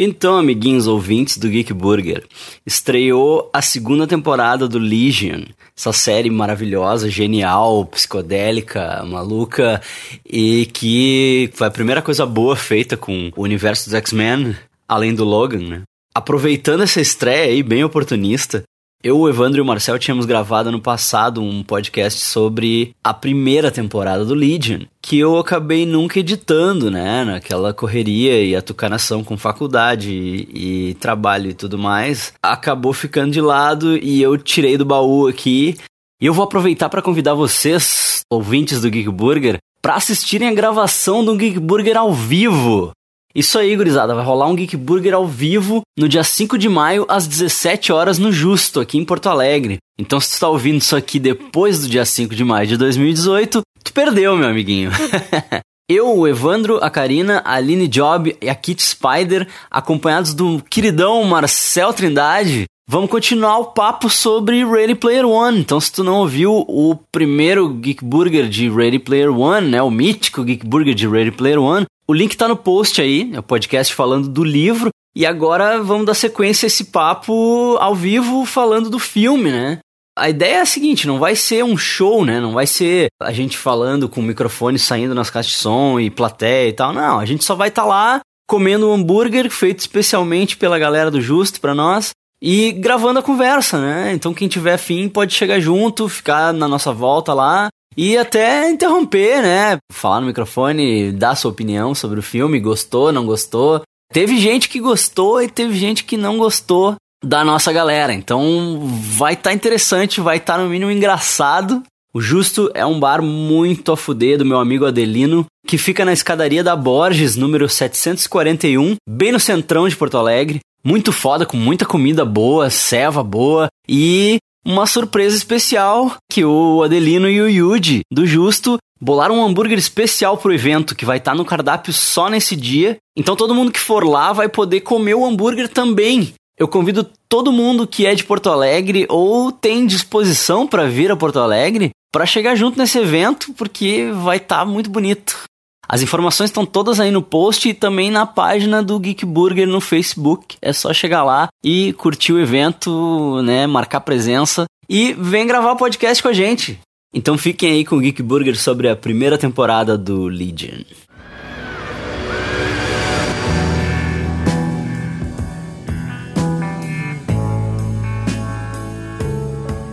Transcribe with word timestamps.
Então, 0.00 0.36
amiguinhos 0.36 0.86
ouvintes 0.86 1.38
do 1.38 1.48
Geek 1.48 1.72
Burger, 1.72 2.24
estreou 2.64 3.50
a 3.52 3.60
segunda 3.60 4.06
temporada 4.06 4.68
do 4.68 4.78
Legion, 4.78 5.42
essa 5.76 5.92
série 5.92 6.30
maravilhosa, 6.30 7.10
genial, 7.10 7.84
psicodélica, 7.86 9.04
maluca 9.04 9.82
e 10.24 10.66
que 10.66 11.50
foi 11.52 11.66
a 11.66 11.72
primeira 11.72 12.00
coisa 12.00 12.24
boa 12.24 12.54
feita 12.54 12.96
com 12.96 13.32
o 13.34 13.42
universo 13.42 13.86
dos 13.86 13.94
X-Men, 13.94 14.54
além 14.86 15.12
do 15.12 15.24
Logan, 15.24 15.68
né? 15.68 15.82
Aproveitando 16.14 16.84
essa 16.84 17.00
estreia 17.00 17.50
aí, 17.50 17.60
bem 17.60 17.82
oportunista, 17.82 18.62
eu, 19.02 19.16
o 19.16 19.28
Evandro 19.28 19.58
e 19.58 19.62
o 19.62 19.64
Marcel 19.64 19.96
tínhamos 19.96 20.26
gravado 20.26 20.72
no 20.72 20.80
passado 20.80 21.40
um 21.40 21.62
podcast 21.62 22.20
sobre 22.20 22.96
a 23.02 23.14
primeira 23.14 23.70
temporada 23.70 24.24
do 24.24 24.34
Legion, 24.34 24.80
que 25.00 25.16
eu 25.16 25.38
acabei 25.38 25.86
nunca 25.86 26.18
editando, 26.18 26.90
né? 26.90 27.24
Naquela 27.24 27.72
correria 27.72 28.42
e 28.42 28.56
atucanação 28.56 29.22
com 29.22 29.38
faculdade 29.38 30.10
e, 30.12 30.90
e 30.90 30.94
trabalho 30.94 31.50
e 31.50 31.54
tudo 31.54 31.78
mais. 31.78 32.32
Acabou 32.42 32.92
ficando 32.92 33.32
de 33.32 33.40
lado 33.40 33.96
e 33.96 34.20
eu 34.20 34.36
tirei 34.36 34.76
do 34.76 34.84
baú 34.84 35.28
aqui. 35.28 35.76
E 36.20 36.26
eu 36.26 36.34
vou 36.34 36.44
aproveitar 36.44 36.88
para 36.88 37.00
convidar 37.00 37.34
vocês, 37.34 38.22
ouvintes 38.28 38.80
do 38.80 38.90
Geek 38.90 39.10
Burger, 39.10 39.58
para 39.80 39.94
assistirem 39.94 40.48
a 40.48 40.54
gravação 40.54 41.24
do 41.24 41.36
Geek 41.36 41.60
Burger 41.60 41.96
ao 41.96 42.12
vivo. 42.12 42.90
Isso 43.38 43.56
aí, 43.56 43.76
gurizada, 43.76 44.16
vai 44.16 44.24
rolar 44.24 44.48
um 44.48 44.56
Geek 44.56 44.76
Burger 44.76 45.14
ao 45.14 45.24
vivo 45.24 45.82
no 45.96 46.08
dia 46.08 46.24
5 46.24 46.58
de 46.58 46.68
maio, 46.68 47.06
às 47.08 47.24
17 47.28 47.92
horas, 47.92 48.18
no 48.18 48.32
Justo, 48.32 48.80
aqui 48.80 48.98
em 48.98 49.04
Porto 49.04 49.28
Alegre. 49.28 49.78
Então, 49.96 50.18
se 50.18 50.34
tu 50.34 50.40
tá 50.40 50.48
ouvindo 50.48 50.80
isso 50.80 50.96
aqui 50.96 51.20
depois 51.20 51.78
do 51.78 51.88
dia 51.88 52.04
5 52.04 52.34
de 52.34 52.42
maio 52.42 52.66
de 52.66 52.76
2018, 52.76 53.60
tu 53.84 53.92
perdeu, 53.92 54.36
meu 54.36 54.48
amiguinho. 54.48 54.90
Eu, 55.88 56.18
o 56.18 56.26
Evandro, 56.26 56.78
a 56.82 56.90
Karina, 56.90 57.40
a 57.44 57.54
Aline 57.54 57.86
Job 57.86 58.36
e 58.42 58.48
a 58.48 58.56
Kit 58.56 58.82
Spider, 58.82 59.46
acompanhados 59.70 60.34
do 60.34 60.60
queridão 60.68 61.22
Marcel 61.22 61.92
Trindade, 61.92 62.64
vamos 62.88 63.08
continuar 63.08 63.58
o 63.58 63.66
papo 63.66 64.10
sobre 64.10 64.64
Ready 64.64 64.96
Player 64.96 65.24
One. 65.24 65.60
Então, 65.60 65.80
se 65.80 65.92
tu 65.92 66.02
não 66.02 66.16
ouviu 66.16 66.64
o 66.66 66.98
primeiro 67.12 67.68
Geek 67.68 68.04
Burger 68.04 68.48
de 68.48 68.68
Ready 68.68 68.98
Player 68.98 69.32
One, 69.32 69.68
né, 69.68 69.80
o 69.80 69.92
mítico 69.92 70.42
Geek 70.42 70.66
Burger 70.66 70.92
de 70.92 71.06
Ready 71.06 71.30
Player 71.30 71.62
One, 71.62 71.86
o 72.08 72.14
link 72.14 72.36
tá 72.36 72.48
no 72.48 72.56
post 72.56 73.00
aí, 73.02 73.30
é 73.34 73.38
o 73.38 73.42
podcast 73.42 73.94
falando 73.94 74.28
do 74.28 74.42
livro. 74.42 74.88
E 75.14 75.26
agora 75.26 75.82
vamos 75.82 76.06
dar 76.06 76.14
sequência 76.14 76.64
a 76.64 76.68
esse 76.68 76.84
papo 76.84 77.76
ao 77.78 77.94
vivo 77.94 78.46
falando 78.46 78.88
do 78.88 78.98
filme, 78.98 79.50
né? 79.50 79.78
A 80.16 80.30
ideia 80.30 80.56
é 80.56 80.60
a 80.60 80.66
seguinte, 80.66 81.06
não 81.06 81.18
vai 81.18 81.36
ser 81.36 81.62
um 81.64 81.76
show, 81.76 82.24
né? 82.24 82.40
Não 82.40 82.52
vai 82.52 82.66
ser 82.66 83.08
a 83.20 83.32
gente 83.32 83.58
falando 83.58 84.08
com 84.08 84.20
o 84.20 84.24
microfone 84.24 84.78
saindo 84.78 85.14
nas 85.14 85.30
caixas 85.30 85.52
de 85.52 85.58
som 85.58 86.00
e 86.00 86.10
plateia 86.10 86.68
e 86.68 86.72
tal. 86.72 86.92
Não, 86.92 87.18
a 87.18 87.26
gente 87.26 87.44
só 87.44 87.54
vai 87.54 87.68
estar 87.68 87.82
tá 87.82 87.88
lá 87.88 88.20
comendo 88.48 88.88
um 88.88 88.94
hambúrguer 88.94 89.50
feito 89.50 89.80
especialmente 89.80 90.56
pela 90.56 90.78
galera 90.78 91.10
do 91.10 91.20
Justo 91.20 91.60
para 91.60 91.74
nós 91.74 92.10
e 92.42 92.72
gravando 92.72 93.18
a 93.18 93.22
conversa, 93.22 93.80
né? 93.80 94.12
Então 94.14 94.32
quem 94.32 94.48
tiver 94.48 94.74
afim 94.74 95.08
pode 95.08 95.34
chegar 95.34 95.60
junto, 95.60 96.08
ficar 96.08 96.52
na 96.54 96.66
nossa 96.66 96.92
volta 96.92 97.34
lá 97.34 97.68
e 97.96 98.16
até 98.16 98.70
interromper, 98.70 99.42
né? 99.42 99.78
Falar 99.92 100.20
no 100.20 100.26
microfone, 100.26 101.12
dar 101.12 101.34
sua 101.34 101.50
opinião 101.50 101.94
sobre 101.94 102.20
o 102.20 102.22
filme, 102.22 102.60
gostou, 102.60 103.12
não 103.12 103.26
gostou. 103.26 103.82
Teve 104.12 104.38
gente 104.38 104.68
que 104.68 104.80
gostou 104.80 105.42
e 105.42 105.48
teve 105.48 105.76
gente 105.76 106.04
que 106.04 106.16
não 106.16 106.38
gostou 106.38 106.96
da 107.24 107.44
nossa 107.44 107.72
galera. 107.72 108.12
Então 108.12 108.80
vai 109.16 109.34
estar 109.34 109.50
tá 109.50 109.54
interessante, 109.54 110.20
vai 110.20 110.36
estar 110.38 110.56
tá 110.56 110.62
no 110.62 110.70
mínimo 110.70 110.90
engraçado. 110.90 111.82
O 112.14 112.20
Justo 112.20 112.70
é 112.74 112.86
um 112.86 112.98
bar 112.98 113.20
muito 113.22 113.92
a 113.92 113.96
fuder 113.96 114.38
do 114.38 114.44
meu 114.44 114.58
amigo 114.58 114.86
Adelino, 114.86 115.44
que 115.66 115.76
fica 115.76 116.04
na 116.04 116.12
escadaria 116.12 116.64
da 116.64 116.74
Borges, 116.74 117.36
número 117.36 117.68
741, 117.68 118.96
bem 119.08 119.30
no 119.30 119.38
centrão 119.38 119.86
de 119.88 119.94
Porto 119.94 120.16
Alegre. 120.16 120.60
Muito 120.82 121.12
foda, 121.12 121.44
com 121.44 121.56
muita 121.56 121.84
comida 121.84 122.24
boa, 122.24 122.70
ceva 122.70 123.22
boa 123.22 123.68
e 123.86 124.38
uma 124.68 124.84
surpresa 124.84 125.34
especial 125.34 126.14
que 126.30 126.44
o 126.44 126.82
Adelino 126.82 127.26
e 127.26 127.40
o 127.40 127.48
Yuji 127.48 128.02
do 128.12 128.26
Justo 128.26 128.76
bolaram 129.00 129.38
um 129.38 129.42
hambúrguer 129.42 129.78
especial 129.78 130.36
pro 130.36 130.52
evento 130.52 130.94
que 130.94 131.06
vai 131.06 131.16
estar 131.16 131.30
tá 131.30 131.36
no 131.36 131.44
cardápio 131.44 131.90
só 131.90 132.28
nesse 132.28 132.54
dia. 132.54 132.98
Então 133.16 133.34
todo 133.34 133.54
mundo 133.54 133.72
que 133.72 133.80
for 133.80 134.04
lá 134.04 134.30
vai 134.30 134.46
poder 134.46 134.82
comer 134.82 135.14
o 135.14 135.24
hambúrguer 135.24 135.70
também. 135.70 136.34
Eu 136.58 136.68
convido 136.68 137.08
todo 137.30 137.50
mundo 137.50 137.86
que 137.86 138.04
é 138.04 138.14
de 138.14 138.24
Porto 138.24 138.50
Alegre 138.50 139.06
ou 139.08 139.50
tem 139.50 139.86
disposição 139.86 140.66
para 140.66 140.86
vir 140.86 141.10
a 141.10 141.16
Porto 141.16 141.38
Alegre 141.38 141.90
para 142.12 142.26
chegar 142.26 142.54
junto 142.54 142.78
nesse 142.78 142.98
evento, 142.98 143.54
porque 143.54 144.10
vai 144.12 144.36
estar 144.36 144.58
tá 144.58 144.64
muito 144.66 144.90
bonito. 144.90 145.44
As 145.88 146.02
informações 146.02 146.50
estão 146.50 146.66
todas 146.66 147.00
aí 147.00 147.10
no 147.10 147.22
post 147.22 147.66
e 147.66 147.72
também 147.72 148.10
na 148.10 148.26
página 148.26 148.82
do 148.82 148.98
Geek 149.00 149.24
Burger 149.24 149.66
no 149.66 149.80
Facebook. 149.80 150.56
É 150.60 150.72
só 150.72 150.92
chegar 150.92 151.24
lá 151.24 151.48
e 151.64 151.94
curtir 151.94 152.34
o 152.34 152.40
evento, 152.40 153.40
né, 153.42 153.66
marcar 153.66 154.00
presença 154.00 154.66
e 154.86 155.14
vem 155.14 155.46
gravar 155.46 155.72
o 155.72 155.76
podcast 155.76 156.22
com 156.22 156.28
a 156.28 156.32
gente. 156.34 156.78
Então 157.14 157.38
fiquem 157.38 157.72
aí 157.72 157.84
com 157.86 157.96
o 157.96 158.00
Geek 158.00 158.22
Burger 158.22 158.58
sobre 158.58 158.88
a 158.88 158.94
primeira 158.94 159.38
temporada 159.38 159.96
do 159.96 160.26
Legion. 160.26 160.82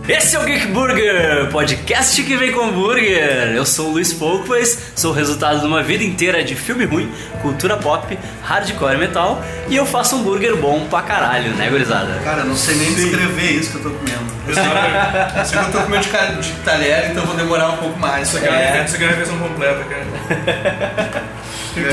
Esse 0.08 0.36
é 0.36 0.38
o 0.38 0.44
Geek 0.44 0.68
Burger, 0.68 1.48
podcast 1.50 2.22
que 2.22 2.36
vem 2.36 2.52
com 2.52 2.60
hambúrguer. 2.60 3.52
Eu 3.56 3.66
sou 3.66 3.88
o 3.88 3.92
Luiz 3.92 4.12
Poucas, 4.12 4.78
sou 4.94 5.10
o 5.10 5.14
resultado 5.14 5.58
de 5.58 5.66
uma 5.66 5.82
vida 5.82 6.04
inteira 6.04 6.44
de 6.44 6.54
filme 6.54 6.84
ruim, 6.84 7.12
cultura 7.42 7.76
pop, 7.76 8.16
hardcore 8.40 8.94
e 8.94 8.98
metal, 8.98 9.42
e 9.68 9.74
eu 9.74 9.84
faço 9.84 10.14
hambúrguer 10.14 10.54
bom 10.58 10.86
pra 10.86 11.02
caralho, 11.02 11.50
né, 11.54 11.68
gurizada? 11.68 12.20
Cara, 12.22 12.42
eu 12.42 12.44
não 12.44 12.54
sei 12.54 12.76
nem 12.76 12.94
descrever 12.94 13.50
isso 13.50 13.72
que 13.72 13.78
eu 13.78 13.82
tô 13.82 13.90
comendo. 13.90 14.32
Eu 14.46 14.54
sei, 14.54 14.62
que, 14.62 15.38
eu 15.38 15.44
sei 15.44 15.58
que 15.58 15.64
eu 15.64 15.72
tô 15.72 15.78
comendo 15.80 16.02
de, 16.04 16.08
cara, 16.08 16.32
de 16.34 16.52
talher, 16.64 17.10
então 17.10 17.22
eu 17.24 17.26
vou 17.26 17.36
demorar 17.36 17.70
um 17.70 17.76
pouco 17.78 17.98
mais. 17.98 18.28
Isso 18.28 18.36
aqui 18.36 18.46
é, 18.46 18.84
isso 18.86 18.94
aqui 18.94 19.04
é 19.04 19.08
a 19.08 19.12
versão 19.12 19.38
completa, 19.38 19.84
cara. 19.84 21.24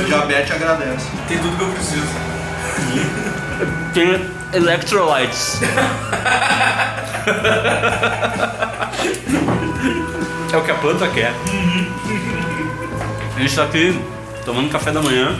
Diabetes 0.05 0.51
agradece. 0.51 1.07
Tem 1.27 1.39
tudo 1.39 1.57
que 1.57 1.63
eu 1.63 1.69
preciso. 1.69 2.05
Tem 3.91 4.29
electrolytes. 4.53 5.61
é 10.51 10.57
o 10.57 10.63
que 10.63 10.71
a 10.71 10.75
planta 10.75 11.07
quer. 11.09 11.33
A 13.35 13.39
gente 13.39 13.55
tá 13.55 13.63
aqui 13.63 13.99
tomando 14.45 14.71
café 14.71 14.91
da 14.91 15.01
manhã. 15.01 15.35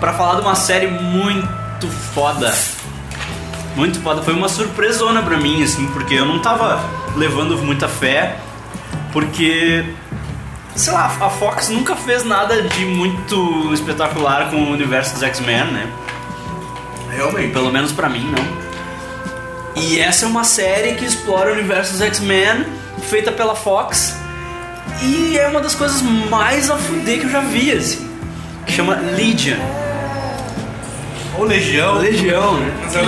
pra 0.00 0.12
falar 0.12 0.36
de 0.36 0.42
uma 0.42 0.54
série 0.54 0.86
muito 0.86 1.88
foda. 2.14 2.54
Muito 3.74 4.00
foda. 4.00 4.22
Foi 4.22 4.34
uma 4.34 4.48
surpresona 4.48 5.22
pra 5.22 5.36
mim, 5.36 5.62
assim, 5.62 5.86
porque 5.88 6.14
eu 6.14 6.24
não 6.24 6.38
tava 6.38 6.80
levando 7.16 7.58
muita 7.58 7.88
fé. 7.88 8.36
Porque 9.12 9.84
sei 10.76 10.92
lá, 10.92 11.06
a 11.06 11.30
Fox 11.30 11.70
nunca 11.70 11.96
fez 11.96 12.24
nada 12.24 12.62
de 12.62 12.84
muito 12.84 13.72
espetacular 13.72 14.50
com 14.50 14.56
o 14.56 14.70
universo 14.70 15.14
dos 15.14 15.22
X-Men, 15.22 15.64
né? 15.72 15.88
Realmente. 17.16 17.52
Pelo 17.52 17.72
menos 17.72 17.92
para 17.92 18.08
mim, 18.08 18.30
não. 18.30 18.66
E 19.82 19.98
essa 20.00 20.24
é 20.24 20.28
uma 20.28 20.44
série 20.44 20.94
que 20.94 21.04
explora 21.04 21.50
o 21.50 21.52
universo 21.54 21.92
dos 21.92 22.00
X-Men, 22.02 22.64
feita 23.08 23.30
pela 23.32 23.54
Fox. 23.54 24.14
E 25.02 25.36
é 25.38 25.48
uma 25.48 25.60
das 25.60 25.74
coisas 25.74 26.00
mais 26.02 26.70
a 26.70 26.76
fuder 26.76 27.18
que 27.20 27.26
eu 27.26 27.30
já 27.30 27.40
vi, 27.40 27.72
assim. 27.72 28.08
Que 28.64 28.72
chama 28.72 28.94
Legion. 28.96 29.58
Ou 31.38 31.44
Legião. 31.44 31.98
Legião, 31.98 32.56
né? 32.56 32.72
Mas 32.82 32.94
uma 32.94 33.02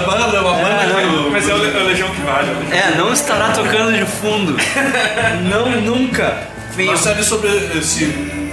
banda, 0.00 0.40
uma 0.40 0.54
banda 0.54 0.70
É, 0.70 1.02
que- 1.24 1.30
Mas 1.30 1.46
é 1.48 1.54
o, 1.54 1.56
é 1.78 1.82
o 1.82 1.86
Legião 1.88 2.08
que 2.08 2.20
vale. 2.22 2.48
é 2.50 2.54
Legião. 2.54 2.78
É, 2.94 2.96
não 2.96 3.12
estará 3.12 3.50
tocando 3.50 3.92
de 3.92 4.06
fundo. 4.06 4.56
não, 5.50 5.68
nunca. 5.82 6.48
Uma 6.78 6.96
série 6.96 7.22
sobre 7.22 7.50
esse 7.78 8.06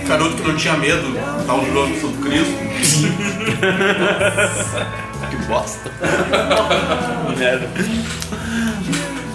garoto 0.07 0.35
que 0.35 0.47
não 0.47 0.55
tinha 0.55 0.75
medo, 0.77 1.17
tal 1.45 1.65
jogo 1.65 1.99
sobre 1.99 2.29
Cristo. 2.29 2.57
Que 5.29 5.35
bosta. 5.47 5.91
Merda. 7.37 7.67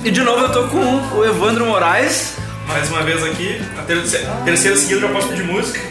E 0.04 0.10
de 0.10 0.20
novo 0.22 0.44
eu 0.44 0.52
tô 0.52 0.64
com 0.68 1.16
o 1.16 1.24
Evandro 1.24 1.66
Moraes. 1.66 2.36
Mais 2.66 2.88
uma 2.88 3.02
vez 3.02 3.22
aqui, 3.24 3.60
a 3.78 3.82
terceira, 3.82 4.26
terceira 4.44 4.76
seguida 4.76 5.00
eu 5.00 5.08
já 5.08 5.14
posso 5.14 5.28
pedir 5.28 5.44
música. 5.44 5.80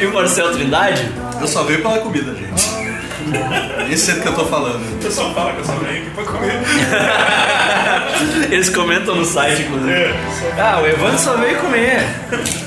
E 0.00 0.06
o 0.06 0.14
Marcel 0.14 0.50
Trindade. 0.52 1.06
Eu 1.38 1.46
só 1.46 1.62
veio 1.64 1.82
pela 1.82 1.98
comida, 1.98 2.34
gente. 2.34 2.69
Esse 3.90 4.10
é 4.12 4.14
do 4.14 4.20
que 4.22 4.28
eu 4.28 4.34
tô 4.34 4.44
falando. 4.46 4.80
O 4.94 4.98
pessoal 5.02 5.32
fala 5.34 5.52
que 5.52 5.58
eu 5.60 5.64
só 5.64 5.72
venho 5.72 6.02
aqui 6.02 6.10
pra 6.10 6.24
comer. 6.24 6.60
Eles 8.50 8.68
comentam 8.68 9.14
no 9.16 9.24
site, 9.24 9.62
inclusive. 9.62 9.92
É, 9.92 10.14
Ah, 10.58 10.80
o 10.82 10.86
Evandro 10.86 11.18
só 11.18 11.34
veio 11.36 11.58
comer. 11.58 12.06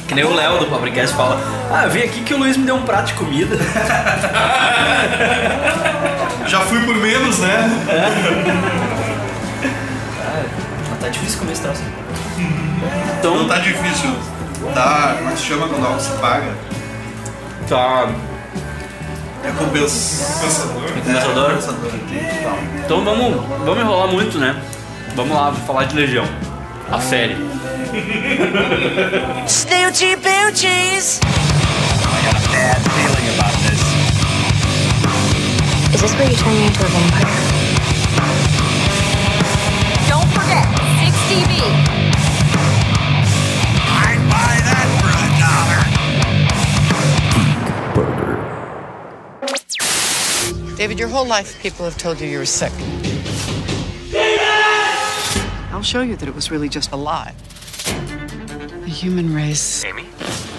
Que 0.08 0.16
nem 0.16 0.24
o 0.26 0.34
Léo 0.34 0.60
do 0.60 0.66
Papricast 0.68 1.16
fala. 1.16 1.40
Ah, 1.72 1.86
vim 1.88 2.02
aqui 2.02 2.22
que 2.22 2.34
o 2.34 2.38
Luiz 2.38 2.58
me 2.58 2.66
deu 2.66 2.76
um 2.76 2.84
prato 2.84 3.08
de 3.08 3.14
comida. 3.14 3.56
Já 6.48 6.60
fui 6.62 6.80
por 6.82 6.96
menos, 6.96 7.40
né? 7.40 7.70
Mas 10.90 11.00
tá 11.00 11.10
difícil 11.10 11.40
comer 11.40 11.54
esse 11.54 11.62
troço. 11.62 11.82
Não 12.38 13.20
Então, 13.20 13.48
tá 13.48 13.58
difícil. 13.60 14.14
Tá. 14.74 15.16
Como 15.18 15.30
é 15.30 15.34
que 15.34 15.40
se 15.40 15.46
chama 15.46 15.68
quando 15.68 15.86
algo 15.86 16.00
se 16.00 16.12
paga? 16.18 16.48
tá. 17.68 18.08
É. 19.44 19.52
Pensador. 19.52 20.84
É, 20.86 21.02
compensador. 21.02 21.92
Tá. 22.44 22.58
Então 22.86 23.04
vamos, 23.04 23.46
vamos 23.66 23.80
enrolar 23.80 24.08
muito, 24.08 24.38
né? 24.40 24.56
Vamos 25.16 25.36
lá, 25.36 25.50
vamos 25.50 25.68
falar 25.68 25.84
de 25.86 25.96
Legião. 25.96 26.26
A 26.92 27.00
série. 27.00 27.36
Snoochie 29.48 30.16
boochies. 30.16 31.20
Is 35.94 36.02
this 36.02 36.14
where 36.16 36.30
you 36.30 36.36
turn 36.38 36.56
me 36.56 36.66
into 36.66 36.86
a 36.86 36.90
vampire? 36.90 37.28
Don't 40.10 40.30
forget, 40.34 40.68
6TV. 41.00 41.93
David, 50.84 51.00
your 51.00 51.08
whole 51.08 51.26
life 51.26 51.62
people 51.62 51.86
have 51.86 51.98
told 51.98 52.20
you 52.20 52.28
you 52.28 52.40
were 52.40 52.46
sick. 52.46 52.74
David! 54.12 54.42
I'll 55.72 55.82
show 55.82 56.02
you 56.02 56.18
that 56.18 56.28
it 56.28 56.36
was 56.36 56.52
really 56.52 56.68
just 56.68 56.92
a 56.92 56.98
lie. 56.98 57.34
The 57.86 58.90
human 58.90 59.34
race 59.34 59.86
Amy? 59.86 60.10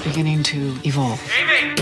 beginning 0.02 0.42
to 0.44 0.78
evolve. 0.82 1.20
Amy! 1.38 1.74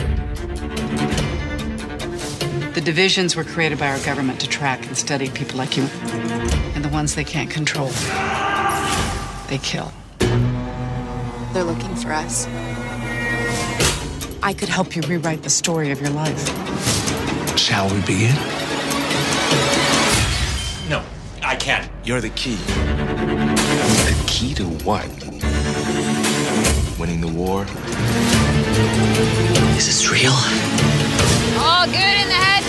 The 2.73 2.81
divisions 2.81 3.37
were 3.37 3.45
created 3.45 3.79
by 3.79 3.87
our 3.87 4.01
government 4.01 4.41
to 4.41 4.49
track 4.49 4.89
and 4.89 4.99
study 4.99 5.31
people 5.31 5.57
like 5.57 5.77
you. 5.77 5.85
And 6.75 6.85
the 6.85 6.89
ones 6.89 7.15
they 7.15 7.23
can't 7.23 7.49
control, 7.49 7.91
they 9.47 9.59
kill. 9.59 9.93
They're 11.53 11.63
looking 11.63 11.95
for 11.95 12.13
us. 12.13 12.49
I 14.43 14.53
could 14.53 14.69
help 14.69 14.97
you 14.97 15.03
rewrite 15.03 15.45
the 15.45 15.51
story 15.51 15.93
of 15.93 16.01
your 16.01 16.11
life. 16.11 17.02
Shall 17.63 17.89
we 17.95 18.01
begin? 18.01 18.35
No, 20.91 21.05
I 21.45 21.55
can't. 21.55 21.89
You're 22.03 22.21
the 22.21 22.31
key. 22.31 22.57
The 22.57 24.25
key 24.27 24.53
to 24.55 24.65
what? 24.83 25.07
Winning 26.99 27.21
the 27.21 27.33
war? 27.33 27.63
Is 29.77 29.87
this 29.87 30.11
real? 30.11 30.33
All 31.63 31.87
good 31.87 32.17
in 32.23 32.27
the 32.27 32.35
head 32.35 32.65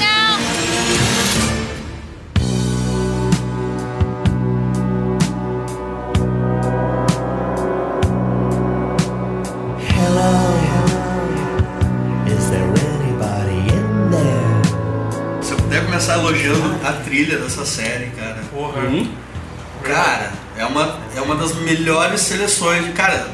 começar 16.04 16.20
elogiando 16.20 16.86
a 16.86 16.92
trilha 16.92 17.38
dessa 17.38 17.66
série, 17.66 18.08
cara. 18.08 18.42
Porra. 18.52 18.82
Cara, 19.84 20.34
é 20.58 20.66
uma, 20.66 21.00
é 21.16 21.22
uma 21.22 21.36
das 21.36 21.56
melhores 21.56 22.20
seleções. 22.22 22.94
Cara, 22.94 23.28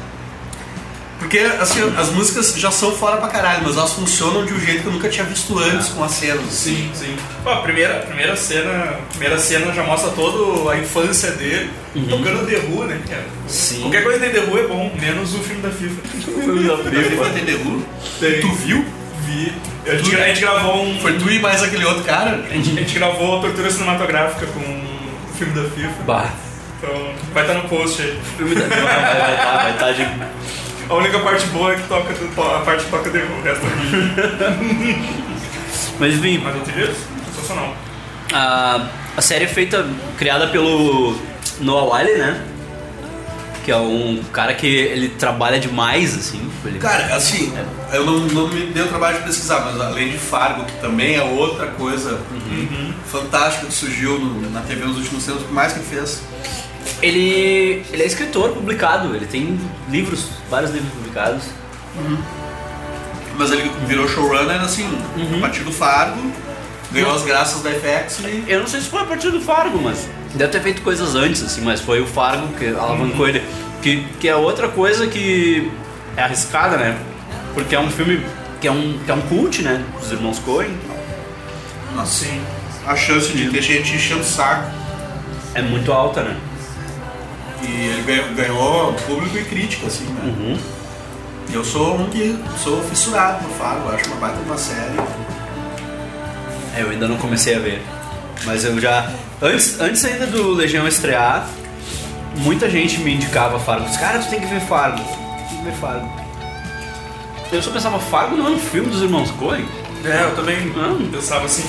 porque 1.18 1.38
assim, 1.38 1.80
as 1.96 2.10
músicas 2.10 2.54
já 2.56 2.70
são 2.70 2.92
fora 2.92 3.16
pra 3.16 3.28
caralho, 3.28 3.62
mas 3.64 3.76
elas 3.76 3.92
funcionam 3.92 4.46
de 4.46 4.54
um 4.54 4.60
jeito 4.60 4.82
que 4.82 4.86
eu 4.86 4.92
nunca 4.92 5.08
tinha 5.08 5.24
visto 5.24 5.58
antes 5.58 5.88
com 5.88 6.04
as 6.04 6.12
cenas. 6.12 6.44
Sim, 6.52 6.90
sim. 6.94 7.16
Pô, 7.42 7.50
a 7.50 7.62
primeira, 7.62 7.98
a 7.98 8.06
primeira 8.06 8.36
cena. 8.36 9.00
primeira 9.10 9.38
cena 9.38 9.72
já 9.72 9.82
mostra 9.82 10.10
toda 10.10 10.70
a 10.70 10.78
infância 10.78 11.32
dele. 11.32 11.70
Tocando 12.08 12.46
The 12.46 12.58
Who, 12.68 12.84
né, 12.84 13.00
cara? 13.08 13.26
Sim. 13.48 13.80
Qualquer 13.80 14.04
coisa 14.04 14.20
de 14.20 14.30
The 14.30 14.40
Who 14.40 14.58
é 14.58 14.66
bom, 14.68 14.92
menos 15.00 15.34
o 15.34 15.38
filme 15.38 15.60
da 15.60 15.70
FIFA. 15.70 16.00
Vai 17.16 17.30
ter 17.32 17.44
The 17.46 17.64
Who? 17.64 17.82
Tem. 18.20 18.40
Tu 18.40 18.52
viu? 18.52 18.84
Vi. 19.26 19.52
A 19.86 19.96
gente, 19.96 20.14
a 20.14 20.26
gente 20.28 20.40
gravou 20.40 20.84
um. 20.84 21.00
Foi 21.00 21.18
tu 21.18 21.30
e 21.30 21.38
mais 21.38 21.62
aquele 21.62 21.84
outro 21.84 22.04
cara? 22.04 22.44
A 22.50 22.54
gente, 22.54 22.70
a 22.70 22.82
gente 22.82 22.98
gravou 22.98 23.38
a 23.38 23.40
tortura 23.40 23.70
cinematográfica 23.70 24.46
com 24.46 24.60
o 24.60 25.34
filme 25.36 25.54
da 25.54 25.68
FIFA. 25.70 26.02
Bah. 26.04 26.30
Então 26.78 27.12
vai 27.32 27.42
estar 27.42 27.54
no 27.54 27.68
post 27.68 28.00
aí. 28.00 28.18
Filme 28.36 28.54
da... 28.54 28.60
Vai 28.62 28.80
vai 28.80 29.34
estar 29.34 29.62
vai 29.62 29.72
tá 29.74 29.92
de... 29.92 30.06
A 30.88 30.94
única 30.94 31.18
parte 31.20 31.46
boa 31.46 31.72
é 31.72 31.76
que 31.76 31.82
toca 31.82 32.12
a 32.12 32.60
parte 32.60 32.84
que 32.84 32.90
toca 32.90 33.10
Who, 33.10 33.38
o 33.38 33.42
resto 33.42 33.64
Mas 36.00 36.14
enfim, 36.14 36.38
Mas 36.42 36.56
outro 36.56 36.72
dia, 36.72 36.92
sensacional. 37.32 37.76
a, 38.32 38.88
a 39.16 39.22
série 39.22 39.44
é 39.44 39.48
feita, 39.48 39.86
criada 40.18 40.48
pelo 40.48 41.16
Noah 41.60 41.96
Wiley, 41.96 42.18
né? 42.18 42.42
Que 43.64 43.70
é 43.70 43.76
um 43.76 44.22
cara 44.32 44.54
que 44.54 44.66
ele 44.66 45.10
trabalha 45.10 45.60
demais, 45.60 46.16
assim. 46.16 46.40
Ele... 46.64 46.78
Cara, 46.78 47.14
assim, 47.14 47.52
eu 47.92 48.06
não, 48.06 48.18
não 48.20 48.48
me 48.48 48.66
dei 48.66 48.82
o 48.82 48.88
trabalho 48.88 49.18
de 49.18 49.24
pesquisar, 49.24 49.60
mas 49.60 49.78
além 49.80 50.10
de 50.10 50.18
Fargo, 50.18 50.64
que 50.64 50.72
também 50.80 51.14
é 51.16 51.22
outra 51.22 51.66
coisa 51.66 52.18
fantástica 53.06 53.66
que 53.66 53.72
surgiu 53.74 54.18
no- 54.18 54.50
na 54.50 54.60
TV 54.62 54.84
nos 54.86 54.96
últimos 54.96 55.24
tempos, 55.24 55.42
o 55.42 55.44
que 55.46 55.52
mais 55.52 55.72
que 55.74 55.80
fez? 55.80 56.22
Ele, 57.02 57.84
ele 57.92 58.02
é 58.02 58.06
escritor 58.06 58.50
publicado, 58.52 59.14
ele 59.14 59.26
tem 59.26 59.60
livros, 59.90 60.26
vários 60.50 60.70
livros 60.72 60.90
publicados. 60.92 61.42
Mas 63.36 63.50
ele 63.52 63.70
virou 63.86 64.08
showrunner, 64.08 64.60
assim, 64.60 64.84
Uhum. 65.16 65.36
a 65.38 65.40
partir 65.40 65.62
do 65.64 65.72
Fargo, 65.72 66.20
ganhou 66.92 67.14
as 67.14 67.22
graças 67.22 67.62
da 67.62 67.70
FX 67.70 68.20
e... 68.20 68.44
Eu 68.48 68.60
não 68.60 68.66
sei 68.66 68.80
se 68.80 68.88
foi 68.88 69.02
a 69.02 69.04
partir 69.04 69.30
do 69.30 69.40
Fargo, 69.40 69.80
mas 69.80 70.08
deve 70.34 70.52
ter 70.52 70.60
feito 70.60 70.82
coisas 70.82 71.14
antes, 71.14 71.42
assim, 71.42 71.60
mas 71.60 71.80
foi 71.80 72.00
o 72.00 72.06
Fargo 72.06 72.48
que 72.54 72.68
alavancou 72.68 73.28
ele. 73.28 73.42
Que, 73.82 74.04
que 74.20 74.28
é 74.28 74.36
outra 74.36 74.68
coisa 74.68 75.06
que 75.06 75.70
é 76.16 76.22
arriscada, 76.22 76.76
né? 76.76 76.98
Porque 77.54 77.74
é 77.74 77.80
um 77.80 77.90
filme 77.90 78.24
que 78.60 78.68
é 78.68 78.72
um, 78.72 78.98
que 79.04 79.10
é 79.10 79.14
um 79.14 79.22
cult, 79.22 79.62
né? 79.62 79.84
Dos 79.98 80.12
irmãos 80.12 80.38
Coen. 80.38 80.70
Nossa, 81.94 82.24
sim. 82.24 82.40
A 82.86 82.94
chance 82.94 83.32
de 83.32 83.50
ter 83.50 83.62
gente 83.62 83.94
enchendo 83.94 84.20
o 84.20 84.24
saco. 84.24 84.70
É 85.54 85.62
muito 85.62 85.90
alta, 85.92 86.22
né? 86.22 86.36
E 87.62 87.66
ele 87.66 88.02
ganhou, 88.02 88.34
ganhou 88.34 88.92
público 89.06 89.36
e 89.36 89.44
crítica, 89.44 89.86
assim, 89.86 90.04
né? 90.04 90.20
Uhum. 90.24 90.58
E 91.48 91.54
eu 91.54 91.64
sou 91.64 91.96
um 91.96 92.08
que 92.08 92.38
sou 92.62 92.82
fissurado 92.84 93.42
no 93.42 93.52
Fargo, 93.54 93.88
acho 93.90 94.06
uma 94.06 94.16
baita 94.16 94.38
uma 94.40 94.56
série. 94.56 94.96
É, 96.76 96.82
eu 96.82 96.90
ainda 96.90 97.08
não 97.08 97.16
comecei 97.16 97.54
a 97.56 97.58
ver. 97.58 97.82
Mas 98.44 98.64
eu 98.64 98.80
já. 98.80 99.10
Antes, 99.42 99.80
antes 99.80 100.04
ainda 100.04 100.26
do 100.26 100.52
Legião 100.52 100.86
estrear, 100.86 101.46
muita 102.36 102.68
gente 102.70 103.00
me 103.00 103.14
indicava 103.14 103.58
Fargo. 103.58 103.86
Cara, 103.98 104.18
tu 104.18 104.28
tem 104.28 104.40
que 104.40 104.46
ver 104.46 104.60
Fargo. 104.60 105.02
Tem 105.48 105.58
que 105.58 105.64
ver 105.64 105.72
Fargo. 105.74 106.10
Eu 107.52 107.62
só 107.62 107.70
pensava, 107.70 107.98
Fargo 107.98 108.36
não 108.36 108.46
é 108.46 108.50
um 108.50 108.58
filme 108.58 108.88
dos 108.90 109.02
irmãos 109.02 109.30
Coen? 109.32 109.64
É, 110.04 110.22
eu 110.24 110.36
também 110.36 110.66
Não. 110.66 111.10
pensava 111.10 111.44
assim. 111.46 111.64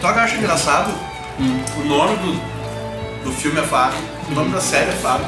Tu 0.00 0.06
acha 0.06 0.36
engraçado? 0.36 0.92
O 1.76 1.84
nome 1.84 2.16
do, 2.18 3.24
do 3.24 3.32
filme 3.32 3.58
é 3.58 3.62
Fargo, 3.64 3.96
o 4.30 4.34
nome 4.34 4.50
da 4.52 4.60
série 4.60 4.90
é 4.90 4.94
Fargo. 4.94 5.24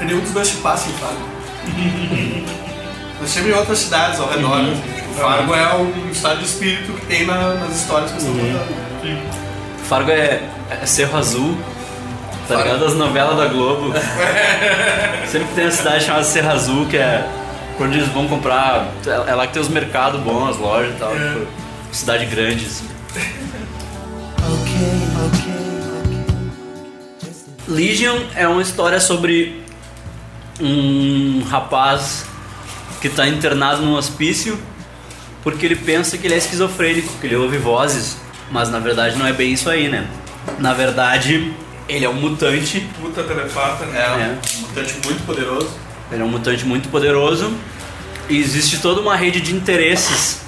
E 0.00 0.04
nenhum 0.04 0.20
dos 0.20 0.30
dois 0.30 0.48
se 0.48 0.56
passa 0.56 0.88
em 0.88 0.92
Fargo. 0.94 1.28
Mas 3.20 3.30
sempre 3.30 3.50
em 3.50 3.54
outras 3.54 3.78
cidades 3.80 4.18
ao 4.18 4.28
redor. 4.30 4.54
assim. 4.60 4.97
Fargo 5.20 5.54
é 5.54 5.74
um 5.74 6.10
estado 6.10 6.38
de 6.38 6.44
espírito 6.46 6.92
que 6.92 7.06
tem 7.06 7.26
na- 7.26 7.54
nas 7.54 7.76
histórias 7.76 8.10
que 8.12 8.18
estão 8.18 8.32
contando. 8.32 9.38
Fargo 9.88 10.10
é, 10.10 10.42
é 10.82 10.86
Cerro 10.86 11.16
Azul, 11.18 11.56
tá 12.46 12.54
Fargo. 12.54 12.62
ligado? 12.64 12.84
As 12.86 12.94
novelas 12.94 13.36
da 13.36 13.46
Globo. 13.46 13.92
Sempre 15.30 15.48
tem 15.54 15.64
uma 15.64 15.70
cidade 15.70 16.04
chamada 16.04 16.24
Cerro 16.24 16.50
Azul, 16.50 16.86
que 16.86 16.96
é 16.96 17.26
onde 17.80 17.98
eles 17.98 18.08
vão 18.08 18.26
comprar. 18.28 18.86
É 19.26 19.34
lá 19.34 19.46
que 19.46 19.52
tem 19.54 19.62
os 19.62 19.68
mercados 19.68 20.20
bons, 20.20 20.50
as 20.50 20.56
lojas 20.58 20.94
e 20.94 20.98
tal. 20.98 21.10
Tipo, 21.12 21.46
cidade 21.92 22.26
grande. 22.26 22.64
assim. 22.66 22.86
Legion 27.66 28.16
é 28.34 28.48
uma 28.48 28.62
história 28.62 28.98
sobre 29.00 29.62
um 30.60 31.42
rapaz 31.48 32.24
que 33.00 33.08
está 33.08 33.28
internado 33.28 33.82
num 33.82 33.94
hospício 33.94 34.58
porque 35.42 35.64
ele 35.66 35.76
pensa 35.76 36.16
que 36.18 36.26
ele 36.26 36.34
é 36.34 36.38
esquizofrênico, 36.38 37.12
que 37.20 37.26
ele 37.26 37.36
ouve 37.36 37.58
vozes, 37.58 38.16
mas 38.50 38.68
na 38.70 38.78
verdade 38.78 39.16
não 39.16 39.26
é 39.26 39.32
bem 39.32 39.52
isso 39.52 39.68
aí, 39.70 39.88
né? 39.88 40.06
Na 40.58 40.72
verdade, 40.74 41.52
ele 41.88 42.04
é 42.04 42.08
um 42.08 42.14
mutante, 42.14 42.86
Puta 43.00 43.22
telepata, 43.22 43.84
né? 43.86 43.98
É, 43.98 44.56
um 44.58 44.60
mutante 44.62 44.94
muito 45.04 45.24
poderoso. 45.26 45.70
ele 46.10 46.22
é 46.22 46.24
um 46.24 46.28
mutante 46.28 46.64
muito 46.64 46.88
poderoso 46.88 47.52
e 48.28 48.38
existe 48.38 48.78
toda 48.78 49.00
uma 49.00 49.14
rede 49.16 49.40
de 49.40 49.54
interesses 49.54 50.40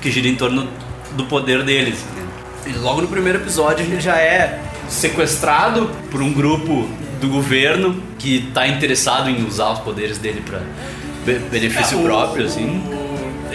que 0.00 0.10
gira 0.10 0.28
em 0.28 0.34
torno 0.36 0.68
do 1.12 1.24
poder 1.24 1.62
deles. 1.62 1.98
E 2.66 2.72
logo 2.72 3.02
no 3.02 3.08
primeiro 3.08 3.38
episódio 3.38 3.84
ele 3.84 4.00
já 4.00 4.16
é 4.16 4.60
sequestrado 4.88 5.90
por 6.10 6.20
um 6.22 6.32
grupo 6.32 6.88
do 7.20 7.28
governo 7.28 8.02
que 8.18 8.36
está 8.48 8.66
interessado 8.66 9.28
em 9.30 9.46
usar 9.46 9.70
os 9.72 9.78
poderes 9.80 10.18
dele 10.18 10.42
para 10.44 10.60
benefício 11.50 11.98
É, 11.98 12.00
o- 12.00 12.04
próprio, 12.04 12.46
assim. 12.46 12.82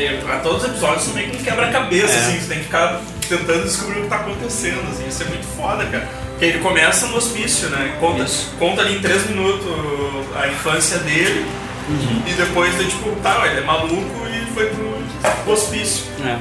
O- 0.07 0.31
a 0.31 0.37
todos 0.37 0.63
os 0.63 0.69
episódios 0.69 1.03
são 1.03 1.13
meio 1.13 1.29
que 1.29 1.37
um 1.37 1.43
quebra-cabeça, 1.43 2.13
É. 2.13 2.17
assim, 2.19 2.39
você 2.39 2.47
tem 2.47 2.57
que 2.59 2.63
ficar 2.65 3.01
tentando 3.27 3.63
descobrir 3.63 3.99
o 3.99 4.03
que 4.03 4.09
tá 4.09 4.15
acontecendo, 4.17 4.81
assim, 4.91 5.07
isso 5.07 5.23
é 5.23 5.25
muito 5.25 5.45
foda, 5.57 5.85
cara. 5.85 6.07
Que 6.39 6.45
ele 6.45 6.59
começa 6.59 7.07
no 7.07 7.17
hospício, 7.17 7.67
né? 7.69 7.95
Conta, 7.99 8.23
Isso. 8.23 8.53
conta 8.57 8.81
ali 8.81 8.95
em 8.97 9.01
três 9.01 9.27
minutos 9.29 9.65
a 10.35 10.47
infância 10.47 10.99
dele. 10.99 11.45
E 12.27 12.33
depois 12.33 12.73
ele, 12.79 12.87
tipo, 12.89 13.09
tá, 13.21 13.41
ele 13.47 13.59
é 13.59 13.63
maluco 13.63 14.25
e 14.27 14.53
foi 14.53 14.67
pro 14.67 15.51
hospício. 15.51 16.05
É. 16.25 16.37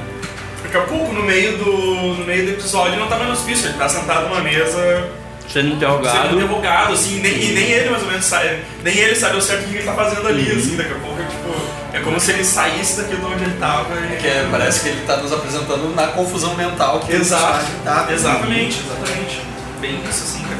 Daqui 0.63 0.77
a 0.77 0.81
pouco, 0.81 1.11
no 1.13 1.23
meio 1.23 1.57
do, 1.57 1.71
no 2.19 2.25
meio 2.25 2.45
do 2.45 2.51
episódio, 2.51 2.93
ele 2.93 3.01
não 3.01 3.07
tá 3.07 3.15
mais 3.15 3.27
no 3.29 3.33
hospício, 3.33 3.67
ele 3.69 3.77
tá 3.77 3.89
sentado 3.89 4.29
numa 4.29 4.41
mesa 4.41 5.09
Sendo 5.51 5.73
interrogado. 5.75 6.27
sendo 6.29 6.35
interrogado, 6.41 6.93
assim, 6.93 7.19
nem, 7.21 7.33
e 7.33 7.51
nem 7.53 7.63
ele 7.71 7.89
mais 7.89 8.03
ou 8.03 8.09
menos 8.09 8.25
sabe, 8.25 8.59
nem 8.83 8.95
ele 8.95 9.15
sabe 9.15 9.35
ao 9.35 9.41
certo 9.41 9.65
o 9.65 9.69
que 9.69 9.75
ele 9.77 9.83
tá 9.83 9.93
fazendo 9.93 10.27
ali, 10.27 10.51
Uhum. 10.51 10.57
assim, 10.59 10.75
daqui 10.75 10.91
a 10.91 10.95
pouco, 10.95 11.17
tipo, 11.23 11.78
é 11.93 11.99
como 12.01 12.19
se 12.19 12.31
ele 12.31 12.43
saísse 12.43 13.01
daqui 13.01 13.15
de 13.15 13.25
onde 13.25 13.43
ele 13.43 13.57
tava 13.59 13.95
e... 13.99 14.17
Que 14.17 14.27
é- 14.27 14.47
parece 14.51 14.81
que 14.81 14.89
ele 14.89 15.01
tá 15.05 15.17
nos 15.17 15.31
apresentando 15.33 15.93
na 15.95 16.07
confusão 16.07 16.53
mental 16.55 16.99
que 16.99 17.11
Exato, 17.13 17.65
ele 17.65 17.83
tá. 17.83 18.07
exatamente, 18.11 18.79
exatamente. 18.79 19.41
Bem 19.81 19.99
isso, 20.09 20.23
assim, 20.23 20.41
cara. 20.43 20.59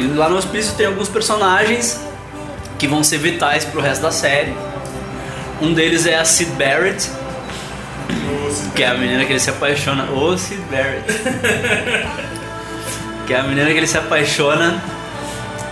E 0.00 0.04
lá 0.16 0.28
no 0.28 0.36
hospício 0.36 0.74
tem 0.74 0.86
alguns 0.86 1.08
personagens 1.08 2.00
que 2.78 2.86
vão 2.88 3.02
ser 3.04 3.18
vitais 3.18 3.64
pro 3.64 3.80
resto 3.80 4.02
da 4.02 4.10
série. 4.12 4.54
Um 5.60 5.72
deles 5.74 6.06
é 6.06 6.16
a 6.16 6.24
Sid 6.24 6.52
Barrett, 6.52 7.10
que 8.74 8.82
é 8.82 8.86
a 8.88 8.94
menina 8.94 9.24
que 9.24 9.32
ele 9.32 9.40
se 9.40 9.50
apaixona. 9.50 10.10
Ô 10.10 10.36
Sid 10.38 10.60
Barrett. 10.70 11.12
que 13.26 13.34
é 13.34 13.40
a 13.40 13.42
menina 13.42 13.66
que 13.70 13.76
ele 13.76 13.86
se 13.86 13.98
apaixona 13.98 14.82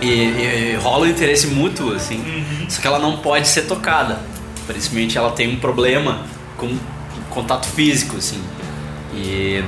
e, 0.01 0.07
e- 0.07 0.71
e 0.73 0.75
rola 0.75 1.05
um 1.05 1.09
interesse 1.09 1.47
mútuo, 1.47 1.93
assim. 1.95 2.45
Só 2.69 2.81
que 2.81 2.87
ela 2.87 2.99
não 2.99 3.17
pode 3.17 3.47
ser 3.47 3.63
tocada. 3.63 4.19
Aparentemente 4.67 5.17
ela 5.17 5.31
tem 5.31 5.47
um 5.47 5.55
problema 5.55 6.25
com 6.57 6.77
contato 7.29 7.67
físico, 7.67 8.17
assim. 8.17 8.43
E 9.13 9.63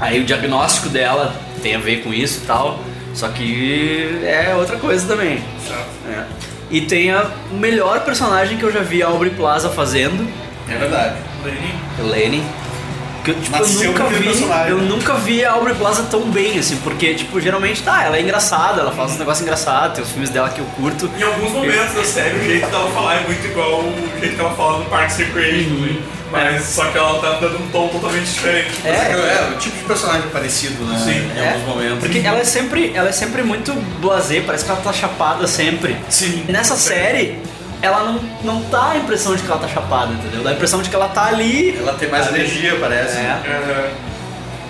aí 0.00 0.22
o 0.22 0.24
diagnóstico 0.24 0.88
dela 0.88 1.38
tem 1.62 1.74
a 1.74 1.78
ver 1.78 2.02
com 2.02 2.12
isso 2.12 2.40
e 2.42 2.46
tal. 2.46 2.80
Só 3.12 3.28
que 3.28 4.20
é 4.24 4.54
outra 4.56 4.78
coisa 4.78 5.06
também. 5.06 5.38
É. 6.08 6.24
E 6.70 6.80
tem 6.80 7.10
a, 7.10 7.30
o 7.52 7.56
melhor 7.56 8.00
personagem 8.04 8.56
que 8.56 8.64
eu 8.64 8.72
já 8.72 8.80
vi 8.80 9.02
a 9.02 9.06
Aubrey 9.06 9.30
Plaza 9.30 9.68
fazendo, 9.68 10.26
É 10.66 10.78
verdade. 10.78 11.16
Lenny, 11.44 11.74
Elaine. 12.00 12.63
Que 13.24 13.30
eu, 13.30 13.40
tipo, 13.40 13.56
eu 13.56 13.66
nunca 13.92 14.04
vi, 14.04 14.24
personagem. 14.24 14.68
eu 14.70 14.78
nunca 14.78 15.14
vi 15.14 15.44
a 15.44 15.52
Aubrey 15.52 15.74
Plaza 15.74 16.02
tão 16.10 16.20
bem, 16.30 16.58
assim, 16.58 16.76
porque, 16.84 17.14
tipo, 17.14 17.40
geralmente, 17.40 17.82
tá, 17.82 18.04
ela 18.04 18.16
é 18.18 18.20
engraçada, 18.20 18.82
ela 18.82 18.92
faz 18.92 19.12
uns 19.12 19.18
negócios 19.18 19.42
engraçados, 19.42 19.94
tem 19.96 20.04
os 20.04 20.10
filmes 20.10 20.28
dela 20.30 20.50
que 20.50 20.58
eu 20.60 20.66
curto. 20.76 21.10
Em 21.18 21.22
alguns 21.22 21.50
momentos 21.52 21.94
da 21.94 22.04
série, 22.04 22.38
o 22.38 22.44
jeito 22.44 22.66
dela 22.68 22.90
falar 22.90 23.16
é 23.16 23.20
muito 23.26 23.44
igual 23.46 23.80
o 23.80 24.20
jeito 24.20 24.34
que 24.34 24.40
ela 24.40 24.54
fala 24.54 24.78
no 24.80 24.84
Parks 24.84 25.18
and 25.20 25.24
Recreation, 25.24 25.70
né? 25.70 25.96
mas 26.30 26.64
só 26.64 26.84
que 26.86 26.98
ela 26.98 27.20
tá 27.20 27.38
dando 27.40 27.62
um 27.62 27.68
tom 27.68 27.88
totalmente 27.88 28.24
diferente. 28.26 28.70
É, 28.84 28.88
É, 28.90 29.50
o 29.54 29.58
tipo 29.58 29.76
de 29.78 29.84
personagem 29.84 30.28
parecido, 30.30 30.84
né? 30.84 30.98
Sim. 30.98 31.30
Em 31.32 31.40
É, 31.40 31.52
alguns 31.52 31.68
momentos. 31.68 31.98
Porque 32.00 32.18
ela 32.18 32.40
é 32.40 32.44
sempre, 32.44 32.92
ela 32.94 33.08
é 33.08 33.12
sempre 33.12 33.42
muito 33.44 33.72
blasé, 34.00 34.40
parece 34.40 34.64
que 34.64 34.70
ela 34.70 34.80
tá 34.80 34.92
chapada 34.92 35.46
sempre. 35.46 35.96
Sim. 36.08 36.44
E 36.48 36.52
nessa 36.52 36.74
série, 36.74 37.38
ela 37.82 38.04
não, 38.04 38.20
não 38.42 38.62
dá 38.70 38.90
a 38.90 38.96
impressão 38.96 39.34
de 39.36 39.42
que 39.42 39.50
ela 39.50 39.60
tá 39.60 39.68
chapada, 39.68 40.12
entendeu? 40.12 40.42
Dá 40.42 40.50
a 40.50 40.52
impressão 40.54 40.80
de 40.82 40.88
que 40.88 40.96
ela 40.96 41.08
tá 41.08 41.26
ali. 41.26 41.76
Ela 41.76 41.94
tem 41.94 42.08
mais 42.08 42.26
energia, 42.28 42.76
parece. 42.80 43.16
É, 43.18 43.40
Aham. 43.46 43.88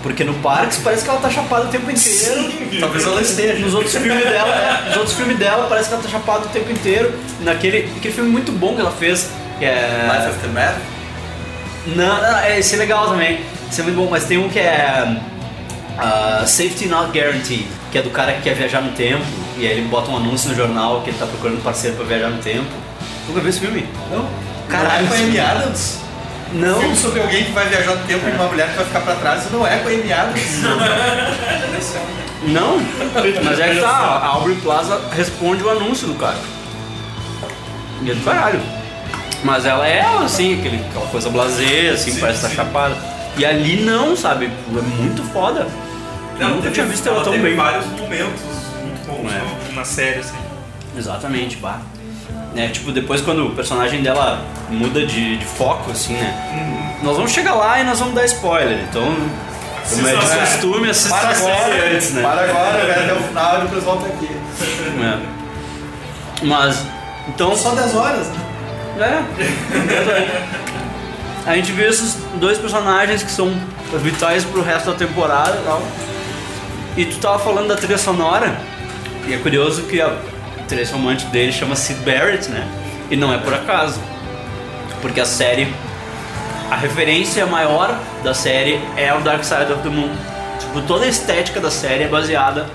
porque 0.03 0.25
no 0.25 0.35
Parks 0.35 0.79
parece 0.83 1.05
que 1.05 1.11
ela 1.11 1.21
tá 1.21 1.31
chapada 1.31 1.67
o 1.67 1.69
tempo 1.69 1.91
inteiro. 1.91 2.53
Talvez 2.81 3.07
ela 3.07 3.21
esteja. 3.23 3.55
Nos 3.55 3.75
outros 3.75 3.95
filmes 3.95 4.25
dela, 4.25 4.55
é, 4.55 4.89
nos 4.89 4.97
outros 4.97 5.15
filmes 5.15 5.39
dela 5.39 5.67
parece 5.69 5.89
que 5.89 5.95
ela 5.95 6.03
tá 6.03 6.09
chapada 6.09 6.45
o 6.47 6.49
tempo 6.49 6.71
inteiro. 6.73 7.13
Naquele 7.41 7.91
aquele 7.97 8.13
filme 8.15 8.31
muito 8.31 8.53
bom 8.53 8.75
que 8.75 8.81
ela 8.81 8.91
fez, 8.93 9.31
que 9.59 9.65
é. 9.65 10.27
Life 10.27 10.39
the 10.41 10.49
Mad. 10.49 10.75
Não, 11.87 12.23
não, 12.23 12.39
é, 12.39 12.59
esse 12.59 12.75
é 12.75 12.79
legal 12.79 13.07
também. 13.09 13.41
Esse 13.71 13.81
é 13.81 13.85
muito 13.85 13.97
bom, 13.97 14.09
mas 14.11 14.25
tem 14.25 14.39
um 14.39 14.49
que 14.49 14.59
é. 14.59 15.17
ah, 15.99 16.43
Safety 16.47 16.87
Not 16.87 17.17
Guaranteed, 17.17 17.67
que 17.93 17.99
é 17.99 18.03
do 18.03 18.11
cara 18.11 18.33
que 18.33 18.43
quer 18.43 18.55
viajar 18.55 18.81
no 18.81 18.93
tempo, 18.93 19.25
e 19.57 19.67
aí 19.67 19.73
ele 19.73 19.89
bota 19.89 20.11
um 20.11 20.17
anúncio 20.17 20.51
no 20.51 20.57
jornal 20.57 21.03
que 21.03 21.11
ele 21.11 21.19
tá 21.19 21.27
procurando 21.27 21.63
parceiro 21.63 21.97
pra 21.97 22.05
viajar 22.05 22.29
no 22.29 22.39
tempo. 22.39 22.84
Nunca 23.29 23.41
viu 23.41 23.49
esse 23.51 23.61
filme? 23.61 23.89
Não. 24.11 24.29
Caralho, 24.69 25.07
Não 25.07 25.15
é 25.15 25.17
com 25.19 25.23
a 25.23 25.27
Amy 25.27 25.41
Adams? 25.41 25.99
Não. 26.53 26.81
Filme 26.81 26.97
sobre 26.97 27.21
alguém 27.21 27.45
que 27.45 27.53
vai 27.53 27.69
viajar 27.69 27.97
no 27.97 28.07
tempo 28.07 28.29
e 28.29 28.31
uma 28.33 28.47
mulher 28.47 28.69
que 28.71 28.77
vai 28.77 28.85
ficar 28.87 29.01
pra 29.01 29.15
trás 29.17 29.51
não 29.51 29.67
é 29.67 29.79
com 29.79 29.89
a 29.89 29.93
Amy 29.93 30.13
Adams. 30.13 30.61
Não, 32.47 32.77
mas 33.43 33.59
é 33.59 33.69
que 33.75 33.81
tá, 33.81 33.89
a 33.89 34.27
Aubrey 34.27 34.57
Plaza 34.57 35.01
responde 35.13 35.63
o 35.63 35.71
anúncio 35.71 36.07
do 36.07 36.15
cara. 36.15 36.37
E 38.03 38.11
é 38.11 38.15
do 38.15 38.21
caralho. 38.23 38.61
Mas 39.43 39.65
ela 39.65 39.87
é 39.87 40.01
assim, 40.23 40.59
aquele, 40.59 40.85
aquela 40.91 41.07
coisa 41.07 41.31
blasé, 41.31 41.91
assim, 41.91 42.19
parece 42.21 42.45
estar 42.45 42.55
chapada. 42.55 42.97
E 43.37 43.45
ali 43.45 43.83
não, 43.83 44.15
sabe? 44.17 44.47
É 44.47 44.81
muito 45.03 45.23
foda. 45.33 45.67
Eu 46.39 46.49
nunca 46.49 46.63
teve- 46.63 46.75
tinha 46.75 46.87
visto 46.87 47.09
ela, 47.09 47.23
tão 47.25 47.33
teve 47.33 47.45
bem. 47.45 47.57
vários 47.57 47.87
momentos 47.87 48.41
muito 48.83 49.07
bons 49.07 49.33
É. 49.33 49.73
na 49.75 49.85
série, 49.85 50.21
assim. 50.21 50.37
Exatamente, 50.97 51.57
bah. 51.57 51.81
É, 52.57 52.69
tipo, 52.69 52.93
depois 52.93 53.21
quando 53.21 53.47
o 53.47 53.51
personagem 53.51 54.03
dela 54.03 54.45
muda 54.69 55.05
de, 55.05 55.39
de 55.39 55.45
foco, 55.45 55.91
assim, 55.91 56.15
né? 56.15 56.99
Nós 57.03 57.17
vamos 57.17 57.33
chegar 57.33 57.55
lá 57.55 57.81
e 57.81 57.85
nós 57.85 57.99
vamos 57.99 58.15
dar 58.15 58.25
spoiler. 58.25 58.79
Então, 58.89 59.05
como 59.91 60.09
é 60.09 60.17
de 60.17 60.27
né? 60.27 60.37
costume, 60.41 60.91
assista 60.91 61.19
Para 61.19 61.31
agora, 61.31 61.95
antes, 61.95 62.11
né? 62.13 62.23
para 62.23 62.43
agora, 62.43 62.87
vai 62.87 63.05
até 63.05 63.13
o 63.13 63.23
final 63.23 63.59
e 63.59 63.61
depois 63.63 63.85
volta 63.85 64.07
aqui. 64.07 64.29
É. 65.03 66.45
Mas, 66.47 66.87
então... 67.29 67.57
Só 67.57 67.75
10 67.75 67.95
horas, 67.95 68.29
né? 68.29 69.27
É. 69.39 70.65
A 71.47 71.57
gente 71.57 71.73
vê 71.73 71.89
esses 71.89 72.17
dois 72.37 72.57
personagens 72.57 73.23
que 73.23 73.31
são 73.31 73.53
vitais 74.01 74.45
pro 74.45 74.63
resto 74.63 74.93
da 74.93 74.97
temporada 74.97 75.59
e 75.61 75.65
tal. 75.65 75.83
E 76.97 77.05
tu 77.05 77.19
tava 77.19 77.39
falando 77.39 77.69
da 77.69 77.77
trilha 77.77 77.99
sonora, 77.99 78.57
e 79.27 79.35
é 79.35 79.39
curioso 79.39 79.83
que 79.83 80.01
a 80.01 80.17
trilha 80.67 80.87
romântica 80.91 81.31
dele 81.31 81.53
chama 81.53 81.77
Sid 81.77 82.01
Barrett, 82.01 82.49
né? 82.51 82.67
E 83.11 83.17
não 83.17 83.33
é 83.33 83.39
por 83.39 83.53
acaso. 83.55 84.01
Porque 85.01 85.21
a 85.21 85.27
série. 85.27 85.73
A 86.71 86.77
referência 86.77 87.45
maior 87.47 87.97
da 88.23 88.33
série 88.35 88.81
é 88.97 89.13
o 89.15 89.21
Dark 89.21 89.45
Side 89.45 89.71
of 89.73 89.83
the 89.83 89.91
Moon. 89.91 90.11
Tipo, 90.59 90.81
toda 90.83 91.05
a 91.05 91.09
estética 91.09 91.61
da 91.61 91.71
série 91.71 92.05
é 92.05 92.09
baseada 92.09 92.67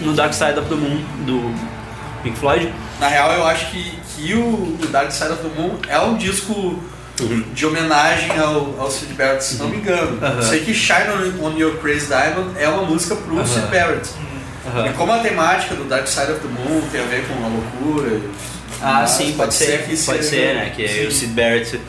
no 0.00 0.12
Dark 0.12 0.32
Side 0.34 0.58
of 0.58 0.68
the 0.68 0.74
Moon 0.74 1.02
do 1.20 1.54
Pink 2.22 2.38
Floyd. 2.38 2.72
Na 3.00 3.08
real, 3.08 3.32
eu 3.32 3.46
acho 3.46 3.66
que, 3.70 3.98
que 4.14 4.34
o, 4.34 4.76
Dark 4.90 5.10
Side 5.10 5.32
of 5.32 5.42
the 5.42 5.60
Moon 5.60 5.76
é 5.88 5.98
um 5.98 6.16
disco 6.16 6.78
de 7.54 7.66
homenagem 7.66 8.38
ao, 8.38 8.80
ao 8.80 8.90
Sid 8.90 9.14
Barrett, 9.14 9.44
se 9.44 9.56
não 9.56 9.68
me 9.68 9.78
engano. 9.78 10.18
Uhum. 10.20 10.36
Eu 10.36 10.42
sei 10.42 10.60
que 10.60 10.74
Shine 10.74 11.08
on, 11.40 11.46
on 11.46 11.56
Your 11.56 11.76
Crazy 11.78 12.06
Diamond 12.06 12.50
é 12.58 12.68
uma 12.68 12.82
música 12.82 13.16
pro 13.16 13.36
Uhum. 13.36 13.46
Sid 13.46 13.66
Barrett. 13.68 14.10
Uhum. 14.64 14.86
E 14.86 14.92
como 14.92 15.12
a 15.12 15.18
temática 15.18 15.74
do 15.74 15.84
Dark 15.84 16.06
Side 16.06 16.32
of 16.32 16.40
the 16.40 16.48
Moon 16.48 16.80
tem 16.92 17.00
a 17.00 17.04
ver 17.04 17.24
com 17.26 17.34
a 17.44 17.48
loucura. 17.48 18.20
Ah, 18.80 18.98
mas 19.02 19.10
sim, 19.10 19.32
pode, 19.36 19.54
ser, 19.54 19.78
que 19.86 19.96
pode 20.04 20.24
seja- 20.24 20.30
ser, 20.30 20.54
né? 20.54 20.72
Que 20.74 20.84
aí 20.84 21.06
o 21.06 21.12
Sid 21.12 21.32
Barrett 21.32 21.80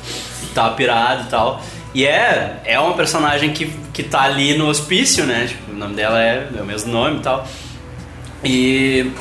tá 0.54 0.70
pirado 0.72 1.24
e 1.24 1.30
tal. 1.30 1.62
E 1.94 2.06
é, 2.06 2.62
é 2.66 2.80
uma 2.80 2.94
personagem 2.96 3.52
que, 3.54 3.72
que 3.94 4.02
tá 4.04 4.24
ali 4.24 4.58
no 4.58 4.68
hospício, 4.68 5.26
né? 5.26 5.46
Tipo, 5.48 5.72
o 5.72 5.76
nome 5.76 5.96
dela 5.96 6.22
é, 6.22 6.48
é 6.58 6.62
o 6.62 6.66
mesmo 6.66 6.92
nome 6.92 7.18
e 7.18 7.22
tal. 7.22 7.48
E. 8.44 9.12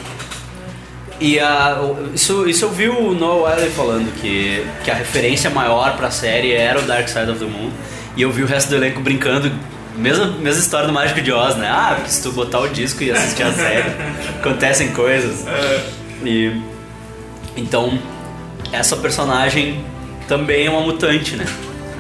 E 1.21 1.39
a, 1.39 1.79
isso, 2.15 2.49
isso 2.49 2.65
eu 2.65 2.71
vi 2.71 2.89
o 2.89 3.13
Noah 3.15 3.55
Wiley 3.55 3.71
falando, 3.71 4.13
que, 4.21 4.67
que 4.83 4.91
a 4.91 4.95
referência 4.95 5.49
maior 5.51 5.97
pra 5.97 6.11
série 6.11 6.53
era 6.53 6.81
o 6.81 6.83
Dark 6.83 7.07
Side 7.09 7.31
of 7.31 7.39
the 7.39 7.45
Moon. 7.47 7.71
E 8.17 8.23
eu 8.23 8.33
vi 8.33 8.43
o 8.43 8.47
resto 8.47 8.71
do 8.71 8.77
elenco 8.77 9.01
brincando, 9.01 9.53
mesma, 9.97 10.27
mesma 10.27 10.61
história 10.61 10.87
do 10.87 10.93
Mágico 10.93 11.21
de 11.21 11.33
Oz, 11.33 11.57
né? 11.57 11.69
Ah, 11.69 11.93
porque 11.97 12.11
se 12.11 12.23
tu 12.23 12.33
botar 12.33 12.61
o 12.61 12.69
disco 12.69 13.03
e 13.03 13.11
assistir 13.11 13.43
a 13.43 13.53
série, 13.53 13.91
acontecem 14.41 14.89
coisas. 14.93 15.45
E. 16.25 16.53
Então, 17.57 17.99
essa 18.73 18.97
personagem 18.97 19.85
também 20.27 20.67
é 20.67 20.71
uma 20.71 20.81
mutante, 20.81 21.37
né? 21.37 21.45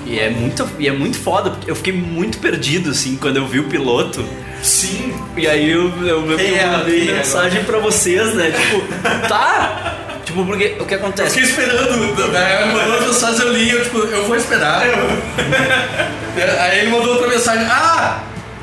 E 0.07 0.19
é 0.19 0.31
muito, 0.31 0.69
e 0.79 0.89
é 0.89 0.93
muito 0.93 1.17
foda, 1.17 1.51
porque 1.51 1.71
eu 1.71 1.77
fiquei 1.77 1.93
muito 1.93 2.39
perdido, 2.39 2.91
assim, 2.91 3.17
quando 3.17 3.37
eu 3.37 3.47
vi 3.47 3.61
o 3.61 3.65
piloto. 3.65 4.25
Sim. 4.63 5.15
E 5.37 5.47
aí 5.47 5.71
eu, 5.71 5.91
eu, 6.07 6.31
eu, 6.31 6.39
é 6.39 6.67
mandei 6.67 7.11
é 7.11 7.13
mensagem 7.15 7.63
pra 7.65 7.79
vocês, 7.79 8.35
né? 8.35 8.51
Tipo, 8.51 9.29
tá! 9.29 9.97
Tipo, 10.25 10.45
porque 10.45 10.77
o 10.81 10.87
que 10.87 10.95
Eu 10.95 10.99
acontece? 10.99 11.31
fiquei 11.41 11.49
esperando, 11.51 11.97
né? 12.33 12.73
Mensagens, 13.01 13.41
eu 13.41 13.53
li, 13.53 13.71
eu 13.71 13.83
tipo, 13.85 13.99
eu 13.99 14.25
vou 14.27 14.37
esperar. 14.37 14.83
Aí 16.61 16.81
ele 16.81 16.91
mandou 16.91 17.15
outra 17.15 17.29
mensagem, 17.29 17.67
ah! 17.69 18.21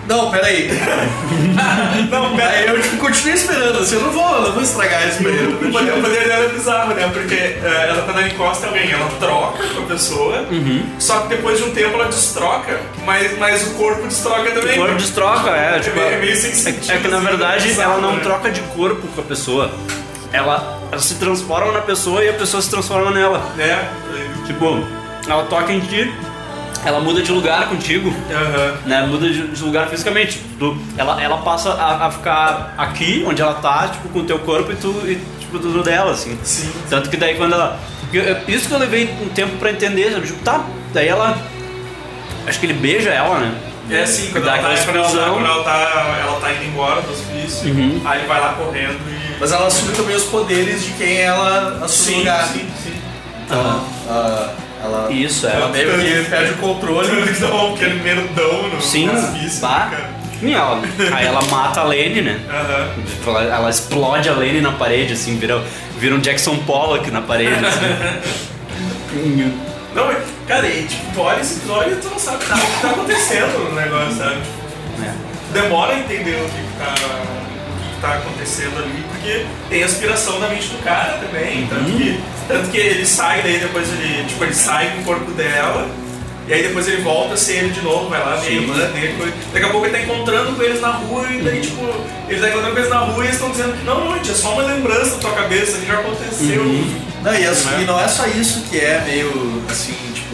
Não, 0.08 0.32
peraí. 0.32 0.70
Não, 2.10 2.36
pera 2.36 2.50
Aí 2.50 2.66
eu 2.66 2.98
continuei 2.98 3.36
esperando, 3.36 3.78
assim, 3.78 3.94
eu 3.94 4.02
não 4.02 4.12
vou, 4.12 4.42
não 4.42 4.54
vou 4.54 4.64
estragar 4.64 5.08
isso 5.08 5.22
pra 5.22 5.30
ele. 5.30 5.54
O 5.54 5.72
poder, 5.72 5.94
o 5.94 6.02
poder 6.02 6.28
dela 6.28 6.46
é 6.46 6.50
bizarro, 6.50 6.96
né? 6.96 7.08
Porque 7.14 7.36
eh, 7.36 7.86
ela 7.90 8.02
tá 8.02 8.14
na 8.14 8.28
encosta 8.28 8.66
alguém, 8.66 8.92
ela 8.92 9.08
troca 9.20 9.64
com 9.68 9.84
a 9.84 9.86
pessoa, 9.86 10.48
só 10.98 11.20
que 11.20 11.28
depois 11.28 11.60
de 11.60 11.66
um 11.66 11.72
tempo 11.72 11.94
ela 11.94 12.06
destroca, 12.06 12.80
mas, 13.06 13.38
mas 13.38 13.68
o 13.68 13.76
corpo 13.76 14.08
destroca 14.08 14.50
também. 14.50 14.80
O 14.80 14.82
corpo 14.82 14.96
destroca, 14.96 15.52
é, 15.52 15.80
tipo, 15.80 15.96
meio, 15.96 16.20
meio 16.20 16.36
sem 16.36 16.52
é, 16.52 16.56
sentido, 16.56 16.92
é 16.92 16.98
que 16.98 17.08
na 17.08 17.18
assim, 17.18 17.26
verdade 17.28 17.68
bizarro, 17.68 17.92
ela 17.92 18.02
não 18.02 18.16
né? 18.16 18.24
troca 18.24 18.50
de 18.50 18.62
corpo 18.62 19.08
com 19.14 19.22
a 19.22 19.24
pessoa. 19.24 19.72
Ela, 20.34 20.80
ela 20.92 21.02
se 21.02 21.16
transforma 21.16 21.72
na 21.72 21.82
pessoa 21.82 22.24
e 22.24 22.30
a 22.30 22.34
pessoa 22.34 22.64
se 22.64 22.70
transforma 22.70 23.12
nela. 23.12 23.44
É, 23.60 23.88
Tipo, 24.50 24.84
ela 25.28 25.44
toca 25.44 25.72
em 25.72 25.80
ti 25.80 26.12
ela 26.86 27.00
muda 27.00 27.22
de 27.22 27.32
lugar 27.32 27.68
contigo. 27.70 28.14
Aham. 28.32 28.78
Né, 28.86 29.02
muda 29.08 29.30
de, 29.30 29.48
de 29.48 29.64
lugar 29.64 29.88
fisicamente. 29.88 30.40
Tu- 30.58 30.78
ela, 30.98 31.22
ela 31.22 31.38
passa 31.38 31.74
a, 31.74 32.08
a 32.08 32.12
ficar 32.12 32.74
aqui, 32.78 33.24
onde 33.28 33.42
ela 33.42 33.56
tá, 33.56 33.88
tipo, 33.90 34.10
com 34.10 34.20
o 34.20 34.24
teu 34.24 34.40
corpo 34.40 34.72
e 34.72 34.76
tu, 34.76 34.90
e, 35.06 35.16
tipo, 35.40 35.60
tudo 35.60 35.84
dela, 35.84 36.12
assim. 36.12 36.38
Sim. 36.44 36.72
Tanto 36.90 37.10
que 37.10 37.18
daí 37.18 37.36
quando 37.36 37.54
ela. 37.54 37.80
eu- 38.14 38.24
eu- 38.24 38.38
Isso 38.48 38.68
que 38.68 38.74
eu 38.74 38.80
levei 38.80 39.10
um 39.22 39.30
tempo 39.30 39.58
pra 39.58 39.72
entender, 39.72 40.12
sabe? 40.12 40.28
Tipo, 40.28 40.44
tá, 40.44 40.64
daí 40.94 41.08
ela. 41.08 41.38
Acho 42.48 42.60
que 42.60 42.66
ele 42.66 42.74
beija 42.74 43.10
ela, 43.10 43.40
né? 43.40 43.54
É 43.92 44.04
assim, 44.04 44.30
quando 44.32 44.46
Dá 44.46 44.56
ela, 44.58 44.68
tá, 44.68 44.74
aquela 44.74 44.86
quando, 44.86 44.96
ela 44.96 45.04
tá, 45.04 45.10
explosão. 45.10 45.34
quando 45.34 45.46
ela 45.48 45.64
tá, 45.64 46.18
ela 46.22 46.40
tá 46.40 46.52
indo 46.54 46.64
embora 46.66 47.02
do 47.02 47.12
hospício, 47.12 47.74
Uhum. 47.74 48.02
aí 48.06 48.20
ele 48.20 48.28
vai 48.28 48.40
lá 48.40 48.54
correndo 48.54 49.00
e. 49.10 49.40
Mas 49.40 49.52
ela 49.52 49.66
assume 49.68 49.94
também 49.94 50.16
os 50.16 50.24
poderes 50.26 50.84
de 50.84 50.92
quem 50.92 51.18
ela 51.22 51.80
assume 51.84 51.86
o 51.86 51.90
Sim, 51.90 52.20
lugar. 52.20 52.46
sim, 52.48 52.68
sim. 52.84 52.94
Então, 53.46 53.84
ah, 54.10 54.50
ela, 54.82 55.12
Isso, 55.12 55.48
é. 55.48 55.52
ela 55.52 55.70
meio 55.70 55.92
que 56.24 56.30
perde 56.30 56.52
o 56.54 56.58
controle. 56.58 57.08
Tanto 57.08 57.34
que 57.34 57.40
dá 57.40 57.54
um 57.54 57.74
aquele 57.74 58.02
merdão 58.02 58.70
no 58.70 58.82
Sim, 58.82 59.10
bah. 59.62 59.90
cara. 59.92 60.10
E 60.42 60.54
ela, 60.54 60.82
aí 61.14 61.26
ela 61.26 61.44
mata 61.44 61.82
a 61.82 61.84
Lane, 61.84 62.22
né? 62.22 62.40
Aham. 62.50 62.90
Ela, 63.28 63.44
ela 63.56 63.70
explode 63.70 64.30
a 64.30 64.34
Lane 64.34 64.62
na 64.62 64.72
parede, 64.72 65.14
assim, 65.14 65.38
vira, 65.38 65.62
vira 65.98 66.16
um 66.16 66.20
Jackson 66.20 66.56
Pollock 66.60 67.12
na 67.12 67.22
parede, 67.22 67.54
assim. 67.66 69.54
Não, 69.94 70.06
mas, 70.06 70.18
cara, 70.48 70.68
e 70.68 70.84
tipo, 70.84 71.14
tu 71.14 71.22
olha 71.22 71.42
esse 71.42 71.58
episódio 71.58 71.94
e 71.94 71.96
tu 71.98 72.10
não 72.10 72.20
sabe 72.20 72.46
nada 72.46 72.62
o 72.62 72.68
que 72.68 72.82
tá 72.82 72.90
acontecendo 72.92 73.70
no 73.70 73.76
negócio, 73.76 74.16
sabe? 74.16 74.38
É. 75.04 75.14
demora 75.52 75.94
a 75.94 76.00
entender 76.00 76.36
o 76.36 76.46
que, 76.46 76.52
que 76.52 76.80
tá. 76.80 76.94
O 78.00 78.02
que, 78.02 78.08
que 78.08 78.14
tá 78.14 78.14
acontecendo 78.14 78.78
ali, 78.78 79.04
porque 79.12 79.46
tem 79.70 79.84
aspiração 79.84 80.40
da 80.40 80.48
mente 80.48 80.68
do 80.70 80.82
cara 80.84 81.18
também. 81.18 81.68
Tanto, 81.68 81.92
que, 81.92 82.20
tanto 82.48 82.70
que 82.70 82.78
ele 82.78 83.06
sai 83.06 83.42
daí, 83.42 83.60
depois 83.60 83.88
ele. 83.90 84.24
Tipo, 84.26 84.44
ele 84.46 84.54
sai 84.54 84.92
com 84.96 85.02
o 85.02 85.04
corpo 85.04 85.32
dela. 85.32 85.88
E 86.48 86.54
aí 86.54 86.64
depois 86.64 86.88
ele 86.88 87.02
volta 87.04 87.36
a 87.36 87.38
ser 87.38 87.58
ele 87.58 87.70
de 87.70 87.82
novo, 87.82 88.10
vai 88.10 88.20
lá, 88.22 88.36
vem 88.38 88.58
a 88.58 88.62
irmã 88.62 88.74
dele. 88.92 89.16
coisa- 89.18 89.34
Daqui 89.54 89.66
a 89.66 89.70
pouco 89.70 89.86
ele 89.86 89.96
tá 89.96 90.02
encontrando 90.02 90.56
com 90.56 90.64
eles 90.64 90.82
na 90.82 90.88
rua 90.94 91.28
e 91.30 91.42
daí, 91.44 91.62
tipo, 91.62 91.86
ele 92.28 92.40
tá 92.42 92.50
encontrando 92.50 92.74
com 92.74 92.80
eles 92.80 92.90
na 92.90 92.98
rua 93.00 93.24
e 93.24 93.28
eles 93.28 93.36
estão 93.36 93.52
dizendo 93.52 93.78
que 93.78 93.86
não, 93.86 94.06
não, 94.06 94.16
é 94.16 94.24
só 94.24 94.54
uma 94.54 94.64
lembrança 94.64 95.12
da 95.12 95.18
tua 95.22 95.32
cabeça, 95.34 95.78
que 95.78 95.86
já 95.86 95.94
aconteceu. 96.00 96.64
Não, 97.24 97.36
e, 97.36 97.46
as- 97.46 97.64
e 97.82 97.86
não 97.86 98.00
é 98.02 98.08
só 98.08 98.26
isso 98.26 98.62
que 98.70 98.80
é 98.80 99.04
meio 99.06 99.64
assim, 99.70 99.94
tipo. 100.16 100.29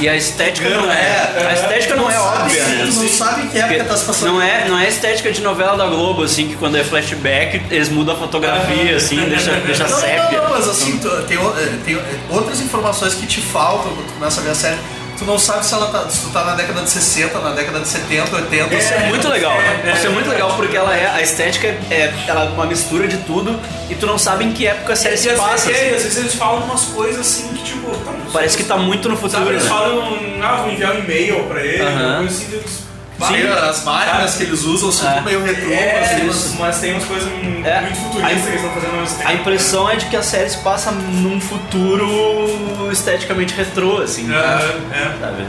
E 0.00 0.08
a 0.08 0.16
estética 0.16 0.68
não 0.68 0.90
é. 0.90 0.94
É, 0.96 1.46
A 1.50 1.52
estética 1.52 1.94
não 1.94 2.10
é 2.10 2.14
sabe, 2.14 2.42
óbvia, 2.42 2.64
né? 2.64 2.90
Não 2.94 3.08
sabe 3.08 3.48
que 3.48 3.58
época 3.58 3.84
tá 3.84 3.96
se 3.96 4.04
passando. 4.06 4.32
Não 4.32 4.42
é, 4.42 4.68
não 4.68 4.78
é 4.78 4.88
estética 4.88 5.30
de 5.30 5.42
novela 5.42 5.76
da 5.76 5.86
Globo, 5.86 6.22
assim, 6.22 6.48
que 6.48 6.56
quando 6.56 6.76
é 6.76 6.82
flashback 6.84 7.62
eles 7.70 7.90
mudam 7.90 8.14
a 8.14 8.18
fotografia, 8.18 8.96
assim, 8.96 9.16
deixa, 9.28 9.52
deixa 9.52 9.86
Não, 9.86 9.98
sépia. 10.00 10.38
não, 10.38 10.44
não, 10.44 10.50
mas 10.50 10.68
assim, 10.68 10.98
tem, 11.28 11.36
é, 11.36 11.78
tem 11.84 11.96
é, 11.96 12.02
outras 12.30 12.60
informações 12.60 13.14
que 13.14 13.26
te 13.26 13.40
faltam 13.42 13.92
quando 13.92 14.06
tu 14.06 14.12
começa 14.14 14.40
a 14.40 14.44
ver 14.44 14.50
a 14.50 14.54
série. 14.54 14.78
Tu 15.20 15.26
não 15.26 15.38
sabe 15.38 15.66
se, 15.66 15.74
ela 15.74 15.88
tá, 15.88 16.08
se 16.08 16.22
tu 16.22 16.30
tá 16.30 16.42
na 16.44 16.54
década 16.54 16.80
de 16.80 16.88
60, 16.88 17.38
na 17.40 17.50
década 17.50 17.80
de 17.80 17.88
70, 17.88 18.36
80. 18.36 18.74
Isso 18.74 18.94
é 18.94 19.06
muito 19.06 19.28
legal. 19.28 19.52
Isso 19.94 20.06
é 20.06 20.08
muito 20.08 20.30
legal 20.30 20.54
porque 20.56 20.74
ela 20.74 20.96
é. 20.96 21.10
A 21.10 21.20
estética 21.20 21.66
é, 21.90 22.10
ela 22.26 22.46
é 22.46 22.48
uma 22.48 22.64
mistura 22.64 23.06
de 23.06 23.18
tudo 23.18 23.60
e 23.90 23.94
tu 23.94 24.06
não 24.06 24.18
sabe 24.18 24.46
em 24.46 24.52
que 24.52 24.66
época 24.66 24.94
a 24.94 24.96
série 24.96 25.18
se 25.18 25.28
às 25.28 25.38
passa. 25.38 25.68
vezes, 25.68 25.82
é, 25.82 25.94
às 25.94 26.02
vezes 26.04 26.16
eles 26.16 26.34
falam 26.34 26.64
umas 26.64 26.86
coisas 26.86 27.20
assim 27.20 27.48
que, 27.48 27.62
tipo, 27.62 27.90
tá, 27.98 28.12
Parece 28.32 28.56
que 28.56 28.64
tá 28.64 28.78
muito 28.78 29.10
no 29.10 29.14
Sabe, 29.16 29.30
futuro, 29.34 29.50
eles 29.50 29.64
né? 29.64 29.68
falam, 29.68 30.18
ah, 30.42 30.56
vou 30.62 30.70
enviar 30.72 30.94
um 30.96 30.98
e-mail 31.00 31.44
pra 31.44 31.60
ele, 31.60 31.82
uma 31.82 32.16
coisa 32.20 32.34
assim. 32.34 32.89
Sim, 33.28 33.46
as 33.48 33.84
máquinas 33.84 34.34
que 34.36 34.42
eles 34.44 34.62
usam 34.64 34.90
são 34.92 35.08
É. 35.08 35.12
tudo 35.14 35.24
meio 35.24 35.44
retrô, 35.44 35.70
é, 35.72 36.00
assim, 36.00 36.24
mas, 36.26 36.54
mas 36.58 36.78
tem 36.80 36.92
umas 36.92 37.04
coisas 37.04 37.28
muito 37.32 37.66
É. 37.66 37.80
futuristas 37.94 38.24
A- 38.24 38.28
que 38.28 38.48
eles 38.48 38.54
estão 38.54 38.70
fazendo 38.72 38.90
ao 38.94 39.00
mesmo 39.00 39.16
tempo. 39.18 39.28
A 39.28 39.34
impressão 39.34 39.90
é 39.90 39.96
de 39.96 40.06
que 40.06 40.16
a 40.16 40.22
série 40.22 40.50
se 40.50 40.58
passa 40.58 40.90
num 40.90 41.40
futuro 41.40 42.88
esteticamente 42.92 43.54
retrô, 43.54 43.98
assim. 44.02 44.28
É. 44.32 45.18
Sabe? 45.20 45.46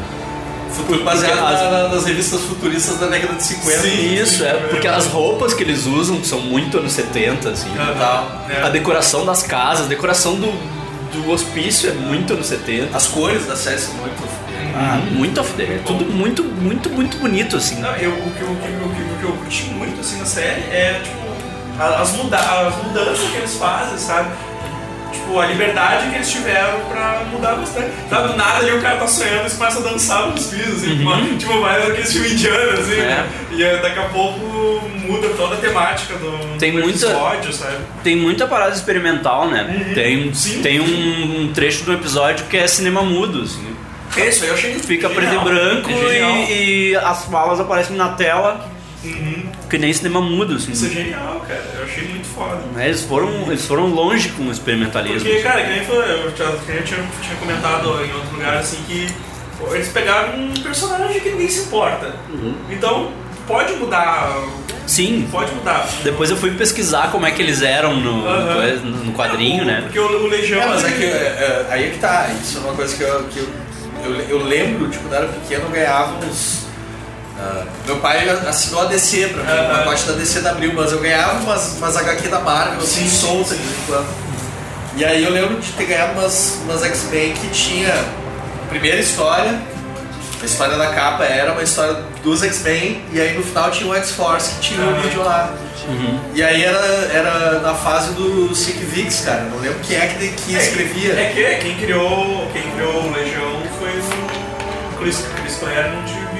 futuro 0.73 1.03
baseado 1.03 1.37
as- 1.37 1.61
na- 1.63 1.69
na- 1.69 1.87
nas 1.89 2.05
revistas 2.05 2.41
futuristas 2.43 2.97
da 2.97 3.07
década 3.07 3.33
de 3.35 3.43
50. 3.43 3.87
Isso, 3.87 4.43
é, 4.45 4.53
porque 4.53 4.87
as 4.87 5.05
roupas 5.05 5.53
que 5.53 5.63
eles 5.63 5.85
usam 5.85 6.23
são 6.23 6.39
muito 6.39 6.77
anos 6.77 6.93
70, 6.93 7.49
assim. 7.49 7.69
Aham, 7.77 8.25
é. 8.49 8.61
A 8.63 8.69
decoração 8.69 9.25
das 9.25 9.43
casas, 9.43 9.85
a 9.87 9.89
decoração 9.89 10.35
do, 10.35 10.47
do 11.11 11.29
hospício 11.29 11.89
é 11.89 11.93
muito 11.93 12.31
anos 12.33 12.47
70. 12.47 12.95
As 12.95 13.05
cores 13.05 13.45
da 13.45 13.55
série 13.57 13.79
são 13.79 13.93
muito. 13.95 14.15
Ah, 14.75 14.97
muito 15.11 15.39
off 15.41 15.61
É 15.61 15.79
tudo 15.85 16.05
muito, 16.05 16.43
muito, 16.43 16.89
muito 16.89 17.17
bonito, 17.17 17.57
assim. 17.57 17.79
Não, 17.79 17.95
eu, 17.95 18.11
o, 18.11 18.31
que, 18.31 18.41
eu- 18.41 18.47
o, 18.51 18.55
que, 18.55 18.67
o, 18.67 18.89
que, 18.95 19.01
o 19.13 19.17
que 19.17 19.23
eu 19.23 19.31
curti 19.33 19.63
muito 19.65 19.99
assim 20.01 20.17
na 20.19 20.25
série 20.25 20.61
é 20.71 21.01
tipo 21.03 21.21
as, 21.79 22.11
muda 22.13 22.37
as 22.37 22.75
mudanças 22.83 23.29
que 23.29 23.37
eles 23.37 23.55
fazem, 23.55 23.97
sabe? 23.97 24.29
Tipo, 25.11 25.39
a 25.39 25.45
liberdade 25.45 26.09
que 26.09 26.15
eles 26.15 26.29
tiveram 26.31 26.79
pra 26.89 27.23
mudar 27.31 27.55
bastante. 27.55 27.89
Sabe, 28.09 28.29
do 28.29 28.37
nada 28.37 28.59
ali 28.59 28.71
o 28.71 28.81
cara 28.81 28.97
tá 28.97 29.07
sonhando 29.07 29.35
e 29.37 29.39
eles 29.41 29.53
começam 29.53 29.85
a 29.85 29.89
dançar 29.91 30.27
nos 30.27 30.49
fios, 30.49 30.77
assim, 30.83 30.97
tipo, 30.97 31.37
tipo, 31.37 31.59
mais 31.61 31.85
aqueles 31.89 32.11
filmes 32.13 32.31
indianos, 32.33 32.79
assim, 32.79 32.93
Uhum. 32.95 33.01
É. 33.01 33.05
né? 33.07 33.27
E 33.51 33.81
daqui 33.81 33.99
a 33.99 34.03
pouco 34.03 34.39
muda 35.05 35.29
toda 35.35 35.55
a 35.55 35.57
temática 35.57 36.13
do, 36.15 36.57
Tem 36.57 36.71
do 36.71 36.79
muita- 36.81 37.05
episódio, 37.07 37.51
sabe? 37.53 37.77
Tem 38.03 38.15
muita 38.15 38.47
parada 38.47 38.73
experimental, 38.73 39.49
né? 39.49 39.91
Tem, 39.93 40.33
Sim. 40.33 40.61
tem 40.61 40.79
um, 40.79 41.41
um 41.41 41.53
trecho 41.53 41.83
do 41.83 41.91
episódio 41.93 42.45
que 42.45 42.55
é 42.55 42.65
cinema 42.67 43.01
mudo, 43.03 43.41
assim. 43.41 43.75
É 44.17 44.27
isso 44.27 44.43
aí, 44.43 44.49
eu 44.49 44.55
achei 44.55 44.73
Fica 44.79 45.07
genial, 45.09 45.13
preto 45.15 45.41
e 45.41 45.53
branco 45.53 45.89
é 45.89 46.51
e, 46.51 46.89
e 46.91 46.95
as 46.95 47.25
falas 47.25 47.59
aparecem 47.59 47.95
na 47.95 48.09
tela, 48.09 48.69
Uhum. 49.03 49.45
que 49.67 49.79
nem 49.79 49.91
cinema 49.91 50.21
mudo, 50.21 50.55
assim. 50.57 50.73
Isso 50.73 50.85
é 50.85 50.89
genial, 50.89 51.43
cara. 51.47 51.63
Eu 51.75 51.85
achei 51.85 52.03
muito 52.07 52.27
foda. 52.27 52.61
Né, 52.75 52.85
Eles 52.85 53.01
foram, 53.01 53.29
eles 53.47 53.65
foram 53.65 53.87
longe 53.87 54.29
com 54.29 54.43
o 54.43 54.51
experimentalismo. 54.51 55.27
Porque, 55.27 55.41
cara, 55.41 55.63
que 55.63 55.69
nem, 55.71 55.83
foi, 55.85 55.97
eu, 55.97 56.29
já, 56.35 56.45
que 56.51 56.71
eu 56.71 56.83
tinha, 56.83 56.99
tinha 57.21 57.35
comentado 57.39 57.87
em 58.05 58.13
outro 58.13 58.33
lugar, 58.33 58.57
assim, 58.57 58.77
que 58.87 59.07
pô, 59.57 59.73
eles 59.73 59.87
pegaram 59.87 60.37
um 60.39 60.53
personagem 60.53 61.19
que 61.19 61.29
ninguém 61.31 61.47
se 61.49 61.61
importa. 61.61 62.13
Então, 62.69 63.11
pode 63.47 63.73
mudar. 63.73 64.37
Sim. 64.85 65.27
Pode 65.31 65.51
mudar. 65.55 65.87
Depois 66.03 66.29
eu 66.29 66.37
fui 66.37 66.51
pesquisar 66.51 67.09
como 67.11 67.25
é 67.25 67.31
que 67.31 67.41
eles 67.41 67.61
eram 67.63 67.95
no, 67.95 68.27
Aham. 68.27 68.53
coisa- 68.53 68.81
no 68.85 69.13
quadrinho, 69.13 69.63
O- 69.63 69.65
né? 69.65 69.81
Porque 69.81 69.97
o, 69.99 70.05
o 70.25 70.27
Legião. 70.27 70.61
É, 70.61 70.67
mas 70.67 70.83
é 70.85 70.91
que 70.91 71.03
é, 71.03 71.07
é, 71.07 71.67
aí 71.71 71.85
é 71.85 71.89
que 71.89 71.97
tá. 71.97 72.27
Isso 72.39 72.57
é 72.59 72.61
uma 72.61 72.73
coisa 72.73 72.95
que 72.95 73.01
eu, 73.03 73.23
que 73.33 73.39
eu, 73.39 73.47
eu, 74.03 74.15
eu 74.39 74.43
lembro, 74.45 74.89
tipo, 74.89 75.03
quando 75.03 75.13
eu 75.13 75.19
era 75.19 75.27
pequeno, 75.27 75.63
eu 75.65 75.69
ganhava 75.71 76.13
uns. 76.25 76.65
ah, 77.39 77.63
meu 77.85 77.97
pai 77.97 78.27
assinou 78.29 78.81
a 78.81 78.85
DC 78.85 79.27
pra 79.27 79.43
mim, 79.43 79.65
uma 79.69 79.83
parte 79.83 80.03
da 80.05 80.13
DC 80.13 80.41
da 80.41 80.51
Abril, 80.51 80.73
mas 80.75 80.91
eu 80.91 80.99
ganhava 80.99 81.39
umas, 81.43 81.75
umas 81.77 81.97
HQ 81.97 82.27
da 82.27 82.39
Marvel, 82.39 82.79
assim, 82.79 83.07
Sim, 83.07 83.09
solta 83.09 83.55
de 83.55 83.61
vez 83.61 83.77
em 83.77 83.85
quando. 83.87 84.07
E 84.97 85.05
aí 85.05 85.23
eu 85.23 85.31
lembro 85.31 85.59
de 85.59 85.71
ter 85.71 85.85
ganhado 85.85 86.19
umas, 86.19 86.57
umas 86.65 86.83
X-Men 86.83 87.33
que 87.33 87.47
tinha 87.49 87.93
a 87.93 88.69
primeira 88.69 88.99
história, 88.99 89.57
a 90.41 90.45
história 90.45 90.75
da 90.75 90.87
capa 90.87 91.23
era 91.23 91.51
uma 91.53 91.63
história 91.63 91.97
dos 92.23 92.43
X-Men, 92.43 93.01
e 93.13 93.21
aí 93.21 93.33
no 93.37 93.43
final 93.43 93.71
tinha 93.71 93.89
o 93.89 93.95
X-Force 93.95 94.55
que 94.55 94.59
tinha 94.61 94.85
o 94.85 94.89
Aham. 94.89 95.01
vídeo 95.01 95.23
lá. 95.23 95.53
E 96.33 96.43
aí 96.43 96.63
era, 96.63 96.77
era 97.11 97.59
na 97.59 97.73
fase 97.73 98.13
do 98.13 98.53
Sick 98.55 98.77
Vix, 98.85 99.21
cara. 99.25 99.41
Não 99.51 99.57
lembro 99.59 99.79
quem 99.79 99.97
é 99.97 100.07
que, 100.07 100.29
que 100.29 100.55
escrevia. 100.55 101.13
É 101.13 101.31
que 101.33 101.63
quem 101.65 101.75
criou, 101.77 102.47
quem 102.53 102.61
criou 102.71 103.03
o 103.03 103.11
Legião 103.11 103.61
o 105.01 105.03
Chris, 105.03 105.25
Chris 105.41 105.55
Claremont 105.57 106.11
e 106.11 106.17
o. 106.17 106.31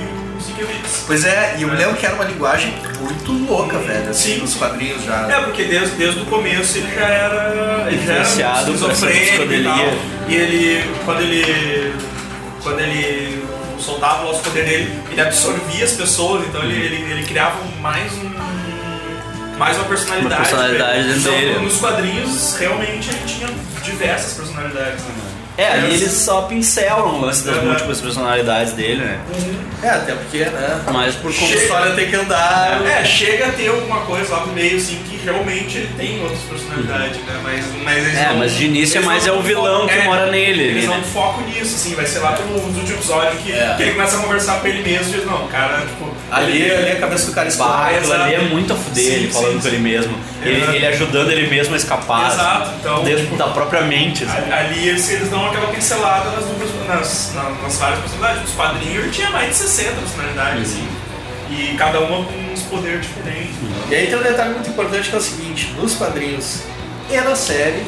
Pois 1.08 1.26
é, 1.26 1.56
e 1.58 1.64
eu 1.64 1.68
me 1.68 1.76
lembro 1.76 1.96
que 1.96 2.06
era 2.06 2.16
uma 2.16 2.24
linguagem 2.24 2.74
muito 3.00 3.32
louca, 3.52 3.80
velho, 3.80 4.10
assim, 4.10 4.36
Sim. 4.36 4.42
nos 4.42 4.56
quadrinhos 4.56 5.04
já. 5.04 5.28
É, 5.30 5.42
porque 5.42 5.64
desde, 5.64 5.96
desde 5.96 6.22
o 6.22 6.26
começo 6.26 6.78
ele 6.78 6.94
já 6.94 7.08
era. 7.08 7.88
Ele 7.88 8.06
já 8.06 8.14
era 8.14 8.22
Influenciado 8.22 8.74
por 8.74 8.92
essa 8.92 9.10
esquizofrênico 9.12 9.54
e 9.54 9.64
tal. 9.64 9.94
E 10.28 10.36
ele. 10.36 10.96
Quando 11.04 11.22
ele. 11.22 11.96
Quando 12.62 12.80
ele 12.80 13.44
soltava 13.80 14.24
lá 14.24 14.32
os 14.32 14.38
poderes 14.38 14.70
dele, 14.70 15.04
ele 15.10 15.22
absorvia 15.22 15.84
as 15.84 15.94
pessoas, 15.94 16.46
então 16.48 16.62
ele, 16.64 16.76
ele, 16.76 17.12
ele 17.12 17.24
criava 17.26 17.58
mais 17.80 18.14
um. 18.14 18.32
Mais 19.58 19.78
uma 19.78 19.86
personalidade. 19.86 20.34
Uma 20.36 20.42
personalidade 20.42 21.20
Então, 21.20 21.32
dele. 21.34 21.60
Nos 21.60 21.78
quadrinhos, 21.78 22.56
realmente 22.58 23.10
ele 23.10 23.26
tinha 23.26 23.48
diversas 23.84 24.34
personalidades. 24.34 25.04
Né? 25.04 25.31
É, 25.62 25.72
ali 25.74 25.94
eles 25.94 26.12
só 26.14 26.42
pincelam 26.44 27.06
o 27.16 27.22
lance 27.22 27.44
das 27.46 27.56
Aham. 27.58 27.66
múltiplas 27.68 28.02
personalidades 28.02 28.74
dele, 28.74 29.04
né? 29.04 29.20
É, 29.84 29.90
até 29.90 30.14
porque, 30.14 30.40
né? 30.46 30.82
Mas 30.92 31.16
por 31.16 31.32
A 31.32 31.34
conta. 31.34 31.54
história 31.56 31.92
tem 31.94 32.10
que 32.10 32.16
andar. 32.16 32.82
É, 32.86 33.04
chega 33.06 33.48
a 33.48 33.52
ter 33.52 33.68
alguma 33.70 34.02
coisa 34.02 34.32
lá 34.36 34.46
no 34.46 34.54
meio, 34.54 34.78
assim, 34.78 35.00
que 35.10 35.18
realmente 35.24 35.78
ele 35.78 35.90
tem 35.98 36.22
outras 36.24 36.40
personalidades, 36.42 37.18
né? 37.18 37.40
Mas, 37.44 37.66
mas 37.84 37.98
eles 38.06 38.18
É, 38.20 38.28
não- 38.30 38.38
mas 38.38 38.54
de 38.54 38.66
início 38.66 39.00
é 39.00 39.02
mais 39.02 39.26
é 39.28 39.32
o 39.32 39.42
vilão 39.42 39.88
que 39.88 39.94
é, 39.94 40.04
mora 40.04 40.28
nele, 40.28 40.64
Eles 40.64 40.88
né? 40.88 40.96
não 40.96 41.04
focam 41.04 41.42
nisso, 41.48 41.76
assim, 41.76 41.96
vai 41.96 42.06
ser 42.06 42.20
lá 42.20 42.34
pelo 42.34 42.54
último 42.60 42.88
episódio 42.96 43.38
que, 43.40 43.52
É. 43.52 43.74
que 43.78 43.84
ele 43.84 43.92
começa 43.94 44.18
a 44.18 44.20
conversar 44.22 44.60
com 44.62 44.68
ele 44.68 44.82
mesmo 44.84 45.14
e 45.14 45.18
diz, 45.18 45.26
não, 45.26 45.48
cara, 45.48 45.80
tipo. 45.82 46.12
Ali, 46.32 46.62
ele- 46.62 46.72
ali 46.76 46.92
a 46.92 46.96
cabeça 46.96 47.26
do 47.28 47.34
cara 47.34 47.48
aquilo 47.48 48.14
ali 48.14 48.34
é 48.36 48.40
muito 48.42 48.72
a 48.74 48.76
fuder, 48.76 49.04
Sim, 49.04 49.12
ele 49.12 49.32
falando 49.34 49.54
sim, 49.54 49.60
com 49.62 49.68
ele 49.68 49.78
mesmo. 49.80 50.16
Ele, 50.44 50.76
ele 50.76 50.86
ajudando 50.88 51.30
ele 51.32 51.48
mesmo 51.48 51.74
a 51.74 51.78
escapar. 51.78 52.32
Exato, 52.32 52.62
assim, 52.64 52.76
então, 52.80 53.04
Dentro 53.04 53.24
tipo, 53.26 53.36
da 53.36 53.48
própria 53.48 53.82
mente. 53.82 54.24
assim. 54.24 54.52
Ali 54.52 54.88
eles, 54.90 55.10
eles 55.12 55.30
dão 55.30 55.46
aquela 55.52 55.72
pincelada 55.74 56.30
nas, 56.32 56.46
nas, 56.88 57.32
na- 57.36 57.50
nas 57.64 57.78
várias 57.78 58.00
personalidades. 58.00 58.42
Nos 58.44 58.52
quadrinhos 58.56 59.16
tinha 59.16 59.30
mais 59.30 59.50
de 59.50 59.56
60 59.56 59.92
personalidades, 59.94 60.62
assim. 60.72 60.88
E 61.50 61.76
cada 61.78 62.00
uma 62.00 62.26
com 62.26 62.54
uns 62.54 62.62
poderes 62.64 63.02
diferentes. 63.06 63.56
E 63.90 63.96
aí 63.96 64.08
tem 64.08 64.18
um 64.18 64.24
detalhe 64.24 64.54
muito 64.54 64.70
importante 64.70 65.10
que 65.10 65.16
é 65.16 65.20
o 65.20 65.22
seguinte: 65.22 65.74
nos 65.78 65.96
quadrinhos 65.96 66.62
e 67.10 67.18
na 67.18 67.36
série, 67.36 67.86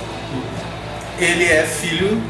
ele 1.19 1.45
é 1.45 1.63
filho 1.65 2.21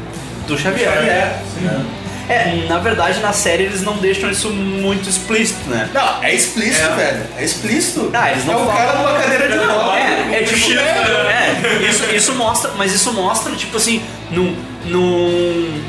Do 0.46 0.56
Xavier. 0.58 0.92
Xavier. 0.92 1.36
né? 1.62 1.84
É, 2.28 2.66
na 2.68 2.78
verdade, 2.78 3.20
na 3.20 3.32
série 3.32 3.64
eles 3.64 3.82
não 3.82 3.96
deixam 3.98 4.30
isso 4.30 4.50
muito 4.50 5.08
explícito, 5.08 5.68
né? 5.68 5.88
Não, 5.92 6.22
é 6.22 6.34
explícito, 6.34 6.94
velho. 6.94 7.22
É 7.36 7.44
explícito. 7.44 8.10
Ah, 8.12 8.30
eles 8.30 8.44
não 8.44 8.54
é 8.54 8.56
o 8.56 8.66
falam. 8.66 8.76
cara 8.76 8.98
numa 8.98 9.20
cadeira 9.20 9.48
de 9.48 9.58
roda. 9.58 9.98
É, 9.98 10.40
é 10.40 10.42
tipo. 10.42 10.72
É, 10.72 11.82
isso, 11.88 12.04
isso 12.14 12.34
mostra. 12.34 12.72
Mas 12.76 12.92
isso 12.92 13.12
mostra, 13.12 13.54
tipo 13.54 13.76
assim, 13.76 14.02
num. 14.30 14.56
num 14.86 15.82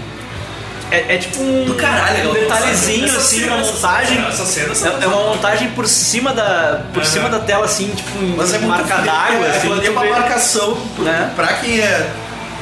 é, 0.91 1.15
é 1.15 1.17
tipo 1.17 1.41
um, 1.41 1.74
caralho, 1.76 2.30
um 2.30 2.32
aquela 2.32 2.34
detalhezinho 2.60 3.06
assim, 3.06 3.39
cena, 3.39 3.54
uma 3.56 3.62
essa 3.62 3.71
montagem. 3.74 4.26
essa 4.28 4.45
cena, 4.45 4.71
essa 4.71 4.88
é, 4.88 5.04
é 5.04 5.08
uma 5.08 5.24
montagem 5.30 5.69
por 5.71 5.88
cima 5.88 6.32
da. 6.34 6.82
Por 6.93 7.02
Aham. 7.02 7.12
cima 7.12 7.30
da 7.30 7.39
tela, 7.39 7.65
assim, 7.65 7.89
tipo, 7.89 8.12
Mas 8.38 8.54
é 8.54 8.60
muito 8.60 8.69
marca 8.69 8.98
d'água, 8.98 9.48
é, 9.48 9.50
assim. 9.50 9.86
é 9.86 9.89
uma 9.89 10.06
marcação 10.06 10.78
Né? 11.00 11.32
pra 11.36 11.48
quem 11.54 11.80
é. 11.80 12.08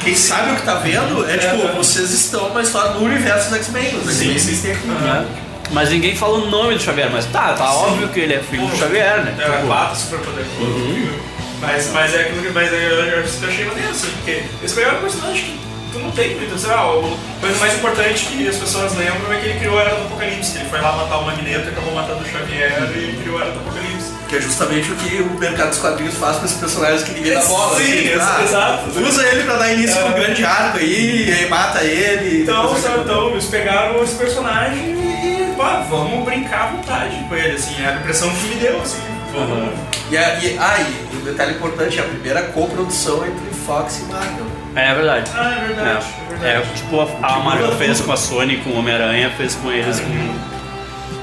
Quem 0.04 0.14
sabe 0.14 0.52
o 0.52 0.56
que 0.56 0.62
tá 0.62 0.74
vendo, 0.76 1.28
é 1.28 1.38
tipo, 1.38 1.68
vocês 1.76 2.10
estão 2.10 2.48
numa 2.48 2.62
história 2.62 2.90
no 2.92 3.04
universo 3.04 3.48
dos 3.48 3.58
X-Men. 3.58 3.96
Os 3.96 4.08
X-Men 4.10 4.38
vocês 4.38 4.60
têm 4.60 4.72
aqui. 4.72 4.86
né? 4.86 5.26
Mas 5.70 5.90
ninguém 5.90 6.14
fala 6.14 6.38
o 6.38 6.50
nome 6.50 6.74
do 6.74 6.80
Xavier, 6.82 7.08
mas 7.10 7.24
tá, 7.26 7.54
tá 7.54 7.72
óbvio 7.72 8.08
que 8.08 8.20
ele 8.20 8.34
é 8.34 8.38
filho 8.40 8.66
do 8.66 8.76
Xavier, 8.76 9.24
né? 9.24 9.34
É, 9.38 9.44
Tipo, 9.50 9.66
bata 9.66 9.94
super 9.94 10.18
poderoso. 10.20 11.24
Mas, 11.60 11.90
mas 11.92 12.14
é 12.14 12.20
aquilo 12.20 12.42
que 12.42 12.50
mas 12.50 12.70
eu, 12.70 12.78
eu, 12.78 13.04
eu 13.06 13.20
achei 13.20 13.64
maneiro, 13.64 13.90
assim, 13.90 14.10
porque 14.16 14.42
esse 14.62 14.74
foi 14.74 14.86
um 14.86 15.00
personagem 15.00 15.44
que 15.44 15.58
tu 15.92 15.98
não 16.00 16.10
tem 16.10 16.36
muito, 16.36 16.58
sei 16.58 16.68
lá, 16.68 16.82
a 16.82 17.40
coisa 17.40 17.58
mais 17.58 17.74
importante 17.74 18.26
que 18.26 18.46
as 18.46 18.56
pessoas 18.56 18.94
lembram 18.94 19.32
é 19.32 19.36
que 19.40 19.46
ele 19.46 19.58
criou 19.58 19.78
a 19.78 19.82
Era 19.82 19.94
do 19.94 20.02
Apocalipse, 20.02 20.52
que 20.52 20.58
ele 20.58 20.68
foi 20.68 20.80
lá 20.80 20.92
matar 20.92 21.18
o 21.18 21.24
Magneto 21.24 21.64
e 21.66 21.68
acabou 21.70 21.94
matando 21.94 22.22
o 22.22 22.26
Xavier 22.28 22.92
e 22.94 23.16
criou 23.22 23.38
a 23.38 23.42
Era 23.42 23.52
do 23.52 23.60
Apocalipse. 23.60 24.12
Que 24.34 24.38
é 24.38 24.42
justamente 24.42 24.90
o 24.90 24.96
que 24.96 25.22
o 25.22 25.38
mercado 25.38 25.68
dos 25.68 25.78
quadrinhos 25.78 26.16
faz 26.16 26.38
com 26.38 26.44
esses 26.44 26.56
personagens 26.56 27.04
que 27.04 27.12
ninguém 27.12 27.34
dá 27.34 27.44
bola. 27.44 27.78
Sim, 27.78 28.08
assim, 28.08 28.20
ah, 28.20 28.42
exato. 28.42 29.00
Usa 29.00 29.28
ele 29.28 29.44
pra 29.44 29.56
dar 29.58 29.72
início 29.72 29.96
pro 30.02 30.12
grande 30.12 30.44
arco 30.44 30.78
aí, 30.78 31.28
e 31.28 31.32
aí 31.32 31.48
mata 31.48 31.84
ele. 31.84 32.42
Então, 32.42 32.76
sabe, 32.76 33.02
então 33.02 33.30
eles 33.30 33.44
pegaram 33.44 34.02
esse 34.02 34.16
personagem 34.16 34.76
e, 34.90 35.54
pá, 35.56 35.86
vamos 35.88 36.24
brincar 36.24 36.64
à 36.64 36.66
vontade 36.66 37.14
com 37.28 37.36
ele, 37.36 37.54
assim, 37.54 37.80
é 37.80 37.90
a 37.90 37.94
impressão 37.94 38.28
que 38.28 38.46
me 38.48 38.56
deu, 38.56 38.80
assim, 38.82 39.02
vamos... 39.32 39.72
E, 40.10 40.14
e, 40.16 40.58
ah, 40.58 40.80
e 40.80 41.16
um 41.16 41.20
detalhe 41.20 41.52
importante, 41.54 42.00
é 42.00 42.02
a 42.02 42.06
primeira 42.06 42.42
coprodução 42.42 43.24
entre 43.24 43.54
Fox 43.64 44.00
e 44.00 44.12
Marvel. 44.12 44.46
É 44.74 44.94
verdade. 44.94 45.30
Ah, 45.32 45.58
é 45.62 45.66
verdade, 45.66 45.88
é, 45.88 46.34
É, 46.34 46.54
verdade. 46.54 46.74
tipo, 46.74 47.00
a, 47.00 47.34
a 47.36 47.38
Marvel 47.38 47.70
fez 47.76 48.00
com 48.00 48.10
a 48.10 48.16
Sony, 48.16 48.56
com 48.56 48.70
o 48.70 48.78
Homem-Aranha, 48.80 49.30
fez 49.36 49.54
com 49.54 49.70
eles 49.70 50.00
com. 50.00 50.53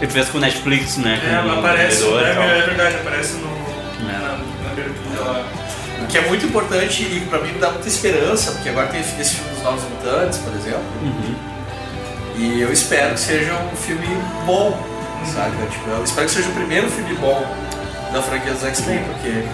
Ele 0.01 0.11
fez 0.11 0.29
com 0.29 0.37
o 0.39 0.41
Netflix, 0.41 0.97
né? 0.97 1.19
É, 1.23 1.47
o 1.47 1.59
aparece, 1.59 2.03
tal. 2.03 2.19
é, 2.19 2.61
verdade, 2.65 2.95
aparece 2.95 3.33
no, 3.35 3.47
É. 4.09 4.13
na, 4.13 4.37
na 4.63 4.71
abertura 4.71 5.21
lá. 5.31 5.45
O 6.01 6.07
que 6.07 6.17
é 6.17 6.21
muito 6.21 6.45
importante 6.45 7.03
e 7.03 7.19
pra 7.29 7.39
mim 7.39 7.51
me 7.53 7.59
dá 7.59 7.69
muita 7.69 7.87
esperança, 7.87 8.51
porque 8.53 8.69
agora 8.69 8.87
tem 8.87 8.99
esse 8.99 9.35
filme 9.35 9.51
dos 9.53 9.63
Novos 9.63 9.83
Mutantes, 9.83 10.39
por 10.39 10.53
exemplo. 10.55 10.83
Uhum. 11.03 11.35
E 12.35 12.61
eu 12.61 12.73
espero 12.73 13.13
que 13.13 13.19
seja 13.19 13.53
um 13.53 13.75
filme 13.75 14.07
bom, 14.45 14.75
saca? 15.31 15.51
Tipo, 15.69 15.89
eu 15.91 16.03
espero 16.03 16.25
que 16.27 16.33
seja 16.33 16.49
o 16.49 16.53
primeiro 16.53 16.89
filme 16.89 17.13
bom 17.15 17.45
da 18.11 18.21
franquia 18.21 18.53
dos 18.53 18.63
X-Men, 18.63 19.03
porque. 19.03 19.45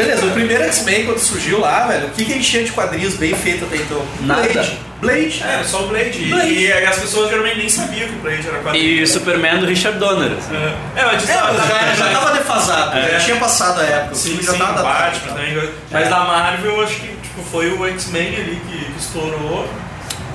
Beleza, 0.00 0.26
o 0.26 0.30
primeiro 0.30 0.64
X-Men 0.64 1.04
quando 1.06 1.18
surgiu 1.18 1.60
lá, 1.60 1.86
velho, 1.86 2.06
o 2.06 2.10
que, 2.10 2.24
que 2.24 2.32
a 2.32 2.36
gente 2.36 2.50
tinha 2.50 2.64
de 2.64 2.72
quadrinhos 2.72 3.14
bem 3.14 3.34
feito 3.34 3.64
até 3.64 3.76
então? 3.76 4.02
Nada. 4.22 4.42
Blade. 4.42 4.78
Blade. 5.00 5.42
É, 5.42 5.62
só 5.64 5.84
o 5.84 5.88
Blade. 5.88 6.18
Blade. 6.26 6.48
E, 6.52 6.66
e 6.66 6.72
as 6.72 6.98
pessoas 6.98 7.28
geralmente 7.30 7.58
nem 7.58 7.68
sabiam 7.68 8.08
que 8.08 8.14
o 8.14 8.18
Blade 8.18 8.46
era 8.48 8.58
quadrinho. 8.58 8.84
E 8.84 9.02
o 9.02 9.06
Superman 9.08 9.58
do 9.60 9.66
Richard 9.66 9.98
Donner. 9.98 10.32
assim. 10.38 10.54
É, 10.96 11.04
mas 11.04 11.28
É, 11.28 11.32
já, 11.34 11.94
já 11.96 12.08
tava 12.10 12.32
defasado, 12.32 12.98
É. 12.98 13.10
já 13.12 13.20
tinha 13.20 13.36
passado 13.36 13.80
a 13.80 13.84
época, 13.84 14.12
o 14.12 14.16
Sim, 14.16 14.36
sim, 14.36 14.42
já 14.42 14.52
tava 14.54 14.72
o 14.72 14.74
datado. 14.76 14.88
Batman 15.10 15.32
também. 15.34 15.70
Mas 15.90 16.08
da 16.08 16.18
Marvel, 16.20 16.70
eu 16.76 16.82
acho 16.82 16.94
que 16.96 17.06
tipo, 17.08 17.42
foi 17.50 17.70
o 17.72 17.86
X-Men 17.88 18.36
ali 18.36 18.60
que, 18.68 18.84
que 18.92 18.98
estourou. 18.98 19.68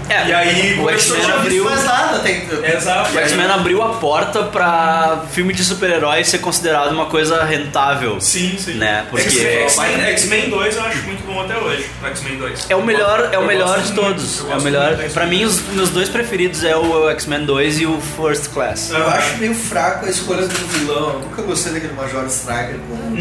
É, 0.09 0.27
E 0.27 0.33
aí, 0.33 0.79
o 0.79 0.89
X-Men 0.89 1.31
abriu. 1.31 1.63
mais 1.65 1.83
nada, 1.83 2.19
tem. 2.19 2.47
Exato. 2.75 3.15
O 3.15 3.19
X-Men 3.19 3.47
abriu 3.47 3.81
a 3.81 3.89
porta 3.95 4.43
pra 4.43 5.23
filme 5.31 5.53
de 5.53 5.63
super-herói 5.63 6.23
ser 6.23 6.39
considerado 6.39 6.91
uma 6.91 7.05
coisa 7.07 7.43
rentável. 7.43 8.19
Sim, 8.21 8.55
sim. 8.57 8.75
Né, 8.75 9.05
porque- 9.09 9.23
X-Men- 9.29 9.63
X-Men 9.63 10.05
X-Men 10.05 10.49
2 10.49 10.75
eu 10.75 10.83
acho 10.83 10.97
muito 11.03 11.25
bom 11.25 11.41
até 11.41 11.57
hoje. 11.57 11.89
O 12.03 12.07
X-Men 12.07 12.37
2. 12.37 12.65
É 12.69 12.75
o 12.75 12.83
melhor, 12.83 13.29
é 13.31 13.37
o 13.37 13.45
melhor 13.45 13.81
de 13.81 13.91
todos. 13.93 14.43
É 14.49 14.55
o 14.55 14.61
melhor. 14.61 14.95
Pra 15.13 15.25
mim, 15.25 15.43
os 15.43 15.61
meus 15.69 15.89
dois 15.89 16.09
preferidos 16.09 16.63
é 16.63 16.75
o 16.75 17.09
X-Men 17.11 17.45
2 17.45 17.79
e 17.79 17.85
o 17.85 17.99
First 18.01 18.49
Class. 18.53 18.91
Eu 18.91 19.07
acho 19.07 19.37
meio 19.37 19.55
fraco 19.55 20.05
a 20.05 20.09
escolha 20.09 20.47
do 20.47 20.67
vilão. 20.67 21.13
Eu 21.13 21.19
nunca 21.19 21.41
gostei 21.41 21.73
daquele 21.73 21.93
Major 21.93 22.25
Striker 22.25 22.75
como 22.87 23.15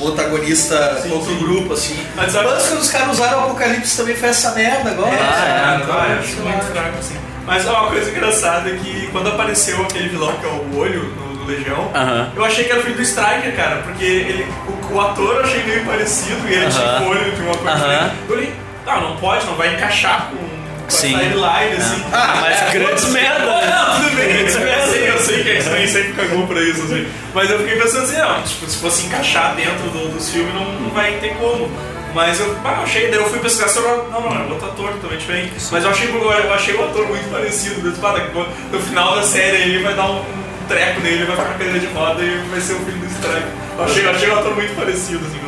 um 0.00 0.08
antagonista 0.08 1.00
Sim, 1.02 1.12
outro 1.12 1.32
sim. 1.32 1.38
grupo, 1.38 1.72
assim. 1.74 1.96
Mas 2.14 2.32
Mas, 2.32 2.32
sabe- 2.32 2.68
quando 2.68 2.80
os 2.80 2.90
caras 2.90 3.08
usaram 3.10 3.38
o 3.40 3.44
Apocalipse 3.46 3.96
também 3.96 4.16
foi 4.16 4.28
essa 4.28 4.52
merda 4.52 4.90
agora. 4.90 5.10
Ah, 5.12 5.80
é. 5.82 5.86
não, 5.86 5.94
eu 5.94 6.18
acho 6.20 6.36
muito 6.36 6.64
fraco 6.72 6.98
assim. 6.98 7.16
Mas 7.46 7.66
ó, 7.66 7.80
uma 7.80 7.88
coisa 7.90 8.10
engraçada 8.10 8.68
é 8.68 8.74
que 8.76 9.08
quando 9.10 9.28
apareceu 9.28 9.82
aquele 9.82 10.08
vilão 10.10 10.32
que 10.34 10.44
é 10.44 10.48
o 10.48 10.76
olho 10.78 11.04
no, 11.04 11.34
no 11.34 11.46
Legião, 11.46 11.90
Aham. 11.94 12.30
eu 12.36 12.44
achei 12.44 12.64
que 12.64 12.70
era 12.70 12.80
o 12.80 12.82
filho 12.82 12.96
do 12.96 13.02
Striker, 13.02 13.56
cara, 13.56 13.76
porque 13.82 14.04
ele, 14.04 14.46
o, 14.90 14.94
o 14.94 15.00
ator 15.00 15.36
eu 15.36 15.40
achei 15.44 15.62
meio 15.64 15.84
parecido 15.86 16.46
e 16.46 16.52
ele 16.52 16.66
Aham. 16.66 16.70
tinha 16.70 17.08
o 17.08 17.10
olho 17.10 17.32
de 17.32 17.40
uma 17.40 17.54
coisa. 17.56 17.70
Aham. 17.70 17.88
diferente. 17.88 18.14
Eu 18.28 18.36
olhei, 18.36 18.52
não, 18.86 19.00
não 19.00 19.16
pode, 19.16 19.46
não 19.46 19.54
vai 19.54 19.74
encaixar 19.74 20.28
com 20.30 20.57
Sim. 20.88 21.18
timeline, 21.18 21.72
assim. 21.76 22.04
Ah, 22.12 22.38
mas 22.40 22.70
grandes 22.72 23.04
merda, 23.10 23.44
né? 23.44 23.66
Não, 23.70 23.96
tudo 24.00 24.16
bem, 24.16 24.40
eu 24.40 24.48
sei, 24.48 25.10
eu 25.10 25.18
sei 25.18 25.42
que 25.44 25.50
a 25.50 25.54
X-Men 25.56 25.86
sempre 25.86 26.12
cagou 26.14 26.46
pra 26.46 26.60
isso, 26.62 26.82
assim. 26.82 27.06
Mas 27.34 27.50
eu 27.50 27.58
fiquei 27.58 27.76
pensando 27.76 28.04
assim, 28.04 28.16
não, 28.16 28.42
tipo, 28.42 28.66
se 28.66 28.78
fosse 28.78 29.06
encaixar 29.06 29.54
dentro 29.54 29.90
do- 29.90 30.08
dos 30.14 30.30
filmes, 30.30 30.54
não, 30.54 30.64
não 30.80 30.90
vai 30.90 31.12
ter 31.20 31.34
como. 31.36 31.70
Mas 32.14 32.40
eu, 32.40 32.56
ah, 32.64 32.76
eu 32.78 32.82
achei, 32.84 33.10
daí 33.10 33.20
eu 33.20 33.28
fui 33.28 33.38
pesquisar 33.38 33.68
sobre. 33.68 33.90
Não, 34.10 34.20
não, 34.22 34.32
é 34.34 34.50
outro 34.50 34.66
ator 34.66 34.92
também 35.02 35.18
diferente. 35.18 35.52
Mas 35.70 35.84
eu 35.84 35.90
achei, 35.90 36.08
eu 36.08 36.52
achei 36.54 36.74
o 36.74 36.84
ator 36.84 37.06
muito 37.06 37.30
parecido. 37.30 37.80
Desse, 37.82 38.04
a 38.04 38.12
pouco, 38.32 38.50
no 38.72 38.80
final 38.80 39.14
da 39.14 39.22
série 39.22 39.56
ele 39.58 39.82
vai 39.82 39.92
dar 39.94 40.06
um, 40.10 40.20
um 40.20 40.66
treco 40.66 41.00
nele, 41.02 41.24
vai 41.26 41.36
ficar 41.36 41.50
cadeira 41.50 41.78
de 41.78 41.86
roda 41.88 42.22
e 42.22 42.42
vai 42.50 42.60
ser 42.60 42.72
o 42.72 42.78
filho 42.80 42.96
do 42.98 43.06
Strike. 43.06 43.46
Eu 43.78 43.84
achei, 43.84 44.06
eu 44.06 44.10
achei 44.10 44.28
o 44.30 44.38
ator 44.38 44.54
muito 44.54 44.74
parecido, 44.74 45.20
assim. 45.26 45.38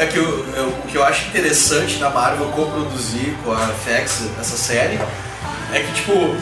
É 0.00 0.06
que 0.06 0.18
o, 0.18 0.44
eu- 0.56 0.68
o 0.68 0.82
que 0.88 0.96
eu 0.96 1.04
acho 1.04 1.26
interessante 1.28 1.96
da 1.98 2.08
Marvel 2.10 2.46
coproduzir 2.46 3.34
com 3.44 3.52
a 3.52 3.68
FX 3.68 4.22
essa 4.40 4.56
série 4.56 4.98
é 5.74 5.80
que, 5.80 5.92
tipo, 5.92 6.34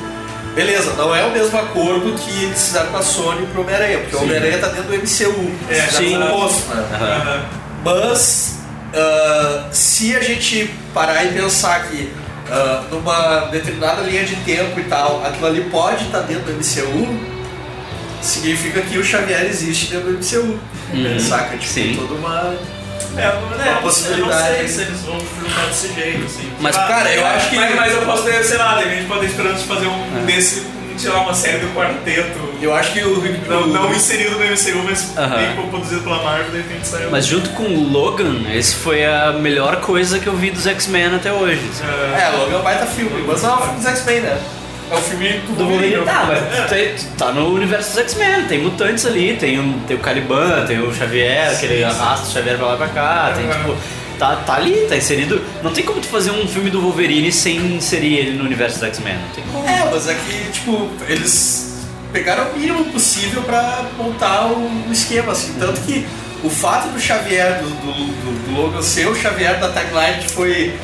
beleza, 0.55 0.93
não 0.95 1.15
é 1.15 1.25
o 1.25 1.31
mesmo 1.33 1.59
acordo 1.59 2.13
que 2.19 2.45
eles 2.45 2.63
fizeram 2.67 2.87
com 2.91 2.97
a 2.99 3.03
Sony 3.03 3.47
pro 3.49 3.63
Homem-Aranha, 3.63 3.99
porque 3.99 4.17
o 4.17 4.23
Homem-Aranha 4.23 4.59
tá 4.59 4.69
dentro 4.69 4.85
do 4.91 4.95
MCU. 4.95 5.53
É, 5.69 5.75
sim. 5.83 6.05
fizeram 6.05 6.33
o 6.33 6.37
oposto, 6.39 6.75
né? 6.75 6.85
Aham. 7.01 7.43
Mas 7.85 8.59
ah, 8.95 9.67
se 9.73 10.15
a 10.17 10.21
gente 10.21 10.71
parar 10.95 11.25
e 11.25 11.29
pensar 11.33 11.89
que 11.89 12.13
ah, 12.51 12.85
numa 12.91 13.41
determinada 13.51 14.03
linha 14.03 14.25
de 14.25 14.37
tempo 14.37 14.79
e 14.79 14.85
tal, 14.85 15.23
aquilo 15.27 15.47
ali 15.47 15.63
pode 15.71 16.05
estar 16.05 16.21
dentro 16.21 16.45
do 16.45 16.53
MCU, 16.53 17.19
significa 18.23 18.81
que 18.83 18.99
o 18.99 19.05
Xavier 19.05 19.45
existe 19.47 19.93
dentro 19.93 20.13
do 20.13 20.19
MCU. 20.19 20.59
Saca? 21.21 21.57
Tipo, 21.59 21.73
Sim. 21.73 21.97
toda 21.99 22.15
uma. 22.15 22.55
É, 23.19 23.57
né, 23.59 23.71
Uma 23.73 23.81
possibilidade. 23.83 24.31
Eu 24.31 24.51
não 24.53 24.57
sei 24.59 24.69
se 24.69 24.81
eles 24.83 25.01
vão 25.03 25.19
filmar 25.21 25.67
desse 25.67 25.93
jeito, 25.95 26.25
assim. 26.27 26.53
Mas, 26.61 26.77
cara, 26.77 27.13
eu 27.15 27.27
acho 27.27 27.51
que- 27.51 27.57
Mas, 27.57 27.75
mas 27.77 27.93
eu 27.95 28.03
posso 28.03 28.23
ter, 28.25 28.43
sei 28.45 28.59
lá, 28.59 28.77
de 28.77 28.85
repente 28.85 29.07
pode 29.07 29.21
ter 29.21 29.27
esperança 29.27 29.59
de 29.63 29.65
fazer 29.67 29.87
um 29.87 30.25
desse, 30.27 30.61
um, 30.61 30.99
sei 30.99 31.11
lá, 31.11 31.21
uma 31.21 31.35
série 31.35 31.59
do 31.59 31.75
quarteto. 31.75 32.39
Eu 32.61 32.75
acho 32.75 32.93
que 32.93 33.01
o. 33.03 33.23
Não, 33.49 33.63
o- 33.63 33.67
não 33.69 33.95
inserido 33.95 34.37
no 34.39 34.45
MCU, 34.45 34.83
mas 34.85 35.17
Aham. 35.17 35.37
bem 35.37 35.69
produzido 35.69 36.01
pela 36.03 36.23
Marvel, 36.23 36.51
de 36.51 36.57
repente 36.59 36.87
saiu. 36.87 37.11
Mas 37.11 37.25
junto 37.27 37.51
com 37.51 37.63
o 37.65 37.89
Logan, 37.93 38.51
esse 38.53 38.75
foi 38.75 39.05
a 39.05 39.33
melhor 39.33 39.77
coisa 39.77 40.19
que 40.19 40.27
eu 40.27 40.35
vi 40.37 40.51
dos 40.51 40.67
X-Men 40.67 41.15
até 41.15 41.33
hoje. 41.33 41.61
assim. 41.71 41.85
É, 42.21 42.37
Logan 42.37 42.57
é 42.57 42.59
um 42.59 42.63
baita 42.63 42.87
filme, 42.87 43.23
mas 43.27 43.43
não 43.43 43.51
é 43.51 43.55
um 43.55 43.61
filme 43.63 43.77
dos 43.77 43.87
X-Men, 43.87 44.21
né? 44.23 44.39
É 44.91 44.95
um 44.95 45.03
filme 45.03 45.29
do 45.47 45.53
Do 45.57 45.65
Wolverine, 45.67 45.97
né? 45.97 46.05
tá, 46.05 46.25
mas 46.27 46.71
tem- 46.71 46.95
tá 47.17 47.33
no 47.33 47.53
universo 47.55 47.91
dos 47.91 47.99
X-Men, 47.99 48.45
tem 48.47 48.63
mutantes 48.63 49.05
ali, 49.07 49.37
tem, 49.37 49.59
um, 49.61 49.79
tem 49.81 49.97
o 49.97 50.01
Caliban, 50.01 50.65
tem 50.67 50.81
o 50.81 50.93
Xavier, 50.95 51.59
que 51.59 51.67
ele 51.67 51.85
arrasta 51.85 52.27
o 52.29 52.33
Xavier 52.33 52.57
pra 52.57 52.67
lá 52.69 52.75
e 52.75 52.77
pra 52.79 52.89
cá, 52.89 53.33
tem 53.37 53.47
tipo. 53.49 53.77
Tá, 54.19 54.35
tá 54.45 54.55
ali, 54.57 54.73
tá 54.89 54.97
inserido. 54.97 55.41
Não 55.63 55.71
tem 55.73 55.85
como 55.85 56.01
tu 56.01 56.09
fazer 56.09 56.33
um 56.33 56.45
filme 56.49 56.71
do 56.71 56.81
Wolverine 56.81 57.31
sem 57.31 57.57
inserir 57.77 58.17
ele 58.17 58.37
no 58.37 58.45
universo 58.45 58.81
dos 58.81 58.89
X-Men. 58.89 59.15
Não 59.15 59.29
tem 59.29 59.45
como. 59.53 59.69
É, 59.69 59.89
mas 59.93 60.09
é 60.09 60.15
que, 60.15 60.51
tipo, 60.53 60.89
eles 61.09 61.87
pegaram 62.13 62.49
o 62.51 62.59
mínimo 62.59 62.85
possível 62.87 63.43
pra 63.43 63.85
montar 63.97 64.47
o 64.47 64.89
o 64.89 64.93
esquema, 64.93 65.31
assim. 65.33 65.55
Tanto 65.61 65.81
que 65.83 66.05
o 66.43 66.51
fato 66.51 66.89
do 66.89 66.99
Xavier, 66.99 67.61
do, 67.63 67.69
do, 67.69 67.93
do- 67.93 68.47
do 68.55 68.61
Logan 68.61 68.83
ser 68.83 69.07
o 69.07 69.15
Xavier 69.15 69.61
da 69.61 69.69
que 69.69 70.29
foi, 70.33 70.75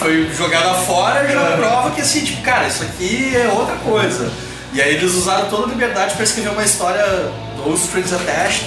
foi 0.00 0.30
jogado 0.36 0.84
fora, 0.86 1.28
já 1.28 1.56
prova 1.56 1.90
que, 1.90 2.00
assim, 2.00 2.24
tipo, 2.24 2.42
cara, 2.42 2.66
isso 2.66 2.82
aqui 2.82 3.36
é 3.36 3.48
outra 3.48 3.76
coisa. 3.76 4.30
E 4.72 4.80
aí 4.80 4.94
eles 4.94 5.14
usaram 5.14 5.48
toda 5.48 5.64
a 5.64 5.68
liberdade 5.68 6.14
pra 6.14 6.24
escrever 6.24 6.50
uma 6.50 6.62
história 6.64 7.04
no 7.56 7.74
Strings 7.74 8.12
Attached, 8.12 8.64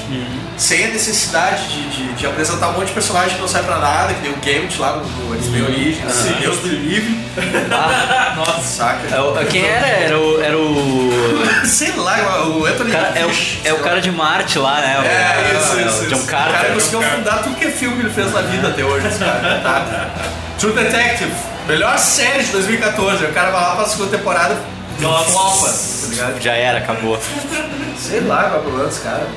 sem 0.57 0.83
a 0.85 0.87
necessidade 0.89 1.67
de, 1.69 1.89
de, 1.89 2.13
de 2.13 2.25
apresentar 2.27 2.69
um 2.69 2.73
monte 2.73 2.87
de 2.87 2.93
personagem 2.93 3.35
que 3.35 3.41
não 3.41 3.47
serve 3.47 3.67
pra 3.67 3.79
nada, 3.79 4.13
que 4.13 4.21
nem 4.21 4.31
o 4.31 4.35
Gambit 4.35 4.79
lá 4.79 4.97
no, 4.97 5.05
no 5.29 5.35
X-Men 5.35 5.63
Origins, 5.63 6.13
Deus 6.41 6.57
do 6.59 6.67
livre. 6.67 7.23
Nossa, 8.35 8.61
saca? 8.61 9.15
É 9.15 9.19
o- 9.19 9.33
quem 9.47 9.65
era? 9.65 9.87
Era 9.87 10.19
o. 10.19 10.41
Era 10.41 10.57
o. 10.57 11.09
Sei 11.65 11.91
lá, 11.95 12.47
o 12.47 12.65
Anthony 12.65 12.91
cara- 12.91 13.13
é, 13.15 13.25
o 13.25 13.31
é 13.63 13.73
o 13.73 13.79
cara 13.79 13.99
de 14.01 14.11
Marte 14.11 14.59
lá, 14.59 14.81
né? 14.81 14.99
O, 14.99 15.03
É, 15.03 15.57
isso, 15.57 15.79
é 15.79 15.85
isso, 15.85 16.05
John. 16.07 16.25
Carter. 16.27 16.53
O 16.55 16.61
cara 16.61 16.73
conseguiu 16.73 17.01
fundar 17.01 17.37
tudo 17.43 17.55
que 17.55 17.65
é 17.65 17.71
filme 17.71 17.95
que 17.97 18.01
ele 18.03 18.13
fez 18.13 18.31
na 18.31 18.41
vida 18.41 18.67
até 18.67 18.83
hoje, 18.83 19.07
esse 19.07 19.19
cara. 19.19 19.59
Tá? 19.63 20.15
True 20.59 20.73
Detective, 20.73 21.31
melhor 21.67 21.97
série 21.97 22.43
de 22.43 22.51
2014. 22.51 23.25
O 23.25 23.33
cara 23.33 23.51
vai 23.51 23.61
lá 23.61 23.75
pra 23.75 23.85
segunda 23.85 24.17
temporada, 24.17 24.57
Nossa. 24.99 25.31
Flopa, 25.31 25.67
tá 25.73 26.07
ligado? 26.09 26.41
Já 26.41 26.53
era, 26.53 26.77
acabou. 26.79 27.19
Sei 27.97 28.21
lá 28.21 28.43
qual 28.43 28.55
é 28.55 28.59
o 28.59 28.61
problema 28.61 28.85
desse 28.87 29.01
cara. 29.01 29.27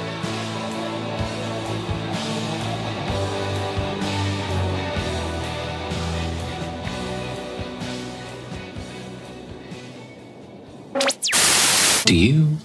Do 12.05 12.15
you 12.15 12.59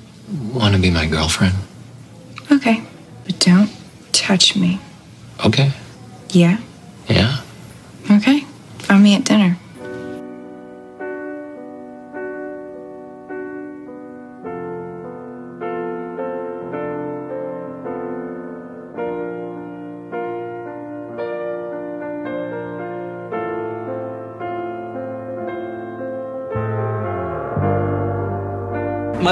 want 0.54 0.76
to 0.76 0.80
be 0.82 0.92
my 0.92 1.08
girlfriend? 1.08 1.56
Okay, 2.52 2.84
but 3.26 3.40
don't 3.40 3.70
touch 4.12 4.56
me. 4.56 4.80
Okay. 5.46 5.72
Yeah? 6.30 6.58
Yeah. 7.10 7.42
Okay. 8.12 8.42
Find 8.80 9.04
me 9.04 9.16
at 9.16 9.24
dinner. 9.24 9.58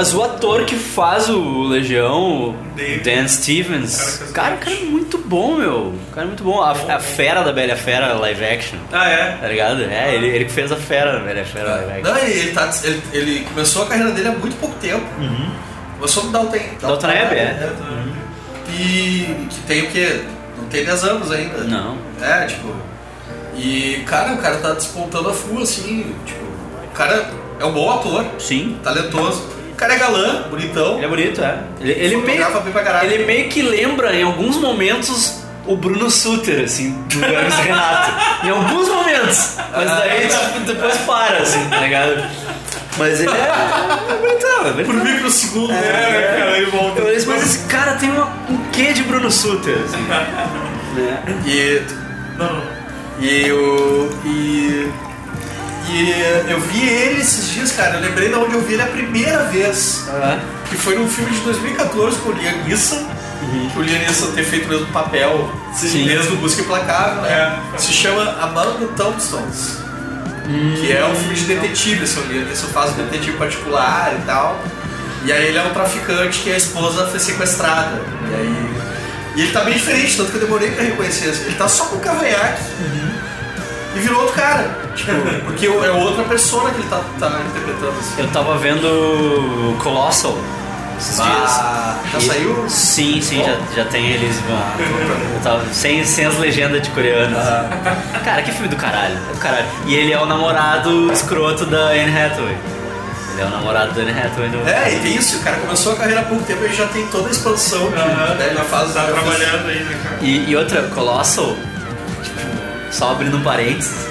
Mas 0.00 0.14
o 0.14 0.22
ator 0.22 0.64
que 0.64 0.76
faz 0.76 1.28
o 1.28 1.64
Legião, 1.64 2.56
David. 2.74 3.04
Dan 3.04 3.28
Stevens, 3.28 4.16
Cara, 4.32 4.32
cara, 4.32 4.54
o 4.54 4.58
cara 4.58 4.76
é 4.76 4.84
muito 4.86 5.18
bom, 5.18 5.56
meu. 5.56 5.88
O 5.88 6.14
cara 6.14 6.22
é 6.22 6.28
muito 6.28 6.42
bom. 6.42 6.58
A, 6.62 6.70
a 6.70 6.98
fera 6.98 7.42
da 7.42 7.52
Bela 7.52 7.76
Fera 7.76 8.14
live 8.14 8.42
action. 8.42 8.78
Ah, 8.90 9.10
é? 9.10 9.36
Tá 9.38 9.46
ligado? 9.46 9.82
É, 9.82 10.14
ele, 10.14 10.28
ele 10.28 10.46
que 10.46 10.52
fez 10.52 10.72
a 10.72 10.76
fera 10.76 11.18
da 11.18 11.18
Bela 11.18 11.44
Fera 11.44 11.74
live 11.74 11.90
action. 11.90 12.14
Não, 12.14 12.18
ele, 12.18 12.52
tá, 12.52 12.70
ele, 12.82 13.02
ele 13.12 13.44
começou 13.44 13.82
a 13.82 13.86
carreira 13.88 14.10
dele 14.12 14.28
há 14.28 14.32
muito 14.32 14.56
pouco 14.56 14.74
tempo. 14.76 15.04
Começou 15.96 16.24
no 16.24 16.32
Dalton. 16.32 16.58
Downton 16.80 17.06
Abbey, 17.06 17.38
é. 17.38 17.72
E 18.70 19.46
que 19.50 19.60
tem 19.66 19.82
o 19.82 19.90
quê? 19.90 20.22
Não 20.56 20.64
tem 20.64 20.82
10 20.82 21.04
anos 21.04 21.30
ainda. 21.30 21.58
Não. 21.64 21.98
É, 22.22 22.46
tipo. 22.46 22.74
E, 23.54 24.02
cara, 24.06 24.32
o 24.32 24.38
cara 24.38 24.56
tá 24.56 24.72
despontando 24.72 25.28
a 25.28 25.34
full, 25.34 25.60
assim. 25.60 26.16
Tipo, 26.24 26.42
o 26.86 26.90
cara 26.94 27.30
é 27.60 27.64
um 27.66 27.72
bom 27.72 27.90
ator, 27.90 28.24
Sim. 28.38 28.78
talentoso. 28.82 29.59
Cara 29.80 29.94
é 29.94 29.98
galã, 29.98 30.42
bonitão. 30.50 30.96
Ele 30.96 31.04
é 31.06 31.08
bonito, 31.08 31.42
é. 31.42 31.58
Ele, 31.80 31.92
ele, 31.92 32.16
meio, 32.18 32.44
ele 33.02 33.24
meio 33.24 33.48
que 33.48 33.62
lembra, 33.62 34.14
em 34.14 34.22
alguns 34.22 34.56
momentos, 34.58 35.40
o 35.66 35.74
Bruno 35.74 36.10
Suter, 36.10 36.64
assim, 36.64 36.92
do 37.08 37.24
Hermes 37.24 37.54
Renato. 37.54 38.46
Em 38.46 38.50
alguns 38.50 38.88
momentos. 38.88 39.56
Mas 39.74 39.88
daí 39.90 40.28
tipo, 40.28 40.60
depois 40.66 40.96
para, 40.98 41.38
assim, 41.38 41.66
tá 41.70 41.78
ligado? 41.78 42.22
Mas 42.98 43.20
ele 43.20 43.30
é. 43.30 44.12
é 44.12 44.16
bonitão, 44.18 44.66
é 44.68 44.72
Por 44.72 44.84
bonitão. 44.84 45.04
microsegundo, 45.14 45.72
É, 45.72 45.76
né? 45.76 46.36
cara, 46.38 46.56
ele 46.58 46.70
volta. 46.70 47.00
Eu 47.00 47.14
disse, 47.14 47.26
mas 47.26 47.42
esse 47.42 47.66
cara 47.66 47.92
tem 47.94 48.10
uma, 48.10 48.26
um 48.50 48.58
quê 48.72 48.92
de 48.92 49.02
Bruno 49.04 49.30
Suter, 49.30 49.78
assim. 49.82 50.02
né? 50.02 51.22
E. 51.46 51.82
Não. 52.36 52.62
E 53.18 53.50
o. 53.50 54.10
E. 54.26 54.90
E 55.92 56.50
eu 56.50 56.60
vi 56.60 56.88
ele 56.88 57.20
esses 57.20 57.50
dias, 57.50 57.72
cara. 57.72 57.96
Eu 57.96 58.00
lembrei 58.00 58.28
de 58.28 58.34
onde 58.34 58.54
eu 58.54 58.60
vi 58.62 58.74
ele 58.74 58.82
a 58.82 58.86
primeira 58.86 59.44
vez. 59.44 60.04
Que 60.68 60.76
foi 60.76 60.96
num 60.96 61.08
filme 61.08 61.32
de 61.32 61.40
2014 61.40 62.18
com 62.18 62.30
o 62.30 62.32
Liam 62.32 62.64
Neeson. 62.64 63.08
Que 63.72 63.78
o 63.78 63.82
Liam 63.82 63.98
Neeson 63.98 64.30
ter 64.32 64.44
feito 64.44 64.66
o 64.66 64.68
mesmo 64.68 64.86
papel 64.88 65.52
Sim. 65.74 66.06
desde 66.06 66.32
o 66.32 66.36
Busca 66.36 66.62
Implacável, 66.62 67.22
né? 67.22 67.60
É. 67.74 67.78
Se 67.78 67.92
chama 67.92 68.22
Among 68.40 68.86
the 68.86 68.92
Tombstones. 68.96 69.78
Que 70.80 70.92
é 70.92 71.04
um 71.04 71.14
filme 71.14 71.34
de 71.34 71.44
detetive, 71.44 72.04
assim, 72.04 72.20
o 72.20 72.24
Liam 72.32 72.44
Neeson 72.44 72.68
faz 72.68 72.90
um 72.92 72.94
detetive 72.94 73.36
particular 73.36 74.14
e 74.16 74.24
tal. 74.26 74.62
E 75.24 75.32
aí 75.32 75.48
ele 75.48 75.58
é 75.58 75.62
um 75.62 75.70
traficante 75.70 76.40
que 76.40 76.52
a 76.52 76.56
esposa 76.56 77.06
foi 77.08 77.18
sequestrada. 77.18 78.00
E 78.30 78.34
aí. 78.34 78.80
E 79.36 79.42
ele 79.42 79.52
tá 79.52 79.64
bem 79.64 79.74
diferente, 79.74 80.16
tanto 80.16 80.30
que 80.30 80.36
eu 80.36 80.40
demorei 80.42 80.70
pra 80.70 80.84
reconhecer. 80.84 81.30
assim. 81.30 81.44
Ele 81.46 81.54
tá 81.56 81.68
só 81.68 81.84
com 81.86 81.96
o 81.96 82.00
cavanhaque 82.00 82.62
e 83.94 83.98
virou 83.98 84.20
outro 84.20 84.34
cara. 84.34 84.70
Tipo, 84.94 85.12
porque 85.46 85.66
é 85.66 85.90
outra 85.90 86.24
persona 86.24 86.70
que 86.70 86.80
ele 86.80 86.88
tá, 86.88 87.00
tá 87.18 87.40
interpretando 87.48 87.94
assim. 87.98 88.14
Eu 88.20 88.28
tava 88.28 88.56
vendo 88.58 89.76
Colossal 89.82 90.36
esses 90.98 91.18
Ah, 91.20 91.96
já 92.12 92.18
dias. 92.18 92.24
E- 92.24 92.26
saiu? 92.36 92.64
Sim, 92.68 93.20
sim, 93.22 93.42
já, 93.44 93.56
já 93.82 93.88
tem 93.88 94.10
eles. 94.10 94.36
Eu 94.48 95.40
tava, 95.42 95.62
sem, 95.72 96.04
sem 96.04 96.26
as 96.26 96.36
legendas 96.38 96.82
de 96.82 96.90
coreano. 96.90 97.34
assim. 97.36 98.20
Cara, 98.24 98.42
que 98.42 98.52
filme 98.52 98.68
do 98.68 98.76
caralho. 98.76 99.16
É 99.30 99.32
do 99.32 99.38
caralho. 99.38 99.66
E 99.86 99.94
ele 99.94 100.12
é 100.12 100.18
o 100.20 100.26
namorado 100.26 101.10
escroto 101.12 101.64
da 101.64 101.88
Anne 101.88 102.14
Hathaway. 102.16 102.56
Ele 103.32 103.40
é 103.40 103.44
o 103.46 103.48
namorado 103.48 103.92
da 103.94 104.02
Anne 104.02 104.10
Hathaway 104.10 104.50
no. 104.50 104.68
É, 104.68 104.94
e 104.94 104.98
tem 105.00 105.16
isso, 105.16 105.38
o 105.38 105.40
cara 105.40 105.56
começou 105.56 105.94
a 105.94 105.96
carreira 105.96 106.20
há 106.20 106.24
pouco 106.24 106.44
tempo 106.44 106.62
e 106.66 106.72
já 106.74 106.86
tem 106.88 107.06
toda 107.06 107.28
a 107.28 107.30
expansão 107.30 107.90
que 107.90 107.98
Aham, 107.98 108.34
né, 108.34 108.46
ele 108.50 108.58
faz. 108.64 108.92
Tá 108.92 109.06
já 109.06 109.12
trabalhando 109.12 109.68
aí, 109.68 109.82
né, 109.82 110.00
cara? 110.04 110.18
E, 110.20 110.50
e 110.50 110.56
outra, 110.56 110.82
Colossal, 110.94 111.56
só 112.90 113.12
abrindo 113.12 113.36
um 113.36 113.42
parênteses. 113.42 114.06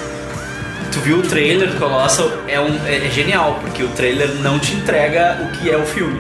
Tu 0.92 1.00
viu 1.02 1.18
o 1.20 1.22
trailer 1.22 1.70
do 1.70 1.78
Colossal, 1.78 2.32
é, 2.48 2.60
um, 2.60 2.76
é, 2.88 3.06
é 3.06 3.10
genial, 3.12 3.60
porque 3.62 3.84
o 3.84 3.90
trailer 3.90 4.28
não 4.42 4.58
te 4.60 4.74
entrega 4.74 5.40
o 5.44 5.58
que 5.58 5.70
é 5.70 5.78
o 5.78 5.86
filme. 5.86 6.20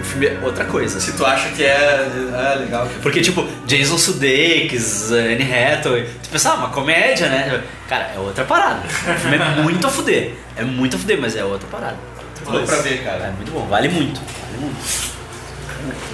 O 0.00 0.04
filme 0.04 0.26
é 0.28 0.38
outra 0.42 0.64
coisa. 0.64 0.98
Se 1.00 1.12
tu 1.12 1.26
acha 1.26 1.48
que 1.50 1.62
é, 1.64 2.08
é 2.52 2.54
legal. 2.58 2.88
Porque, 3.02 3.20
tipo, 3.20 3.46
Jason 3.66 3.98
Sudeikis, 3.98 5.10
Anne 5.12 5.42
Hathaway, 5.42 6.06
tu 6.22 6.28
pensa, 6.30 6.50
ah, 6.52 6.54
uma 6.54 6.68
comédia, 6.68 7.28
né? 7.28 7.62
Cara, 7.88 8.12
é 8.14 8.18
outra 8.18 8.44
parada. 8.44 8.80
O 8.86 9.20
filme 9.20 9.36
é 9.36 9.62
muito 9.62 9.86
a 9.86 9.90
fuder. 9.90 10.34
É 10.56 10.62
muito 10.62 10.96
a 10.96 10.98
fuder, 10.98 11.18
mas 11.20 11.36
é 11.36 11.44
outra 11.44 11.68
parada. 11.68 11.96
Tô 12.44 12.52
louco 12.52 12.66
pra 12.66 12.76
ver, 12.76 12.94
É 12.94 12.96
cara. 12.98 13.34
muito 13.36 13.50
bom, 13.52 13.66
vale 13.66 13.88
muito. 13.88 14.20
Vale 14.20 14.62
muito. 14.62 15.10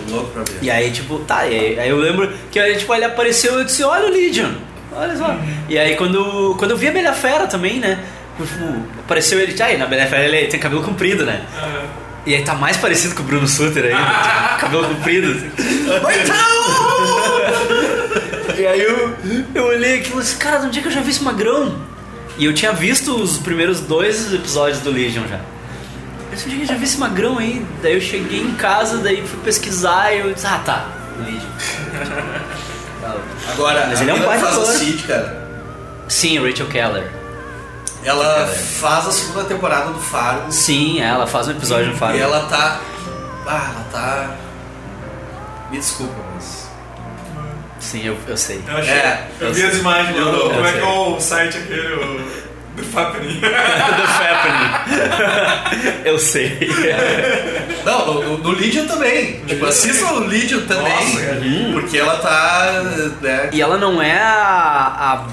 Tô 0.09 0.14
louco 0.14 0.31
pra 0.31 0.42
ver. 0.42 0.59
E 0.62 0.70
aí, 0.70 0.90
tipo, 0.90 1.18
tá, 1.20 1.38
aí, 1.40 1.79
aí 1.79 1.88
eu 1.88 1.96
lembro 1.98 2.33
que 2.50 2.59
aí, 2.59 2.76
tipo, 2.76 2.92
ele 2.94 3.05
apareceu 3.05 3.52
e 3.55 3.57
eu 3.59 3.64
disse, 3.64 3.85
olha 3.85 4.07
o 4.09 4.11
Legion, 4.11 4.52
olha 4.97 5.17
só. 5.17 5.37
E 5.69 5.79
aí 5.79 5.97
quando, 5.97 6.55
quando 6.59 6.73
eu 6.73 6.77
vi 6.77 6.89
a 6.89 6.93
Bela 6.93 7.13
Fera 7.13 7.47
também, 7.47 7.79
né? 7.79 7.99
apareceu 8.99 9.39
ele, 9.41 9.61
aí 9.63 9.79
na 9.79 9.87
Bela 9.87 10.07
Fera 10.07 10.25
ele 10.25 10.47
tem 10.49 10.61
cabelo 10.61 10.83
comprido, 10.83 11.25
né? 11.25 11.43
E 12.27 12.35
aí 12.35 12.43
tá 12.43 12.55
mais 12.55 12.77
parecido 12.77 13.15
com 13.15 13.23
o 13.23 13.25
Bruno 13.25 13.47
Suter 13.47 13.85
aí, 13.85 13.95
tipo, 13.95 14.59
cabelo 14.61 14.89
comprido. 14.89 15.31
Assim. 15.31 15.51
e 18.59 18.67
aí 18.67 18.83
eu, 18.83 19.17
eu 19.55 19.65
olhei 19.67 20.01
aquilo 20.01 20.19
e 20.19 20.23
disse, 20.23 20.37
cara, 20.37 20.59
de 20.59 20.67
onde 20.67 20.79
é 20.79 20.83
que 20.83 20.89
eu 20.89 20.93
já 20.93 21.01
vi 21.01 21.11
esse 21.11 21.23
magrão? 21.23 21.77
E 22.37 22.45
eu 22.45 22.53
tinha 22.53 22.73
visto 22.73 23.15
os 23.15 23.39
primeiros 23.39 23.81
dois 23.81 24.35
episódios 24.35 24.81
do 24.81 24.91
Legion 24.91 25.27
já. 25.29 25.37
Eu 25.37 26.35
disse, 26.35 26.47
onde 26.47 26.57
é 26.57 26.59
que 26.59 26.65
eu 26.65 26.69
já 26.69 26.75
vi 26.75 26.85
esse 26.85 26.99
magrão 26.99 27.39
aí? 27.39 27.65
Daí 27.81 27.95
eu 27.95 28.01
cheguei 28.01 28.41
em 28.41 28.55
casa, 28.55 28.99
daí 28.99 29.25
fui 29.27 29.39
pesquisar 29.45 30.13
e 30.13 30.19
eu 30.19 30.35
disse, 30.35 30.47
ah 30.47 30.61
tá, 30.65 30.89
Legion. 31.25 32.47
Agora, 33.53 33.87
Mas 33.88 33.99
a 33.99 34.03
ele 34.03 34.11
é 34.11 34.14
um 34.14 34.21
baita 34.21 34.47
faz 34.47 34.59
a. 34.59 34.73
Cid, 34.73 35.03
cara. 35.05 35.47
Sim, 36.09 36.38
Rachel 36.47 36.66
Keller. 36.69 37.11
Ela 38.05 38.35
Keller. 38.47 38.49
faz 38.59 39.07
a 39.09 39.12
segunda 39.12 39.45
temporada 39.45 39.90
do 39.90 39.99
Fargo. 40.01 40.51
Sim, 40.53 41.01
ela 41.01 41.27
faz 41.27 41.49
um 41.49 41.53
episódio 41.53 41.88
no 41.88 41.97
Fargo. 41.97 42.16
E 42.16 42.21
ela 42.21 42.40
tá. 42.47 42.81
Ah, 43.47 43.71
ela 43.75 43.87
tá. 43.92 44.31
Me 45.71 45.79
desculpa, 45.79 46.14
mas. 46.35 46.66
Sim, 47.81 48.05
eu, 48.05 48.16
eu 48.27 48.37
sei. 48.37 48.62
Eu 48.69 48.77
achei. 48.79 48.92
É, 48.95 49.29
eu 49.40 49.49
eu 49.49 49.55
vi 49.55 49.61
sei. 49.61 49.71
as 49.71 49.77
imagens 49.79 50.16
Eu- 50.16 50.25
do. 50.33 50.37
eu 50.38 50.51
Como 50.51 50.66
é 50.66 50.73
que 50.73 50.79
é 50.79 50.85
o 50.85 51.21
site 51.21 51.59
aquele? 51.59 51.95
O, 51.95 52.46
do 52.77 52.83
Fappening. 52.85 53.41
The 53.41 54.07
Fappening. 54.19 56.03
eu 56.05 56.19
sei. 56.19 56.59
Não, 57.85 58.15
no, 58.15 58.39
no 58.39 58.51
Legion 58.51 58.87
também. 58.87 59.41
Tipo, 59.47 59.67
assista 59.67 60.12
o 60.12 60.21
Legion 60.21 60.61
também. 60.67 60.93
Nossa, 60.93 61.21
porque 61.73 61.99
ela 61.99 62.17
tá. 62.19 62.83
Né, 63.21 63.51
E 63.53 63.61
ela 63.61 63.77
não 63.79 64.01
é 64.01 64.17
a, 64.17 65.25
a 65.25 65.27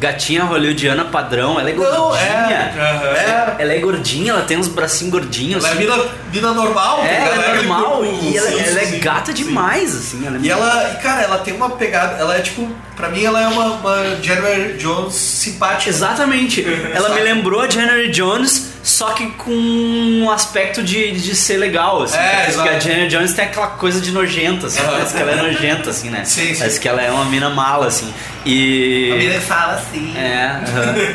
gatinha 0.00 0.44
hollywoodiana 0.44 1.04
padrão, 1.04 1.60
ela 1.60 1.68
é 1.70 1.72
gordinha. 1.74 1.98
Não, 1.98 2.16
é. 2.16 3.54
É. 3.56 3.56
Ela 3.58 3.72
é 3.74 3.78
gordinha, 3.78 4.32
ela 4.32 4.42
tem 4.42 4.56
uns 4.56 4.66
bracinhos 4.68 5.12
gordinhos. 5.12 5.62
Ela 5.64 5.74
é 5.74 5.76
assim. 5.76 5.86
mina, 5.86 6.04
mina 6.32 6.52
normal, 6.52 7.04
É, 7.04 7.16
ela 7.28 7.44
é 7.44 7.54
normal 7.56 7.84
corpo- 7.98 8.04
e 8.22 8.36
ela, 8.36 8.48
sim, 8.48 8.60
ela 8.60 8.80
é 8.80 8.86
sim, 8.86 8.98
gata 8.98 9.26
sim. 9.26 9.44
demais, 9.44 9.94
assim. 9.94 10.26
Ela 10.26 10.36
é 10.38 10.40
E 10.40 10.50
ela, 10.50 10.94
cara, 11.02 11.22
ela 11.22 11.38
tem 11.38 11.54
uma 11.54 11.70
pegada, 11.70 12.16
ela 12.18 12.34
é 12.36 12.40
tipo, 12.40 12.68
pra 12.96 13.08
mim 13.10 13.22
ela 13.24 13.40
é 13.42 13.46
uma, 13.46 13.64
uma 13.74 14.16
Jennifer 14.22 14.76
Jones 14.78 15.14
simpática. 15.14 15.90
Exatamente. 15.90 16.64
Ela 16.94 17.10
me 17.10 17.20
lembrou 17.20 17.60
a 17.60 17.68
Jennifer 17.68 18.10
Jones, 18.10 18.69
só 18.82 19.10
que 19.12 19.26
com 19.32 19.50
um 19.52 20.30
aspecto 20.30 20.82
de, 20.82 21.10
de 21.12 21.34
ser 21.34 21.58
legal, 21.58 22.02
assim. 22.02 22.16
É, 22.16 22.36
Porque 22.46 22.50
exato. 22.50 22.68
a 22.68 22.78
Jennifer 22.78 23.08
Jones 23.08 23.32
tem 23.34 23.44
aquela 23.44 23.66
coisa 23.68 24.00
de 24.00 24.10
nojenta, 24.10 24.66
assim. 24.68 24.80
Parece 24.82 25.14
que 25.14 25.20
ela 25.22 25.32
é 25.32 25.36
nojenta, 25.36 25.90
assim, 25.90 26.10
né? 26.10 26.24
Sim, 26.24 26.52
sim. 26.54 26.58
Parece 26.58 26.80
que 26.80 26.88
ela 26.88 27.02
é 27.02 27.10
uma 27.10 27.24
mina 27.26 27.50
mala, 27.50 27.86
assim. 27.86 28.12
E... 28.46 29.10
A 29.12 29.16
mina 29.16 29.40
fala 29.40 29.74
assim. 29.74 30.14
É, 30.16 30.60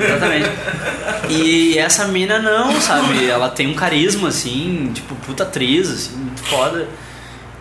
exatamente. 0.06 0.50
E 1.30 1.78
essa 1.78 2.08
mina 2.08 2.38
não, 2.40 2.80
sabe? 2.80 3.28
Ela 3.28 3.50
tem 3.50 3.68
um 3.68 3.74
carisma, 3.74 4.30
assim, 4.30 4.92
tipo, 4.94 5.16
puta 5.16 5.44
atriz, 5.44 5.90
assim, 5.90 6.16
muito 6.18 6.44
foda. 6.44 6.88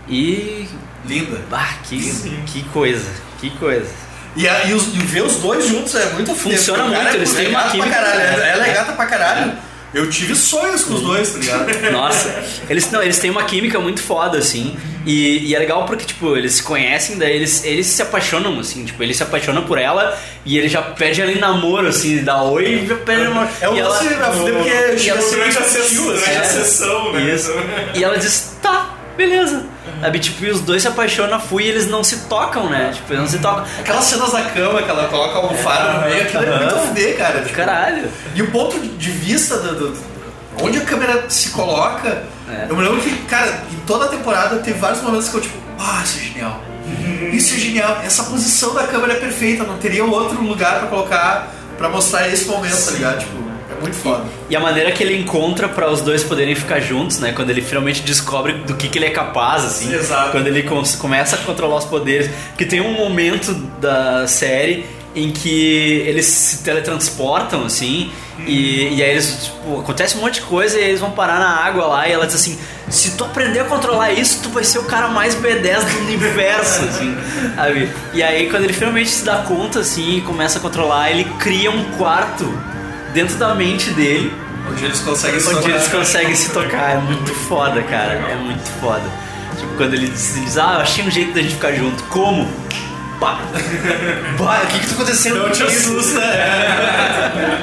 E. 0.08 0.68
Linda. 1.06 1.40
Ah, 1.52 1.74
que, 1.84 1.98
que 2.46 2.62
coisa, 2.72 3.10
que 3.40 3.50
coisa. 3.50 3.90
E, 4.36 4.48
a- 4.48 4.64
e, 4.64 4.72
os- 4.72 4.86
e 4.94 4.98
ver 4.98 5.22
os 5.22 5.36
dois 5.36 5.66
juntos 5.68 5.94
é 5.94 6.06
muito 6.10 6.34
Funciona 6.34 6.84
muito, 6.84 6.98
é- 7.08 7.14
eles 7.14 7.32
é 7.34 7.36
têm 7.42 7.48
uma 7.50 7.62
química. 7.64 7.94
Ela, 7.94 8.22
ela 8.22 8.66
é 8.66 8.70
É. 8.70 8.74
gata 8.74 8.92
pra 8.92 9.06
caralho. 9.06 9.52
Eu 9.94 10.10
tive 10.10 10.34
sonhos 10.34 10.82
com 10.82 10.94
os 10.94 11.02
dois, 11.02 11.30
tá 11.32 11.38
ligado? 11.38 11.66
Nossa, 11.92 12.44
eles, 12.68 12.90
não, 12.90 13.00
eles 13.00 13.18
têm 13.18 13.30
uma 13.30 13.44
química 13.44 13.78
muito 13.78 14.00
foda, 14.00 14.38
assim. 14.38 14.76
E, 15.06 15.50
e 15.50 15.54
é 15.54 15.58
legal 15.58 15.84
porque, 15.84 16.04
tipo, 16.04 16.36
eles 16.36 16.54
se 16.54 16.62
conhecem, 16.62 17.16
daí 17.16 17.36
eles, 17.36 17.64
eles 17.64 17.86
se 17.86 18.02
apaixonam, 18.02 18.58
assim. 18.58 18.84
Tipo, 18.84 19.02
ele 19.02 19.14
se 19.14 19.22
apaixona 19.22 19.62
por 19.62 19.78
ela 19.78 20.18
e 20.44 20.58
ele 20.58 20.68
já 20.68 20.82
pede 20.82 21.20
ela 21.20 21.30
em 21.30 21.38
namoro, 21.38 21.86
assim, 21.86 22.24
dá 22.24 22.42
oi 22.42 22.82
e 22.82 22.86
já 22.86 22.96
pede 22.96 23.22
namoro. 23.22 23.48
É 23.60 23.64
ela, 23.66 23.88
lance 23.88 24.14
na 24.14 24.32
fuder 24.32 24.54
porque 24.54 25.12
durante 25.12 25.58
a 25.58 25.62
a 26.40 26.44
sessão, 26.44 27.12
né? 27.12 27.34
Isso. 27.34 27.52
E 27.94 28.02
ela 28.02 28.18
diz, 28.18 28.56
tá, 28.60 28.93
beleza. 29.16 29.64
Sabe, 30.00 30.18
tipo, 30.18 30.44
e 30.44 30.50
os 30.50 30.60
dois 30.60 30.82
se 30.82 30.88
apaixonam, 30.88 31.40
fui 31.40 31.64
e 31.64 31.68
eles 31.68 31.88
não 31.88 32.02
se 32.04 32.16
tocam, 32.28 32.68
né? 32.68 32.90
Tipo, 32.94 33.12
eles 33.12 33.22
não 33.22 33.28
se 33.28 33.38
tocam. 33.38 33.64
Aquelas 33.80 34.04
cenas 34.04 34.32
da 34.32 34.42
cama 34.42 34.82
que 34.82 34.90
ela 34.90 35.08
coloca 35.08 35.34
a 35.34 35.36
almofada 35.36 35.92
no 35.94 36.00
meio, 36.10 36.22
aquilo 36.22 36.42
é 36.44 36.58
muito 36.58 36.86
fuder, 36.86 37.16
cara. 37.16 37.40
Tipo, 37.42 37.54
Caralho. 37.54 38.08
E 38.34 38.42
o 38.42 38.50
ponto 38.50 38.78
de 38.78 39.10
vista 39.10 39.56
do, 39.58 39.74
do- 39.92 39.98
onde 40.62 40.78
a 40.78 40.82
câmera 40.84 41.24
se 41.28 41.50
coloca, 41.50 42.24
É. 42.50 42.66
eu 42.68 42.76
me 42.76 42.82
lembro 42.82 43.00
que, 43.00 43.10
cara, 43.24 43.62
em 43.72 43.76
toda 43.86 44.04
a 44.06 44.08
temporada 44.08 44.56
teve 44.56 44.78
vários 44.78 45.00
momentos 45.02 45.28
que 45.28 45.34
eu 45.36 45.40
tipo, 45.40 45.56
ah, 45.78 46.02
isso 46.04 46.18
é 46.18 46.22
genial. 46.22 46.60
Isso 47.32 47.54
é 47.54 47.58
genial. 47.58 48.00
Essa 48.04 48.24
posição 48.24 48.74
da 48.74 48.84
câmera 48.86 49.14
é 49.14 49.16
perfeita, 49.16 49.64
não 49.64 49.78
teria 49.78 50.04
outro 50.04 50.40
lugar 50.42 50.80
pra 50.80 50.88
colocar 50.88 51.52
pra 51.78 51.88
mostrar 51.88 52.28
esse 52.28 52.44
momento, 52.46 52.84
tá 52.84 52.90
ligado? 52.92 53.18
Tipo, 53.20 53.43
é 53.76 53.80
muito 53.80 53.96
foda. 53.96 54.24
E 54.48 54.56
a 54.56 54.60
maneira 54.60 54.92
que 54.92 55.02
ele 55.02 55.16
encontra 55.16 55.68
pra 55.68 55.90
os 55.90 56.00
dois 56.00 56.22
poderem 56.22 56.54
ficar 56.54 56.80
juntos, 56.80 57.18
né? 57.18 57.32
Quando 57.32 57.50
ele 57.50 57.62
finalmente 57.62 58.02
descobre 58.02 58.52
do 58.54 58.74
que, 58.74 58.88
que 58.88 58.98
ele 58.98 59.06
é 59.06 59.10
capaz, 59.10 59.64
assim. 59.64 59.92
Exato. 59.94 60.30
Quando 60.30 60.46
ele 60.46 60.62
começa 60.98 61.36
a 61.36 61.38
controlar 61.40 61.76
os 61.76 61.84
poderes. 61.84 62.30
Que 62.56 62.64
tem 62.64 62.80
um 62.80 62.92
momento 62.92 63.52
da 63.80 64.26
série 64.26 64.86
em 65.14 65.30
que 65.30 66.02
eles 66.06 66.26
se 66.26 66.64
teletransportam, 66.64 67.64
assim. 67.64 68.10
E, 68.46 68.94
e 68.96 69.02
aí 69.02 69.10
eles, 69.10 69.44
tipo, 69.44 69.80
acontece 69.80 70.16
um 70.16 70.20
monte 70.20 70.34
de 70.34 70.42
coisa 70.42 70.78
e 70.78 70.82
eles 70.82 71.00
vão 71.00 71.12
parar 71.12 71.38
na 71.38 71.50
água 71.64 71.86
lá. 71.86 72.08
E 72.08 72.12
ela 72.12 72.26
diz 72.26 72.34
assim: 72.34 72.58
se 72.88 73.12
tu 73.12 73.24
aprender 73.24 73.60
a 73.60 73.64
controlar 73.64 74.12
isso, 74.12 74.40
tu 74.42 74.48
vai 74.48 74.64
ser 74.64 74.78
o 74.78 74.84
cara 74.84 75.08
mais 75.08 75.34
B10 75.36 75.84
do 75.84 75.98
universo, 76.00 76.84
assim. 76.90 77.16
Sabe? 77.54 77.88
E 78.12 78.22
aí 78.22 78.50
quando 78.50 78.64
ele 78.64 78.72
finalmente 78.72 79.10
se 79.10 79.24
dá 79.24 79.38
conta, 79.38 79.80
assim, 79.80 80.18
e 80.18 80.20
começa 80.20 80.58
a 80.58 80.60
controlar, 80.60 81.10
ele 81.10 81.24
cria 81.38 81.70
um 81.70 81.84
quarto 81.96 82.44
dentro 83.14 83.36
da 83.36 83.54
mente 83.54 83.90
dele 83.90 84.30
Onde 84.70 84.84
eles 84.84 85.00
conseguem 85.00 85.40
se 85.40 85.48
onde 85.48 85.56
tocar. 85.58 85.70
eles 85.70 85.88
conseguem 85.88 86.34
se 86.34 86.50
tocar. 86.50 86.92
É 86.92 86.96
muito 86.96 87.32
foda, 87.32 87.82
cara. 87.82 88.14
É 88.14 88.34
muito 88.34 88.66
foda. 88.80 89.04
Tipo, 89.58 89.74
quando 89.76 89.94
ele 89.94 90.08
diz, 90.08 90.36
ele 90.36 90.46
ah, 90.58 90.74
eu 90.74 90.80
achei 90.80 91.04
um 91.04 91.10
jeito 91.10 91.34
da 91.34 91.42
gente 91.42 91.54
ficar 91.54 91.72
junto. 91.72 92.02
Como? 92.04 92.50
Pá! 93.20 93.40
Pá, 94.38 94.60
o 94.64 94.66
que 94.68 94.78
que 94.80 94.86
tá 94.86 94.94
acontecendo? 94.94 95.36
Não 95.38 95.50
te 95.50 95.62
assusta, 95.62 96.20
é. 96.20 97.60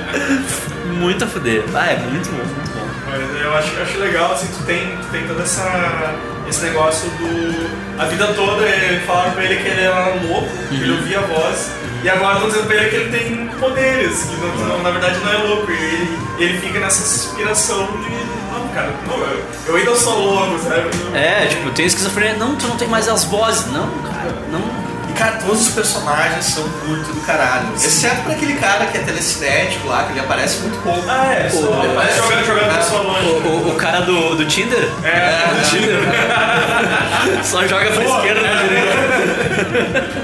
Muito 0.94 1.24
a 1.24 1.28
fuder. 1.28 1.64
Ah, 1.74 1.88
é 1.88 1.98
muito 1.98 2.30
bom, 2.30 2.38
muito 2.38 2.72
bom. 2.76 2.88
Mas 3.10 3.42
eu 3.42 3.56
acho, 3.56 3.74
eu 3.74 3.84
acho 3.84 3.98
legal, 3.98 4.34
assim, 4.34 4.48
tu 4.56 4.64
tem, 4.66 4.96
tu 4.98 5.08
tem 5.12 5.28
todo 5.28 5.42
essa, 5.42 6.14
esse 6.48 6.64
negócio 6.64 7.10
do. 7.10 7.72
A 8.00 8.06
vida 8.06 8.28
toda 8.28 8.64
eh, 8.66 9.02
falaram 9.06 9.32
pra 9.32 9.44
ele 9.44 9.56
que 9.56 9.68
ele 9.68 9.82
era 9.82 10.14
louco, 10.14 10.48
que 10.70 10.76
ele 10.76 10.92
ouvia 10.92 11.20
a 11.20 11.24
voz. 11.24 11.72
E 12.04 12.10
agora 12.10 12.34
estão 12.36 12.50
dizendo 12.50 12.66
pra 12.68 12.76
ele 12.78 12.90
que 12.90 12.96
ele 12.96 13.18
tem 13.18 13.48
poderes, 13.60 14.24
que 14.24 14.36
não- 14.38 14.68
não- 14.68 14.82
na 14.84 14.90
verdade 14.92 15.20
não 15.24 15.32
é 15.32 15.38
louco. 15.38 15.72
E 15.72 15.76
ele, 15.76 16.20
ele 16.40 16.58
fica 16.60 16.80
nessa 16.80 17.02
inspiração 17.04 17.86
de. 17.86 18.10
Não, 18.52 18.68
cara, 18.70 18.90
não, 19.08 19.18
eu, 19.18 19.44
eu 19.68 19.76
ainda 19.76 19.96
sou 19.96 20.18
louco, 20.20 20.60
sabe? 20.60 20.90
É, 21.14 21.46
tipo, 21.48 21.70
tem 21.72 21.86
esquizofrenia. 21.86 22.36
Não, 22.38 22.56
tu 22.56 22.68
não 22.68 22.76
tem 22.78 22.88
mais 22.88 23.08
as 23.08 23.24
vozes. 23.26 23.68
Não, 23.72 23.88
cara, 24.02 24.34
não. 24.52 24.82
E, 25.10 25.14
cara, 25.14 25.34
todos 25.46 25.68
os 25.68 25.74
personagens 25.74 26.46
são 26.46 26.64
muito 26.88 27.14
do 27.14 27.22
caralho. 27.26 27.68
Exceto 27.76 28.22
pra 28.24 28.34
aquele 28.34 28.54
cara 28.56 28.86
que 28.88 28.98
é 28.98 29.02
telecinético 29.02 29.88
lá, 29.88 30.04
que 30.06 30.12
ele 30.14 30.20
aparece 30.22 30.60
muito 30.62 30.82
pouco. 30.82 31.04
Ah, 31.08 31.34
é, 31.34 31.50
só, 31.50 31.68
Pô, 31.68 31.84
ele 31.84 31.94
parece 31.94 32.18
jogando, 32.18 32.46
jogando 32.46 32.76
pessoa 32.78 33.02
longe. 33.04 33.26
O, 33.28 33.48
o, 33.48 33.70
o 33.72 33.76
cara 33.76 34.02
do, 34.02 34.36
do 34.36 34.46
Tinder 34.46 34.90
É, 35.04 35.54
do 35.54 35.70
Tinder. 35.70 36.00
só 37.44 37.66
joga 37.68 37.92
pra 37.92 38.04
esquerda 38.04 38.42
pra 38.42 38.62
direita. 38.64 39.21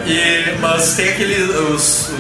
E, 0.05 0.57
mas 0.60 0.95
tem 0.95 1.10
aquele. 1.10 1.43
Os, 1.43 2.12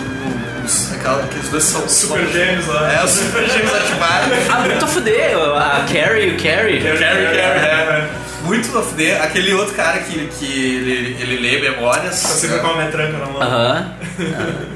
os, 0.65 0.93
aquela, 0.93 1.23
aqueles 1.23 1.49
dois 1.49 1.63
são. 1.63 1.87
Super 1.87 2.27
gêmeos 2.27 2.67
lá. 2.67 2.93
É, 2.93 3.03
os 3.03 3.11
super 3.11 3.49
gêmeos 3.49 3.73
ativados. 3.73 4.37
Ah, 4.49 4.59
muito 4.59 4.85
a 4.85 4.87
fuder. 4.87 5.37
A 5.37 5.85
Carrie, 5.91 6.31
o 6.31 6.37
Carrie. 6.37 6.81
Carrie, 6.81 6.99
Carrie, 6.99 7.37
é. 7.37 8.09
Muito 8.47 8.77
a 8.77 8.81
fuder. 8.81 9.21
Aquele 9.21 9.53
outro 9.53 9.75
cara 9.75 9.99
que, 9.99 10.27
que 10.39 10.45
ele, 10.45 11.17
ele 11.21 11.37
lê 11.37 11.59
memórias. 11.69 12.15
Você 12.15 12.47
fica 12.47 12.59
com 12.59 12.67
uma 12.67 12.83
metranca 12.83 13.17
na 13.17 13.25
mão. 13.27 13.41
Aham. 13.41 13.91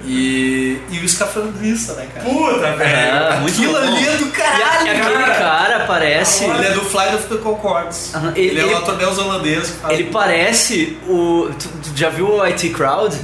E, 0.06 0.80
e 0.92 1.00
o 1.00 1.06
escafandrista, 1.06 1.94
né, 1.94 2.08
cara? 2.14 2.28
Puta, 2.30 2.72
velho. 2.74 3.16
Ah, 3.16 3.38
muito 3.42 3.54
Aquilo 3.56 3.74
bom. 3.74 3.78
ali 3.80 4.08
é 4.08 4.12
do 4.18 4.26
E, 4.26 4.28
a- 4.28 4.32
caralho, 4.32 4.88
e 4.88 4.90
aquele 4.90 5.24
cara. 5.24 5.36
cara 5.36 5.80
parece. 5.88 6.44
Ele 6.44 6.68
é 6.68 6.72
do 6.72 6.82
Flight 6.82 7.16
of 7.16 7.26
the 7.28 7.38
Concords. 7.38 8.14
Aham, 8.14 8.34
Ele, 8.36 8.50
ele- 8.50 8.60
é 8.60 8.64
um 8.64 8.68
ele- 8.68 8.76
ator 8.76 8.98
neozelandês 8.98 9.70
que 9.70 9.78
faz. 9.80 9.94
Ele 10.00 10.10
parece 10.12 10.98
o. 11.08 11.50
Tu, 11.58 11.68
tu 11.70 11.92
já 11.98 12.10
viu 12.10 12.28
o 12.36 12.42
IT 12.44 12.70
Crowd? 12.70 13.16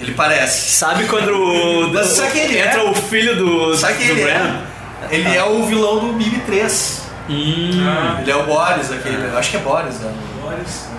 Ele 0.00 0.12
parece. 0.12 0.72
Sabe 0.72 1.04
quando 1.04 1.28
o. 1.30 1.92
Mas 1.92 2.06
sabe 2.08 2.32
quem 2.32 2.40
ele 2.42 2.58
é? 2.58 2.66
entra 2.66 2.84
o 2.84 2.94
filho 2.94 3.36
do. 3.36 3.76
Sabe 3.76 3.94
quem 3.98 4.06
do 4.08 4.12
ele 4.12 4.22
é? 4.22 4.34
Bran? 4.38 4.60
Ele 5.10 5.36
é 5.36 5.44
o 5.44 5.64
vilão 5.64 5.98
do 6.00 6.06
Mimi 6.14 6.40
3. 6.46 7.02
Hum. 7.28 8.18
Ele 8.20 8.30
é 8.30 8.36
o 8.36 8.42
Boris, 8.44 8.92
aquele. 8.92 9.16
Eu 9.16 9.38
acho 9.38 9.50
que 9.50 9.56
é 9.56 9.60
Boris, 9.60 9.98
né? 10.00 10.12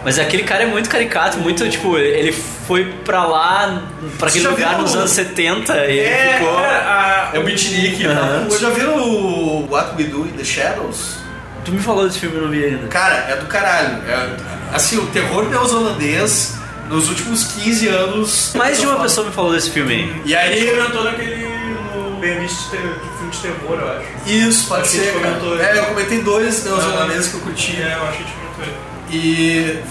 Mas 0.03 0.19
aquele 0.19 0.43
cara 0.43 0.63
é 0.63 0.65
muito 0.65 0.89
caricato, 0.89 1.37
muito 1.37 1.67
tipo, 1.69 1.97
ele 1.97 2.31
foi 2.31 2.85
pra 3.05 3.25
lá, 3.25 3.83
pra 4.17 4.29
Você 4.29 4.39
aquele 4.39 4.53
lugar 4.53 4.69
viu 4.75 4.81
nos 4.83 4.95
o- 4.95 4.97
anos 4.99 5.11
70 5.11 5.73
e 5.85 5.99
ele 5.99 5.99
É, 5.99 6.33
ficou. 6.39 6.57
a- 6.57 7.29
É 7.33 7.39
o 7.39 7.43
beatnik. 7.43 8.05
Aham. 8.05 8.45
Vocês 8.45 8.61
já 8.61 8.69
viram 8.71 8.97
o 8.97 9.67
What 9.71 9.95
We 9.97 10.03
Do 10.09 10.25
in 10.25 10.31
the 10.31 10.43
Shadows? 10.43 11.17
Tu 11.63 11.71
me 11.71 11.79
falou 11.79 12.05
desse 12.07 12.19
filme, 12.19 12.35
eu 12.37 12.41
não 12.43 12.49
vi 12.49 12.63
ainda. 12.65 12.87
Cara, 12.87 13.25
é 13.29 13.35
do 13.37 13.45
caralho. 13.45 14.01
É, 14.07 14.29
assim, 14.73 14.97
o 14.97 15.07
terror 15.07 15.45
neozelandês 15.49 16.55
nos 16.89 17.07
últimos 17.09 17.45
15 17.45 17.87
anos. 17.87 18.51
Mais 18.55 18.79
de 18.79 18.85
uma 18.85 18.99
pessoa 18.99 19.25
me 19.27 19.33
falou 19.33 19.51
desse 19.53 19.69
filme 19.71 19.93
aí. 19.93 20.21
E 20.25 20.35
A 20.35 20.45
gente 20.47 20.69
aí. 20.69 20.75
comentou 20.75 21.03
naquele. 21.03 21.45
no 21.95 22.17
bem 22.19 22.39
visto 22.39 22.75
filme 23.31 23.31
de 23.31 23.41
terror, 23.41 23.79
eu 23.79 23.97
acho. 23.97 24.29
Isso, 24.29 24.67
pode 24.67 24.81
Acho 24.83 24.91
ser. 24.91 25.13
comentou. 25.13 25.61
É, 25.61 25.77
eu 25.77 25.85
comentei 25.85 26.21
dois 26.21 26.63
neozelandeses 26.63 27.27
que 27.29 27.33
eu 27.35 27.41
curti. 27.41 27.81
É, 27.81 27.93
eu 27.93 28.03
acho 28.07 28.17
que 28.17 28.23
a 28.23 28.27
gente 28.27 28.35
comentou 28.35 28.63
ele. 28.63 28.75
E. 29.11 29.83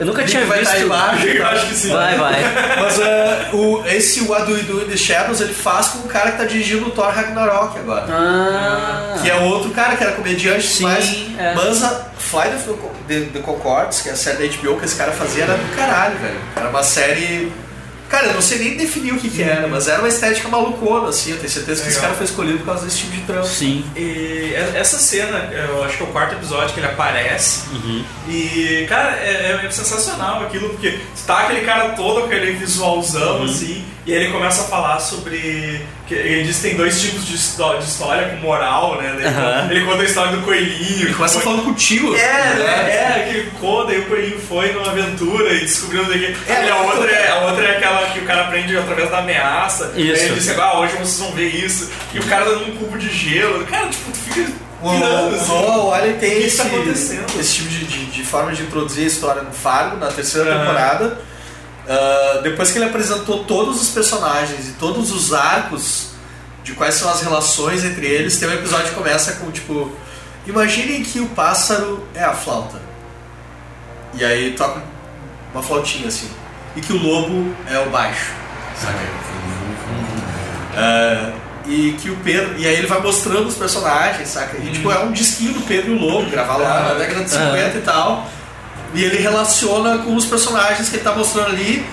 Eu 0.00 0.06
nunca 0.06 0.24
tinha 0.24 0.44
vai 0.44 0.58
visto. 0.58 0.72
estar 0.72 0.84
embaixo. 0.84 1.22
Eu 1.24 1.46
acho 1.46 1.66
que 1.66 1.74
sim. 1.76 1.92
Vai, 1.92 2.18
vai. 2.18 2.42
Mas 2.82 2.98
é, 2.98 3.50
o, 3.52 3.80
esse 3.86 4.22
What 4.22 4.44
Do 4.46 4.54
We 4.54 4.62
Do 4.62 4.82
in 4.82 4.88
the 4.88 4.96
Shadows 4.96 5.40
ele 5.40 5.54
faz 5.54 5.86
com 5.86 6.00
o 6.00 6.08
cara 6.08 6.32
que 6.32 6.38
tá 6.38 6.44
dirigindo 6.44 6.88
o 6.88 6.90
Thor 6.90 7.14
Ragnarok 7.14 7.78
agora. 7.78 8.06
Ah. 8.10 9.16
Que 9.22 9.30
é 9.30 9.36
outro 9.36 9.70
cara 9.70 9.94
que 9.94 10.02
era 10.02 10.14
comediante, 10.14 10.66
Sim, 10.66 10.82
mas, 10.82 11.16
é. 11.38 11.54
mas 11.54 11.84
a 11.84 12.06
Flight 12.18 12.56
of 12.56 12.74
the, 13.06 13.20
the 13.32 13.38
Concords, 13.38 14.00
que 14.00 14.08
é 14.08 14.12
a 14.12 14.16
série 14.16 14.48
da 14.48 14.56
HBO 14.56 14.80
que 14.80 14.84
esse 14.84 14.96
cara 14.96 15.12
fazia, 15.12 15.44
era 15.44 15.54
do 15.54 15.76
caralho, 15.76 16.16
velho. 16.18 16.40
Era 16.56 16.68
uma 16.70 16.82
série. 16.82 17.52
Cara, 18.14 18.28
eu 18.28 18.34
não 18.34 18.42
sei 18.42 18.58
nem 18.58 18.76
definir 18.76 19.12
o 19.12 19.18
que, 19.18 19.28
que 19.28 19.42
era, 19.42 19.66
mas 19.66 19.88
era 19.88 19.98
uma 19.98 20.06
estética 20.08 20.48
malucona, 20.48 21.08
assim. 21.08 21.32
Eu 21.32 21.38
tenho 21.38 21.48
certeza 21.50 21.82
que 21.82 21.88
esse 21.88 21.96
Legal. 21.96 22.02
cara 22.12 22.14
foi 22.14 22.24
escolhido 22.26 22.58
por 22.58 22.66
causa 22.66 22.84
desse 22.84 22.98
tipo 22.98 23.12
de 23.12 23.20
trampo. 23.22 23.46
Sim. 23.46 23.84
E 23.96 24.00
e- 24.54 24.54
essa 24.76 24.98
cena, 24.98 25.50
eu 25.52 25.82
acho 25.82 25.96
que 25.96 26.02
é 26.02 26.06
o 26.06 26.10
quarto 26.10 26.34
episódio 26.34 26.72
que 26.74 26.78
ele 26.80 26.86
aparece. 26.86 27.62
Uhum. 27.72 28.04
E, 28.28 28.86
cara, 28.88 29.16
é, 29.16 29.60
é 29.66 29.70
sensacional 29.70 30.42
aquilo, 30.44 30.68
porque 30.70 30.98
tá 31.26 31.40
aquele 31.40 31.62
cara 31.62 31.88
todo, 31.90 32.20
com 32.20 32.26
aquele 32.26 32.52
visualzão, 32.52 33.38
Uhum. 33.38 33.44
assim, 33.46 33.84
e 34.06 34.12
aí 34.14 34.22
ele 34.24 34.32
começa 34.32 34.62
a 34.62 34.64
falar 34.66 35.00
sobre. 35.00 35.80
Que 36.06 36.14
ele 36.14 36.42
diz 36.44 36.56
que 36.56 36.62
tem 36.68 36.76
dois 36.76 37.00
tipos 37.00 37.26
de, 37.26 37.34
histó- 37.34 37.76
de 37.76 37.84
história 37.84 38.28
com 38.28 38.36
moral, 38.36 39.00
né? 39.00 39.14
Daí 39.16 39.24
Aham. 39.26 39.68
Ele 39.70 39.84
conta 39.86 40.02
a 40.02 40.04
história 40.04 40.32
do 40.36 40.42
coelhinho. 40.42 40.98
Ele 41.00 41.06
que 41.06 41.14
começa 41.14 41.34
foi- 41.34 41.42
falando 41.44 41.64
contigo. 41.64 42.14
É, 42.14 42.18
né? 42.18 42.90
É, 42.90 43.32
que 43.32 43.50
conta 43.58 43.92
e 43.94 44.00
o 44.00 44.04
coelhinho 44.06 44.38
foi 44.38 44.70
numa 44.74 44.90
aventura 44.90 45.50
e 45.54 45.60
descobriu 45.60 46.02
não 46.02 46.10
sei 46.12 46.18
o. 46.32 46.36
É, 46.52 46.66
e 46.66 46.70
a 46.70 46.76
outra, 46.82 47.10
é, 47.10 47.30
a 47.30 47.38
outra 47.46 47.64
é 47.64 47.76
aquela 47.78 48.06
que 48.10 48.18
o 48.18 48.24
cara 48.26 48.42
aprende 48.42 48.76
através 48.76 49.08
da 49.10 49.18
ameaça. 49.20 49.92
Isso. 49.96 50.20
Aí 50.22 50.26
ele 50.28 50.34
disse, 50.34 50.50
ah, 50.60 50.78
hoje 50.78 50.92
vocês 50.92 51.18
vão 51.20 51.32
ver 51.32 51.48
isso. 51.48 51.90
E 52.12 52.18
o 52.18 52.24
cara 52.24 52.44
dando 52.44 52.70
um 52.70 52.76
cubo 52.76 52.98
de 52.98 53.08
gelo. 53.08 53.64
Cara, 53.64 53.88
tipo, 53.88 54.10
tu 54.10 54.18
fica 54.18 54.50
O, 54.82 54.90
pirando, 54.90 55.32
o 55.32 55.34
assim. 55.36 55.48
Noah 55.48 55.96
Wyle 56.02 56.14
tem 56.18 56.28
O 56.28 56.34
que 56.34 56.40
que 56.40 56.46
esse, 56.48 56.56
tá 56.58 56.64
acontecendo? 56.64 57.40
esse 57.40 57.54
tipo 57.54 57.68
de, 57.70 57.84
de- 57.86 58.04
de 58.06 58.22
forma 58.24 58.52
de 58.52 58.62
introduzir 58.62 59.04
a 59.04 59.06
história 59.06 59.40
no 59.40 59.52
Fargo, 59.52 59.96
na 59.96 60.08
terceira 60.08 60.50
Aham. 60.50 60.58
temporada. 60.60 61.18
Ah, 61.88 62.40
depois 62.42 62.70
que 62.70 62.78
ele 62.78 62.86
apresentou 62.86 63.44
todos 63.44 63.80
os 63.80 63.90
personagens 63.90 64.68
e 64.68 64.72
todos 64.72 65.12
os 65.12 65.32
arcos 65.32 66.08
de 66.62 66.72
quais 66.72 66.94
são 66.94 67.10
as 67.10 67.20
relações 67.20 67.84
entre 67.84 68.06
eles, 68.06 68.38
tem 68.38 68.48
um 68.48 68.54
episódio 68.54 68.88
que 68.88 68.94
começa 68.94 69.32
com 69.34 69.50
tipo: 69.50 69.92
Imaginem 70.46 71.02
que 71.02 71.20
o 71.20 71.26
pássaro 71.28 72.06
é 72.14 72.24
a 72.24 72.32
flauta. 72.32 72.80
E 74.14 74.24
aí 74.24 74.52
toca 74.52 74.82
uma 75.52 75.62
flautinha 75.62 76.08
assim. 76.08 76.30
E 76.76 76.80
que 76.80 76.92
o 76.92 76.98
lobo 76.98 77.54
é 77.68 77.78
o 77.78 77.90
baixo. 77.90 78.32
Saca? 78.80 78.98
Ah, 80.76 81.32
e 81.66 81.96
que 82.00 82.10
o 82.10 82.16
Pedro. 82.16 82.58
E 82.58 82.66
aí 82.66 82.76
ele 82.76 82.86
vai 82.86 83.00
mostrando 83.00 83.46
os 83.46 83.56
personagens, 83.56 84.28
saca? 84.28 84.56
E 84.58 84.72
tipo, 84.72 84.90
é 84.90 84.98
um 85.00 85.12
disquinho 85.12 85.54
do 85.54 85.60
Pedro 85.62 85.92
e 85.92 85.96
o 85.96 86.00
Lobo, 86.00 86.30
gravado 86.30 86.62
lá 86.62 86.88
na 86.88 86.94
década 86.94 87.24
de 87.24 87.30
50 87.30 87.78
e 87.78 87.80
tal. 87.80 88.28
E 88.94 89.02
ele 89.02 89.18
relaciona 89.18 89.98
com 89.98 90.14
os 90.14 90.24
personagens 90.24 90.88
que 90.88 90.96
ele 90.96 91.02
tá 91.04 91.14
mostrando 91.14 91.48
ali. 91.48 91.84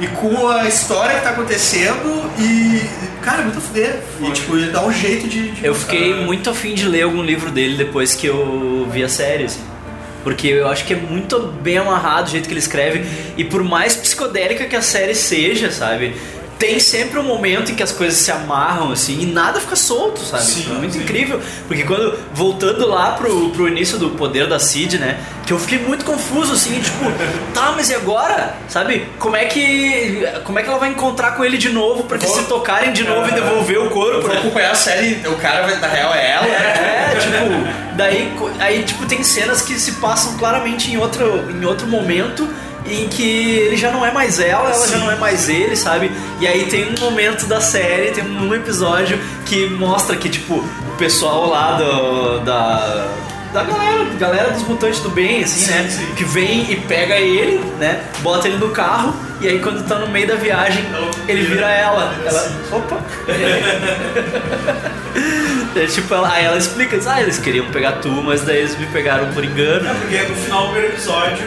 e 0.00 0.06
com 0.08 0.48
a 0.48 0.66
história 0.66 1.16
que 1.16 1.22
tá 1.22 1.30
acontecendo 1.30 2.30
e. 2.38 2.82
Cara, 3.22 3.40
é 3.40 3.44
muito 3.44 3.58
a 3.58 3.60
fuder. 3.60 4.00
E 4.20 4.30
tipo, 4.32 4.56
ele 4.56 4.70
dá 4.70 4.84
um 4.84 4.92
jeito 4.92 5.28
de. 5.28 5.50
de 5.50 5.64
Eu 5.64 5.74
fiquei 5.74 6.14
muito 6.14 6.50
afim 6.50 6.74
de 6.74 6.86
ler 6.86 7.02
algum 7.02 7.22
livro 7.22 7.50
dele 7.50 7.76
depois 7.76 8.14
que 8.14 8.26
eu 8.26 8.88
vi 8.90 9.02
a 9.02 9.08
série, 9.08 9.44
assim. 9.44 9.62
Porque 10.22 10.48
eu 10.48 10.68
acho 10.68 10.84
que 10.86 10.94
é 10.94 10.96
muito 10.96 11.38
bem 11.38 11.76
amarrado 11.76 12.28
o 12.28 12.30
jeito 12.30 12.46
que 12.46 12.52
ele 12.52 12.60
escreve. 12.60 13.04
E 13.36 13.44
por 13.44 13.62
mais 13.62 13.94
psicodélica 13.94 14.64
que 14.64 14.74
a 14.74 14.82
série 14.82 15.14
seja, 15.14 15.70
sabe? 15.70 16.14
Tem 16.58 16.78
sempre 16.78 17.18
um 17.18 17.22
momento 17.22 17.72
em 17.72 17.74
que 17.74 17.82
as 17.82 17.92
coisas 17.92 18.18
se 18.18 18.30
amarram, 18.30 18.90
assim, 18.92 19.20
e 19.20 19.26
nada 19.26 19.60
fica 19.60 19.76
solto, 19.76 20.20
sabe? 20.20 20.44
Sim, 20.44 20.66
é 20.70 20.74
muito 20.78 20.92
sim. 20.94 21.00
incrível. 21.02 21.40
Porque 21.66 21.82
quando, 21.82 22.16
voltando 22.32 22.86
lá 22.88 23.12
pro, 23.12 23.50
pro 23.50 23.68
início 23.68 23.98
do 23.98 24.10
poder 24.10 24.46
da 24.46 24.58
Cid, 24.58 24.98
né? 24.98 25.18
Que 25.44 25.52
eu 25.52 25.58
fiquei 25.58 25.78
muito 25.78 26.04
confuso, 26.04 26.52
assim, 26.54 26.80
tipo, 26.80 27.04
tá, 27.52 27.72
mas 27.76 27.90
e 27.90 27.94
agora? 27.94 28.54
Sabe? 28.68 29.06
Como 29.18 29.36
é 29.36 29.44
que. 29.46 30.26
Como 30.44 30.58
é 30.58 30.62
que 30.62 30.68
ela 30.68 30.78
vai 30.78 30.88
encontrar 30.88 31.32
com 31.32 31.44
ele 31.44 31.58
de 31.58 31.68
novo 31.70 32.04
pra 32.04 32.16
que 32.18 32.26
Vou- 32.26 32.36
se 32.36 32.44
tocarem 32.44 32.92
de 32.92 33.02
novo 33.04 33.28
e 33.28 33.32
devolver 33.32 33.78
o 33.80 33.90
corpo? 33.90 34.12
Eu 34.18 34.22
vou 34.22 34.30
né? 34.30 34.38
acompanhar 34.38 34.70
a 34.70 34.74
série, 34.76 35.20
o 35.28 35.36
cara 35.36 35.62
vai- 35.66 35.78
na 35.78 35.88
real 35.88 36.14
é 36.14 36.30
ela. 36.30 36.46
É, 36.46 37.16
tipo, 37.20 37.94
daí 37.96 38.32
aí 38.60 38.82
tipo 38.84 39.04
tem 39.06 39.22
cenas 39.22 39.60
que 39.60 39.74
se 39.78 39.92
passam 39.92 40.36
claramente 40.38 40.90
em 40.90 40.96
outro 40.96 41.50
em 41.50 41.64
outro 41.64 41.86
momento 41.86 42.48
em 42.86 43.08
que 43.08 43.22
ele 43.58 43.76
já 43.76 43.90
não 43.90 44.04
é 44.04 44.12
mais 44.12 44.38
ela, 44.38 44.70
ela 44.70 44.86
já 44.86 44.98
não 44.98 45.10
é 45.10 45.16
mais 45.16 45.48
ele, 45.48 45.74
sabe? 45.76 46.10
E 46.40 46.46
aí 46.46 46.66
tem 46.66 46.94
um 46.94 46.98
momento 47.00 47.46
da 47.46 47.60
série, 47.60 48.10
tem 48.10 48.24
um 48.24 48.54
episódio 48.54 49.18
que 49.46 49.68
mostra 49.70 50.16
que 50.16 50.28
tipo 50.28 50.54
o 50.56 50.96
pessoal 50.98 51.48
lá 51.48 51.72
do 51.72 52.40
da 52.40 53.08
da 53.52 53.62
galera, 53.62 54.04
galera 54.18 54.50
dos 54.50 54.64
mutantes 54.66 54.98
do 54.98 55.10
bem, 55.10 55.44
assim, 55.44 55.66
Sim, 55.66 55.72
né? 55.72 55.88
sim. 55.88 56.06
Que 56.16 56.24
vem 56.24 56.70
e 56.72 56.76
pega 56.76 57.14
ele, 57.16 57.58
né? 57.78 58.02
Bota 58.20 58.48
ele 58.48 58.56
no 58.58 58.70
carro 58.70 59.14
e 59.44 59.48
aí 59.48 59.58
quando 59.60 59.86
tá 59.86 59.96
no 59.98 60.08
meio 60.08 60.26
da 60.26 60.34
viagem, 60.36 60.84
ele 61.28 61.42
vira 61.42 61.70
ela. 61.70 62.14
Ela, 62.26 62.52
opa! 62.72 62.98
É, 65.76 65.86
tipo, 65.86 66.14
ela, 66.14 66.30
aí 66.32 66.44
ela 66.44 66.56
explica, 66.56 66.96
diz, 66.96 67.06
ah, 67.08 67.20
eles 67.20 67.36
queriam 67.38 67.66
pegar 67.70 67.92
tu, 67.94 68.08
mas 68.08 68.42
daí 68.42 68.58
eles 68.58 68.78
me 68.78 68.86
pegaram 68.86 69.26
por 69.32 69.44
engano. 69.44 69.88
É 69.88 69.94
porque 69.94 70.16
no 70.22 70.36
final 70.36 70.66
do 70.66 70.72
primeiro 70.72 70.94
episódio, 70.94 71.46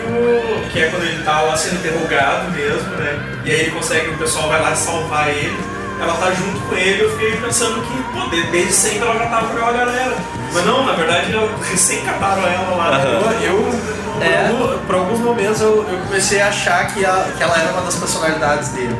que 0.72 0.80
é 0.82 0.88
quando 0.90 1.04
ele 1.04 1.24
tá 1.24 1.42
lá 1.42 1.56
sendo 1.56 1.76
interrogado 1.76 2.52
mesmo, 2.52 2.90
né? 2.98 3.20
E 3.46 3.52
aí 3.52 3.60
ele 3.62 3.72
consegue, 3.72 4.10
o 4.10 4.18
pessoal 4.18 4.50
vai 4.50 4.62
lá 4.62 4.76
salvar 4.76 5.30
ele. 5.30 5.58
Ela 6.02 6.14
tá 6.16 6.30
junto 6.32 6.60
com 6.60 6.76
ele, 6.76 7.04
eu 7.04 7.12
fiquei 7.12 7.38
pensando 7.38 7.82
que, 7.82 8.04
pô, 8.14 8.28
de- 8.30 8.44
desde 8.52 8.74
sempre 8.74 9.00
ela 9.08 9.18
já 9.18 9.26
tava 9.28 9.48
com 9.48 9.54
aquela 9.58 9.72
galera. 9.74 10.18
Mas 10.54 10.66
não, 10.66 10.86
na 10.86 10.94
verdade, 10.94 11.32
eu- 11.34 11.50
recém 11.70 12.02
cataram 12.02 12.44
ela 12.48 12.76
lá. 12.76 13.00
Eu, 13.42 13.56
eu 13.56 13.80
por, 14.18 14.24
É. 14.26 14.48
algum- 14.48 14.78
por 14.86 14.96
alguns 14.96 15.20
momentos 15.20 15.62
eu, 15.62 15.86
eu 15.92 15.98
comecei 16.08 16.42
a 16.42 16.48
achar 16.48 16.88
que, 16.94 17.06
a- 17.06 17.28
que 17.38 17.44
ela 17.44 17.56
era 17.58 17.72
uma 17.72 17.82
das 17.82 17.96
personalidades 17.96 18.70
dele. 18.70 18.96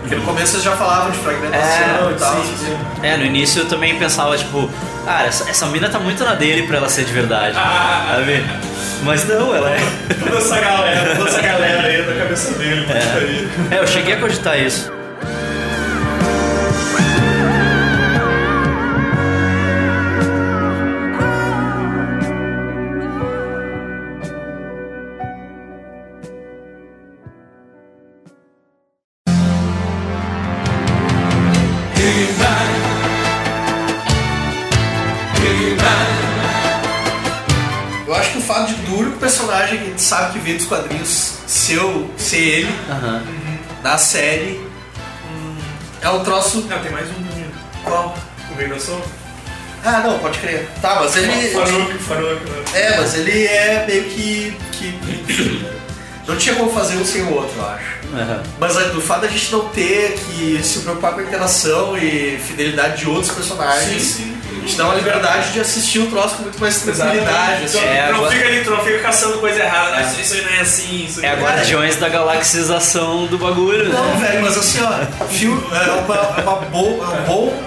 Porque 0.00 0.14
no 0.14 0.22
começo 0.22 0.54
eles 0.54 0.62
já 0.64 0.70
falavam 0.76 1.10
de 1.10 1.18
fragmentação 1.18 2.08
É, 2.08 2.12
e 2.12 2.14
tal. 2.14 2.32
sim, 2.34 2.40
assim. 2.42 2.56
sim. 2.66 2.76
É, 3.02 3.16
no 3.16 3.24
início 3.24 3.62
eu 3.62 3.68
também 3.68 3.98
pensava, 3.98 4.36
tipo, 4.38 4.70
cara, 5.04 5.26
essa, 5.26 5.50
essa 5.50 5.66
mina 5.66 5.88
tá 5.88 5.98
muito 5.98 6.22
na 6.24 6.34
dele 6.34 6.64
pra 6.64 6.76
ela 6.76 6.88
ser 6.88 7.04
de 7.04 7.12
verdade. 7.12 7.54
sabe? 8.08 8.44
Mas 9.02 9.26
não, 9.26 9.52
ela 9.54 9.70
é. 9.70 9.78
Toda 10.22 10.38
essa 10.38 10.60
galera, 10.60 11.16
toda 11.16 11.28
essa 11.28 11.40
galera 11.42 11.88
aí 11.88 12.02
da 12.02 12.14
cabeça 12.22 12.52
dele, 12.52 12.86
é. 12.88 13.74
É, 13.74 13.78
eu 13.80 13.86
cheguei 13.88 14.14
a 14.14 14.20
cogitar 14.20 14.56
isso. 14.58 14.92
Sabe 40.02 40.32
que 40.34 40.38
veio 40.40 40.56
dos 40.58 40.66
quadrinhos 40.66 41.32
ser, 41.46 41.78
o- 41.78 42.10
ser 42.16 42.36
ele 42.38 42.74
Aham. 42.90 43.22
na 43.82 43.98
série 43.98 44.60
hum, 45.30 45.56
é 46.00 46.08
um 46.10 46.22
troço. 46.24 46.60
Não, 46.62 46.78
tem 46.80 46.90
mais 46.92 47.08
um. 47.08 47.26
Qual? 47.84 48.16
O 48.50 48.68
da 48.68 48.78
Sombra? 48.80 49.04
Ah, 49.84 50.00
não, 50.00 50.18
pode 50.18 50.38
crer. 50.38 50.68
Tá, 50.82 50.96
mas 51.00 51.14
ele. 51.16 51.50
Farouk, 51.50 51.92
Farouk, 51.98 52.44
né? 52.44 52.64
É, 52.74 52.96
mas 52.98 53.14
ele 53.14 53.44
é 53.46 53.84
meio 53.86 54.04
que. 54.04 54.56
que 54.72 55.66
não 56.26 56.36
tinha 56.36 56.54
como 56.56 56.72
fazer 56.72 56.96
um 56.96 57.04
sem 57.04 57.22
o 57.22 57.34
outro, 57.34 57.56
eu 57.58 57.66
acho. 57.68 57.96
Aham. 58.14 58.42
Mas 58.58 58.76
é, 58.76 58.84
do 58.88 59.00
fato 59.00 59.22
da 59.22 59.28
gente 59.28 59.52
não 59.52 59.68
ter 59.68 60.14
que 60.18 60.60
se 60.62 60.80
preocupar 60.80 61.12
com 61.14 61.20
a 61.20 61.22
interação 61.22 61.96
e 61.96 62.38
fidelidade 62.38 62.98
de 63.02 63.08
outros 63.08 63.32
personagens, 63.32 64.02
Sim, 64.02 64.22
sim. 64.24 64.35
A 64.66 64.68
gente 64.68 64.78
dá 64.78 64.84
uma 64.86 64.94
liberdade 64.96 65.52
de 65.52 65.60
assistir 65.60 66.00
o 66.00 66.06
troço 66.10 66.36
com 66.36 66.42
muito 66.42 66.60
mais 66.60 66.80
tranquilidade. 66.80 67.64
Assim. 67.64 67.78
É, 67.78 68.06
tu 68.06 68.10
não 68.12 68.16
agora- 68.16 68.32
fica 68.32 68.46
ali, 68.46 68.64
tu 68.64 68.70
não 68.70 68.84
fica 68.84 68.98
caçando 68.98 69.38
coisa 69.38 69.60
errada. 69.62 70.02
Isso, 70.02 70.20
isso 70.20 70.34
aí 70.34 70.42
não 70.42 70.50
é 70.50 70.60
assim. 70.60 71.04
Isso 71.06 71.24
É 71.24 71.28
a 71.28 71.32
aí- 71.34 71.40
Guardiões 71.42 71.96
da 71.96 72.08
Galaxização 72.08 73.26
do 73.26 73.38
bagulho, 73.38 73.88
Não, 73.92 74.04
né? 74.16 74.26
velho, 74.28 74.42
mas 74.42 74.58
assim, 74.58 74.80
ó, 74.82 75.26
fio, 75.26 75.64
é 75.72 75.90
uma, 75.92 76.14
é 76.16 76.42
uma, 76.42 76.56
bo, 76.62 77.04
é 77.04 77.06
um 77.20 77.24
bom, 77.26 77.62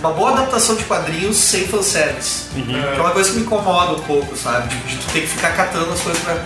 uma 0.00 0.10
boa 0.12 0.30
adaptação 0.32 0.74
de 0.76 0.84
quadrinhos 0.84 1.36
sem 1.36 1.66
fanservice. 1.68 2.44
Que 2.54 2.74
é 2.96 3.00
uma 3.00 3.10
coisa 3.10 3.30
que 3.30 3.36
me 3.36 3.42
incomoda 3.42 3.92
um 3.92 4.00
pouco, 4.00 4.34
sabe? 4.36 4.68
Tipo, 4.68 4.88
de 4.88 4.96
tu 4.96 5.06
ter 5.12 5.20
que 5.20 5.26
ficar 5.26 5.50
catando 5.50 5.92
as 5.92 6.00
coisas 6.00 6.22
pra. 6.22 6.36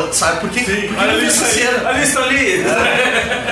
Pra- 0.00 0.12
sabe? 0.12 0.40
Por 0.40 0.50
que, 0.50 0.60
por 0.60 0.74
que 0.74 0.94
Olha 0.98 1.10
eu 1.12 1.14
vi 1.14 1.16
ali, 1.18 1.26
essa 1.26 1.44
cena? 1.44 1.88
Olha 1.88 2.02
isso 2.02 2.18
ali. 2.18 2.64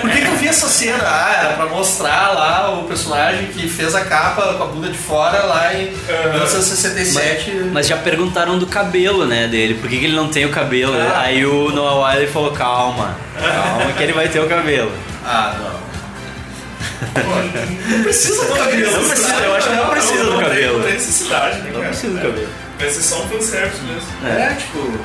Por 0.00 0.10
que, 0.10 0.20
que 0.20 0.26
eu 0.26 0.36
vi 0.36 0.48
essa 0.48 0.68
cena? 0.68 1.02
Ah, 1.04 1.36
era 1.44 1.52
pra 1.54 1.66
mostrar 1.66 2.28
lá 2.32 2.70
o 2.78 2.84
personagem 2.84 3.46
que 3.48 3.68
fez 3.68 3.94
a 3.94 4.02
capa 4.04 4.54
com 4.54 4.62
a 4.62 4.66
bunda 4.66 4.88
de 4.88 4.98
fora 4.98 5.42
lá 5.44 5.74
em 5.74 5.86
1967. 6.32 7.50
Mas 7.72 7.86
já 7.86 7.96
perguntaram 7.96 8.58
do 8.58 8.66
cabelo, 8.66 9.26
né, 9.26 9.46
dele. 9.46 9.74
Por 9.74 9.88
que, 9.88 9.98
que 9.98 10.04
ele 10.06 10.16
não 10.16 10.28
tem 10.28 10.44
o 10.46 10.50
cabelo? 10.50 10.94
Ah. 10.96 11.22
Aí 11.22 11.44
o 11.44 11.70
Noah 11.70 12.10
Wiley 12.12 12.26
falou, 12.28 12.52
calma, 12.52 13.16
calma 13.38 13.92
que 13.96 14.02
ele 14.02 14.12
vai 14.12 14.28
ter 14.28 14.40
o 14.40 14.48
cabelo. 14.48 14.92
Ah, 15.24 15.54
não. 15.58 15.80
Não 17.88 18.02
precisa 18.02 18.44
do 18.44 18.54
cabelo. 18.56 18.92
Não 18.92 19.08
precisa, 19.08 19.34
eu 19.36 19.54
acho 19.54 19.68
que 19.68 19.74
não 19.76 19.88
precisa 19.90 20.24
do 20.24 20.38
cabelo. 20.38 20.78
Não 20.78 20.84
tem 20.84 20.92
necessidade, 20.94 21.58
né, 21.60 21.70
Não 21.72 21.80
precisa 21.80 22.12
do 22.12 22.18
cabelo. 22.20 22.48
Vai 22.78 22.90
ser 22.90 23.02
só 23.02 23.22
um 23.22 23.28
fanservice 23.28 23.82
mesmo. 23.82 24.08
É, 24.26 24.54
tipo. 24.54 25.00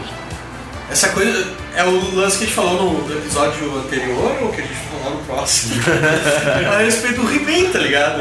Essa 0.92 1.10
coisa. 1.10 1.66
É 1.76 1.84
o 1.84 2.16
lance 2.16 2.38
que 2.38 2.44
a 2.46 2.48
gente 2.48 2.56
falou 2.56 3.06
no 3.06 3.18
episódio 3.18 3.78
anterior 3.80 4.38
ou 4.42 4.50
que 4.50 4.62
a 4.62 4.64
gente 4.64 4.80
falou 4.90 5.18
no 5.18 5.26
próximo? 5.26 5.76
a 6.74 6.78
respeito 6.78 7.22
do 7.22 7.30
He-Man, 7.30 7.70
tá 7.72 7.80
ligado? 7.80 8.20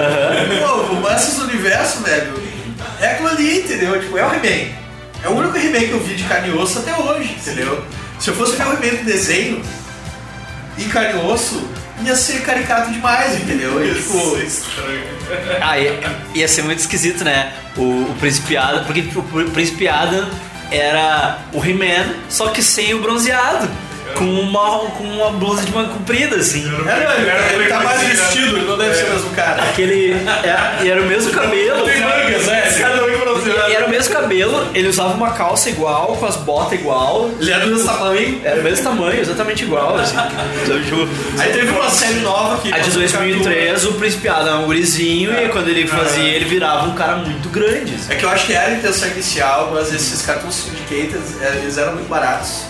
Pô, 0.61 0.95
o 0.95 1.01
Masters 1.01 1.37
do 1.37 1.45
Universo, 1.45 2.03
velho, 2.03 2.35
é 3.01 3.13
aquilo 3.13 3.29
ali, 3.29 3.61
entendeu? 3.61 4.01
Tipo, 4.01 4.19
é 4.19 4.27
o 4.27 4.35
He-Man. 4.35 4.73
É 5.23 5.29
o 5.29 5.33
único 5.33 5.57
He-Man 5.57 5.87
que 5.87 5.93
eu 5.93 6.01
vi 6.01 6.17
de 6.17 6.25
carne 6.25 6.49
e 6.49 6.53
osso 6.53 6.81
até 6.81 6.97
hoje, 6.97 7.37
entendeu? 7.41 7.85
Se 8.19 8.31
eu 8.31 8.35
fosse 8.35 8.57
ver 8.57 8.67
o 8.67 8.73
He-Man 8.73 9.03
do 9.03 9.05
desenho 9.05 9.63
em 10.77 10.89
carne 10.89 11.21
e 11.21 11.25
osso, 11.25 11.63
ia 12.03 12.17
ser 12.17 12.43
caricato 12.43 12.91
demais, 12.91 13.41
entendeu? 13.41 13.85
E, 13.87 13.95
tipo, 13.95 14.37
é. 15.31 15.59
Ah, 15.61 15.79
ia, 15.79 16.01
ia 16.35 16.49
ser 16.49 16.63
muito 16.63 16.81
esquisito, 16.81 17.23
né? 17.23 17.53
O, 17.77 17.83
o 17.83 18.17
Príncipe 18.19 18.57
Adam, 18.57 18.85
porque 18.85 19.05
o 19.17 19.51
Príncipe 19.51 19.87
Adam 19.87 20.29
era 20.77 21.39
o 21.53 21.65
He-Man, 21.65 22.15
só 22.29 22.49
que 22.49 22.63
sem 22.63 22.95
o 22.95 23.01
bronzeado. 23.01 23.69
Com 24.19 24.25
uma, 24.27 24.79
com 24.91 25.03
uma 25.03 25.31
blusa 25.31 25.65
de 25.65 25.73
manga 25.73 25.89
comprida, 25.89 26.37
assim. 26.37 26.63
é, 26.69 26.71
não, 26.71 27.15
ele, 27.15 27.55
ele 27.63 27.69
tá 27.69 27.81
mais 27.81 28.01
vestido, 28.01 28.59
ele 28.59 28.67
não 28.67 28.79
deve 28.79 28.95
ser 28.95 29.07
o 29.07 29.11
mesmo 29.15 29.31
cara. 29.31 29.63
Aquele. 29.63 30.13
é- 30.13 30.85
e 30.85 30.89
era 30.91 31.01
o 31.03 31.07
mesmo 31.07 31.33
cabelo. 31.33 31.85
Tem 31.85 32.01
mangas, 32.01 32.47
né? 32.47 32.63
Cada 32.81 33.03
um 33.03 33.09
E 33.49 33.73
era 33.75 33.87
o 33.87 33.91
mesmo 33.91 34.13
cabelo, 34.15 34.67
ele 34.75 34.89
usava 34.89 35.15
uma 35.15 35.31
calça 35.33 35.69
igual, 35.71 36.17
com 36.17 36.27
as 36.27 36.37
botas 36.37 36.79
igual. 36.79 37.31
Ele 37.41 37.53
é 37.53 37.61
do 37.61 37.67
mesmo 37.69 37.87
tamanho. 37.87 38.41
Era 38.45 38.61
o 38.61 38.65
mesmo 38.65 38.85
tamanho, 38.85 39.21
exatamente 39.21 39.65
igual, 39.65 39.97
assim. 39.97 40.17
Então, 40.65 40.83
tipo, 40.83 41.09
Aí 41.39 41.53
teve 41.53 41.71
uma 41.71 41.91
série 41.91 42.21
nova 42.21 42.59
que. 42.59 42.73
A 42.73 42.79
de 42.79 42.91
2003, 42.91 43.85
o 43.87 43.93
Príncipe 43.95 44.29
Adam 44.29 44.61
é 44.61 44.63
um 44.63 44.67
gurizinho 44.67 45.33
e 45.33 45.49
quando 45.49 45.69
ele 45.69 45.87
fazia, 45.87 46.25
ele 46.25 46.45
virava 46.45 46.87
um 46.87 46.95
cara 46.95 47.17
muito 47.17 47.49
grande. 47.49 47.95
assim. 47.95 48.13
É 48.13 48.17
que 48.17 48.25
eu 48.25 48.29
acho 48.31 48.47
que 48.47 48.53
era 48.53 48.73
a 48.73 48.75
intenção 48.75 49.09
inicial, 49.09 49.71
mas 49.73 49.93
esses 49.93 50.23
cartoons 50.23 50.55
syndicated, 50.55 51.21
é, 51.41 51.59
eles 51.63 51.77
eram 51.79 51.95
muito 51.95 52.09
baratos. 52.09 52.63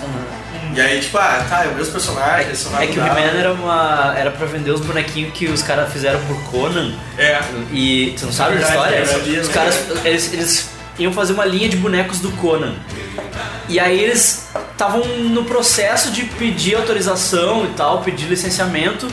E 0.75 0.81
aí, 0.81 1.01
tipo, 1.01 1.16
ah, 1.18 1.45
tá, 1.49 1.64
é 1.64 1.68
o 1.68 1.75
mesmo 1.75 1.93
personagem, 1.93 2.55
só 2.55 2.81
É 2.81 2.87
que 2.87 2.99
o 2.99 3.03
He-Man 3.07 3.20
era 3.39 3.53
uma. 3.53 4.14
era 4.16 4.31
pra 4.31 4.47
vender 4.47 4.70
os 4.70 4.81
bonequinhos 4.81 5.33
que 5.33 5.47
os 5.47 5.62
caras 5.62 5.93
fizeram 5.93 6.20
por 6.27 6.37
Conan. 6.51 6.93
É. 7.16 7.41
E. 7.72 8.14
Tu 8.18 8.27
não 8.27 8.33
sabe 8.33 8.57
a 8.59 8.61
história? 8.61 8.97
eu 8.97 9.07
sabia, 9.07 9.41
os 9.41 9.49
caras. 9.49 9.85
Eles, 10.05 10.33
eles 10.33 10.70
iam 10.99 11.12
fazer 11.12 11.33
uma 11.33 11.45
linha 11.45 11.68
de 11.68 11.77
bonecos 11.77 12.18
do 12.20 12.31
Conan. 12.33 12.75
E 13.68 13.79
aí 13.81 13.99
eles 14.03 14.49
estavam 14.72 15.05
no 15.07 15.45
processo 15.45 16.11
de 16.11 16.25
pedir 16.25 16.75
autorização 16.77 17.64
e 17.64 17.68
tal, 17.68 18.03
pedir 18.03 18.27
licenciamento. 18.27 19.09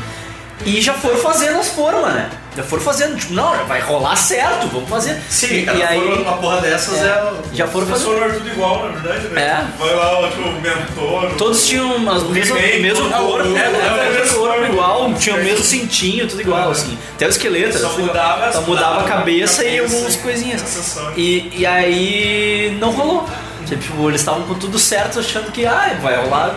E 0.65 0.81
já 0.81 0.93
foram 0.93 1.17
fazendo 1.17 1.59
as 1.59 1.69
formas, 1.69 2.13
né? 2.13 2.29
Já 2.55 2.63
foram 2.63 2.83
fazendo, 2.83 3.17
tipo, 3.17 3.33
não, 3.33 3.65
vai 3.65 3.79
rolar 3.79 4.15
certo, 4.17 4.67
vamos 4.67 4.89
fazer. 4.89 5.17
Sim, 5.29 5.59
e, 5.59 5.65
cara, 5.65 5.77
e 5.77 5.83
aí 5.83 6.21
uma 6.21 6.33
porra 6.33 6.59
dessas 6.59 7.01
é, 7.01 7.07
é. 7.07 7.33
já 7.53 7.65
foram 7.65 7.87
fazendo. 7.87 8.07
foram 8.13 8.33
tudo 8.33 8.49
igual, 8.49 8.89
na 8.89 8.99
verdade, 8.99 9.27
né? 9.29 9.41
É. 9.41 9.65
Vai 9.79 9.95
lá, 9.95 10.29
tipo, 10.29 10.49
o 10.49 10.61
mentor. 10.61 11.31
Todos 11.37 11.65
tinham 11.65 12.11
as 12.11 12.23
mesmo, 12.23 12.55
todo- 12.57 13.25
corpo, 13.25 13.55
é, 13.55 13.61
é, 13.61 14.07
é, 14.07 14.19
mesmo 14.19 14.35
é, 14.35 14.39
corpo 14.39 14.65
é, 14.65 14.69
igual, 14.69 15.13
tinha 15.13 15.35
o 15.35 15.39
mesmo 15.43 15.63
cintinho, 15.63 16.27
tudo 16.27 16.41
igual, 16.41 16.71
assim. 16.71 16.97
Até 17.15 17.25
o 17.25 17.29
esqueleto, 17.29 17.77
Só 17.77 17.97
mudava 17.97 18.51
Só 18.51 18.61
mudava 18.61 19.01
a 19.01 19.03
cabeça 19.05 19.63
e 19.63 19.77
cabeça 19.77 19.95
algumas 19.95 20.15
e 20.15 20.17
coisinhas. 20.17 20.61
acessórios. 20.61 21.13
E, 21.17 21.53
e 21.55 21.65
aí 21.65 22.77
não 22.81 22.91
rolou. 22.91 23.29
Tipo, 23.65 24.09
eles 24.09 24.19
estavam 24.19 24.41
com 24.43 24.55
tudo 24.55 24.77
certo, 24.77 25.19
achando 25.19 25.49
que 25.53 25.65
ah, 25.65 25.97
vai 26.01 26.17
rolar 26.17 26.53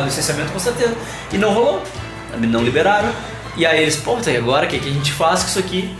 o 0.00 0.04
licenciamento 0.04 0.52
com 0.52 0.60
certeza. 0.60 0.94
E 1.32 1.36
não 1.36 1.52
rolou. 1.52 1.82
Não 2.38 2.62
liberaram. 2.62 3.12
E 3.56 3.66
aí 3.66 3.82
eles, 3.82 3.96
pô, 3.96 4.16
tá, 4.16 4.30
e 4.30 4.36
agora 4.36 4.66
o 4.66 4.68
que, 4.68 4.78
que 4.78 4.88
a 4.88 4.92
gente 4.92 5.12
faz 5.12 5.42
com 5.42 5.48
isso 5.48 5.58
aqui? 5.58 5.94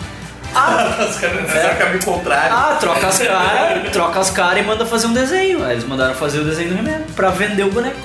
Ah, 0.55 0.97
Os 1.09 1.17
caras 1.17 1.79
caminho 1.79 2.05
contrário. 2.05 2.55
ah, 2.55 2.77
troca 2.79 3.07
as 3.07 3.19
caras, 3.19 3.91
troca 3.91 4.21
as 4.21 4.31
caras 4.31 4.59
e 4.63 4.67
manda 4.67 4.85
fazer 4.85 5.07
um 5.07 5.13
desenho. 5.13 5.65
Aí 5.65 5.73
eles 5.73 5.85
mandaram 5.85 6.15
fazer 6.15 6.41
o 6.41 6.45
desenho 6.45 6.71
do 6.71 6.79
He-Man 6.79 7.03
pra 7.15 7.31
vender 7.31 7.65
o 7.65 7.71
boneco. 7.71 7.97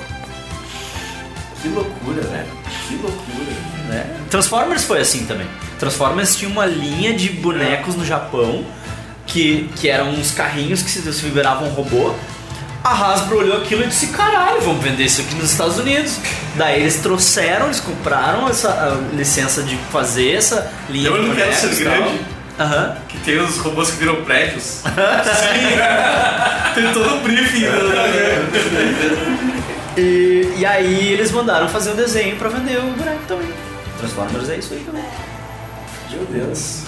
Que 1.61 1.67
loucura, 1.69 2.21
né? 2.23 2.45
Que 2.87 2.95
loucura. 2.95 3.51
né? 3.89 4.05
Transformers 4.29 4.83
foi 4.83 5.01
assim 5.01 5.25
também. 5.25 5.47
Transformers 5.79 6.35
tinha 6.35 6.49
uma 6.49 6.65
linha 6.65 7.13
de 7.13 7.29
bonecos 7.29 7.95
no 7.95 8.05
Japão 8.05 8.65
que, 9.25 9.69
que 9.75 9.89
eram 9.89 10.09
uns 10.09 10.31
carrinhos 10.31 10.81
que 10.81 10.89
se 10.89 11.01
se 11.11 11.29
viravam 11.29 11.67
robô. 11.69 12.13
A 12.83 12.93
Hasbro 12.93 13.39
olhou 13.39 13.57
aquilo 13.57 13.83
e 13.83 13.87
disse: 13.87 14.07
caralho, 14.07 14.61
vamos 14.61 14.83
vender 14.83 15.03
isso 15.03 15.21
aqui 15.21 15.35
nos 15.35 15.51
Estados 15.51 15.77
Unidos. 15.77 16.17
Daí 16.55 16.81
eles 16.81 16.97
trouxeram, 16.97 17.65
eles 17.65 17.79
compraram 17.79 18.47
essa 18.47 18.69
a 18.69 19.15
licença 19.15 19.63
de 19.63 19.75
fazer 19.91 20.35
essa 20.35 20.71
linha 20.89 21.11
de 21.11 21.17
do 21.29 21.35
Quero 21.35 21.53
Ser 21.53 21.73
e. 21.73 21.83
Grande? 21.83 22.21
Aham. 22.59 22.97
Que 23.07 23.17
tem 23.19 23.39
os 23.39 23.57
robôs 23.57 23.91
que 23.91 23.97
viram 23.97 24.23
prédios. 24.23 24.81
Sim. 24.83 24.83
tem 26.73 26.93
todo 26.93 27.15
o 27.15 27.19
briefing. 27.19 27.61
né? 27.61 28.47
E, 29.95 30.53
e 30.57 30.65
aí 30.65 31.13
eles 31.13 31.31
mandaram 31.31 31.67
fazer 31.67 31.91
um 31.91 31.95
desenho 31.95 32.35
pra 32.37 32.49
vender 32.49 32.77
o 32.77 32.91
boneco 32.93 33.21
também. 33.27 33.49
Transformers 33.99 34.49
é 34.49 34.57
isso 34.57 34.73
aí 34.73 34.83
também. 34.85 35.03
Meu 36.11 36.25
Deus. 36.25 36.83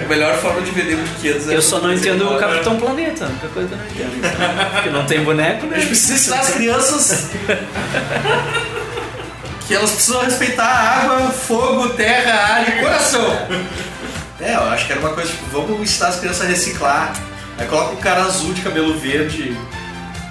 A 0.00 0.04
melhor 0.08 0.34
forma 0.36 0.60
de 0.62 0.70
vender 0.70 0.96
brinquedos 0.96 1.48
é. 1.48 1.56
Eu 1.56 1.62
só 1.62 1.80
não 1.80 1.92
entendo 1.92 2.24
o 2.28 2.38
Capitão. 2.38 2.76
Planeta, 2.78 3.24
a 3.24 3.28
única 3.28 3.48
coisa 3.48 3.68
que 3.68 4.00
eu 4.00 4.06
não 4.06 4.16
entendo. 4.16 4.70
Porque 4.72 4.90
não 4.90 5.04
tem 5.06 5.24
boneco, 5.24 5.66
né? 5.66 5.76
A 5.76 5.80
gente 5.80 5.88
precisa 5.88 6.14
ensinar 6.14 6.40
as 6.40 6.50
crianças 6.50 7.30
que 9.66 9.74
elas 9.74 9.90
precisam 9.92 10.22
respeitar 10.22 10.64
água, 10.66 11.30
fogo, 11.30 11.90
terra, 11.90 12.32
ar 12.56 12.68
e 12.68 12.80
coração. 12.80 13.24
É, 14.40 14.54
eu 14.54 14.62
acho 14.70 14.86
que 14.86 14.92
era 14.92 15.00
uma 15.00 15.10
coisa 15.10 15.30
tipo, 15.30 15.44
vamos 15.52 15.80
ensinar 15.80 16.08
as 16.08 16.16
crianças 16.18 16.42
a 16.42 16.46
reciclar. 16.48 17.12
Aí 17.58 17.66
coloca 17.66 17.92
um 17.92 17.96
cara 17.96 18.22
azul 18.22 18.52
de 18.52 18.60
cabelo 18.62 18.98
verde 18.98 19.56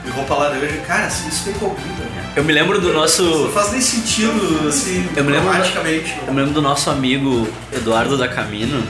e 0.06 0.10
roupa 0.10 0.36
laranja. 0.36 0.68
Cara, 0.86 1.06
assim, 1.06 1.30
isso 1.30 1.44
nem 1.46 1.54
combina. 1.56 1.88
né? 1.88 2.32
Eu 2.36 2.44
me 2.44 2.52
lembro 2.52 2.80
do 2.82 2.92
nosso. 2.94 3.24
Não 3.24 3.52
faz 3.52 3.72
nem 3.72 3.80
sentido, 3.82 4.68
assim, 4.68 5.08
Eu 5.16 5.24
me 5.24 5.32
lembro- 5.32 5.50
dramaticamente. 5.50 6.14
Eu 6.28 6.34
me 6.34 6.40
lembro 6.42 6.54
do 6.56 6.62
nosso 6.62 6.90
amigo 6.90 7.48
Eduardo 7.72 8.18
da 8.18 8.28
Camino, 8.28 8.84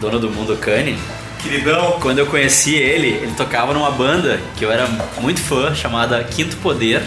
dono 0.00 0.18
do 0.18 0.30
Mundo 0.30 0.56
Cane. 0.56 0.98
Queridão. 1.42 1.98
Quando 2.00 2.18
eu 2.18 2.26
conheci 2.26 2.74
ele, 2.74 3.08
ele 3.08 3.32
tocava 3.36 3.74
numa 3.74 3.90
banda 3.90 4.40
que 4.56 4.64
eu 4.64 4.72
era 4.72 4.86
muito 5.20 5.40
fã, 5.40 5.74
chamada 5.74 6.22
Quinto 6.24 6.56
Poder. 6.56 7.02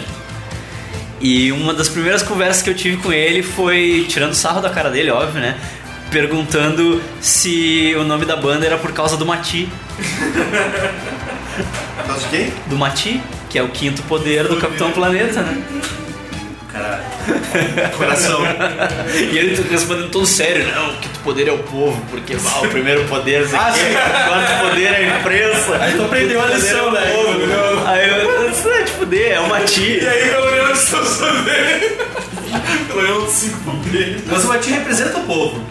E 1.20 1.50
uma 1.50 1.74
das 1.74 1.88
primeiras 1.88 2.22
conversas 2.22 2.62
que 2.62 2.70
eu 2.70 2.74
tive 2.74 2.96
com 2.98 3.12
ele 3.12 3.42
foi 3.42 4.06
tirando 4.08 4.34
sarro 4.34 4.60
da 4.60 4.70
cara 4.70 4.90
dele, 4.90 5.10
óbvio, 5.10 5.40
né? 5.40 5.56
Perguntando 6.10 7.02
se 7.20 7.92
o 7.98 8.04
nome 8.04 8.24
da 8.24 8.36
banda 8.36 8.64
era 8.64 8.78
por 8.78 8.92
causa 8.92 9.16
do 9.16 9.26
Mati. 9.26 9.68
Por 11.96 12.06
causa 12.06 12.22
de 12.22 12.28
quem? 12.28 12.52
Do 12.66 12.76
Mati, 12.78 13.20
que 13.50 13.58
é 13.58 13.62
o 13.62 13.68
quinto 13.68 14.02
poder 14.04 14.46
do 14.46 14.56
Capitão 14.56 14.92
Planeta, 14.92 15.42
né? 15.42 15.60
Caralho. 16.78 17.90
Coração. 17.96 18.40
E 19.14 19.38
ele 19.38 19.68
respondendo 19.70 20.10
todo 20.10 20.26
sério, 20.26 20.66
não, 20.66 20.90
o 20.90 20.96
quinto 20.98 21.18
poder 21.20 21.48
é 21.48 21.52
o 21.52 21.58
povo, 21.58 22.00
porque 22.10 22.34
ah, 22.34 22.60
o 22.60 22.68
primeiro 22.68 23.04
poder 23.04 23.42
é 23.42 23.56
Ah, 23.56 23.72
o 23.72 24.28
quarto 24.28 24.68
poder 24.68 24.84
é 24.84 24.96
a 24.96 25.18
imprensa. 25.18 25.76
Aí 25.80 25.94
tu 25.94 26.04
aprendeu 26.04 26.40
a 26.40 26.44
poder 26.44 26.56
lição, 26.56 26.88
é 26.88 27.00
né? 27.00 27.12
povo. 27.12 27.86
Aí 27.86 28.08
eu, 28.08 28.50
isso 28.50 28.68
é 28.68 28.82
de 28.82 28.90
fuder, 28.92 29.32
é 29.32 29.40
o 29.40 29.48
Mati. 29.48 29.98
E 30.02 30.08
aí 30.08 30.28
eu 30.28 30.40
olhando 30.42 30.76
situação 30.76 31.44
dele. 31.44 31.98
Pelo 32.86 33.02
menos 33.02 33.30
cinco 33.30 33.58
poderes. 33.60 34.22
Mas 34.26 34.44
o 34.44 34.48
Mati 34.48 34.70
representa 34.70 35.18
o 35.18 35.24
povo. 35.24 35.62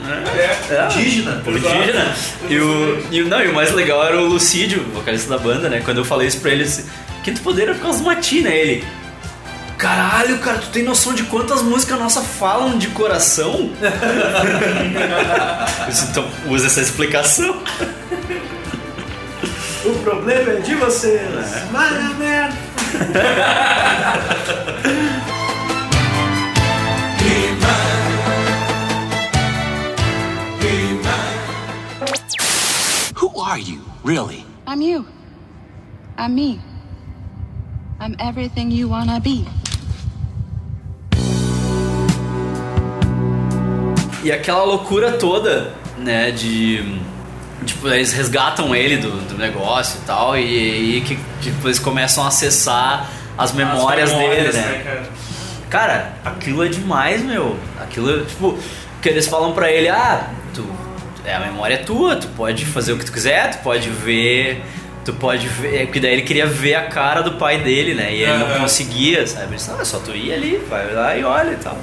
É. 0.70 0.86
Indígena. 0.93 1.41
Povo 1.43 1.58
indígena. 1.58 2.16
E 2.49 2.58
o, 2.58 3.03
e, 3.12 3.22
não, 3.24 3.41
e 3.41 3.47
o 3.47 3.53
mais 3.53 3.72
legal 3.72 4.05
era 4.05 4.20
o 4.20 4.26
Lucídio, 4.26 4.84
vocalista 4.93 5.30
da 5.30 5.38
banda, 5.38 5.70
né? 5.70 5.82
Quando 5.84 5.97
eu 5.99 6.05
falei 6.05 6.28
isso 6.28 6.39
pra 6.39 6.51
ele, 6.51 6.62
eu 6.62 6.66
disse, 6.68 6.86
quinto 7.24 7.41
poder 7.41 7.70
é 7.70 7.74
por 7.74 7.82
causa 7.82 7.99
do 7.99 8.05
Mati, 8.05 8.41
né? 8.41 8.55
Ele. 8.58 8.86
Caralho, 9.78 10.40
cara, 10.40 10.58
tu 10.58 10.70
tem 10.70 10.84
noção 10.84 11.14
de 11.14 11.24
quantas 11.24 11.62
músicas 11.62 12.00
nossas 12.00 12.26
falam 12.26 12.78
de 12.78 12.88
coração? 12.90 13.72
Então 16.10 16.28
usa 16.48 16.68
essa 16.68 16.82
explicação. 16.82 17.62
O 19.86 19.94
problema 20.04 20.52
é 20.52 20.60
de 20.60 20.76
vocês. 20.76 21.22
Vai 21.72 21.90
a 21.90 22.10
merda. 22.10 22.58
Who 33.16 33.40
are 33.40 33.60
you, 33.60 33.82
really? 34.04 34.46
I'm 34.68 34.82
you. 34.82 35.06
I'm 36.18 36.36
me. 36.36 36.60
I'm 38.00 38.16
everything 38.20 38.72
you 38.72 38.90
wanna 38.90 39.20
be. 39.20 39.46
E 44.24 44.32
aquela 44.32 44.63
loucura 44.63 45.13
toda, 45.13 45.74
né, 45.97 46.32
de. 46.32 46.99
Tipo, 47.65 47.88
eles 47.89 48.13
resgatam 48.13 48.76
ele 48.76 48.97
do, 48.97 49.11
do 49.28 49.38
negócio 49.38 49.99
e 50.01 50.05
tal, 50.05 50.38
e 50.38 50.41
aí 50.41 51.01
que 51.01 51.18
tipo, 51.41 51.68
eles 51.68 51.80
começam 51.80 52.24
a 52.24 52.28
acessar 52.28 53.09
as 53.38 53.51
memórias, 53.51 54.11
memórias, 54.11 54.55
dele, 54.55 54.57
né? 54.57 54.78
né, 54.78 54.84
cara? 54.84 55.09
Cara, 55.70 56.13
aquilo 56.24 56.63
é 56.63 56.70
demais, 56.70 57.24
meu. 57.24 57.57
Aquilo, 57.80 58.26
tipo, 58.26 58.57
que 59.01 59.09
eles 59.09 59.28
falam 59.28 59.53
pra 59.53 59.72
ele, 59.72 59.89
ah, 59.89 60.30
tu, 60.53 60.65
é, 61.26 61.36
a 61.36 61.39
memória 61.39 61.76
é 61.76 61.78
tua, 61.78 62.15
tu 62.15 62.28
pode 62.30 62.65
fazer 62.65 62.93
o 62.93 62.97
que 62.97 63.05
tu 63.05 63.11
quiser, 63.11 63.51
tu 63.51 63.63
pode 63.63 63.89
ver, 63.89 64.63
tu 65.03 65.13
pode 65.13 65.47
ver, 65.47 65.86
porque 65.86 65.99
daí 65.99 66.13
ele 66.13 66.22
queria 66.22 66.45
ver 66.45 66.76
a 66.76 66.88
cara 66.88 67.22
do 67.22 67.34
pai 67.34 67.59
dele, 67.59 67.93
né, 67.93 68.13
e 68.13 68.24
ele 68.24 68.38
não 68.38 68.59
conseguia, 68.59 69.28
sabe, 69.28 69.47
ele 69.47 69.55
disse, 69.55 69.70
ah, 69.72 69.82
é 69.82 69.86
só 69.86 69.99
tu 69.99 70.15
ir 70.15 70.34
ali, 70.34 70.63
vai 70.70 70.93
lá 70.93 71.18
e 71.18 71.24
olha 71.24 71.51
e 71.51 71.57
tal. 71.57 71.78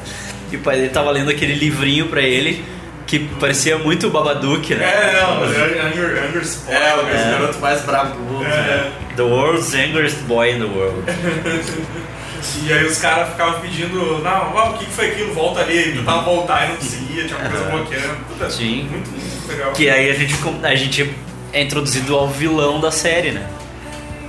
E 0.52 0.56
o 0.56 0.60
pai 0.60 0.76
dele 0.76 0.88
tava 0.90 1.10
lendo 1.10 1.30
aquele 1.30 1.54
livrinho 1.54 2.06
pra 2.06 2.22
ele, 2.22 2.64
que 3.06 3.18
parecia 3.40 3.78
muito 3.78 4.06
o 4.06 4.10
Babadook, 4.10 4.74
né? 4.74 4.84
É, 4.84 5.20
não, 5.20 5.40
mas 5.40 5.56
é 5.56 5.80
Anger, 5.80 6.24
Anger 6.28 6.42
Sport. 6.42 6.76
É, 6.76 6.94
o 6.94 7.30
garoto 7.30 7.58
mais 7.58 7.82
brabo 7.82 8.14
do 8.14 8.20
mundo. 8.20 8.46
É. 8.46 8.90
The 9.16 9.22
world's 9.22 9.74
angriest 9.74 10.18
boy 10.22 10.50
in 10.50 10.58
the 10.58 10.64
world. 10.64 11.02
E 12.62 12.72
aí 12.72 12.84
os 12.84 12.98
caras 12.98 13.30
ficavam 13.30 13.60
pedindo, 13.60 14.22
não, 14.22 14.54
ó, 14.54 14.70
o 14.70 14.78
que 14.78 14.84
foi 14.86 15.06
aquilo? 15.06 15.32
Volta 15.32 15.60
ali, 15.60 15.92
tentava 15.92 16.22
voltar 16.22 16.66
e 16.66 16.68
não 16.68 16.76
conseguia, 16.76 17.24
tinha 17.24 17.38
uma 17.38 17.48
coisa 17.48 17.64
bloqueando. 17.70 18.16
Puta, 18.28 18.50
Sim. 18.50 18.86
Muito, 18.90 19.10
muito 19.10 19.48
legal. 19.48 19.72
Que 19.72 19.88
aí 19.88 20.10
a 20.10 20.14
gente, 20.14 20.34
a 20.62 20.74
gente 20.74 21.14
é 21.52 21.62
introduzido 21.62 22.14
ao 22.14 22.28
vilão 22.28 22.80
da 22.80 22.90
série, 22.90 23.30
né? 23.30 23.48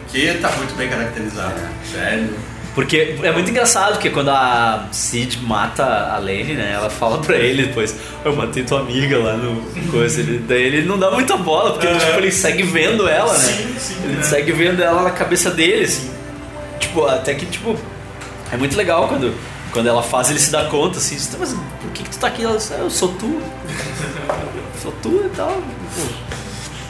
Que 0.09 0.33
tá 0.35 0.49
muito 0.51 0.75
bem 0.75 0.87
caracterizado. 0.87 1.59
Sério. 1.91 2.29
Porque 2.75 3.15
é 3.23 3.31
muito 3.31 3.49
engraçado, 3.49 3.93
porque 3.93 4.09
quando 4.09 4.29
a 4.29 4.87
Cid 4.91 5.39
mata 5.41 5.83
a 6.13 6.17
Lane, 6.19 6.55
né? 6.55 6.73
Ela 6.73 6.89
fala 6.89 7.19
pra 7.19 7.37
ele 7.37 7.67
depois, 7.67 7.95
eu 8.25 8.35
matei 8.35 8.63
tua 8.65 8.81
amiga 8.81 9.17
lá 9.17 9.37
no 9.37 9.61
coisa. 9.89 10.19
Ele, 10.19 10.39
daí 10.39 10.61
ele 10.63 10.81
não 10.85 10.99
dá 10.99 11.09
muita 11.09 11.37
bola, 11.37 11.71
porque 11.71 11.87
ele, 11.87 11.97
tipo, 11.97 12.17
ele 12.17 12.31
segue 12.33 12.63
vendo 12.63 13.07
ela, 13.07 13.31
né? 13.31 13.39
Sim, 13.39 13.75
sim, 13.79 13.95
ele 14.03 14.19
é. 14.19 14.23
segue 14.23 14.51
vendo 14.51 14.83
ela 14.83 15.03
na 15.03 15.11
cabeça 15.11 15.49
dele, 15.51 15.85
assim. 15.85 16.11
Tipo, 16.77 17.05
até 17.07 17.33
que, 17.33 17.45
tipo, 17.45 17.79
é 18.51 18.57
muito 18.57 18.75
legal 18.75 19.07
quando, 19.07 19.33
quando 19.71 19.87
ela 19.87 20.03
faz 20.03 20.29
ele 20.29 20.39
se 20.39 20.51
dar 20.51 20.67
conta, 20.69 20.97
assim, 20.97 21.15
"Tá, 21.31 21.37
mas 21.39 21.53
por 21.53 21.91
que, 21.93 22.03
que 22.03 22.09
tu 22.09 22.19
tá 22.19 22.27
aqui? 22.27 22.43
Ela 22.43 22.57
diz, 22.57 22.73
"Ah, 22.73 22.79
eu 22.81 22.89
sou 22.89 23.07
tu. 23.13 23.41
sou 24.83 24.91
tu 25.01 25.23
e 25.25 25.29
tal. 25.35 25.49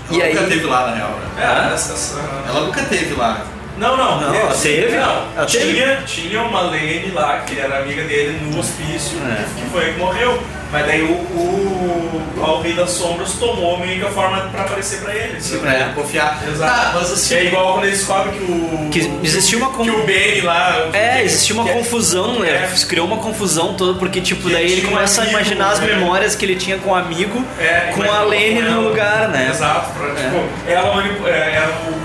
Ela 0.10 0.18
E 0.18 0.22
aí- 0.24 0.34
nunca 0.34 0.48
teve 0.48 0.66
lá, 0.66 0.88
na 0.90 0.96
real, 0.96 1.10
né? 1.12 1.44
É. 1.44 2.50
Ela 2.50 2.62
nunca 2.62 2.82
teve 2.86 3.14
lá. 3.14 3.46
Não, 3.78 3.98
não. 3.98 4.22
Não, 4.22 4.34
é, 4.34 4.40
ela 4.42 4.54
teve. 4.54 4.96
Não, 4.96 5.24
Ela 5.36 5.46
teve. 5.46 5.74
tinha, 5.74 5.96
tinha 6.06 6.42
uma 6.44 6.62
Lane 6.62 7.12
lá, 7.14 7.40
que 7.46 7.60
era 7.60 7.80
amiga 7.80 8.04
dele 8.04 8.40
no 8.50 8.60
hospício, 8.60 9.18
É. 9.30 9.44
que 9.60 9.70
foi 9.70 9.94
que 9.94 10.00
morreu. 10.00 10.42
Mas 10.72 10.88
daí 10.88 11.04
o, 11.04 11.14
o, 11.14 12.62
Rei 12.62 12.74
das 12.74 12.90
Sombras 12.90 13.34
tomou 13.34 13.80
meio 13.80 14.00
que 14.00 14.06
a 14.06 14.10
forma 14.10 14.38
pra 14.52 14.62
aparecer 14.64 15.00
pra 15.02 15.14
ele. 15.14 15.40
Sim, 15.40 15.60
pra 15.60 15.74
ele 15.76 15.94
confiar. 15.94 16.42
Exato. 16.46 16.74
Ah, 16.74 16.92
mas 16.96 17.12
assim- 17.14 17.36
é 17.36 17.46
igual 17.46 17.74
quando 17.74 17.86
eles 17.86 18.00
descobrem 18.00 18.34
que 18.34 18.44
o. 18.52 18.90
Que 18.92 19.20
existia 19.24 19.58
uma 19.58 19.72
Que 19.72 19.90
o 19.90 20.04
Benny 20.06 20.42
lá. 20.42 20.90
É, 20.92 21.24
existia 21.24 21.56
uma 21.56 21.70
é- 21.70 21.74
confusão, 21.74 22.40
né? 22.40 22.50
É. 22.50 22.86
Criou 22.88 23.06
uma 23.08 23.18
confusão 23.18 23.74
toda, 23.76 23.98
porque, 24.00 24.20
tipo, 24.20 24.48
Que 24.48 24.54
daí 24.54 24.66
ele 24.66 24.76
tinha 24.82 24.88
um 24.88 24.94
começa 24.96 25.22
a 25.22 25.24
amigo, 25.24 25.38
imaginar 25.40 25.70
as 25.72 25.80
né? 25.80 25.88
memórias 25.94 26.36
que 26.36 26.44
ele 26.46 26.56
tinha 26.56 26.78
com 26.78 26.90
o 26.90 26.96
amigo, 26.96 27.46
É, 27.60 27.92
com 27.94 28.02
a 28.02 28.06
com 28.08 28.12
no 28.24 28.34
ela. 28.34 28.76
lugar, 28.82 29.28
né? 29.30 29.50
Exato, 29.52 29.92
pra, 29.92 30.08
tipo, 30.16 30.44
ela 30.68 31.04
é, 31.30 31.56
era 31.56 31.70
o 31.92 32.05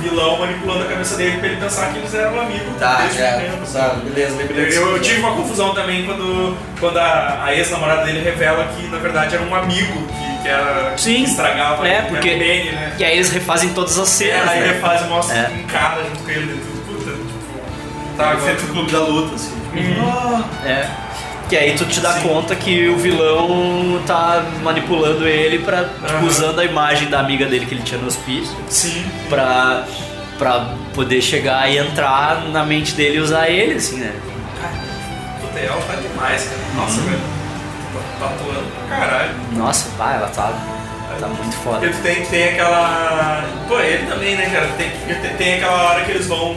vilão 0.00 0.38
manipulando 0.38 0.84
a 0.84 0.86
cabeça 0.88 1.16
dele 1.16 1.38
pra 1.38 1.48
ele 1.48 1.56
pensar 1.60 1.92
que 1.92 1.98
eles 1.98 2.14
eram 2.14 2.40
amigos 2.40 2.76
Tá, 2.78 3.04
é, 3.04 3.50
sabe, 3.66 4.08
beleza. 4.08 4.36
Eu, 4.76 4.92
eu 4.96 5.00
tive 5.00 5.20
uma 5.20 5.32
confusão 5.36 5.74
também 5.74 6.04
quando, 6.04 6.56
quando 6.78 6.96
a, 6.98 7.44
a 7.44 7.54
ex-namorada 7.54 8.04
dele 8.04 8.20
revela 8.22 8.64
que 8.76 8.86
na 8.88 8.98
verdade 8.98 9.34
era 9.34 9.44
um 9.44 9.54
amigo 9.54 10.06
que, 10.06 10.42
que 10.42 10.48
era 10.48 10.92
Sim. 10.96 11.24
que 11.24 11.30
estragava 11.30 11.86
É, 11.86 11.90
que 11.90 11.96
era 11.96 12.06
porque. 12.06 12.34
o 12.34 12.38
Benny, 12.38 12.70
né? 12.72 12.92
E 12.98 13.04
aí 13.04 13.14
eles 13.14 13.30
refazem 13.30 13.70
todas 13.70 13.98
as 13.98 14.20
É, 14.20 14.26
cenas. 14.30 14.48
aí 14.48 14.60
né? 14.60 14.66
refaz 14.68 15.00
e 15.02 15.04
mostra 15.04 15.36
É. 15.36 15.50
um 15.52 15.66
cara 15.66 16.02
junto 16.04 16.22
com 16.24 16.30
ele 16.30 16.46
tudo, 16.46 16.86
puta, 16.98 17.10
tipo. 17.10 18.16
Tá, 18.16 18.36
feito 18.36 18.64
o 18.64 18.68
clube 18.68 18.90
da 18.92 18.98
luta, 19.00 19.34
assim. 19.34 19.58
É. 20.64 20.86
Que 21.48 21.56
aí 21.56 21.74
tu 21.74 21.86
te 21.86 21.98
dá 22.00 22.12
Sim. 22.12 22.28
conta 22.28 22.54
que 22.54 22.88
o 22.88 22.98
vilão 22.98 24.02
tá 24.06 24.44
manipulando 24.62 25.26
ele 25.26 25.60
pra, 25.60 25.84
tipo, 25.84 26.06
Aham. 26.06 26.26
usando 26.26 26.58
a 26.60 26.64
imagem 26.64 27.08
da 27.08 27.20
amiga 27.20 27.46
dele 27.46 27.64
que 27.64 27.74
ele 27.74 27.82
tinha 27.82 27.98
no 27.98 28.06
hospício 28.06 28.54
Sim. 28.68 29.02
pra, 29.30 29.84
pra 30.38 30.74
poder 30.94 31.22
chegar 31.22 31.70
e 31.70 31.78
entrar 31.78 32.44
na 32.50 32.64
mente 32.64 32.92
dele 32.92 33.16
e 33.16 33.20
usar 33.20 33.48
ele, 33.48 33.74
assim, 33.74 33.96
né? 33.96 34.12
Puta, 35.40 35.58
ela 35.58 35.80
tá 35.80 35.94
demais, 35.94 36.44
cara. 36.44 36.60
Nossa, 36.74 37.00
velho. 37.00 37.20
Tá 37.94 38.00
tá 38.18 38.26
atuando 38.26 38.66
pra 38.88 38.96
caralho. 38.98 39.30
Nossa, 39.52 39.88
pá, 39.96 40.12
ela 40.14 40.28
tá, 40.28 40.52
tá 41.18 41.26
muito 41.28 41.56
foda. 41.56 41.88
Tem, 42.02 42.22
tem 42.26 42.48
aquela. 42.50 43.42
Pô, 43.66 43.80
ele 43.80 44.06
também, 44.06 44.36
né, 44.36 44.50
cara? 44.52 44.66
Tem, 44.76 44.90
tem, 44.90 45.34
tem 45.36 45.54
aquela 45.54 45.82
hora 45.90 46.04
que 46.04 46.10
eles 46.10 46.26
vão. 46.26 46.54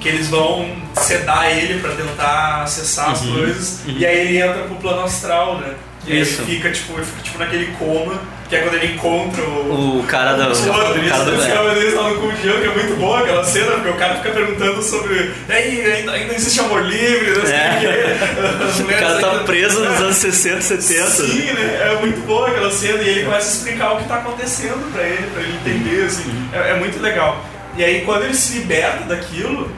Que 0.00 0.08
eles 0.08 0.28
vão 0.28 0.70
sedar 0.96 1.50
ele 1.56 1.80
pra 1.80 1.90
tentar 1.92 2.62
acessar 2.62 3.10
as 3.10 3.20
coisas. 3.20 3.80
E 3.86 4.04
aí 4.06 4.18
ele 4.28 4.38
entra 4.38 4.62
pro 4.64 4.76
plano 4.76 5.02
astral, 5.04 5.58
né? 5.58 5.74
E 6.06 6.12
aí 6.12 6.20
Isso. 6.20 6.42
ele 6.42 6.54
fica, 6.56 6.70
tipo, 6.70 6.92
ele 6.94 7.04
fica 7.04 7.22
tipo 7.22 7.38
naquele 7.38 7.66
coma, 7.78 8.20
que 8.48 8.54
é 8.54 8.60
quando 8.60 8.74
ele 8.74 8.94
encontra 8.94 9.42
o. 9.42 9.98
O 9.98 10.04
cara 10.06 10.34
da. 10.34 10.52
O 10.52 10.54
cavaleiros, 10.54 11.10
cara 11.10 11.24
do 11.24 11.36
os 11.36 11.44
é. 11.44 11.50
cavaleiros 11.50 11.94
lá 11.94 12.10
no 12.10 12.14
Condião, 12.20 12.58
que 12.60 12.64
é 12.64 12.74
muito 12.74 12.96
boa 12.96 13.18
aquela 13.20 13.42
cena, 13.42 13.72
porque 13.72 13.88
o 13.88 13.94
cara 13.96 14.14
fica 14.16 14.30
perguntando 14.30 14.80
sobre. 14.84 15.32
Aí, 15.48 15.80
ainda, 15.84 16.12
ainda 16.12 16.32
existe 16.34 16.60
amor 16.60 16.82
livre, 16.84 17.30
não 17.38 17.44
sei 17.44 17.54
É. 17.56 18.18
o. 18.62 18.62
As 18.68 18.78
O 18.80 18.84
cara 18.86 19.18
tá 19.20 19.30
ainda- 19.32 19.44
preso 19.44 19.80
nos 19.80 20.00
anos 20.00 20.16
60, 20.16 20.60
70. 20.60 21.10
Sim, 21.10 21.52
né? 21.54 21.90
É 21.92 21.98
muito 22.00 22.24
boa 22.24 22.48
aquela 22.50 22.70
cena 22.70 23.02
e 23.02 23.08
ele 23.08 23.24
começa 23.24 23.48
a 23.48 23.52
explicar 23.52 23.92
o 23.94 23.96
que 23.96 24.04
tá 24.04 24.16
acontecendo 24.16 24.92
pra 24.92 25.02
ele, 25.02 25.26
pra 25.32 25.42
ele 25.42 25.54
entender, 25.54 26.04
assim. 26.04 26.48
É, 26.52 26.70
é 26.70 26.74
muito 26.74 27.00
legal. 27.02 27.44
E 27.76 27.82
aí 27.84 28.02
quando 28.02 28.22
ele 28.22 28.34
se 28.34 28.58
liberta 28.58 29.02
daquilo, 29.04 29.70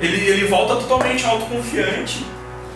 ele, 0.00 0.28
ele 0.28 0.46
volta 0.46 0.76
totalmente 0.76 1.24
autoconfiante. 1.26 2.24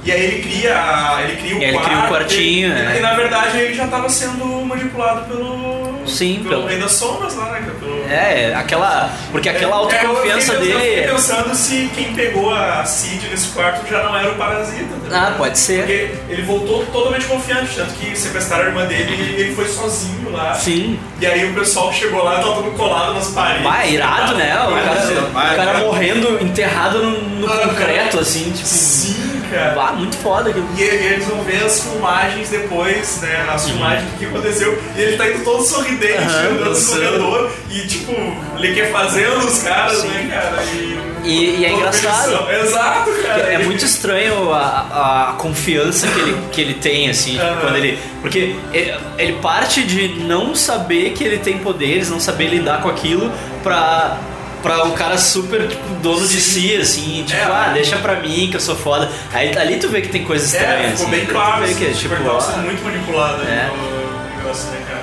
E 0.04 0.10
aí 0.10 0.24
ele 0.24 0.42
cria, 0.42 0.74
a- 0.74 1.22
ele 1.22 1.36
cria 1.36 1.56
o 1.56 1.62
ele 1.62 1.72
quarto. 1.72 1.88
cria 1.88 2.02
o 2.04 2.08
quartinho, 2.08 2.68
e, 2.68 2.74
né? 2.74 2.94
e 2.98 3.00
na 3.00 3.14
verdade 3.14 3.56
ele 3.58 3.72
já 3.74 3.86
tava 3.86 4.08
sendo 4.08 4.44
manipulado 4.66 5.26
pelo. 5.26 5.92
Sim, 6.04 6.38
pelo, 6.42 6.48
pelo- 6.48 6.66
Rei 6.66 6.78
das 6.80 6.90
Sombras 6.92 7.36
lá, 7.36 7.52
né? 7.52 7.62
Pelo, 7.78 8.04
É, 8.10 8.52
aquela. 8.56 9.08
Porque 9.30 9.48
aquela 9.48 9.76
autoconfiança 9.76 10.54
é, 10.54 10.56
eu 10.56 10.60
fiquei, 10.60 10.74
dele. 10.74 10.74
Eu 10.74 10.80
fiquei 10.96 11.12
pensando 11.12 11.54
se 11.54 11.90
quem 11.94 12.12
pegou 12.14 12.52
a 12.52 12.84
Cid 12.84 13.28
nesse 13.28 13.48
quarto 13.50 13.88
já 13.88 14.02
não 14.02 14.16
era 14.16 14.32
o 14.32 14.34
parasita. 14.34 14.88
tá 15.08 15.28
Ah, 15.28 15.34
pode 15.38 15.56
ser. 15.56 15.78
Porque 15.84 16.10
ele 16.28 16.42
voltou 16.42 16.84
totalmente 16.86 17.24
confiante, 17.26 17.76
tanto 17.76 17.92
que 17.94 18.18
sequestraram 18.18 18.64
a 18.64 18.68
irmã 18.70 18.86
dele 18.86 19.14
e 19.14 19.40
ele 19.42 19.54
foi 19.54 19.68
sozinho 19.68 20.32
lá. 20.32 20.52
Sim. 20.54 20.98
E 21.20 21.26
aí 21.26 21.48
o 21.48 21.54
pessoal 21.54 21.92
chegou 21.92 22.24
lá 22.24 22.40
e 22.40 22.42
tava 22.42 22.54
todo 22.56 22.72
colado 22.76 23.14
nas 23.14 23.28
paredes. 23.28 23.62
Vai, 23.62 23.92
irado, 23.92 24.34
né? 24.34 24.52
O 24.66 25.32
cara, 25.32 25.52
o 25.52 25.56
cara 25.56 25.78
morrendo, 25.78 26.42
enterrado 26.42 26.98
no, 26.98 27.20
no 27.38 27.46
concreto, 27.48 28.18
assim, 28.18 28.50
tipo. 28.50 28.66
Sim, 28.66 29.31
cara. 29.52 29.74
Bah, 29.74 29.92
muito 29.92 30.16
foda 30.16 30.50
aquilo. 30.50 30.68
E, 30.76 30.80
e 30.82 30.84
eles 30.84 31.26
vão 31.26 31.42
ver 31.42 31.62
as 31.64 31.80
filmagens 31.82 32.48
depois, 32.48 33.20
né? 33.20 33.46
As 33.52 33.66
filmagens 33.68 34.10
do 34.10 34.18
que 34.18 34.26
aconteceu. 34.26 34.82
E 34.96 35.00
ele 35.00 35.16
tá 35.16 35.28
indo 35.28 35.44
todo 35.44 35.62
sorridente, 35.64 36.22
andando 36.22 36.70
no 36.78 36.86
corredor. 36.86 37.50
E 37.70 37.80
tipo, 37.86 38.12
liquefazendo 38.56 39.38
os 39.46 39.62
caras, 39.62 40.02
né, 40.04 40.28
cara? 40.32 40.62
E, 40.64 41.02
E- 41.24 41.60
e 41.60 41.64
é 41.64 41.72
engraçado. 41.72 42.50
Exato, 42.50 43.10
cara. 43.22 43.42
É 43.52 43.58
muito 43.58 43.84
estranho 43.84 44.52
a, 44.52 45.28
a 45.30 45.32
confiança 45.34 46.08
que 46.08 46.18
ele, 46.20 46.36
que 46.50 46.60
ele 46.60 46.74
tem, 46.74 47.08
assim, 47.08 47.38
Aham. 47.38 47.60
quando 47.60 47.76
ele. 47.76 47.98
Porque 48.20 48.56
ele, 48.72 48.94
ele 49.18 49.32
parte 49.34 49.84
de 49.84 50.08
não 50.24 50.54
saber 50.54 51.10
que 51.12 51.22
ele 51.22 51.38
tem 51.38 51.58
poderes, 51.58 52.10
não 52.10 52.18
saber 52.18 52.48
lidar 52.48 52.82
com 52.82 52.88
aquilo, 52.88 53.30
pra. 53.62 54.16
Pra 54.62 54.84
um 54.84 54.92
cara 54.92 55.18
super, 55.18 55.66
tipo, 55.68 55.82
dono 56.00 56.26
de 56.26 56.40
si, 56.40 56.76
assim, 56.76 57.24
tipo, 57.26 57.40
É. 57.40 57.44
ah, 57.44 57.70
deixa 57.74 57.96
pra 57.96 58.16
mim 58.20 58.48
que 58.50 58.56
eu 58.56 58.60
sou 58.60 58.76
foda. 58.76 59.10
Aí 59.32 59.56
ali 59.58 59.78
tu 59.78 59.88
vê 59.88 60.00
que 60.00 60.08
tem 60.08 60.24
coisa 60.24 60.44
estranha, 60.44 60.86
É, 60.86 60.90
ficou 60.90 61.06
assim. 61.06 61.10
bem 61.10 61.26
claro, 61.26 61.64
que, 61.66 61.74
tipo, 61.94 62.14
tipo, 62.14 62.28
ó, 62.28 62.40
muito 62.58 62.82
manipulado 62.84 63.42
É. 63.42 63.68
no 63.74 64.36
negócio, 64.36 64.70
né, 64.70 64.82
cara? 64.88 65.02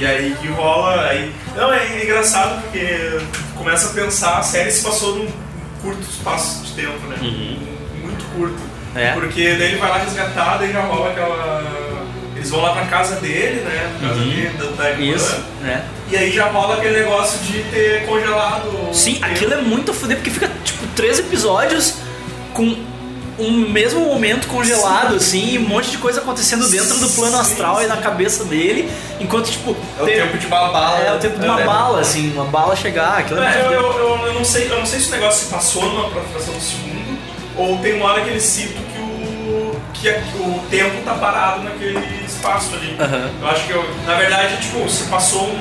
E 0.00 0.06
aí 0.06 0.36
que 0.40 0.48
rola, 0.48 1.02
aí... 1.08 1.32
Não, 1.56 1.72
é 1.72 2.02
engraçado 2.04 2.62
porque 2.62 3.18
começa 3.56 3.88
a 3.90 3.92
pensar, 3.92 4.38
a 4.38 4.42
série 4.42 4.70
se 4.70 4.82
passou 4.84 5.16
num 5.16 5.28
curto 5.82 6.00
espaço 6.08 6.64
de 6.64 6.72
tempo, 6.72 7.06
né? 7.08 7.16
Muito 7.20 8.24
curto. 8.36 8.54
Uhum. 8.54 9.00
É. 9.00 9.12
Porque 9.12 9.54
daí 9.58 9.68
ele 9.72 9.76
vai 9.76 9.90
lá 9.90 9.98
resgatar, 9.98 10.56
daí 10.58 10.72
já 10.72 10.80
rola 10.82 11.10
aquela... 11.10 11.87
Eles 12.38 12.50
vão 12.50 12.60
lá 12.62 12.72
pra 12.72 12.86
casa 12.86 13.16
dele, 13.16 13.60
né? 13.62 13.90
Pra 13.98 14.08
casa 14.08 14.20
dele, 14.20 14.50
da, 14.56 14.64
da 14.82 14.90
irmã. 14.90 15.04
Uhum. 15.04 15.14
Isso, 15.16 15.36
né? 15.60 15.84
E 16.10 16.16
aí 16.16 16.30
já 16.30 16.46
rola 16.46 16.76
aquele 16.76 17.00
negócio 17.00 17.38
de 17.40 17.62
ter 17.64 18.06
congelado... 18.06 18.88
Sim, 18.92 19.14
tempo. 19.14 19.26
aquilo 19.26 19.54
é 19.54 19.60
muito 19.60 19.92
foder, 19.92 20.16
porque 20.16 20.30
fica, 20.30 20.48
tipo, 20.64 20.86
três 20.94 21.18
episódios 21.18 21.94
com 22.54 22.76
um 23.40 23.52
mesmo 23.68 24.00
momento 24.00 24.48
congelado, 24.48 25.14
assim, 25.14 25.54
e 25.54 25.58
um 25.58 25.68
monte 25.68 25.90
de 25.90 25.98
coisa 25.98 26.20
acontecendo 26.20 26.68
dentro 26.68 26.98
do 26.98 27.08
plano 27.10 27.36
Sim, 27.36 27.40
astral 27.40 27.78
e 27.80 27.82
sim. 27.82 27.88
na 27.88 27.96
cabeça 27.98 28.44
dele, 28.44 28.90
enquanto, 29.20 29.50
tipo... 29.50 29.76
É 29.98 30.02
o 30.02 30.06
tem- 30.06 30.16
tempo 30.16 30.38
de 30.38 30.46
uma 30.46 30.68
bala. 30.70 30.98
É 30.98 31.12
o 31.14 31.18
tempo 31.18 31.38
de 31.38 31.44
uma 31.44 31.56
né? 31.56 31.64
bala, 31.64 32.00
assim, 32.00 32.32
uma 32.32 32.44
bala 32.46 32.74
chegar, 32.74 33.18
aquilo 33.18 33.40
é, 33.40 33.60
É, 33.60 33.66
eu, 33.66 33.72
eu, 33.72 34.26
eu, 34.26 34.34
não 34.34 34.44
sei, 34.44 34.68
eu 34.70 34.78
não 34.78 34.86
sei 34.86 35.00
se 35.00 35.08
o 35.08 35.10
negócio 35.12 35.44
se 35.44 35.52
passou 35.52 35.84
numa 35.84 36.08
fração 36.10 36.54
do 36.54 36.60
segundo, 36.60 37.18
ou 37.56 37.78
tem 37.78 37.94
uma 37.94 38.06
hora 38.12 38.22
que 38.22 38.30
eles 38.30 38.42
citam 38.44 38.82
que 38.82 38.87
o, 39.48 39.80
que 39.94 40.08
o 40.08 40.60
tempo 40.70 41.02
tá 41.04 41.14
parado 41.14 41.62
naquele 41.62 42.24
espaço 42.26 42.74
ali. 42.74 42.96
Aham. 43.00 43.30
Eu 43.40 43.48
acho 43.48 43.64
que, 43.66 43.72
eu, 43.72 43.84
na 44.06 44.14
verdade, 44.14 44.56
tipo, 44.58 44.88
se 44.88 45.04
passou 45.04 45.44
um, 45.48 45.54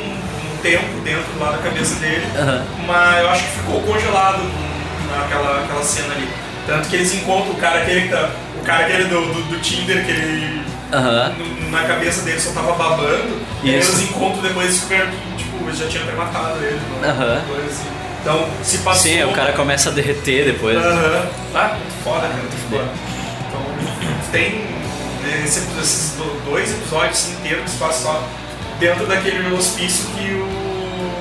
um 0.54 0.58
tempo 0.62 1.00
dentro 1.04 1.26
lá 1.40 1.52
da 1.52 1.58
cabeça 1.60 1.96
dele, 1.96 2.26
Aham. 2.38 2.64
mas 2.86 3.22
eu 3.24 3.30
acho 3.30 3.44
que 3.44 3.50
ficou 3.60 3.82
congelado 3.82 4.40
naquela 5.10 5.64
aquela 5.64 5.84
cena 5.84 6.14
ali. 6.14 6.28
Tanto 6.66 6.90
que 6.90 6.96
eles 6.98 7.14
encontram 7.14 7.52
o 7.54 7.56
cara 7.56 7.80
aquele 7.82 8.02
que 8.02 8.10
tá. 8.10 8.30
O 8.60 8.64
cara 8.66 8.86
aquele 8.86 9.06
do, 9.06 9.22
do, 9.34 9.42
do 9.44 9.60
Tinder 9.62 10.04
que 10.06 10.12
ele. 10.12 10.62
No- 10.92 11.70
Na 11.72 11.84
cabeça 11.84 12.22
dele 12.24 12.40
só 12.40 12.52
tava 12.52 12.74
babando. 12.74 13.42
E 13.64 13.78
Isso. 13.78 13.92
eles 13.92 14.10
encontram 14.10 14.42
depois 14.42 14.78
e 14.84 14.86
que, 14.86 14.98
tipo, 15.38 15.72
já 15.74 15.88
tinha 15.88 16.04
até 16.04 16.14
matado 16.14 16.58
ele. 16.64 16.80
né? 17.02 17.44
Coisa 17.48 17.66
assim. 17.68 17.88
Então, 18.22 18.46
se 18.64 18.78
passou. 18.80 19.04
Sim, 19.04 19.24
o 19.24 19.32
cara 19.32 19.54
começa 19.54 19.90
a 19.90 19.92
derreter 19.94 20.46
depois. 20.46 20.78
Aham. 20.78 21.26
Ah, 21.56 21.68
muito 21.80 22.04
foda, 22.04 22.22
cara. 22.22 22.34
Muito 22.34 22.70
foda. 22.70 22.86
Tem 24.32 24.52
né, 25.24 25.44
esse- 25.46 25.64
esses 25.82 26.12
do- 26.18 26.50
dois 26.50 26.72
episódios 26.72 27.18
assim, 27.18 27.34
inteiros 27.40 27.64
que 27.66 27.70
se 27.72 27.78
passam 27.78 28.14
só 28.14 28.24
dentro 28.80 29.06
daquele 29.06 29.54
hospício 29.56 30.06
que 30.16 30.34
o, 30.34 31.12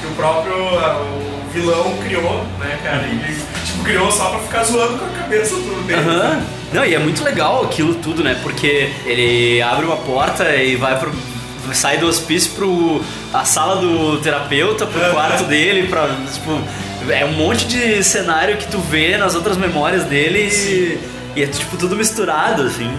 que 0.00 0.06
o 0.06 0.10
próprio 0.16 0.54
ah, 0.78 1.00
o 1.02 1.50
vilão 1.52 1.96
criou, 2.04 2.44
né, 2.58 2.78
cara? 2.82 3.02
E 3.06 3.10
ele 3.10 3.36
tipo, 3.66 3.82
criou 3.84 4.10
só 4.12 4.30
pra 4.30 4.38
ficar 4.40 4.64
zoando 4.64 4.98
com 4.98 5.04
a 5.04 5.08
cabeça 5.08 5.54
do 5.56 5.86
dele. 5.86 6.00
Aham. 6.00 6.42
Não, 6.72 6.84
e 6.84 6.94
é 6.94 6.98
muito 7.00 7.24
legal 7.24 7.64
aquilo 7.64 7.96
tudo, 7.96 8.22
né? 8.22 8.38
Porque 8.44 8.90
ele 9.04 9.60
abre 9.60 9.84
uma 9.84 9.96
porta 9.96 10.54
e 10.54 10.76
vai 10.76 10.96
pro. 10.98 11.12
sai 11.72 11.98
do 11.98 12.06
hospício 12.06 12.52
pro. 12.52 13.02
a 13.34 13.44
sala 13.44 13.76
do 13.76 14.18
terapeuta, 14.20 14.86
pro 14.86 15.10
quarto 15.10 15.44
dele, 15.44 15.88
pra. 15.88 16.06
Tipo. 16.32 16.60
É 17.08 17.24
um 17.24 17.32
monte 17.32 17.66
de 17.66 18.04
cenário 18.04 18.56
que 18.58 18.68
tu 18.68 18.78
vê 18.78 19.16
nas 19.16 19.34
outras 19.34 19.56
memórias 19.56 20.04
dele 20.04 20.38
e, 20.48 20.98
e 21.36 21.42
é 21.42 21.46
tipo 21.46 21.76
tudo 21.76 21.96
misturado, 21.96 22.62
assim. 22.62 22.90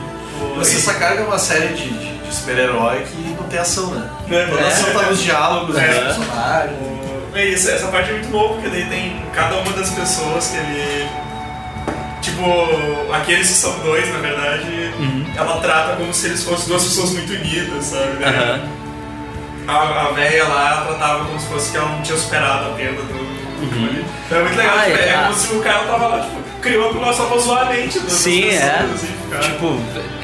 Vocês 0.55 0.84
sacaram 0.84 1.17
que 1.17 1.21
é 1.23 1.25
uma 1.25 1.38
série 1.39 1.69
de, 1.69 1.89
de- 1.89 2.17
de 2.17 2.34
super-herói 2.36 3.03
que 3.03 3.36
não 3.38 3.43
tem 3.47 3.59
ação, 3.59 3.88
né? 3.91 4.09
É. 4.29 4.45
Toda 4.47 4.63
a 4.63 4.67
ação 4.67 4.93
tá 4.93 5.01
nos 5.03 5.21
diálogos 5.21 5.77
É. 5.77 5.88
dos 5.88 5.97
personagens. 6.17 6.77
É 7.34 7.45
isso, 7.45 7.69
essa 7.71 7.88
parte 7.88 8.09
é 8.09 8.13
muito 8.13 8.27
boa, 8.29 8.53
porque 8.53 8.67
daí 8.69 8.86
tem 8.86 9.21
cada 9.34 9.55
uma 9.55 9.71
das 9.73 9.89
pessoas 9.91 10.47
que 10.47 10.57
ele. 10.57 11.07
Tipo, 12.21 12.43
aqueles 13.13 13.47
que 13.47 13.53
são 13.53 13.79
dois, 13.79 14.07
na 14.13 14.19
verdade, 14.19 14.93
ela 15.36 15.59
trata 15.59 15.95
como 15.95 16.13
se 16.13 16.27
eles 16.27 16.43
fossem 16.43 16.67
duas 16.67 16.84
pessoas 16.84 17.11
muito 17.13 17.34
unidas, 17.34 17.86
sabe? 17.86 18.13
né? 18.19 18.27
Aham. 18.27 18.82
A, 19.67 20.01
a 20.09 20.11
velha 20.11 20.43
lá 20.47 20.86
tratava 20.88 21.25
como 21.25 21.39
se 21.39 21.47
fosse 21.47 21.71
que 21.71 21.77
ela 21.77 21.88
não 21.89 22.01
tinha 22.01 22.17
superado 22.17 22.71
a 22.71 22.73
perda 22.75 23.01
do, 23.01 24.36
É 24.36 24.39
muito 24.41 24.57
legal, 24.57 24.75
Ah, 24.77 24.84
tipo, 24.86 24.97
é, 24.97 25.09
é, 25.09 25.17
como 25.23 25.34
se 25.34 25.53
o 25.55 25.61
cara 25.61 25.79
tava 25.86 26.07
lá, 26.07 26.19
tipo, 26.19 26.41
criou 26.62 26.89
aquilo 26.89 27.14
só 27.14 27.26
pra 27.26 27.38
zoar 27.38 27.68
a 27.68 27.74
mente 27.74 27.99
das 27.99 28.12
Sim, 28.14 28.41
pessoas, 28.43 28.62
é. 28.64 28.86
assim. 28.93 29.07
Tipo, 29.41 29.80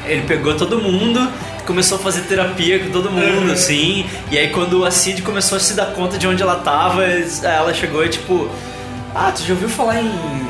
ele 0.06 0.22
pegou 0.22 0.54
todo 0.54 0.78
mundo, 0.78 1.30
começou 1.66 1.98
a 1.98 2.00
fazer 2.00 2.22
terapia 2.22 2.78
com 2.78 2.90
todo 2.90 3.10
mundo, 3.10 3.46
Uhum. 3.48 3.52
assim. 3.52 4.06
E 4.30 4.38
aí 4.38 4.48
quando 4.50 4.84
a 4.84 4.90
Cid 4.90 5.22
começou 5.22 5.56
a 5.56 5.60
se 5.60 5.74
dar 5.74 5.86
conta 5.86 6.16
de 6.18 6.26
onde 6.26 6.42
ela 6.42 6.56
tava, 6.56 7.04
ela 7.04 7.72
chegou 7.74 8.04
e 8.04 8.08
tipo. 8.08 8.48
Ah, 9.14 9.32
tu 9.34 9.42
já 9.42 9.54
ouviu 9.54 9.68
falar 9.70 10.00
em 10.00 10.08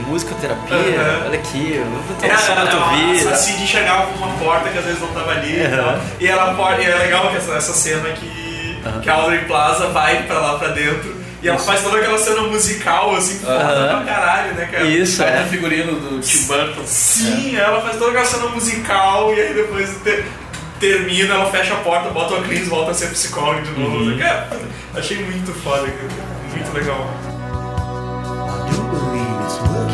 musicoterapia? 0.08 0.76
Uhum. 0.76 1.26
Olha 1.26 1.38
aqui, 1.38 1.74
eu 1.76 1.84
vou 1.84 2.02
botar 2.02 2.26
É, 2.26 2.36
som 2.36 2.54
na 2.54 2.66
tua 2.66 2.88
vida. 2.88 3.30
a 3.30 3.34
Cid 3.34 3.62
enxergava 3.62 4.08
por 4.08 4.16
uma 4.26 4.36
porta 4.36 4.68
que 4.68 4.78
às 4.78 4.84
vezes 4.84 5.00
não 5.00 5.08
tava 5.08 5.30
ali 5.30 5.58
e 5.60 5.64
Uhum. 5.64 5.76
tal. 5.76 5.98
E, 6.20 6.26
ela 6.26 6.54
pode, 6.54 6.82
e 6.82 6.84
é 6.84 6.94
legal 6.96 7.30
que 7.30 7.36
essa, 7.36 7.52
essa 7.52 7.72
cena 7.72 8.08
que, 8.10 8.78
que 9.02 9.08
a 9.08 9.14
Audrey 9.14 9.44
Plaza 9.44 9.86
vai 9.88 10.24
pra 10.24 10.38
lá 10.40 10.58
pra 10.58 10.68
dentro 10.68 11.14
e 11.42 11.48
ela 11.48 11.58
faz 11.58 11.82
toda 11.82 11.98
aquela 11.98 12.18
cena 12.18 12.42
musical, 12.42 13.14
assim, 13.14 13.38
foda 13.38 13.52
Aham. 13.58 14.02
pra 14.04 14.14
caralho, 14.14 14.54
né, 14.54 14.66
cara? 14.70 14.84
Isso, 14.84 15.22
é. 15.22 15.40
no 15.42 15.48
figurino 15.48 15.92
do 15.92 16.20
Tim 16.20 16.46
Burton. 16.46 16.82
Sim, 16.84 17.56
ela 17.56 17.80
faz 17.80 17.96
toda 17.96 18.10
aquela 18.10 18.24
cena 18.24 18.46
musical 18.48 19.32
e 19.34 19.40
aí 19.40 19.54
depois 19.54 19.88
te- 20.02 20.24
termina, 20.80 21.34
ela 21.34 21.50
fecha 21.50 21.74
a 21.74 21.78
porta, 21.78 22.08
bota 22.10 22.34
o 22.34 22.42
Cris, 22.42 22.66
volta 22.68 22.90
a 22.90 22.94
ser 22.94 23.08
psicólogo 23.10 23.62
de 23.62 23.70
novo. 23.78 23.96
Uhum. 23.98 24.18
Cara, 24.18 24.48
achei 24.94 25.18
muito 25.24 25.52
foda, 25.52 25.86
cara. 25.88 26.08
muito 26.52 26.72
legal. 26.76 27.08
I 28.48 28.70
do 28.70 28.82
believe 28.82 29.44
it's 29.44 29.58
good. 29.58 29.88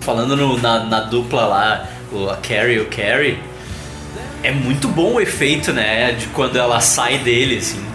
Falando 0.00 0.36
no- 0.36 0.58
na, 0.58 0.84
na 0.84 1.00
dupla 1.00 1.46
lá, 1.46 1.86
o, 2.12 2.28
a 2.28 2.36
Carrie 2.36 2.76
e 2.76 2.80
o 2.80 2.86
Carrie, 2.86 3.38
é 4.42 4.50
muito 4.50 4.88
bom 4.88 5.14
o 5.14 5.20
efeito, 5.20 5.72
né? 5.72 6.12
De 6.12 6.26
quando 6.28 6.56
ela 6.58 6.80
sai 6.80 7.18
dele, 7.18 7.58
assim. 7.58 7.92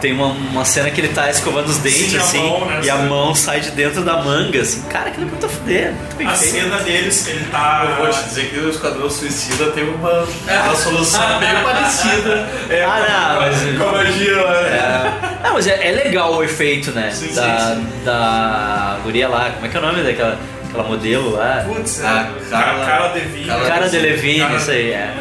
Tem 0.00 0.14
uma, 0.14 0.28
uma 0.28 0.64
cena 0.64 0.90
que 0.90 0.98
ele 0.98 1.08
tá 1.08 1.28
escovando 1.28 1.66
os 1.68 1.76
dentes, 1.76 2.10
Sim, 2.12 2.16
a 2.16 2.20
assim, 2.22 2.38
mão, 2.38 2.64
né, 2.64 2.80
e 2.84 2.88
a 2.90 2.96
mão 2.96 3.34
sai 3.34 3.60
de 3.60 3.70
dentro 3.72 4.02
da 4.02 4.22
manga, 4.22 4.62
assim. 4.62 4.80
Cara, 4.88 5.10
aquilo 5.10 5.26
é 5.26 5.30
muito 5.30 5.44
a 5.44 5.48
fuder, 5.48 5.92
muito 5.92 6.16
bem 6.16 6.26
A 6.26 6.30
feito. 6.30 6.52
cena 6.54 6.78
deles, 6.78 7.26
ele 7.28 7.44
tá. 7.50 7.86
Eu 7.90 7.96
vou 8.06 8.08
te 8.14 8.24
dizer 8.24 8.48
que 8.48 8.58
o 8.60 8.70
Esquadrão 8.70 9.10
Suicida 9.10 9.66
tem 9.72 9.84
uma, 9.84 10.20
uma 10.22 10.74
solução 10.76 11.38
meio 11.38 11.62
parecida. 11.62 12.48
É, 12.70 12.82
Ah, 12.82 13.34
não, 13.34 13.40
mas- 13.42 13.78
com 13.78 13.88
a 13.88 13.92
magia 13.92 14.36
né? 14.62 15.38
Não, 15.44 15.52
mas 15.52 15.66
é, 15.66 15.86
é 15.88 15.92
legal 15.92 16.34
o 16.34 16.42
efeito, 16.42 16.90
né? 16.92 17.10
Sim, 17.12 17.34
da, 17.34 17.42
sim, 17.74 17.74
sim. 17.82 18.04
da 18.06 18.96
guria 19.02 19.28
lá, 19.28 19.50
como 19.50 19.66
é 19.66 19.68
que 19.68 19.76
é 19.76 19.80
o 19.80 19.82
nome 19.82 20.02
daquela 20.02 20.38
aquela 20.66 20.84
modelo 20.84 21.32
lá? 21.36 21.62
Putz, 21.68 22.02
A 22.02 22.08
é. 22.08 22.10
Carla- 22.50 22.86
Cara. 22.86 23.10
Carla 23.46 23.68
Cara 23.68 23.88
de 23.90 23.98
Levine, 23.98 24.40
Cara- 24.40 24.56
isso 24.56 24.70
aí, 24.70 24.90
é. 24.92 25.14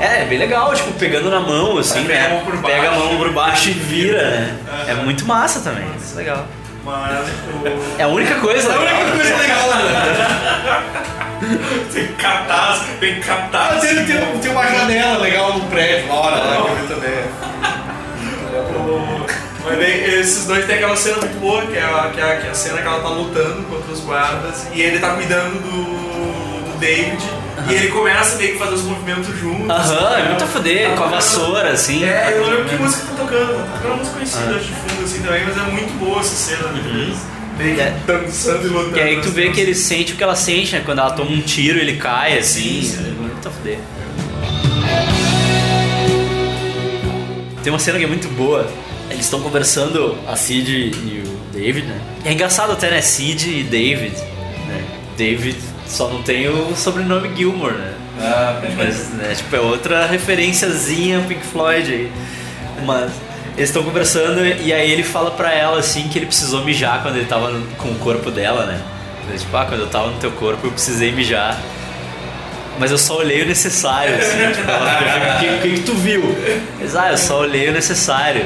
É, 0.00 0.22
é 0.22 0.24
bem 0.26 0.38
legal, 0.38 0.72
tipo, 0.74 0.92
pegando 0.92 1.28
na 1.30 1.40
mão, 1.40 1.76
assim, 1.78 2.04
Pega 2.04 2.20
né? 2.20 2.26
a 2.26 2.28
mão 2.30 2.44
por 2.44 2.56
baixo, 2.56 2.76
Pega 2.76 2.88
a 2.88 2.98
mão 2.98 3.16
por 3.16 3.32
baixo 3.32 3.68
e 3.68 3.72
vira, 3.72 4.22
né? 4.22 4.56
É 4.88 4.94
muito 4.94 5.26
massa 5.26 5.60
também, 5.60 5.84
isso 6.00 6.14
é 6.14 6.18
legal. 6.18 6.46
Mas 6.84 7.28
o. 7.28 7.98
É 7.98 8.04
a 8.04 8.08
única 8.08 8.36
coisa 8.36 8.68
É 8.68 8.74
a 8.74 8.78
legal. 8.78 9.00
única 9.00 9.16
coisa 9.16 9.36
legal, 9.36 9.68
né? 9.68 10.82
Tem 11.92 12.06
catarse, 12.14 12.84
tem 13.00 13.20
catarse. 13.20 13.74
Mas 13.74 13.84
ele 13.84 14.04
tem, 14.04 14.38
tem 14.40 14.50
uma 14.50 14.66
janela 14.66 15.18
legal 15.18 15.52
no 15.58 15.64
prédio, 15.66 16.10
hora 16.12 16.36
lá 16.36 16.56
que 16.56 16.92
eu 16.92 16.96
também. 16.96 17.24
Mas 19.64 19.78
daí, 19.78 20.20
esses 20.20 20.46
dois 20.46 20.64
tem 20.66 20.76
aquela 20.76 20.96
cena 20.96 21.18
muito 21.18 21.38
boa, 21.40 21.62
que 21.66 21.76
é, 21.76 21.82
a, 21.82 22.10
que, 22.12 22.20
é 22.20 22.24
a, 22.24 22.36
que 22.40 22.46
é 22.46 22.50
a 22.50 22.54
cena 22.54 22.80
que 22.80 22.86
ela 22.86 23.00
tá 23.00 23.08
lutando 23.08 23.62
contra 23.64 23.92
os 23.92 24.00
guardas 24.00 24.66
e 24.72 24.80
ele 24.80 24.98
tá 24.98 25.10
cuidando 25.10 25.60
do, 25.60 25.84
do 25.84 26.47
David 26.78 27.22
e 27.68 27.74
ele 27.74 27.88
começa 27.88 28.36
meio 28.36 28.52
que 28.52 28.58
fazer 28.58 28.74
os 28.74 28.82
movimentos 28.82 29.26
juntos. 29.38 29.68
Aham, 29.68 30.14
é 30.14 30.22
né? 30.22 30.28
muito 30.30 30.44
a 30.44 30.46
fuder, 30.46 30.88
Tá 30.90 30.96
com 30.96 31.04
a 31.04 31.06
vassoura, 31.08 31.70
assim. 31.72 32.04
É, 32.04 32.32
eu 32.34 32.42
não 32.42 32.50
lembro 32.50 32.68
que 32.68 32.76
música 32.76 33.02
tá 33.08 33.22
tocando, 33.22 33.56
tá 33.66 33.72
tocando 33.76 33.86
uma 33.86 33.96
música 33.96 34.14
conhecida 34.16 34.50
acho, 34.56 34.64
de 34.64 34.72
fundo 34.72 35.04
assim 35.04 35.22
também, 35.22 35.44
mas 35.44 35.56
é 35.56 35.70
muito 35.70 35.98
boa 35.98 36.20
essa 36.20 36.34
cena. 36.34 36.68
Meio 37.58 37.74
que 37.74 37.80
É. 37.80 37.96
dançando 38.06 38.66
e 38.66 38.68
lutando. 38.70 38.96
E 38.96 39.00
aí 39.00 39.20
tu 39.20 39.30
vê 39.30 39.50
que 39.50 39.60
ele 39.60 39.74
sente 39.74 40.12
o 40.12 40.16
que 40.16 40.22
ela 40.22 40.36
sente, 40.36 40.72
né? 40.76 40.82
Quando 40.84 41.00
ela 41.00 41.10
toma 41.10 41.30
um 41.32 41.40
tiro, 41.40 41.78
ele 41.78 41.96
cai, 41.96 42.38
assim. 42.38 42.82
Sim, 42.82 42.96
sim. 42.96 43.06
É 43.08 43.20
muito 43.20 43.48
a 43.48 43.50
fuder. 43.50 43.78
Tem 47.62 47.72
uma 47.72 47.78
cena 47.78 47.98
que 47.98 48.04
é 48.04 48.08
muito 48.08 48.28
boa. 48.28 48.70
Eles 49.10 49.24
estão 49.24 49.40
conversando, 49.40 50.16
a 50.26 50.36
Cid 50.36 50.70
e 50.70 51.24
o 51.26 51.52
David, 51.52 51.86
né? 51.86 52.00
É 52.24 52.32
engraçado 52.32 52.72
até, 52.72 52.90
né? 52.90 53.00
Cid 53.00 53.48
e 53.60 53.62
David, 53.64 54.14
né? 54.68 54.84
David 55.16 55.56
só 55.88 56.08
não 56.08 56.22
tem 56.22 56.48
o 56.48 56.74
sobrenome 56.76 57.34
Gilmore, 57.36 57.74
né? 57.74 57.92
Ah, 58.20 58.60
Mas, 58.76 59.10
né, 59.10 59.34
tipo, 59.36 59.54
é 59.56 59.60
outra 59.60 60.06
referenciazinha 60.06 61.20
Pink 61.28 61.44
Floyd 61.44 61.90
aí. 61.92 62.12
Mas 62.84 63.10
eles 63.56 63.70
estão 63.70 63.82
conversando 63.82 64.44
e 64.46 64.72
aí 64.72 64.90
ele 64.90 65.02
fala 65.02 65.30
pra 65.32 65.52
ela 65.52 65.78
assim 65.80 66.08
que 66.08 66.18
ele 66.18 66.26
precisou 66.26 66.64
mijar 66.64 67.02
quando 67.02 67.16
ele 67.16 67.26
tava 67.26 67.50
no- 67.50 67.66
com 67.76 67.88
o 67.88 67.94
corpo 67.96 68.30
dela, 68.30 68.66
né? 68.66 68.80
Ele, 69.28 69.38
tipo, 69.38 69.56
ah, 69.56 69.64
quando 69.66 69.80
eu 69.80 69.88
tava 69.88 70.10
no 70.10 70.18
teu 70.18 70.30
corpo 70.32 70.66
eu 70.66 70.70
precisei 70.70 71.10
mijar. 71.12 71.58
Mas 72.78 72.92
eu 72.92 72.98
só 72.98 73.16
olhei 73.18 73.42
o 73.42 73.46
necessário, 73.46 74.14
assim, 74.14 74.38
tipo, 74.54 74.70
ela 74.70 74.94
pergunta, 74.98 75.56
o 75.56 75.60
que, 75.62 75.70
que 75.74 75.80
tu 75.82 75.94
viu? 75.94 76.22
Eles, 76.78 76.94
ah, 76.94 77.10
eu 77.10 77.18
só 77.18 77.40
olhei 77.40 77.68
o 77.68 77.72
necessário, 77.72 78.44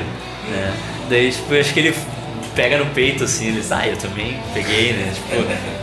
né? 0.51 0.73
Daí, 1.11 1.31
tipo, 1.31 1.53
eu 1.53 1.61
acho 1.61 1.75
que 1.75 1.81
ele 1.81 1.95
pega 2.55 2.79
no 2.79 2.87
peito, 2.87 3.25
assim, 3.25 3.49
eles, 3.49 3.73
ah, 3.73 3.87
eu 3.87 3.97
também 3.97 4.39
peguei, 4.53 4.93
né? 4.93 5.13
Tipo, 5.15 5.29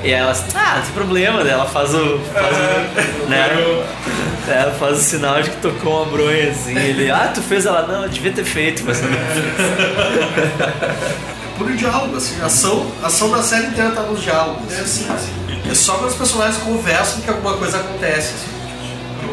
e 0.03 0.11
ela, 0.11 0.33
ah, 0.55 0.75
não 0.75 0.81
tem 0.83 0.91
problema, 0.93 1.41
ela 1.41 1.65
faz 1.65 1.93
o, 1.93 2.19
faz 2.19 2.55
o, 2.57 3.29
né? 3.29 3.49
Ela 4.47 4.71
faz 4.73 4.97
o 4.97 5.01
sinal 5.01 5.41
de 5.41 5.49
que 5.49 5.57
tocou 5.57 6.03
uma 6.03 6.11
bronha, 6.11 6.51
assim, 6.51 6.77
ele, 6.77 7.11
ah, 7.11 7.31
tu 7.33 7.41
fez? 7.41 7.65
Ela, 7.65 7.83
não, 7.87 8.03
eu 8.03 8.09
devia 8.09 8.31
ter 8.31 8.43
feito, 8.43 8.83
mas 8.85 9.01
não 9.01 9.09
Puro 11.57 11.75
diálogo, 11.75 12.15
assim, 12.15 12.41
a 12.41 12.45
ação, 12.45 12.89
a 13.03 13.07
ação 13.07 13.29
da 13.31 13.43
série 13.43 13.67
inteira 13.67 13.91
tá 13.91 14.03
nos 14.03 14.21
diálogos. 14.21 14.71
É 14.73 14.79
assim, 14.79 15.05
assim. 15.11 15.49
É 15.69 15.73
só 15.75 15.95
quando 15.95 16.09
os 16.09 16.15
personagens 16.15 16.57
conversam 16.63 17.21
que 17.21 17.29
alguma 17.29 17.57
coisa 17.57 17.77
acontece. 17.77 18.33
Assim. 18.33 18.47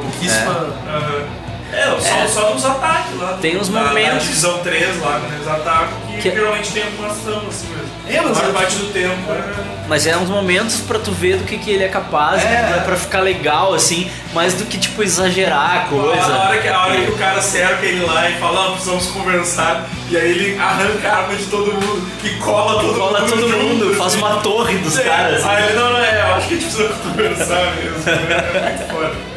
Pouquíssima. 0.02 0.74
Aham. 0.88 1.45
É, 1.72 1.84
só, 2.00 2.26
só 2.42 2.54
nos 2.54 2.64
ataques 2.64 3.18
lá. 3.18 3.38
Tem 3.40 3.56
uns 3.56 3.68
na- 3.68 3.80
Na 3.82 3.88
momentos- 3.88 4.22
divisão 4.22 4.58
3 4.58 5.00
lá, 5.00 5.20
quando 5.20 5.34
eles 5.34 5.48
atacam, 5.48 5.88
que, 6.06 6.16
Que- 6.22 6.30
geralmente 6.30 6.70
tem 6.72 6.82
alguma 6.84 7.08
ação 7.08 7.42
assim 7.48 7.66
mesmo. 7.68 7.86
É, 8.08 8.20
mas 8.20 8.30
a 8.38 8.40
maior 8.40 8.50
é- 8.50 8.52
parte 8.52 8.76
do 8.76 8.92
tempo 8.92 9.32
é. 9.32 9.76
Mas 9.88 10.06
é 10.06 10.16
uns 10.16 10.28
momentos 10.28 10.80
pra 10.80 10.98
tu 10.98 11.10
ver 11.12 11.36
do 11.38 11.44
que, 11.44 11.58
que 11.58 11.70
ele 11.70 11.82
é 11.84 11.88
capaz, 11.88 12.42
É. 12.44 12.62
pra, 12.72 12.82
pra 12.82 12.96
ficar 12.96 13.20
legal, 13.20 13.74
assim, 13.74 14.10
mais 14.32 14.54
do 14.54 14.64
que, 14.64 14.78
tipo, 14.78 15.02
exagerar 15.02 15.76
a 15.76 15.80
coisa. 15.88 16.22
A 16.22 16.48
hora, 16.48 16.58
que, 16.58 16.68
a 16.68 16.80
hora 16.86 17.00
que 17.00 17.10
o 17.10 17.16
cara 17.18 17.40
cerca 17.42 17.84
ele 17.84 18.04
lá 18.04 18.28
e 18.30 18.34
fala, 18.38 18.66
ah, 18.68 18.70
precisamos 18.72 19.06
conversar, 19.08 19.86
e 20.08 20.16
aí 20.16 20.30
ele 20.30 20.58
arranca 20.60 21.08
a 21.08 21.16
arma 21.18 21.34
de 21.34 21.44
todo 21.46 21.72
mundo 21.72 22.08
e 22.24 22.30
cola 22.36 22.80
todo 22.80 22.98
Cola 22.98 23.20
mundo. 23.20 23.30
todo 23.30 23.40
junto, 23.50 23.58
mundo, 23.64 23.84
assim. 23.90 23.94
faz 23.98 24.14
uma 24.14 24.36
torre 24.40 24.78
dos 24.78 24.98
É, 24.98 25.02
caras. 25.02 25.44
Aí 25.44 25.64
ele, 25.64 25.74
não, 25.74 25.90
não, 25.92 25.98
é, 25.98 26.20
eu 26.30 26.34
acho 26.34 26.48
que 26.48 26.54
a 26.54 26.58
gente 26.58 26.66
precisa 26.74 26.88
conversar 27.02 27.74
mesmo. 27.76 28.02
É 28.06 28.76
muito 28.78 28.92
foda. 28.92 29.35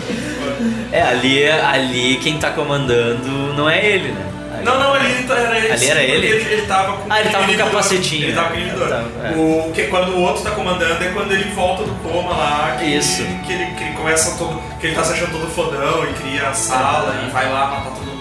É, 0.92 1.02
ali, 1.02 1.50
ali 1.50 2.18
quem 2.22 2.38
tá 2.38 2.52
comandando 2.52 3.54
não 3.56 3.70
é 3.70 3.86
ele, 3.86 4.10
né? 4.12 4.26
Ali- 4.56 4.66
Não, 4.66 4.78
não, 4.80 4.94
ali 4.94 5.24
tá- 5.24 5.38
era 5.38 5.58
ele. 5.58 5.72
Ali 5.72 5.88
era 5.88 6.04
ele? 6.04 6.28
Ele, 6.28 6.54
ele 6.54 6.62
tava 6.64 6.94
com 6.98 7.06
Ah, 7.14 7.22
ele 7.22 7.30
tava 7.30 7.46
com 7.48 7.54
capacetinho, 7.58 8.24
Ele 8.24 8.32
né? 8.34 8.42
tava 8.42 8.50
com. 8.50 8.60
Ele 8.60 8.70
tava, 8.72 9.06
é. 9.24 9.32
o, 9.38 9.72
que, 9.74 9.84
quando 9.84 10.10
o 10.10 10.22
outro 10.22 10.44
tá 10.44 10.52
comandando 10.52 11.02
é 11.04 11.08
quando 11.10 11.32
ele 11.32 11.50
volta 11.52 11.84
do 11.84 11.94
coma 12.04 12.32
lá. 12.36 12.76
Que, 12.78 12.86
Isso. 12.86 13.24
Que 13.46 13.54
ele, 13.54 13.66
que 13.76 13.84
ele 13.84 13.94
começa 13.94 14.38
todo. 14.38 14.62
Que 14.80 14.88
ele 14.88 14.96
tá 14.96 15.04
se 15.06 15.14
achando 15.14 15.32
todo 15.32 15.50
fodão 15.50 16.04
e 16.10 16.14
cria 16.14 16.50
a 16.50 16.54
sala 16.54 17.16
Ah. 17.22 17.26
e 17.26 17.30
vai 17.32 17.50
lá 17.50 17.68
matar 17.68 17.92
todo 17.92 18.06
mundo. 18.06 18.19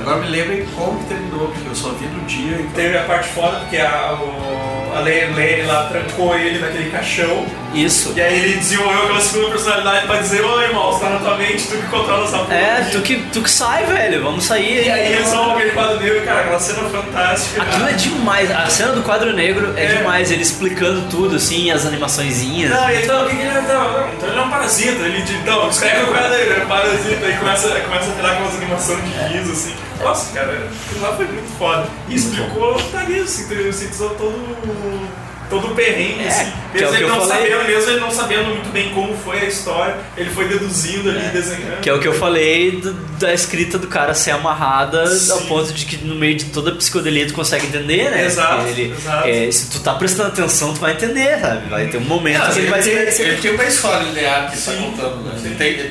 Agora 0.00 0.16
me 0.18 0.28
lembrem 0.28 0.66
como 0.74 0.98
que 1.00 1.06
terminou, 1.06 1.48
porque 1.48 1.68
eu 1.68 1.74
só 1.74 1.90
vi 1.90 2.06
no 2.06 2.20
dia. 2.26 2.56
Então... 2.60 2.70
Teve 2.74 2.98
a 2.98 3.02
parte 3.04 3.28
foda 3.28 3.58
porque 3.60 3.76
a, 3.76 4.14
o, 4.14 4.92
a 4.96 5.00
Lane 5.00 5.34
Lane 5.34 5.62
lá 5.62 5.84
trancou 5.90 6.34
ele 6.36 6.58
naquele 6.58 6.90
caixão. 6.90 7.44
Isso. 7.74 8.12
E 8.16 8.20
aí 8.20 8.42
ele 8.42 8.56
desenvolveu 8.56 9.04
aquela 9.04 9.20
segunda 9.20 9.50
personalidade 9.50 10.06
pra 10.06 10.16
dizer: 10.16 10.42
Ô 10.44 10.60
irmão, 10.60 10.92
você 10.92 11.04
tá 11.04 11.10
na 11.10 11.18
tua 11.20 11.36
mente, 11.36 11.68
tu 11.68 11.76
que 11.76 11.86
controla 11.86 12.24
essa 12.24 12.38
porra. 12.38 12.54
É, 12.54 12.76
aqui." 12.78 12.90
tu 12.90 13.02
que, 13.02 13.16
tu 13.32 13.42
que 13.42 13.50
sai, 13.50 13.84
velho, 13.84 14.22
vamos 14.24 14.44
sair. 14.44 14.86
E 14.86 14.90
aí 14.90 15.12
eles 15.12 15.30
vão 15.30 15.52
aquele 15.52 15.70
quadro 15.70 16.00
negro, 16.00 16.22
cara, 16.22 16.40
aquela 16.40 16.58
cena 16.58 16.88
fantástica. 16.88 17.62
Aquilo 17.62 17.88
é 17.88 17.92
demais, 17.92 18.50
a 18.50 18.66
cena 18.66 18.92
do 18.92 19.02
quadro 19.02 19.32
negro 19.32 19.72
é, 19.76 19.84
É. 19.84 19.94
demais, 19.96 20.30
ele 20.32 20.42
explicando 20.42 21.02
tudo, 21.08 21.36
assim, 21.36 21.70
as 21.70 21.86
animaçõezinhas. 21.86 22.70
Não, 22.70 22.90
e 22.90 23.02
então, 23.02 23.24
o 23.24 23.28
que, 23.28 23.36
que 23.36 23.42
ele 23.42 23.50
é? 23.50 23.60
Então 23.60 24.28
ele 24.28 24.38
é 24.38 24.42
um 24.42 24.50
parasita. 24.50 25.02
Ele, 25.04 25.24
então, 25.42 25.68
escreve 25.68 26.10
o 26.10 26.12
cara 26.12 26.28
dele, 26.30 26.54
é 26.60 26.64
um 26.64 26.66
parasita. 26.66 27.26
Aí 27.26 27.36
começa, 27.36 27.68
começa 27.68 28.10
a 28.10 28.14
virar 28.14 28.32
aquelas 28.32 28.54
animações 28.56 29.00
riso, 29.32 29.52
assim. 29.52 29.74
Nossa, 30.02 30.32
cara, 30.32 30.68
lá 31.00 31.14
foi 31.16 31.26
muito 31.26 31.58
foda. 31.58 31.86
E 32.08 32.14
explicou, 32.16 32.74
tá 32.90 33.00
ali, 33.00 33.20
assim, 33.20 33.44
sintetizou 33.48 34.10
todo, 34.10 35.08
todo 35.50 35.66
o 35.72 35.74
perrengue, 35.74 36.22
É, 36.24 36.28
assim. 36.28 36.52
que 36.72 36.78
é 36.78 36.80
Mesmo 36.82 36.88
o 36.88 36.90
que 36.90 36.96
ele 36.96 37.04
eu 37.04 37.08
não 37.08 37.20
falei. 37.26 37.50
sabendo, 37.50 37.68
mesmo 37.68 37.90
ele 37.90 38.00
não 38.00 38.10
sabendo 38.10 38.44
muito 38.46 38.68
bem 38.72 38.90
como 38.94 39.16
foi 39.16 39.40
a 39.40 39.44
história, 39.44 39.96
ele 40.16 40.30
foi 40.30 40.46
deduzindo 40.48 41.10
ali, 41.10 41.18
desenhando. 41.32 41.80
Que 41.80 41.90
é 41.90 41.92
o 41.92 41.98
que 41.98 42.06
eu 42.08 42.14
falei 42.14 42.70
do- 42.80 42.92
da 43.18 43.34
escrita 43.34 43.76
do 43.76 43.88
cara 43.88 44.14
ser 44.14 44.30
amarrada 44.30 45.06
Sim. 45.08 45.32
ao 45.32 45.40
ponto 45.42 45.72
de 45.72 45.84
que 45.84 45.96
no 46.04 46.14
meio 46.14 46.36
de 46.36 46.46
toda 46.46 46.70
a 46.70 46.74
psicodelia 46.76 47.26
tu 47.26 47.34
consegue 47.34 47.66
entender, 47.66 48.10
né? 48.10 48.24
Exato, 48.24 48.66
Ele, 48.68 48.94
exato. 48.96 49.28
é, 49.28 49.50
se 49.50 49.70
tu 49.70 49.80
tá 49.80 49.94
prestando 49.94 50.28
atenção, 50.28 50.72
tu 50.72 50.80
vai 50.80 50.92
entender, 50.92 51.38
sabe? 51.40 51.68
Vai 51.68 51.86
ter 51.88 51.98
um 51.98 52.02
momento 52.02 52.38
Não, 52.38 52.52
que 52.52 52.58
ele 52.60 52.70
vai 52.70 52.80
tem, 52.80 53.10
ser. 53.10 53.22
ele 53.26 53.36
tem 53.42 53.50
uma 53.50 53.64
história 53.64 54.04
linear 54.04 54.50
que 54.50 54.56
ele 54.56 54.62
tá 54.64 54.72
Sim. 54.72 54.82
contando, 54.82 55.16
né? 55.24 55.32
Ele 55.44 55.54
tem, 55.56 55.90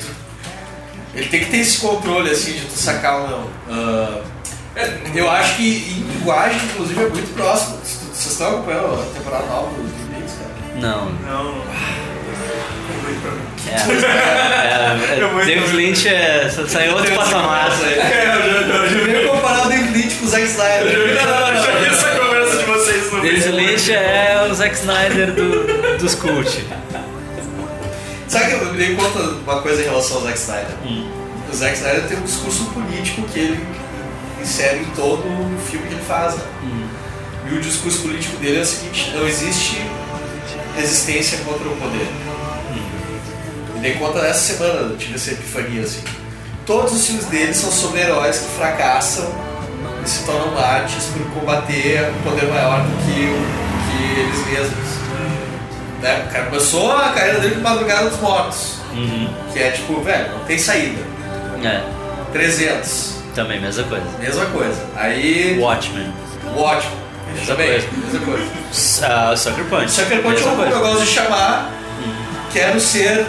ele- 1.14 1.28
tem 1.30 1.39
que 1.41 1.51
ter 1.51 1.57
esse 1.57 1.78
controle, 1.80 2.30
assim, 2.32 2.53
de 2.53 2.66
tu 2.66 2.74
sacar 2.74 3.22
ou 3.22 3.28
não. 3.30 3.49
É, 4.76 4.88
eu 5.14 5.30
acho 5.30 5.55
que 5.55 5.64
em 5.97 6.14
linguagem, 6.20 6.57
inclusive, 6.72 7.03
é 7.03 7.07
muito 7.10 7.34
próximo. 7.36 7.78
Vocês 7.84 8.32
estão 8.34 8.49
acompanhando 8.49 9.01
a 9.01 9.14
temporada 9.18 9.45
nova 9.47 9.68
do 9.70 9.76
Twin 9.76 10.16
Peaks, 10.20 10.34
cara? 10.36 10.51
Não. 10.76 11.12
Não. 11.28 11.64
É, 13.68 13.72
é, 13.72 15.18
é, 15.18 15.45
David. 15.45 15.76
Lynch 15.76 16.07
é, 16.07 16.49
saiu 16.68 16.93
outro 16.95 17.14
patamar. 17.16 17.70
É, 17.84 18.36
eu 18.36 18.68
já, 18.68 18.88
já 18.88 19.03
vi. 19.20 19.28
comparar 19.28 19.66
o 19.66 19.70
David 19.70 19.91
Lynch 19.97 20.16
com 20.16 20.26
o 20.26 20.30
Zack 20.30 20.43
Snyder. 20.45 20.88
Eu 20.93 21.16
já 21.16 21.72
vi 21.80 21.86
essa 21.88 22.07
conversa 22.20 22.57
de 22.57 22.64
vocês 22.64 23.12
no 23.12 23.22
David. 23.22 23.49
Lynch 23.51 23.91
é 23.91 24.47
o 24.49 24.53
Zack 24.55 24.76
Snyder 24.76 25.32
do, 25.34 25.97
dos 25.97 26.16
cult. 26.16 26.66
Sabe 28.30 28.46
que 28.46 28.64
eu 28.64 28.72
me 28.72 28.78
dei 28.78 28.96
conta 28.96 29.24
de 29.24 29.40
uma 29.40 29.60
coisa 29.60 29.82
em 29.82 29.86
relação 29.86 30.18
ao 30.18 30.24
Zack 30.24 30.38
Snyder? 30.38 30.76
O 31.52 31.56
Zack 31.56 31.76
Snyder 31.76 32.08
tem 32.08 32.18
um 32.20 32.22
discurso 32.22 32.66
político 32.66 33.24
que 33.24 33.40
ele 33.40 33.68
insere 34.40 34.82
em 34.82 34.86
todo 34.92 35.24
o 35.24 35.60
filme 35.68 35.88
que 35.88 35.96
ele 35.96 36.04
faz. 36.04 36.36
Né? 36.36 36.44
E 37.50 37.56
o 37.56 37.60
discurso 37.60 38.04
político 38.04 38.38
dele 38.38 38.60
é 38.60 38.62
o 38.62 38.66
seguinte: 38.68 39.12
não 39.16 39.28
existe 39.28 39.82
resistência 40.76 41.40
contra 41.40 41.68
o 41.68 41.76
poder. 41.78 42.08
Me 43.74 43.80
dei 43.82 43.96
conta 43.96 44.20
essa 44.20 44.54
semana, 44.54 44.92
eu 44.92 44.98
tive 44.98 45.16
essa 45.16 45.32
epifania 45.32 45.82
assim. 45.82 46.04
Todos 46.68 46.94
os 46.94 47.08
filmes 47.08 47.26
dele 47.26 47.54
são 47.56 47.72
sobre 47.72 48.02
heróis 48.02 48.38
que 48.38 48.50
fracassam 48.60 49.28
e 50.06 50.08
se 50.08 50.24
tornam 50.24 50.54
mártires 50.54 51.06
por 51.06 51.26
combater 51.32 52.12
um 52.12 52.30
poder 52.30 52.48
maior 52.48 52.84
do 52.84 52.92
que, 53.06 53.22
o, 53.26 53.40
que 53.90 54.20
eles 54.20 54.46
mesmos. 54.46 55.00
Né? 56.02 56.26
O 56.30 56.32
cara 56.34 56.45
começou 56.45 56.91
a 56.91 57.10
carreira 57.10 57.39
dele 57.39 57.56
com 57.56 57.62
Madrugada 57.62 58.10
dos 58.10 58.20
Mortos, 58.20 58.76
que 59.54 59.60
é 59.60 59.72
tipo, 59.72 60.02
velho, 60.02 60.32
não 60.32 60.39
tem 60.45 60.58
saída. 60.58 61.02
É, 61.64 61.82
300, 62.32 63.16
também, 63.36 63.60
mesma 63.60 63.84
coisa. 63.84 64.06
mesma 64.20 64.45
coisa. 64.45 64.82
Aí, 64.95 65.58
Watchmen. 65.60 66.14
Watchmen, 66.56 66.97
Mesma 67.34 67.45
também, 67.56 67.70
coisa. 67.72 67.88
mesma 67.91 68.20
coisa. 68.26 68.50
Ah, 69.04 69.36
Sucker 69.36 69.66
Punch. 69.66 69.91
Sucker 69.91 70.22
Punch 70.22 70.41
é 70.41 70.45
um 70.47 70.56
que 70.68 70.72
eu 70.72 70.80
gosto 70.80 71.02
de 71.04 71.08
chamar, 71.12 71.70
quero 72.54 72.80
ser 72.80 73.26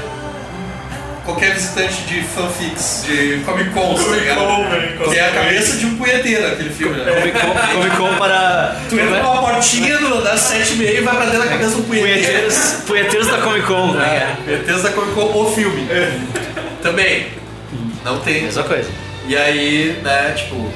qualquer 1.31 1.55
visitante 1.55 2.03
de 2.03 2.23
fanfics, 2.23 3.05
de 3.07 3.41
Comic 3.45 3.71
Con, 3.71 3.95
tá 3.95 4.17
ligado? 4.17 5.11
Que 5.11 5.19
é 5.19 5.29
a 5.29 5.31
cabeça 5.31 5.77
de 5.77 5.87
um 5.87 5.97
punheteiro, 5.97 6.47
aquele 6.47 6.71
filme, 6.71 6.97
né? 6.99 7.13
Comic 7.13 7.39
Con, 7.39 7.75
Comic 7.75 7.97
Con 7.97 8.15
para 8.17 8.77
Tu 8.89 8.99
entra 8.99 9.23
numa 9.23 9.41
portinha 9.41 9.99
do, 9.99 10.23
das 10.23 10.41
sete 10.41 10.73
e 10.73 10.77
meia 10.77 10.99
e 10.99 11.01
vai 11.03 11.15
pra 11.17 11.27
dentro 11.27 11.41
da 11.41 11.47
cabeça 11.47 11.77
um 11.77 11.83
punheteiro. 11.83 12.21
punheteiros, 12.21 12.59
punheteiros 12.87 13.27
da 13.29 13.39
Comic 13.39 13.67
Con. 13.67 13.91
É, 13.91 13.97
né? 13.99 14.37
punheteiros 14.45 14.83
da 14.83 14.91
Comic 14.91 15.15
Con, 15.15 15.41
o 15.41 15.53
filme. 15.53 15.87
Também. 16.83 17.27
Não 18.05 18.19
tem. 18.21 18.43
Mesma 18.43 18.65
coisa. 18.65 18.91
E 19.29 19.37
aí, 19.37 20.01
né, 20.03 20.33
tipo, 20.37 20.73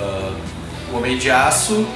ah, 0.00 0.32
o 0.92 0.96
Homem 0.96 1.16
de 1.16 1.30
Aço 1.30 1.86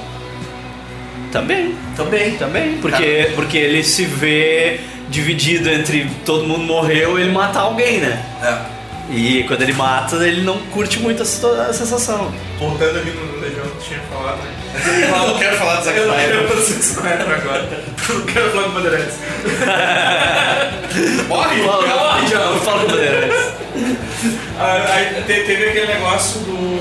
Também, 1.31 1.75
também. 1.95 2.35
também. 2.35 2.77
Porque, 2.81 3.31
porque 3.35 3.57
ele 3.57 3.83
se 3.83 4.03
vê 4.03 4.81
dividido 5.11 5.69
entre 5.69 6.09
todo 6.25 6.45
mundo 6.45 6.63
morreu 6.63 7.19
e 7.19 7.23
ele 7.23 7.31
matar 7.31 7.61
alguém, 7.61 7.99
né? 7.99 8.23
É. 8.41 8.57
E 9.13 9.43
quando 9.43 9.61
ele 9.61 9.73
mata, 9.73 10.15
ele 10.25 10.41
não 10.41 10.57
curte 10.71 10.97
muito 10.99 11.21
a, 11.21 11.25
a 11.25 11.73
sensação. 11.73 12.31
Voltando 12.57 12.97
ali 12.99 13.11
no 13.11 13.39
Legião 13.41 13.65
que 13.77 13.89
tinha 13.89 13.99
falado, 14.11 14.37
né? 14.37 14.49
Eu 15.03 15.09
não 15.27 15.37
quero 15.37 15.57
falar 15.57 15.75
do 15.75 15.83
Zack 15.83 15.97
Eu 15.97 16.07
não 16.07 16.13
Snyder. 16.15 16.37
quero 16.37 16.47
falar 16.47 16.59
do 16.61 16.65
Zack 16.65 16.79
Snyder 16.81 17.29
agora. 17.29 17.83
Eu 18.09 18.15
não 18.19 18.25
quero 18.25 18.49
falar 18.51 18.63
do 18.63 18.69
Bandeirantes. 18.71 19.15
Morre! 21.27 21.61
Fala, 21.63 21.83
Calma, 21.83 22.27
fala, 22.29 22.59
fala 22.59 22.79
com 22.79 22.85
o 22.85 22.89
Bandeirantes. 22.89 23.37
Ah, 24.59 24.85
Aí 24.93 25.05
te- 25.23 25.43
teve 25.43 25.69
aquele 25.69 25.87
negócio 25.87 26.39
do. 26.41 26.79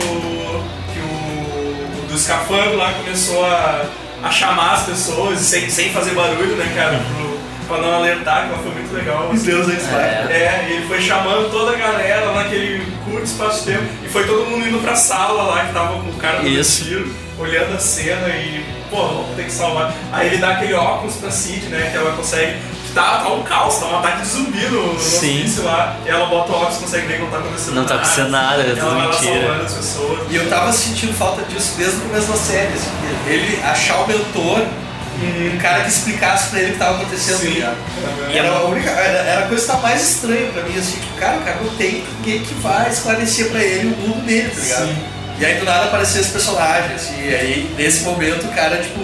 que 0.93 1.01
o. 1.01 2.07
do 2.09 2.15
escafandro 2.15 2.77
lá 2.77 2.93
começou 2.93 3.45
a, 3.45 3.85
a 4.23 4.31
chamar 4.31 4.75
as 4.75 4.83
pessoas 4.85 5.39
sem, 5.41 5.69
sem 5.69 5.91
fazer 5.91 6.13
barulho, 6.13 6.55
né, 6.57 6.73
cara? 6.77 7.01
Pro, 7.17 7.40
pra 7.71 7.79
não 7.79 7.95
alertar, 7.95 8.47
que 8.47 8.53
ela 8.53 8.63
foi 8.63 8.73
muito 8.73 8.93
legal. 8.95 9.31
assim. 9.33 9.45
Deus 9.47 9.67
Zack 9.67 9.81
Snyder. 9.81 10.31
É, 10.31 10.67
e 10.69 10.73
ele 10.75 10.87
foi 10.87 11.01
chamando 11.01 11.51
toda 11.51 11.73
a 11.73 11.77
galera 11.79 12.33
naquele 12.33 12.85
curto 13.05 13.25
espaço 13.25 13.65
de 13.65 13.73
tempo. 13.73 13.85
E 14.05 14.09
foi 14.09 14.27
todo 14.27 14.45
mundo 14.51 14.67
indo 14.69 14.79
pra 14.81 14.95
sala 14.97 15.43
lá 15.45 15.65
que 15.65 15.73
tava 15.73 15.95
com 16.01 16.11
o 16.11 16.15
cara 16.15 16.41
do 16.41 16.63
tiro, 16.65 17.11
olhando 17.39 17.75
a 17.75 17.79
cena 17.79 18.29
e, 18.29 18.65
pô, 18.91 18.97
vamos 19.07 19.37
ter 19.37 19.45
que 19.45 19.53
salvar. 19.53 19.95
Aí 20.13 20.27
ele 20.27 20.39
dá 20.39 20.51
aquele 20.51 20.75
óculos 20.75 21.17
pra 21.17 21.31
Cid, 21.31 21.67
né? 21.67 21.89
Que 21.91 21.97
ela 21.97 22.13
consegue. 22.13 22.59
Que 22.87 22.95
tá, 22.95 23.19
tá 23.21 23.29
um 23.29 23.43
caos, 23.45 23.79
tá 23.79 23.87
um 23.87 23.99
ataque 24.01 24.23
de 24.23 24.27
zumbi 24.27 24.65
no, 24.67 24.95
no 24.95 24.99
Sim. 24.99 25.45
lá. 25.63 25.97
E 26.05 26.09
ela 26.09 26.27
bota 26.27 26.51
o 26.51 26.57
óculos 26.57 26.77
e 26.77 26.81
consegue 26.81 27.07
ver 27.07 27.15
que 27.19 27.23
não 27.23 27.31
tá 27.31 27.39
acontecendo 27.39 27.75
Não 27.77 27.85
tá 27.85 27.95
nada. 27.95 28.03
acontecendo 28.03 28.31
nada, 28.31 28.63
é 28.63 28.67
Ela 28.71 28.77
tudo 28.81 28.95
mentira. 29.01 29.41
salvando 29.47 29.65
as 29.65 29.75
pessoas. 29.75 30.19
E 30.29 30.35
eu 30.37 30.49
tava 30.51 30.73
sentindo 30.73 31.15
falta 31.15 31.43
disso 31.45 31.75
desde 31.79 31.97
o 31.99 32.01
começo 32.01 32.27
da 32.27 32.37
série. 32.37 32.73
assim, 32.75 32.91
ele 33.29 33.61
achar 33.63 34.01
o 34.03 34.09
mentor, 34.09 34.63
um 35.27 35.59
cara 35.59 35.83
que 35.83 35.91
explicasse 35.91 36.51
pra 36.51 36.61
ele 36.61 36.71
o 36.71 36.73
que 36.73 36.79
tava 36.79 36.97
acontecendo. 36.97 37.39
Sim. 37.39 37.51
ligado? 37.51 37.77
É 38.33 38.39
era 38.39 38.49
a 38.51 38.65
única. 38.65 38.91
Era, 38.91 39.19
era 39.19 39.45
a 39.45 39.49
coisa 39.49 39.65
que 39.67 39.73
tá 39.73 39.79
mais 39.79 40.09
estranha 40.09 40.51
pra 40.53 40.63
mim, 40.63 40.79
assim, 40.79 40.99
que 40.99 41.21
cara, 41.21 41.39
o 41.39 41.43
cara 41.43 41.61
não 41.63 41.75
tem 41.77 42.05
ninguém 42.19 42.43
que 42.43 42.55
vai 42.55 42.91
esclarecer 42.91 43.51
pra 43.51 43.63
ele 43.63 43.89
o 43.95 43.97
mundo 43.97 44.25
dele, 44.25 44.51
tá 44.51 44.61
ligado? 44.61 44.87
Sim. 44.87 44.97
E 45.39 45.45
aí 45.45 45.59
do 45.59 45.65
nada 45.65 45.87
apareceu 45.87 46.21
esse 46.21 46.31
personagem, 46.31 46.95
assim, 46.95 47.23
e 47.23 47.35
aí 47.35 47.75
nesse 47.77 48.03
momento 48.03 48.47
o 48.47 48.53
cara, 48.53 48.77
tipo, 48.77 49.01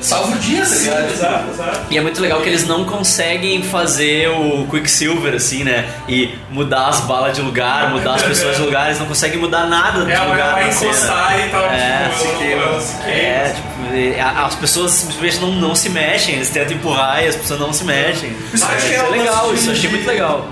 salva 0.00 0.36
o 0.36 0.38
dia, 0.38 0.62
tá 0.64 0.74
ligado? 0.74 1.10
exato, 1.12 1.50
exato. 1.50 1.80
E 1.90 1.98
é 1.98 2.00
muito 2.00 2.20
legal 2.20 2.40
que 2.40 2.48
eles 2.48 2.66
não 2.66 2.84
conseguem 2.84 3.62
fazer 3.62 4.28
o 4.30 4.66
Quicksilver, 4.70 5.34
assim, 5.34 5.64
né? 5.64 5.88
E 6.08 6.34
mudar 6.50 6.88
as 6.88 7.00
balas 7.00 7.34
de 7.34 7.42
lugar, 7.42 7.90
mudar 7.90 8.14
as 8.14 8.22
pessoas 8.22 8.56
de 8.56 8.62
lugar, 8.62 8.86
eles 8.86 8.98
não 8.98 9.06
conseguem 9.06 9.38
mudar 9.38 9.66
nada 9.66 10.04
de 10.04 10.12
É, 10.12 10.18
lugar 10.20 10.52
vai 10.54 10.64
na 10.64 10.70
encostar 10.70 11.32
cena. 11.32 11.46
e 11.46 11.50
tal, 11.50 11.64
É, 11.66 12.08
tipo, 12.08 12.18
se 12.30 12.36
queima. 12.36 12.80
se 12.80 12.96
queima. 12.98 13.10
É, 13.16 13.54
tipo, 13.54 13.94
e 13.94 14.20
a- 14.20 14.44
as 14.46 14.54
pessoas 14.54 14.90
simplesmente 14.92 15.38
não, 15.40 15.52
não 15.52 15.74
se 15.74 15.88
mexem, 15.88 16.34
eles 16.36 16.50
tentam 16.50 16.74
empurrar 16.76 17.24
e 17.24 17.28
as 17.28 17.36
pessoas 17.36 17.58
não 17.60 17.72
se 17.72 17.84
mexem. 17.84 18.34
Isso 18.52 18.64
é, 18.64 18.74
acho 18.74 18.86
que 18.86 18.92
é 18.94 18.96
é 18.98 19.02
legal, 19.08 19.54
isso 19.54 19.68
eu 19.68 19.72
achei 19.72 19.90
muito 19.90 20.06
legal. 20.06 20.46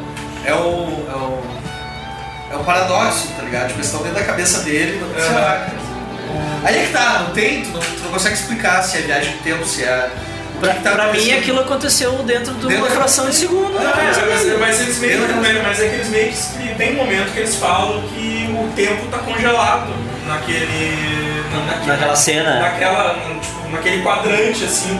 É 0.45 0.55
um. 0.55 1.05
É 1.11 1.16
um. 1.16 1.40
É 2.53 2.57
um 2.57 2.64
paradoxo, 2.64 3.28
tá 3.36 3.42
ligado? 3.42 3.66
Tipo, 3.68 3.78
eles 3.80 3.86
estão 3.86 4.03
dentro 4.03 4.18
da 4.20 4.24
cabeça 4.24 4.61
dele, 4.62 5.01
não 5.01 5.20
sei 5.20 5.32
lá. 5.34 5.66
Aí 6.64 6.78
é 6.78 6.87
que 6.87 6.93
tá, 6.93 7.24
não 7.26 7.35
tem, 7.35 7.62
tu 7.62 7.70
não, 7.72 7.80
tu 7.80 8.03
não 8.05 8.11
consegue 8.11 8.35
explicar 8.35 8.82
se 8.82 8.99
é 8.99 9.01
viagem 9.03 9.32
de 9.32 9.39
tempo, 9.39 9.64
se 9.66 9.85
é. 9.85 10.11
Pra, 10.61 10.70
que 10.72 10.78
que 10.78 10.85
tá 10.85 10.93
pra 10.93 11.12
mim 11.12 11.32
aquilo 11.32 11.61
aconteceu 11.61 12.12
dentro 12.22 12.55
de 12.55 12.66
uma 12.66 12.89
fração 12.89 13.28
de 13.28 13.35
segundo. 13.35 13.72
Não, 13.74 13.80
né? 13.82 13.93
mas, 13.97 14.16
mas- 14.47 14.59
mas 14.61 14.80
eles 14.80 14.99
meio 14.99 15.20
da- 15.26 15.62
mas 15.62 15.80
é 15.80 15.89
que 15.89 15.95
eles 15.97 16.09
meio 16.09 16.32
que 16.32 16.74
tem 16.76 16.93
um 16.93 16.97
momento 16.97 17.32
que 17.32 17.41
eles 17.41 17.57
falam 17.57 18.03
que 18.09 18.49
o 18.57 18.72
tempo 18.74 19.07
tá 19.09 19.18
congelado 19.18 19.91
naquele. 20.26 21.45
na- 21.53 21.61
naquele- 21.66 21.87
Naquela 21.87 22.16
cena. 22.16 22.61
Naquela. 22.61 23.14
Tipo, 23.43 23.68
naquele 23.70 24.03
quadrante, 24.03 24.64
assim, 24.64 24.99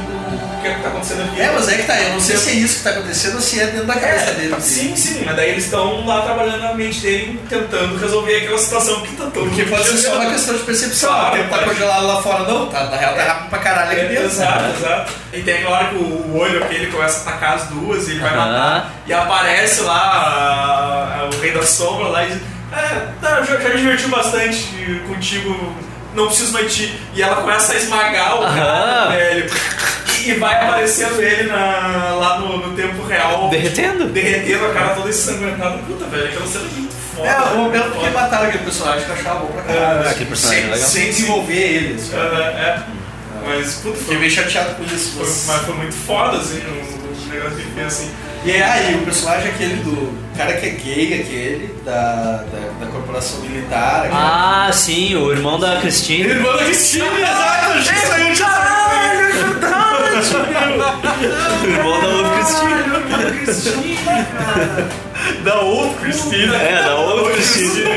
que 0.65 0.71
é 0.71 0.75
que 0.75 0.83
tá 0.83 0.89
acontecendo 0.89 1.23
aqui. 1.25 1.41
É, 1.41 1.53
mas 1.53 1.69
é 1.69 1.75
que 1.77 1.83
tá, 1.83 2.01
eu 2.01 2.11
não 2.15 2.21
sei 2.21 2.37
se 2.37 2.51
é 2.51 2.53
isso 2.55 2.77
que 2.79 2.83
tá 2.85 2.91
acontecendo 2.91 3.35
ou 3.37 3.41
se 3.41 3.61
é 3.61 3.67
dentro 3.67 3.87
da 3.87 3.95
cabeça 3.95 4.31
É, 4.31 4.35
dele. 4.35 4.55
sim, 4.61 4.97
sim, 4.97 5.23
mas 5.25 5.37
daí 5.37 5.51
eles 5.51 5.65
estão 5.65 6.07
lá 6.07 6.23
trabalhando 6.23 6.61
na 6.61 6.75
mente 6.75 7.01
dele, 7.01 7.41
tentando 7.49 7.97
resolver 7.99 8.37
aquela 8.37 8.59
situação 8.59 9.01
que 9.03 9.15
tá 9.17 9.25
todo 9.33 9.47
Porque 9.49 9.65
pode 9.65 9.85
ser 9.85 9.99
só 9.99 10.15
uma 10.17 10.31
questão 10.33 10.57
de 10.57 10.63
percepção. 10.63 11.11
Claro, 11.11 11.35
o 11.35 11.37
tempo 11.39 11.51
tá 11.51 11.57
pode. 11.59 11.71
congelado 11.71 12.07
lá 12.07 12.23
fora, 12.23 12.43
não, 12.45 12.67
tá, 12.67 12.85
na 12.85 12.97
real 12.97 13.15
tá 13.15 13.25
rápido 13.25 13.51
pra 13.51 13.59
caralho 13.59 13.93
aqui 13.93 14.01
É, 14.01 14.09
dentro. 14.09 14.25
exato, 14.25 14.65
exato. 14.79 15.13
E 15.33 15.43
tem 15.43 15.55
aquela 15.59 15.77
hora 15.79 15.89
que 15.89 15.95
o, 15.97 15.99
o 15.99 16.39
olho 16.39 16.65
aquele 16.65 16.87
começa 16.91 17.19
a 17.19 17.23
atacar 17.33 17.55
as 17.57 17.65
duas 17.69 18.09
e 18.09 18.13
ele 18.13 18.21
vai 18.21 18.35
matar. 18.37 18.93
E 19.07 19.13
aparece 19.13 19.81
lá 19.83 19.95
a- 19.97 21.21
a- 21.21 21.25
o 21.27 21.41
Rei 21.41 21.53
da 21.53 21.63
Sombra 21.63 22.09
lá 22.09 22.25
e 22.25 22.29
diz: 22.29 22.39
É, 22.73 23.09
tá, 23.21 23.39
eu 23.39 23.45
já, 23.45 23.57
já 23.61 23.69
me 23.69 23.77
diverti 23.77 24.07
bastante 24.09 25.03
contigo, 25.07 25.75
não 26.15 26.27
preciso 26.27 26.53
mais 26.53 26.73
de 26.73 26.87
ti. 26.89 27.01
E 27.15 27.23
ela 27.23 27.37
começa 27.37 27.73
a 27.73 27.77
esmagar 27.77 28.37
o 28.37 28.41
cara, 28.43 29.11
velho. 29.11 29.51
E, 30.31 30.35
vai 30.35 30.55
aparecendo 30.55 31.21
ele 31.23 31.45
na- 31.45 32.15
lá 32.19 32.39
no, 32.39 32.69
no 32.69 32.77
tempo 32.77 33.03
real. 33.05 33.49
Derretendo. 33.51 34.07
Derretendo 34.07 34.67
a 34.67 34.73
cara 34.73 34.95
toda 34.95 35.09
ensanguentada. 35.11 35.79
Puta, 35.79 36.05
velho, 36.07 36.29
aquela 36.29 36.47
cena 36.47 36.65
é 36.65 36.79
muito 36.79 36.95
foda. 37.15 37.29
É, 37.29 37.41
o 37.53 37.57
momento 37.59 37.91
que 37.99 38.11
mataram 38.11 38.49
aquele 38.49 38.65
personagem 38.65 39.05
que 39.05 39.11
eu 39.11 39.15
achava 39.17 39.41
bom 39.41 39.47
pra 39.53 39.63
caralho. 39.63 40.05
É, 40.07 40.11
aquele 40.11 40.27
personagem 40.27 40.63
sem, 40.63 40.71
é 40.71 40.75
legal. 40.75 40.89
sem 40.89 41.07
desenvolver 41.07 41.55
ele. 41.59 42.01
É, 42.13 42.17
é. 42.17 42.83
Mas, 43.47 43.75
puta, 43.75 43.97
Fiquei 43.99 44.19
meio 44.19 44.31
chateado 44.31 44.75
com 44.77 44.85
isso. 44.85 45.13
foi, 45.17 45.27
Mas... 45.27 45.45
mas 45.47 45.63
foi 45.67 45.75
muito 45.75 45.95
foda, 45.95 46.39
assim, 46.39 46.61
o, 46.61 46.71
o 46.71 47.27
negócio 47.29 47.57
que 47.57 47.63
ele 47.63 47.71
fez, 47.75 47.87
assim. 47.87 48.11
E 48.45 48.51
é 48.53 48.63
aí, 48.63 48.95
o 48.97 48.99
personagem 49.05 49.49
aquele 49.51 49.77
do 49.77 50.13
cara 50.37 50.53
que 50.55 50.67
é 50.67 50.71
gay, 50.71 51.21
aquele, 51.21 51.75
da, 51.85 52.45
da, 52.53 52.85
da 52.85 52.87
corporação 52.93 53.41
militar. 53.41 54.01
aquele- 54.01 54.15
Ah, 54.15 54.71
sim, 54.73 55.15
o 55.17 55.33
irmão 55.33 55.59
da 55.59 55.81
Cristina. 55.81 56.29
Irmão 56.29 56.53
da 56.57 56.65
Cristina, 56.65 57.07
exato! 57.19 57.79
Isso 57.79 58.13
aí 58.13 58.29
eu 58.29 58.35
já 58.35 58.75
O 61.63 61.67
irmão 61.67 62.01
da 62.01 62.09
outra 62.09 62.31
Cristina. 62.37 62.85
Da 65.43 65.61
outra 65.61 66.01
Cristina. 66.01 66.57
É, 66.57 66.83
da 66.85 66.95
outra 66.97 67.33
Cristina. 67.33 67.91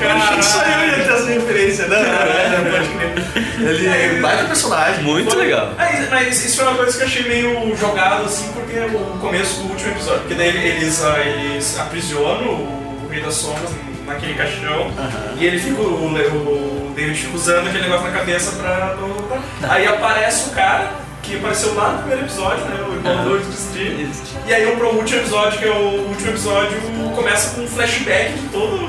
Cara, 0.00 0.42
só 0.42 0.62
eu 0.62 0.88
ia 0.88 0.94
ter 1.04 1.12
essa 1.12 1.26
referência. 1.26 1.86
Não, 1.86 2.02
não, 2.02 2.08
não, 2.08 2.70
pode 2.72 2.88
crer. 2.88 3.35
Ele 3.58 3.86
é 3.86 4.14
um 4.18 4.22
baita 4.22 4.44
personagem. 4.44 5.02
Muito 5.04 5.30
Foi- 5.30 5.44
legal. 5.44 5.72
Mas, 5.76 6.10
mas 6.10 6.44
isso 6.44 6.56
foi 6.58 6.66
uma 6.66 6.76
coisa 6.76 6.96
que 6.96 7.02
eu 7.02 7.06
achei 7.06 7.28
meio 7.28 7.76
jogado, 7.76 8.24
assim, 8.24 8.50
porque 8.52 8.76
é 8.76 8.86
o 8.86 9.18
começo 9.18 9.60
do 9.62 9.70
último 9.70 9.90
episódio. 9.92 10.20
Porque 10.20 10.34
daí 10.34 10.48
eles, 10.48 11.02
ah, 11.04 11.20
eles 11.20 11.78
aprisionam 11.78 12.48
o 12.48 12.86
o 13.06 13.08
Rei 13.08 13.22
das 13.22 13.34
Sombras 13.34 13.70
naquele 14.04 14.34
caixão. 14.34 14.90
E 15.38 15.46
ele 15.46 15.58
fica, 15.58 15.80
o, 15.80 16.06
o 16.06 16.92
David 16.94 17.18
fica 17.18 17.36
usando 17.36 17.68
aquele 17.68 17.84
negócio 17.84 18.06
na 18.06 18.12
cabeça 18.18 18.52
pra 18.52 18.96
não 19.00 19.08
lutar. 19.08 19.40
Aí 19.68 19.86
aparece 19.86 20.50
o 20.50 20.52
cara 20.52 20.92
que 21.22 21.36
apareceu 21.36 21.74
lá 21.74 21.92
no 21.92 21.98
primeiro 21.98 22.22
episódio, 22.24 22.64
né? 22.66 22.76
O 22.88 22.94
irmão 22.94 23.38
do 23.38 23.52
Steve. 23.52 24.08
E 24.46 24.54
aí 24.54 24.76
pro 24.76 24.94
último 24.94 25.20
episódio, 25.20 25.58
que 25.58 25.64
é 25.66 25.72
o 25.72 26.08
último 26.08 26.30
episódio, 26.30 26.78
começa 27.14 27.54
com 27.54 27.62
um 27.62 27.68
flashback 27.68 28.32
de 28.32 28.48
todo. 28.48 28.88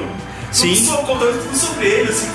Sim. 0.52 0.86
Tudo, 0.86 0.98
contando 1.06 1.44
tudo 1.44 1.58
sobre 1.58 1.88
ele, 1.88 2.10
assim. 2.10 2.32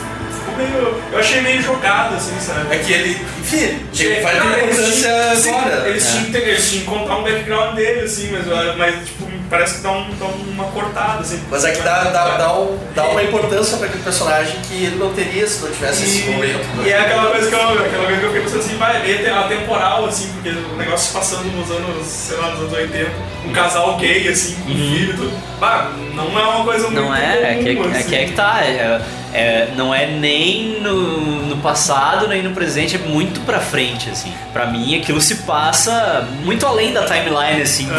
Ficou 0.53 0.57
meio. 0.57 1.03
Eu 1.13 1.19
achei 1.19 1.41
meio 1.41 1.63
jogado, 1.63 2.15
assim, 2.15 2.39
sabe? 2.41 2.75
É 2.75 2.79
que 2.79 2.93
ele, 2.93 3.11
enfim, 3.41 3.79
Tinha- 3.93 4.23
vai 4.23 4.39
não, 4.39 4.53
ter 4.53 4.63
eles 4.65 4.79
importância 4.79 5.11
tinham- 5.13 5.37
sim, 5.37 5.51
agora. 5.51 5.89
Eles, 5.89 6.07
tinham, 6.11 6.25
que 6.25 6.31
ter- 6.33 6.49
eles 6.49 6.71
tinham 6.71 6.85
que 6.85 6.91
contar 6.91 7.17
um 7.17 7.23
background 7.23 7.75
dele, 7.75 8.01
assim, 8.01 8.31
mas, 8.33 8.77
mas 8.77 8.95
tipo, 9.07 9.31
parece 9.51 9.75
que 9.77 9.81
dá, 9.83 9.91
um, 9.93 10.11
dá 10.19 10.25
uma 10.27 10.65
cortada, 10.65 11.21
assim. 11.21 11.41
Mas 11.51 11.65
é 11.65 11.73
que 11.73 11.83
dá, 11.83 12.05
dá, 12.05 12.37
dá, 12.39 12.53
um- 12.59 12.79
dá 12.95 13.05
uma 13.09 13.23
importância 13.23 13.77
pra 13.77 13.87
aquele 13.87 14.03
personagem 14.03 14.57
que 14.63 14.85
ele 14.85 14.97
não 14.97 15.13
teria 15.13 15.47
se 15.47 15.63
não 15.63 15.71
tivesse 15.71 16.05
esse 16.05 16.23
momento. 16.31 16.59
né? 16.77 16.85
E 16.87 16.91
é 16.93 16.99
aquela 17.01 17.31
coisa 17.31 17.49
que 17.49 17.55
eu, 17.55 17.61
aquela 17.61 18.05
coisa 18.05 18.19
que 18.21 18.25
eu 18.27 18.31
fiquei 18.31 18.43
pensando 18.43 18.61
assim, 18.61 18.77
vai, 18.79 19.03
meio 19.03 19.19
te- 19.19 19.29
atemporal, 19.31 20.07
assim, 20.07 20.29
porque 20.35 20.49
o 20.51 20.77
negócio 20.77 21.07
se 21.09 21.13
passando 21.13 21.45
nos 21.55 21.71
anos, 21.71 22.07
sei 22.07 22.37
lá, 22.39 22.51
nos 22.51 22.61
anos 22.61 22.73
80, 22.73 23.11
um 23.47 23.53
casal 23.53 23.97
gay, 23.99 24.29
assim, 24.29 24.55
com 24.57 24.69
filho 24.71 25.13
e 25.13 25.17
tudo. 25.17 25.33
Bah, 25.61 25.91
não 26.15 26.39
é 26.39 26.43
uma 26.43 26.65
coisa 26.65 26.85
muito 26.89 27.01
Não 27.01 27.15
é, 27.15 27.53
é 27.53 27.63
que, 27.63 27.77
comum, 27.77 27.95
é 27.95 27.99
assim. 27.99 28.09
que 28.09 28.15
é 28.17 28.25
que 28.25 28.33
tá. 28.33 28.61
é- 28.65 29.01
é- 29.33 29.69
não 29.77 29.95
é 29.95 30.07
nem 30.07 30.81
no, 30.81 31.47
no 31.47 31.57
passado, 31.59 32.29
nem 32.29 32.43
no 32.43 32.51
presente, 32.51 32.97
é 32.97 32.99
muito 32.99 33.41
pra 33.41 33.61
frente, 33.61 34.11
assim. 34.11 34.33
Pra 34.53 34.67
mim, 34.67 34.97
aquilo 34.99 35.21
se 35.21 35.37
passa 35.37 36.29
muito 36.45 36.67
além 36.67 36.93
da 36.93 37.03
timeline, 37.05 37.63
assim, 37.63 37.87
do- 37.87 37.93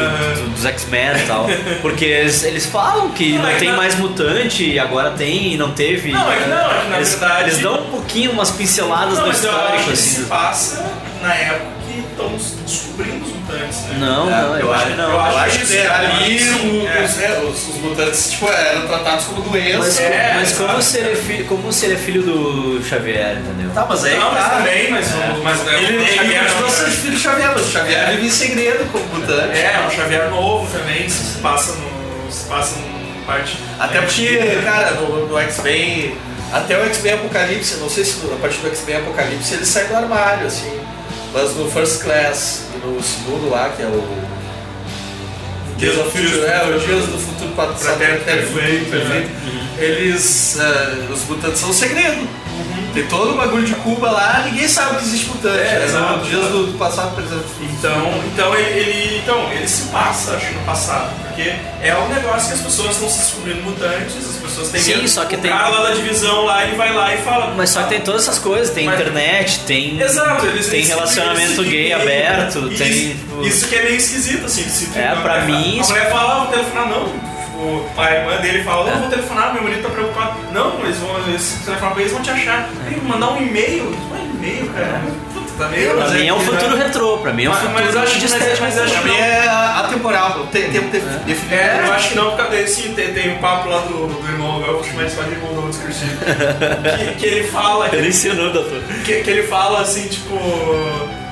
do- 0.44 0.50
dos 0.52 0.66
X-Men 0.66 1.18
e 1.18 1.28
tal. 1.28 1.48
Porque 1.82 2.06
eles, 2.06 2.44
eles 2.44 2.66
falam 2.66 3.10
que 3.10 3.34
Não, 3.34 3.42
não 3.44 3.50
é 3.50 3.54
que 3.54 3.60
tem 3.60 3.70
não- 3.70 3.78
mais 3.78 3.98
mutante, 3.98 4.78
agora 4.80 5.12
tem 5.12 5.54
e 5.54 5.58
não 5.58 5.72
teve. 5.72 6.12
Não, 6.12 6.32
é 6.32 6.36
que 6.38 6.50
não, 6.50 6.58
é 6.72 6.82
que 6.82 6.90
na 6.90 6.96
eles, 6.98 7.10
verdade- 7.16 7.42
eles 7.50 7.60
dão 7.60 7.76
um 7.82 7.90
pouquinho, 7.90 8.32
umas 8.32 8.52
pinceladas 8.52 9.18
Não, 9.18 9.26
acho 9.26 9.34
histórico, 9.46 9.84
que 9.86 9.94
assim. 9.94 9.96
se 10.16 10.22
do- 10.22 10.28
passa 10.28 10.86
na 11.22 11.34
época 11.34 11.72
mutantes, 13.74 13.84
né? 13.84 13.97
Não, 13.99 14.26
não, 14.30 14.57
eu 14.59 14.74
acho 14.74 14.86
que 14.88 14.93
não. 14.95 15.09
eu 15.11 15.19
acho 15.19 15.32
Eu 15.34 15.38
acho 15.43 15.57
que 15.57 15.63
isso, 15.63 15.74
é, 15.74 15.86
eu 15.86 15.91
ali 15.93 16.36
acho 16.36 16.59
que 16.59 16.67
o- 16.67 16.88
é. 16.88 17.03
os, 17.03 17.21
é, 17.21 17.39
os, 17.39 17.67
os 17.69 17.76
mutantes 17.78 18.32
tipo, 18.32 18.47
eram 18.49 18.88
tratados 18.88 19.26
como 19.26 19.41
doença. 19.41 19.78
Mas, 19.80 19.99
É, 19.99 20.34
mas 20.36 20.53
como, 20.53 20.82
se 20.82 20.97
ele 20.97 21.11
é 21.11 21.15
filho, 21.15 21.45
como 21.45 21.74
se 21.74 21.86
ele 21.86 21.93
é 21.93 21.97
filho 21.97 22.24
do 22.24 22.84
Xavier, 22.84 23.38
entendeu? 23.38 23.71
Tá, 23.74 23.86
mas 23.88 24.03
aí 24.05 24.17
Não, 24.17 24.32
mas 24.32 24.43
tá. 24.43 24.49
também, 24.51 24.91
mas, 24.91 25.07
o- 25.07 25.43
mas 25.43 25.67
Ele, 25.67 25.86
ele 25.97 26.07
Xavier 26.15 26.45
continua 26.45 26.69
sendo 26.69 26.91
filho 26.91 27.13
do 27.13 27.19
Xavier, 27.19 27.51
mas 27.53 27.61
o 27.65 27.71
Xavier 27.71 28.09
vive 28.11 28.28
em 28.28 28.30
segredo 28.30 28.91
como 28.91 29.05
mutante. 29.05 29.57
É, 29.57 29.86
o 29.88 29.91
Xavier 29.91 30.30
novo 30.30 30.67
também, 30.78 31.07
se 31.09 31.39
passa 31.39 31.74
no. 31.74 32.32
se 32.32 32.45
passa 32.45 32.76
no 32.78 32.93
parte. 33.26 33.57
Até 33.80 34.01
porque, 34.01 34.59
cara, 34.65 34.91
no, 34.91 35.28
no 35.28 35.39
X-Men, 35.39 36.17
até 36.51 36.78
o 36.78 36.84
X-Men 36.88 37.13
Apocalipse, 37.13 37.76
não 37.78 37.89
sei 37.89 38.03
se 38.03 38.17
a 38.32 38.36
partir 38.36 38.57
do 38.57 38.67
X-Men 38.67 38.97
Apocalipse 38.97 39.53
ele 39.53 39.65
sai 39.65 39.86
do 39.86 39.95
armário, 39.95 40.45
assim. 40.47 40.78
Mas 41.34 41.56
no 41.56 41.70
First 41.70 42.04
Class 42.04 42.66
e 42.76 42.86
no 42.86 43.02
segundo 43.02 43.50
lá, 43.50 43.70
que 43.70 43.82
é 43.82 43.86
o. 43.88 44.34
Dias 45.78 45.98
of 45.98 46.12
Future, 46.12 46.46
é, 46.46 46.64
o 46.76 46.80
Dias 46.80 47.08
do 47.08 47.18
Futuro 47.18 47.50
Passado 47.56 47.98
Pretérito 47.98 48.24
Perfeito, 48.26 48.90
Perfeito, 48.92 49.32
Eles. 49.80 50.58
eh, 50.60 51.08
os 51.12 51.24
mutantes 51.28 51.60
são 51.60 51.70
um 51.72 51.74
segredo. 51.74 52.28
Tem 52.94 53.08
todo 53.08 53.34
o 53.34 53.38
bagulho 53.38 53.66
de 53.66 53.74
Cuba 53.76 54.12
lá, 54.12 54.44
ninguém 54.46 54.68
sabe 54.68 54.98
que 54.98 55.04
existe 55.04 55.28
mutante. 55.30 55.58
É, 55.58 55.84
exato. 55.84 56.20
Dias 56.26 56.46
do, 56.50 56.68
do 56.68 56.78
Passado 56.78 57.16
Presente. 57.16 57.44
Então, 57.60 58.14
então 58.32 58.54
ele, 58.56 58.80
ele- 58.80 59.18
então, 59.24 59.52
ele 59.52 59.68
se 59.68 59.88
passa, 59.88 60.36
acho, 60.36 60.54
no 60.54 60.60
passado, 60.62 61.12
porque 61.24 61.54
é 61.82 61.98
um 61.98 62.08
negócio 62.14 62.50
que 62.50 62.54
as 62.54 62.62
pessoas 62.62 62.92
estão 62.92 63.10
se 63.10 63.18
descobrindo 63.20 63.64
mutantes, 63.64 64.14
pessoas 64.70 64.86
têm 64.86 64.93
Sim, 64.95 64.95
medo. 65.01 65.09
só 65.09 65.26
que 65.26 65.36
o 65.36 65.39
tem- 65.39 65.51
cara 65.51 65.68
lá 65.70 65.84
da 65.89 65.91
divisão 65.95 66.45
lá, 66.45 66.64
ele 66.64 66.76
vai 66.76 66.93
lá 66.93 67.14
e 67.14 67.18
fala. 67.20 67.53
Mas 67.55 67.70
só 67.70 67.84
que 67.84 67.89
tem 67.89 68.01
todas 68.01 68.24
essas 68.24 68.39
coisas, 68.39 68.70
tem 68.74 68.86
Mas- 68.86 68.99
internet, 68.99 69.59
tem, 69.61 69.99
Exato, 70.01 70.45
eles 70.45 70.68
tem 70.68 70.80
eles- 70.80 70.89
relacionamento 70.89 71.61
eles- 71.61 71.72
gay 71.72 71.93
aberto, 71.93 72.59
isso, 72.70 72.84
tem. 72.84 72.91
tipo, 73.09 73.41
Isso 73.45 73.68
que 73.68 73.76
é 73.76 73.84
meio 73.84 73.95
esquisito, 73.95 74.45
assim. 74.45 74.64
Se 74.70 74.88
tu- 74.88 74.97
É, 74.99 75.16
pra 75.16 75.41
mulher 75.41 75.45
mim, 75.47 75.78
A 75.78 75.82
isso- 75.82 75.91
mulher 75.91 76.09
fala, 76.11 76.34
ah, 76.34 76.38
vou 76.39 76.47
telefonar, 76.47 76.88
não. 76.89 77.05
Tipo, 77.05 77.86
a 78.01 78.11
irmã 78.11 78.38
dele 78.38 78.64
fala, 78.64 78.91
não, 78.91 78.99
vou 79.01 79.09
telefonar, 79.09 79.53
meu 79.53 79.64
marido 79.64 79.84
tá 79.84 79.89
preocupado. 79.89 80.34
Não, 80.51 80.80
eles 80.84 80.97
vão, 80.97 81.18
eles, 81.28 81.41
se 81.41 81.64
telefonar 81.66 81.93
pra 81.93 82.01
eles, 82.01 82.14
vão 82.14 82.22
te 82.22 82.30
achar. 82.32 82.68
Tem 82.89 82.99
que 82.99 83.05
mandar 83.05 83.32
um 83.32 83.38
e-mail. 83.41 83.84
Um 83.86 84.36
e-mail, 84.38 84.68
cara. 84.74 85.01
Puta, 85.33 85.33
tá 85.58 85.68
meio. 85.70 85.93
Pra 85.95 86.08
mim 86.10 86.28
é 86.28 86.34
um 86.34 86.38
que, 86.39 86.45
futuro 86.45 86.76
né? 86.78 86.84
retrô, 86.86 87.18
pra 87.20 87.34
mim 87.34 87.43
é 87.45 87.49
um 87.49 87.51
Mas- 87.51 87.62
futuro 87.62 87.84
mas 87.84 87.95
eu 87.95 88.01
acho- 88.01 88.20
de 88.20 88.30
mas- 88.30 88.60
mas 88.60 88.78
acho 88.80 88.93
Pra 88.93 89.01
que 89.01 89.20
é 89.22 89.47
atemporal, 89.78 90.47
tem 90.51 90.70
tempo 90.72 90.89
de- 90.89 90.99
definido. 90.99 91.54
É, 91.56 91.84
eu 91.88 91.93
acho 91.93 92.10
que 92.10 92.16
não, 92.16 92.32
porque 92.36 92.51
daí 92.51 92.68
sim, 92.68 92.93
tem, 92.93 93.14
tem 93.14 93.36
um 93.36 93.39
papo 93.39 93.70
lá 93.70 93.80
do, 93.80 94.08
do 94.08 94.28
irmão, 94.32 94.64
eu 94.66 94.84
chamar 94.84 95.01
ele 95.01 95.10
só 95.12 95.22
de 95.24 95.32
irmão 95.32 95.54
do 95.54 95.70
descritivo. 95.70 96.18
que, 96.97 97.16
que 97.20 97.26
ele 97.26 97.43
fala. 97.47 97.89
Ele 97.93 98.08
ensinou, 98.10 98.51
doutor. 98.51 98.82
que, 99.06 99.22
que 99.22 99.30
ele 99.30 99.43
fala 99.43 99.82
assim, 99.82 100.08
tipo. 100.08 100.34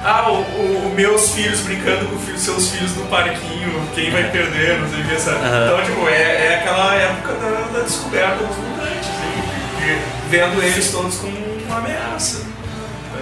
Ah, 0.04 0.32
o, 0.32 0.34
o- 0.34 0.88
o 0.88 0.94
meus 0.96 1.30
filhos 1.30 1.60
brincando 1.60 2.06
com 2.08 2.18
filhos, 2.18 2.42
seus 2.42 2.70
filhos 2.70 2.96
no 2.96 3.06
parquinho, 3.06 3.88
quem 3.94 4.10
vai 4.10 4.24
perder, 4.32 4.80
não 4.80 4.90
sei 4.90 5.00
o 5.00 5.04
que, 5.08 5.22
sabe? 5.22 5.38
Então, 5.46 5.84
tipo, 5.86 6.08
é, 6.10 6.48
é 6.48 6.56
aquela 6.60 6.96
época 6.96 7.34
da, 7.34 7.78
da 7.78 7.84
descoberta 7.84 8.38
dos 8.44 8.58
mutantes, 8.58 9.10
assim, 9.10 10.00
vendo 10.30 10.64
eles 10.64 10.92
todos 10.92 11.16
como 11.18 11.38
uma 11.68 11.78
ameaça. 11.78 12.42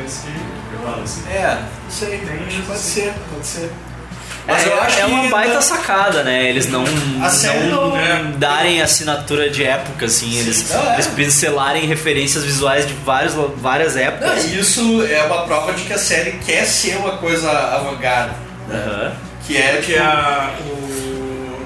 É 0.01 0.05
isso 0.05 0.21
que 0.25 0.31
assim. 1.03 1.23
É, 1.29 1.57
não 1.83 1.91
sei, 1.91 2.17
Tem 2.19 2.37
pode 2.37 2.55
isso. 2.59 2.73
ser, 2.77 3.13
pode 3.33 3.45
ser. 3.45 3.71
Mas 4.47 4.63
Mas 4.63 4.65
eu 4.73 4.81
acho 4.81 4.97
é 4.99 5.03
que 5.03 5.11
uma 5.11 5.29
baita 5.29 5.53
não- 5.55 5.61
sacada, 5.61 6.23
né? 6.23 6.49
Eles 6.49 6.67
não, 6.69 6.83
não 6.83 7.29
não- 7.69 7.97
é. 7.97 8.23
darem 8.37 8.81
assinatura 8.81 9.47
de 9.49 9.63
época, 9.63 10.07
assim, 10.07 10.35
eles, 10.39 10.67
Não, 10.71 10.89
é. 10.89 10.93
eles 10.95 11.05
pincelarem 11.07 11.85
referências 11.85 12.43
visuais 12.43 12.87
de 12.87 12.93
vários, 12.93 13.33
várias 13.57 13.93
Não, 13.95 14.01
épocas. 14.01 14.45
isso 14.45 15.03
é 15.07 15.21
uma 15.23 15.43
prova 15.43 15.73
de 15.73 15.83
que 15.83 15.93
a 15.93 15.99
série 15.99 16.31
quer 16.43 16.65
ser 16.65 16.97
uma 16.97 17.17
coisa 17.17 17.51
avant-garde. 17.51 18.33
Aham. 18.71 19.11
Que 19.45 19.57
é, 19.57 19.71
Porque 19.73 19.93
tipo, 19.93 20.03
a, 20.03 20.51
o, 20.61 21.61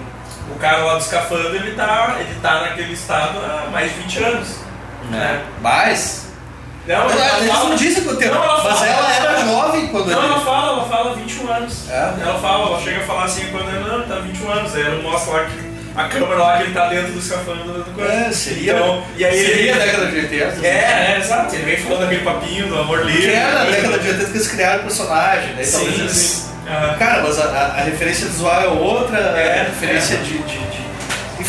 o 0.53 0.59
cara 0.59 0.79
lá 0.83 0.95
do 0.95 1.01
escafandro, 1.01 1.55
ele 1.55 1.71
tá, 1.75 2.17
ele 2.19 2.35
tá 2.41 2.61
naquele 2.61 2.93
estado 2.93 3.37
há 3.39 3.69
mais 3.71 3.93
de 3.93 3.99
20 4.01 4.23
anos. 4.23 4.47
Né? 5.09 5.41
mais. 5.61 6.27
Não, 6.87 7.07
verdade, 7.07 7.45
ela 7.47 7.53
fala- 7.55 7.69
não 7.69 7.75
dizem 7.77 8.03
quanto 8.03 8.19
tempo, 8.19 8.35
Não, 8.35 8.43
ela 8.43 8.63
mas 8.63 8.73
fala- 8.79 8.87
ela 8.87 9.15
era 9.15 9.45
jovem 9.45 9.87
quando 9.87 10.07
Não, 10.11 10.23
ela 10.23 10.39
fala, 10.41 10.67
ela 10.79 10.85
fala 10.89 11.15
21 11.15 11.51
anos. 11.51 11.89
É? 11.89 12.13
Ela 12.21 12.39
fala, 12.39 12.67
ela 12.67 12.81
chega 12.81 12.97
a 12.97 13.03
falar 13.03 13.23
assim 13.23 13.45
quando 13.51 13.69
ele 13.69 13.79
não, 13.89 14.01
tá 14.03 14.15
21 14.19 14.51
anos. 14.51 14.75
Aí 14.75 14.81
ela 14.81 15.01
mostra 15.01 15.33
lá 15.33 15.45
que 15.45 15.73
a 15.95 16.03
câmera 16.09 16.35
lá 16.35 16.57
que 16.57 16.63
ele 16.63 16.73
tá 16.73 16.87
dentro 16.89 17.13
do 17.13 17.19
escafandro 17.19 17.63
do 17.83 17.93
coisa. 17.93 18.11
É, 18.11 18.31
seria, 18.31 18.73
Então, 18.73 19.03
e 19.15 19.23
aí 19.23 19.31
seria 19.45 19.53
ele. 19.61 19.71
a 19.71 19.85
década 19.85 20.05
de 20.07 20.15
80. 20.17 20.67
É, 20.67 20.69
é, 20.69 21.17
exato. 21.19 21.55
Ele 21.55 21.63
vem 21.63 21.77
falando 21.77 22.03
aquele 22.05 22.23
papinho 22.23 22.67
do 22.67 22.77
amor 22.79 23.05
livre. 23.05 23.21
Que 23.21 23.33
era 23.33 23.61
a 23.61 23.65
década 23.65 23.99
de 23.99 24.07
80 24.09 24.25
que 24.25 24.37
eles 24.37 24.47
criaram 24.49 24.79
o 24.79 24.83
personagem, 24.83 25.53
né? 25.53 25.63
Então, 25.65 25.79
Sim, 25.79 25.85
eles- 25.93 26.11
sim. 26.11 26.53
Aham. 26.67 26.97
Cara, 26.97 27.21
mas 27.23 27.39
a, 27.39 27.43
a- 27.77 27.81
referência 27.83 28.25
visual 28.27 28.61
é 28.61 28.67
outra, 28.67 29.17
É, 29.19 29.61
a 29.61 29.63
referência 29.65 30.15
é. 30.15 30.17
de, 30.17 30.37
de, 30.39 30.57
de- 30.57 30.83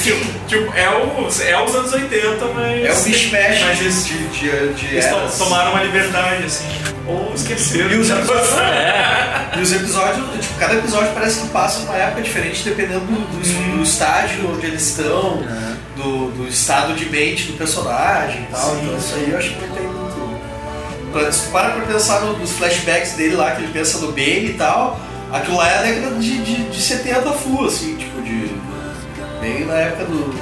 Tipo, 0.02 0.33
tipo, 0.58 0.76
é, 0.76 0.88
o, 0.88 1.42
é 1.42 1.62
os 1.64 1.74
anos 1.74 1.92
80, 1.92 2.44
mas. 2.54 2.84
É 2.84 2.92
o 2.92 3.02
mishmash 3.08 3.60
Mas 3.64 3.78
de, 3.78 3.84
eles, 3.84 4.06
de, 4.06 4.18
de, 4.28 4.74
de 4.74 4.86
eles 4.86 5.04
eras. 5.04 5.38
tomaram 5.38 5.72
uma 5.72 5.82
liberdade, 5.82 6.44
assim. 6.44 6.64
Ou 7.06 7.32
esqueceram. 7.34 7.90
E 7.90 7.96
os 7.98 8.10
episódios, 8.10 8.48
passaram. 8.50 9.46
e 9.58 9.62
os 9.62 9.72
episódios, 9.72 10.26
tipo, 10.40 10.54
cada 10.58 10.74
episódio 10.74 11.10
parece 11.12 11.40
que 11.40 11.48
passa 11.48 11.80
numa 11.80 11.96
época 11.96 12.22
diferente 12.22 12.62
dependendo 12.64 13.00
do, 13.00 13.12
do, 13.12 13.76
do 13.76 13.82
estágio 13.82 14.50
onde 14.54 14.66
eles 14.66 14.82
estão, 14.88 15.42
do, 15.96 16.30
do 16.30 16.48
estado 16.48 16.94
de 16.94 17.04
mente 17.06 17.44
do 17.44 17.58
personagem 17.58 18.42
e 18.42 18.52
tal. 18.52 18.70
Sim. 18.70 18.80
Então 18.84 18.96
isso 18.98 19.14
aí 19.16 19.30
eu 19.30 19.38
acho 19.38 19.50
que 19.50 19.66
não 19.66 19.74
tem 19.74 19.86
muito. 19.86 21.32
Se 21.32 21.42
tu 21.46 21.50
para 21.52 21.70
pra 21.70 21.82
pensar 21.86 22.20
no- 22.22 22.38
nos 22.38 22.52
flashbacks 22.52 23.12
dele 23.12 23.36
lá, 23.36 23.52
que 23.52 23.62
ele 23.62 23.72
pensa 23.72 23.98
no 23.98 24.08
Bane 24.12 24.46
e 24.50 24.54
tal, 24.54 24.98
aquilo 25.32 25.56
lá 25.58 25.68
é 25.70 25.78
a 25.78 25.82
década 25.82 26.16
de, 26.16 26.38
de, 26.38 26.64
de 26.64 26.82
70 26.82 27.30
full, 27.32 27.66
assim, 27.66 27.96
na 29.66 29.74
época 29.74 30.04
do 30.04 30.34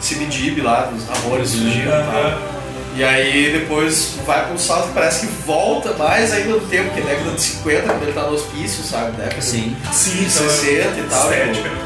CBGB 0.00 0.62
lá, 0.62 0.82
dos 0.82 1.06
namores 1.08 1.50
surgindo 1.50 1.88
e 1.88 1.90
tal. 1.90 2.52
E 2.94 3.02
aí 3.02 3.52
depois 3.58 4.16
vai 4.26 4.44
pra 4.44 4.52
um 4.52 4.58
salto 4.58 4.88
que 4.88 4.92
parece 4.94 5.26
que 5.26 5.32
volta 5.46 5.94
mais 5.94 6.30
ainda 6.32 6.50
no 6.50 6.60
tempo, 6.60 6.90
que 6.92 7.00
é 7.00 7.02
década 7.02 7.30
de 7.30 7.40
50, 7.40 7.82
quando 7.86 8.02
ele 8.02 8.12
tá 8.12 8.22
no 8.22 8.34
hospício, 8.34 8.84
sabe? 8.84 9.12
Década 9.12 9.40
Sim. 9.40 9.74
Sim, 9.90 10.10
de 10.10 10.18
então, 10.24 10.48
60 10.48 11.00
e 11.00 11.02
tal. 11.08 11.22
Estética. 11.30 11.54
tipo, 11.70 11.76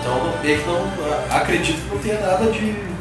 Então 0.00 0.24
não, 0.24 0.42
meio 0.42 0.58
que 0.58 0.66
não. 0.66 0.88
Acredito 1.30 1.76
que 1.82 1.94
não 1.94 1.98
tenha 1.98 2.20
nada 2.20 2.50
de. 2.50 2.94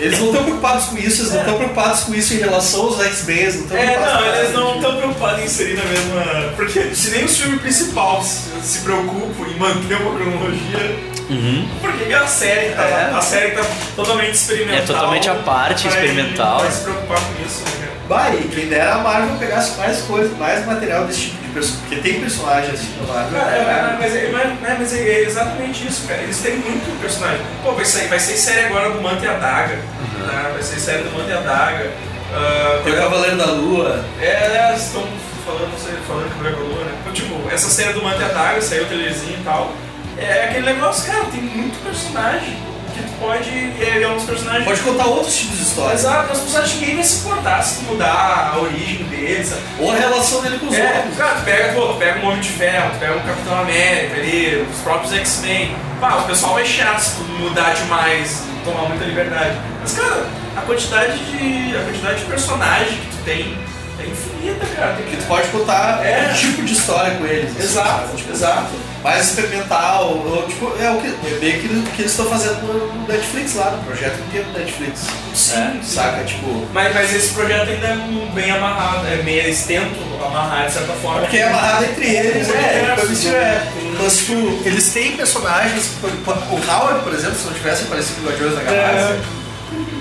Eles 0.00 0.18
não 0.18 0.26
estão 0.26 0.42
preocupados 0.42 0.84
com 0.86 0.98
isso, 0.98 1.22
eles 1.22 1.32
não 1.32 1.40
estão 1.40 1.54
preocupados 1.56 2.00
com 2.00 2.14
isso 2.14 2.34
em 2.34 2.38
relação 2.38 2.80
aos 2.82 3.00
X-Men, 3.00 3.38
eles 3.38 3.54
não 3.54 3.62
estão 3.62 3.78
É, 3.78 3.86
preocupados 3.86 4.12
não, 4.12 4.20
com 4.32 4.36
eles 4.38 4.52
não 4.52 4.74
estão 4.74 4.96
preocupados 4.96 5.40
em 5.40 5.44
inserir 5.44 5.74
na 5.74 5.84
mesma. 5.84 6.52
Porque 6.56 6.94
se 6.94 7.10
nem 7.10 7.24
o 7.24 7.28
filme 7.28 7.58
principal 7.60 8.22
se, 8.22 8.50
se 8.62 8.80
preocupam 8.80 9.46
em 9.48 9.58
manter 9.58 9.96
uma 10.02 10.14
cronologia, 10.18 10.98
Uhum. 11.30 11.68
por 11.80 11.92
que 11.92 12.04
que 12.06 12.14
a 12.14 12.26
série 12.26 12.70
tá, 12.70 12.82
É. 12.82 13.10
a 13.14 13.20
série 13.20 13.50
tá 13.52 13.62
totalmente 13.96 14.34
experimental? 14.34 14.78
É 14.78 14.86
totalmente 14.86 15.28
à 15.30 15.34
parte, 15.34 15.86
vai- 15.88 15.92
experimental. 16.06 16.60
Vai 16.60 16.70
se 16.70 16.80
preocupar 16.82 17.18
com 17.18 17.44
isso, 17.46 17.62
né? 17.64 17.70
cara? 17.80 17.88
Bah, 18.08 18.30
e 18.34 18.48
quem 18.48 18.68
dera 18.68 18.94
a 18.94 18.98
Marvel 18.98 19.36
pegasse 19.38 19.76
mais 19.76 20.00
coisas, 20.02 20.34
mais 20.38 20.64
material 20.64 21.04
desse 21.04 21.20
tipo 21.28 21.42
de 21.42 21.48
porque 21.80 21.96
tem 21.96 22.20
personagem 22.20 22.70
assim 22.70 22.94
lá. 23.06 23.28
Cara, 23.30 23.50
é, 23.56 23.58
é, 23.58 23.96
mas, 24.00 24.16
é, 24.16 24.30
mas, 24.32 24.78
mas- 24.78 24.94
é 24.94 25.20
exatamente 25.22 25.86
isso, 25.86 26.06
cara. 26.08 26.22
Eles 26.22 26.38
têm 26.38 26.56
muito 26.56 26.98
personagem. 27.02 27.40
Pô, 27.62 27.72
vai 27.72 27.84
sair, 27.84 28.08
vai 28.08 28.18
sair 28.18 28.36
série 28.38 28.66
agora 28.66 28.90
do 28.90 29.02
Manta 29.02 29.24
e 29.24 29.28
a 29.28 29.34
Daga. 29.34 29.74
né? 29.76 30.50
Vai 30.52 30.62
ser 30.62 30.78
série 30.80 31.02
do 31.02 31.10
Manta 31.10 31.30
e 31.30 31.34
a 31.34 31.40
Daga. 31.40 31.90
Ah, 32.34 32.80
Tem 32.84 32.92
o 32.92 32.96
Cavaleiro 32.96 33.36
da 33.36 33.46
Lua. 33.46 34.04
É, 34.20 34.26
é, 34.26 34.74
estão 34.76 35.06
falando, 35.44 36.06
falando 36.06 36.34
que 36.34 36.42
vai 36.42 36.52
Lua, 36.52 36.84
né? 36.84 36.92
Tipo, 37.12 37.34
essa 37.50 37.68
série 37.68 37.92
do 37.94 38.02
Manta 38.02 38.22
e 38.22 38.24
a 38.24 38.28
Daga, 38.28 38.60
saiu 38.62 38.84
o 38.84 38.86
trailerzinho 38.86 39.38
e 39.40 39.44
tal. 39.44 39.72
É 40.20 40.44
aquele 40.50 40.66
negócio, 40.66 41.10
cara, 41.10 41.24
tem 41.26 41.40
muito 41.42 41.82
personagem 41.84 42.56
que 42.94 43.02
tu 43.02 43.10
pode. 43.20 43.48
É, 43.48 44.02
é 44.02 44.08
uns 44.08 44.24
personagens. 44.24 44.64
Pode 44.64 44.80
contar 44.80 45.06
outros 45.06 45.36
tipos 45.36 45.56
de 45.56 45.62
histórias. 45.62 46.00
Exato, 46.00 46.32
os 46.32 46.40
personagens 46.40 46.72
que 46.72 46.80
ninguém 46.80 46.94
vai 46.96 47.04
se 47.04 47.16
importar 47.18 47.62
se 47.62 47.78
tu 47.78 47.84
mudar 47.84 48.52
a 48.54 48.58
origem 48.58 49.04
deles, 49.04 49.48
sabe? 49.48 49.62
Ou 49.78 49.92
a 49.92 49.96
relação 49.96 50.42
dele 50.42 50.58
com 50.58 50.66
os 50.66 50.74
É, 50.74 50.92
outros. 50.96 51.16
cara, 51.16 51.34
tu 51.36 51.44
pega, 51.44 51.72
pô, 51.72 51.86
tu 51.88 51.94
pega 51.94 52.18
um 52.20 52.26
Homem 52.28 52.40
de 52.40 52.48
Ferro, 52.48 52.90
tu 52.90 52.98
pega 52.98 53.14
um 53.14 53.20
Capitão 53.20 53.60
América 53.60 54.14
ali, 54.16 54.66
os 54.70 54.78
próprios 54.80 55.12
X-Men. 55.12 55.76
Pá, 56.00 56.16
o 56.16 56.22
pessoal 56.24 56.54
vai 56.54 56.64
chato 56.64 56.98
se 57.00 57.16
tu 57.16 57.22
mudar 57.22 57.74
demais, 57.74 58.42
tomar 58.64 58.88
muita 58.88 59.04
liberdade. 59.04 59.56
Mas, 59.80 59.92
cara, 59.92 60.26
a 60.56 60.60
quantidade 60.62 61.16
de. 61.18 61.76
a 61.76 61.82
quantidade 61.84 62.18
de 62.20 62.24
personagem 62.26 62.98
que 62.98 63.06
tu 63.16 63.24
tem 63.24 63.58
é 64.00 64.06
infinita, 64.06 64.66
cara. 64.76 64.94
Tem 64.94 65.06
Que 65.06 65.16
tu 65.16 65.26
pode 65.26 65.46
contar 65.48 66.04
É. 66.04 66.30
um 66.30 66.34
tipo 66.34 66.62
de 66.62 66.72
história 66.72 67.14
com 67.16 67.24
eles. 67.26 67.50
assim, 67.50 67.62
Exato, 67.62 67.88
sabe? 68.06 68.16
Tipo, 68.16 68.32
exato. 68.32 68.87
Mais 69.02 69.28
experimental. 69.28 70.10
Ou, 70.10 70.46
tipo, 70.48 70.72
é 70.80 70.90
o 70.90 71.00
que, 71.00 71.06
é 71.08 71.38
bem 71.40 71.54
aquilo 71.56 71.82
que 71.82 72.02
eles 72.02 72.10
estão 72.10 72.26
fazendo 72.26 72.62
no 72.62 73.06
Netflix 73.06 73.54
lá, 73.54 73.70
no 73.70 73.82
projeto 73.84 74.18
inteiro 74.26 74.46
do 74.46 74.58
Netflix. 74.58 75.06
Sim, 75.34 75.80
Saca? 75.82 76.24
Tipo. 76.24 76.66
Mas, 76.72 76.94
mas 76.94 77.14
esse 77.14 77.32
projeto 77.34 77.68
ainda 77.70 77.86
é 77.86 77.96
bem 78.34 78.50
amarrado, 78.50 79.06
é 79.06 79.22
meio 79.22 79.42
eles 79.42 79.62
tentam 79.64 80.26
amarrar 80.26 80.66
de 80.66 80.72
certa 80.72 80.92
forma. 80.94 81.20
Porque 81.20 81.38
é 81.38 81.48
amarrado 81.48 81.84
entre 81.84 82.06
eles, 82.06 82.48
É, 82.48 82.52
é, 82.52 82.96
é, 82.98 83.04
isso 83.12 83.28
é. 83.28 83.62
Mas, 84.00 84.16
tipo, 84.18 84.32
eles 84.64 84.90
têm 84.92 85.16
personagens. 85.16 85.90
O 86.02 86.70
Howard, 86.70 87.04
por 87.04 87.14
exemplo, 87.14 87.36
se 87.36 87.46
não 87.46 87.52
tivesse 87.52 87.84
aparecido 87.84 88.20
no 88.20 88.28
Guardiões 88.28 88.54
da 88.54 88.62
Galáxia, 88.62 89.20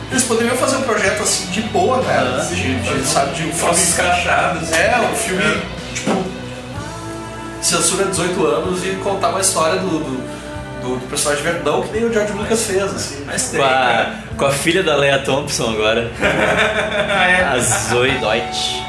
eles 0.09 0.23
poderiam 0.23 0.55
fazer 0.55 0.77
um 0.77 0.81
projeto 0.83 1.21
assim 1.21 1.45
de 1.47 1.61
boa, 1.63 2.01
cara. 2.03 2.41
Sim, 2.43 2.55
de, 2.55 2.99
de, 2.99 3.05
sabe, 3.07 3.35
de 3.35 3.47
um 3.47 3.53
Filme 3.53 3.73
escrachado. 3.75 4.59
assim. 4.59 4.73
É, 4.75 5.09
um 5.11 5.15
filme, 5.15 5.61
tipo, 5.93 6.23
censura 7.67 8.05
18 8.05 8.45
anos 8.45 8.83
e 8.85 8.89
contar 9.03 9.29
uma 9.29 9.41
história 9.41 9.79
do, 9.79 9.87
do, 9.89 10.37
do- 10.81 10.97
do 10.99 11.07
personagem 11.07 11.43
verdão 11.43 11.81
que 11.81 11.91
nem 11.91 12.05
o 12.05 12.13
George 12.13 12.31
Lucas 12.33 12.63
fez, 12.65 12.81
assim. 12.83 13.23
Mas 13.25 13.49
Com 13.55 13.61
a, 13.63 14.13
com 14.37 14.45
a 14.45 14.51
filha 14.51 14.81
da 14.83 14.95
Leia 14.95 15.19
Thompson 15.19 15.71
agora. 15.71 16.09
A 17.53 17.59
Zoe 17.59 18.11
Deutsch. 18.19 18.81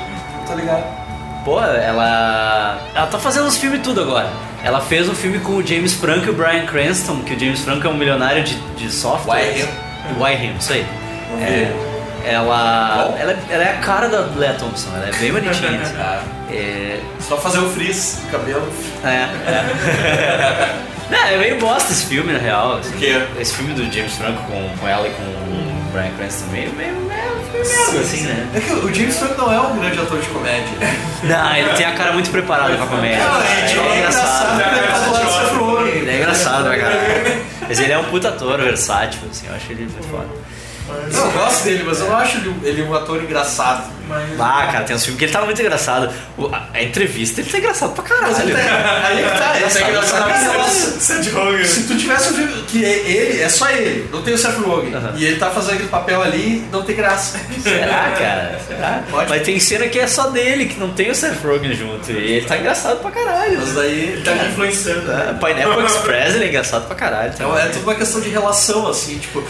Tá 0.46 0.54
ligado? 0.54 0.84
Pô, 1.44 1.60
ela. 1.60 2.78
Ela 2.94 3.06
tá 3.06 3.18
fazendo 3.18 3.46
uns 3.46 3.56
filmes 3.56 3.80
tudo 3.82 4.00
agora. 4.02 4.28
Ela 4.62 4.80
fez 4.80 5.08
um 5.08 5.14
filme 5.14 5.38
com 5.40 5.52
o 5.52 5.66
James 5.66 5.94
Franco 5.94 6.26
e 6.26 6.30
o 6.30 6.34
Brian 6.34 6.66
Cranston, 6.66 7.20
que 7.22 7.34
o 7.34 7.38
James 7.40 7.60
Franco 7.60 7.86
é 7.86 7.90
um 7.90 7.94
milionário 7.96 8.42
de, 8.44 8.54
de 8.76 8.90
software. 8.90 9.40
Why 9.54 9.60
Him? 9.62 9.68
Why 10.22 10.34
Him, 10.46 10.56
isso 10.58 10.72
aí. 10.72 10.86
É, 11.40 11.72
ela, 12.24 13.14
ela, 13.18 13.32
é- 13.32 13.38
ela 13.50 13.64
é 13.64 13.70
a 13.70 13.78
cara 13.80 14.08
da 14.08 14.20
Leia 14.36 14.54
Thompson, 14.54 14.90
ela 14.94 15.08
é 15.08 15.12
bem 15.18 15.32
bonitinha. 15.32 15.80
assim. 15.82 15.94
É, 16.50 17.00
Só 17.20 17.36
fazer 17.36 17.58
o 17.58 17.68
frizz, 17.70 18.20
o 18.26 18.30
cabelo. 18.30 18.68
é, 19.04 19.28
é. 19.50 20.74
Não, 21.10 21.18
é 21.24 21.38
meio 21.38 21.58
bosta 21.58 21.90
esse 21.90 22.04
filme, 22.04 22.34
na 22.34 22.38
real. 22.38 22.76
assim. 22.78 22.90
Por 22.90 22.98
quê? 22.98 23.22
Esse 23.40 23.54
filme 23.54 23.72
do 23.72 23.90
James 23.90 24.12
Franco 24.14 24.42
com, 24.42 24.68
com 24.78 24.86
ela 24.86 25.08
e 25.08 25.10
com 25.10 25.22
o 25.22 25.90
Brian 25.90 26.10
Cranston 26.18 26.44
meio, 26.52 26.70
meio, 26.74 26.92
meio, 26.92 27.06
meio 27.06 27.66
merda, 27.66 28.00
assim, 28.00 28.22
né? 28.24 28.46
É 28.54 28.60
que 28.60 28.72
o 28.74 28.94
James 28.94 29.16
Franco 29.18 29.40
não 29.40 29.50
é 29.50 29.58
um 29.58 29.78
grande 29.78 29.98
ator 29.98 30.20
de 30.20 30.28
comédia. 30.28 30.68
Não, 31.22 31.56
ele 31.56 31.70
tem 31.70 31.86
a 31.86 31.92
cara 31.92 32.12
muito 32.12 32.28
preparada 32.30 32.76
pra 32.76 32.86
comédia. 32.86 33.24
Não, 33.24 33.40
é, 33.42 33.94
é 33.94 33.98
engraçado. 33.98 34.60
ele 35.86 36.10
é 36.10 36.16
engraçado, 36.16 36.68
né, 36.68 36.76
cara? 36.76 36.98
Mas 37.66 37.80
ele 37.80 37.92
é 37.92 37.98
um 37.98 38.04
puta 38.04 38.28
ator 38.28 38.60
versátil, 38.60 39.20
assim, 39.30 39.46
eu 39.48 39.54
acho 39.54 39.72
ele 39.72 39.82
muito 39.84 40.06
foda. 40.10 40.28
Não, 41.12 41.24
eu 41.26 41.30
gosto 41.32 41.64
dele, 41.64 41.84
mas 41.86 42.00
eu 42.00 42.06
não 42.08 42.16
acho 42.16 42.38
ele, 42.62 42.82
um 42.82 42.94
ator 42.94 43.22
engraçado. 43.22 43.98
Ah, 44.38 44.68
cara, 44.72 44.84
tem 44.84 44.96
uns 44.96 45.02
filmes 45.04 45.18
que 45.18 45.24
ele 45.26 45.32
tava 45.32 45.44
muito 45.44 45.60
engraçado. 45.60 46.10
O- 46.38 46.46
a, 46.46 46.66
a 46.72 46.82
entrevista, 46.82 47.42
ele 47.42 47.50
tá 47.50 47.58
engraçado 47.58 47.92
pra 47.92 48.02
caralho. 48.04 48.28
Mas 48.32 48.40
ele 48.40 48.52
tá, 48.54 48.60
aí 49.06 49.16
que 49.22 49.38
tá, 49.38 49.56
ele 49.60 49.70
tá 49.70 49.88
engraçado. 49.88 50.54
Nossa, 50.58 51.00
Seth 51.00 51.32
Rogen. 51.34 51.64
Se 51.66 51.82
tu 51.86 51.96
tivesse 51.98 52.30
um 52.30 52.34
filme 52.36 52.62
que 52.62 52.84
é 52.84 52.88
ele, 53.06 53.42
é 53.42 53.48
só 53.50 53.68
ele, 53.68 54.08
não 54.10 54.22
tem 54.22 54.32
o 54.32 54.38
Seth 54.38 54.56
Rogen, 54.64 54.92
e 55.16 55.24
ele 55.26 55.36
tá 55.38 55.50
fazendo 55.50 55.74
aquele 55.74 55.88
papel 55.90 56.22
ali, 56.22 56.66
não 56.72 56.82
tem 56.82 56.96
graça. 56.96 57.38
Será, 57.62 58.14
cara? 58.18 58.58
Será? 58.66 59.02
Pode. 59.10 59.28
Mas 59.28 59.42
tem 59.42 59.60
cena 59.60 59.86
que 59.88 59.98
é 59.98 60.06
só 60.06 60.28
dele, 60.28 60.64
que 60.66 60.80
não 60.80 60.90
tem 60.94 61.10
o 61.10 61.14
Seth 61.14 61.44
Rogen 61.44 61.74
junto. 61.74 62.10
E 62.10 62.16
ele 62.32 62.46
tá 62.46 62.56
engraçado 62.56 63.00
pra 63.02 63.10
caralho. 63.10 63.58
Mas 63.58 63.74
daí 63.74 64.12
Ele 64.14 64.22
tá 64.22 64.32
me 64.34 64.48
influenciando. 64.48 65.12
É, 65.12 65.34
Pineapple 65.34 65.84
Express, 65.84 66.34
ele 66.34 66.44
é 66.44 66.48
engraçado 66.48 66.86
pra 66.86 66.96
caralho. 66.96 67.32
Então 67.34 67.58
é 67.58 67.66
tudo 67.66 67.82
uma 67.82 67.94
questão 67.94 68.22
de 68.22 68.30
relação, 68.30 68.88
assim, 68.88 69.18
tipo. 69.18 69.44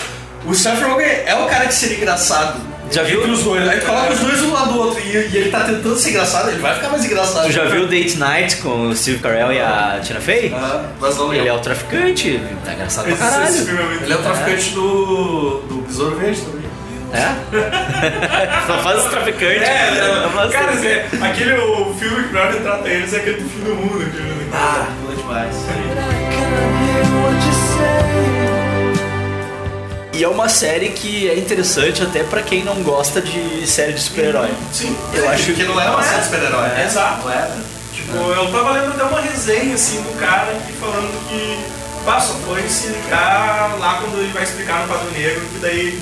O 0.46 0.54
Seth 0.54 0.80
Rogen 0.82 1.06
é 1.26 1.34
o 1.34 1.46
cara 1.46 1.66
que 1.66 1.74
seria 1.74 1.96
engraçado. 1.98 2.60
Já 2.90 3.02
viu? 3.02 3.20
Entre 3.20 3.32
os 3.32 3.42
dois. 3.42 3.68
Aí 3.68 3.80
tu 3.80 3.86
coloca 3.86 4.12
os 4.14 4.18
dois 4.20 4.42
um 4.42 4.50
lado 4.52 4.72
do 4.72 4.78
outro 4.80 4.98
e, 5.04 5.10
e 5.10 5.36
ele 5.36 5.50
tá 5.50 5.60
tentando 5.60 5.94
ser 5.94 6.08
engraçado, 6.10 6.48
ele 6.48 6.58
vai 6.58 6.74
ficar 6.74 6.88
mais 6.88 7.04
engraçado. 7.04 7.44
Tu 7.46 7.52
já 7.52 7.64
viu 7.64 7.82
o 7.82 7.86
Date 7.86 8.16
Night 8.16 8.56
com 8.56 8.88
o 8.88 8.96
Steve 8.96 9.18
Carell 9.18 9.52
e 9.52 9.60
a 9.60 10.00
Tina 10.02 10.20
Fey? 10.20 10.54
Ah, 10.56 10.84
mas 10.98 11.16
não 11.18 11.34
Ele 11.34 11.46
é 11.48 11.52
o 11.52 11.58
traficante, 11.58 12.40
tá 12.64 12.72
engraçado 12.72 13.04
pra 13.04 13.12
Esse, 13.14 13.22
esse 13.24 13.30
caralho. 13.30 13.54
filme 13.66 13.80
é 13.80 13.84
muito 13.84 14.04
Ele 14.04 14.12
é 14.12 14.16
o 14.16 14.22
traficante 14.22 14.70
do, 14.70 15.60
do 15.68 15.74
Besouro 15.86 16.16
Verde 16.16 16.40
também. 16.40 16.68
É? 17.12 18.64
Só 18.66 18.78
faz 18.82 19.04
os 19.04 19.10
traficantes. 19.10 19.62
É, 19.62 19.94
Só 20.06 20.14
não, 20.22 20.30
faz 20.30 20.52
cara, 20.52 20.72
os- 20.72 20.84
é, 20.84 21.06
aquele 21.20 21.52
o 21.58 21.94
filme 21.94 22.22
que 22.24 22.32
melhor 22.32 22.52
retrata 22.52 22.88
eles 22.88 23.12
é 23.12 23.16
aquele 23.18 23.42
do 23.42 23.48
fim 23.50 23.60
do 23.64 23.74
mundo. 23.74 24.02
Aquele, 24.02 24.48
Ah, 24.54 24.86
boa 25.02 25.14
demais. 25.14 25.56
E 30.18 30.24
é 30.24 30.28
uma 30.28 30.48
série 30.48 30.88
que 30.88 31.30
é 31.30 31.38
interessante 31.38 32.02
até 32.02 32.24
pra 32.24 32.42
quem 32.42 32.64
não 32.64 32.82
gosta 32.82 33.20
de 33.20 33.64
série 33.68 33.92
de 33.92 34.00
super-herói. 34.00 34.50
Sim, 34.72 34.96
Eu 35.14 35.28
acho 35.28 35.52
que 35.52 35.62
não 35.62 35.80
é 35.80 35.88
uma 35.88 36.02
série 36.02 36.18
de 36.18 36.24
super-herói. 36.24 36.68
É, 36.76 36.86
exato. 36.86 37.24
Não 37.24 37.32
é? 37.32 37.48
Tipo, 37.92 38.16
eu 38.16 38.50
tava 38.50 38.72
lendo 38.72 38.94
até 38.94 39.04
uma 39.04 39.20
resenha 39.20 39.76
assim 39.76 40.02
do 40.02 40.18
cara 40.18 40.52
que 40.66 40.72
falando 40.72 41.28
que 41.28 41.58
só 42.04 42.34
foi 42.44 42.68
se 42.68 42.88
ligar 42.88 43.76
lá 43.78 44.00
quando 44.00 44.18
ele 44.18 44.32
vai 44.32 44.42
explicar 44.42 44.80
no 44.80 44.88
quadro 44.88 45.08
negro, 45.12 45.40
que 45.52 45.58
daí, 45.60 46.00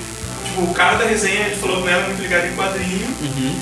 tipo, 0.57 0.71
o 0.71 0.73
cara 0.73 0.97
da 0.97 1.05
resenha 1.05 1.45
ele 1.47 1.55
falou 1.55 1.77
que 1.77 1.83
não 1.83 1.89
era 1.93 2.03
muito 2.07 2.21
ligado 2.21 2.47
em 2.47 2.55
quadrinho, 2.55 3.07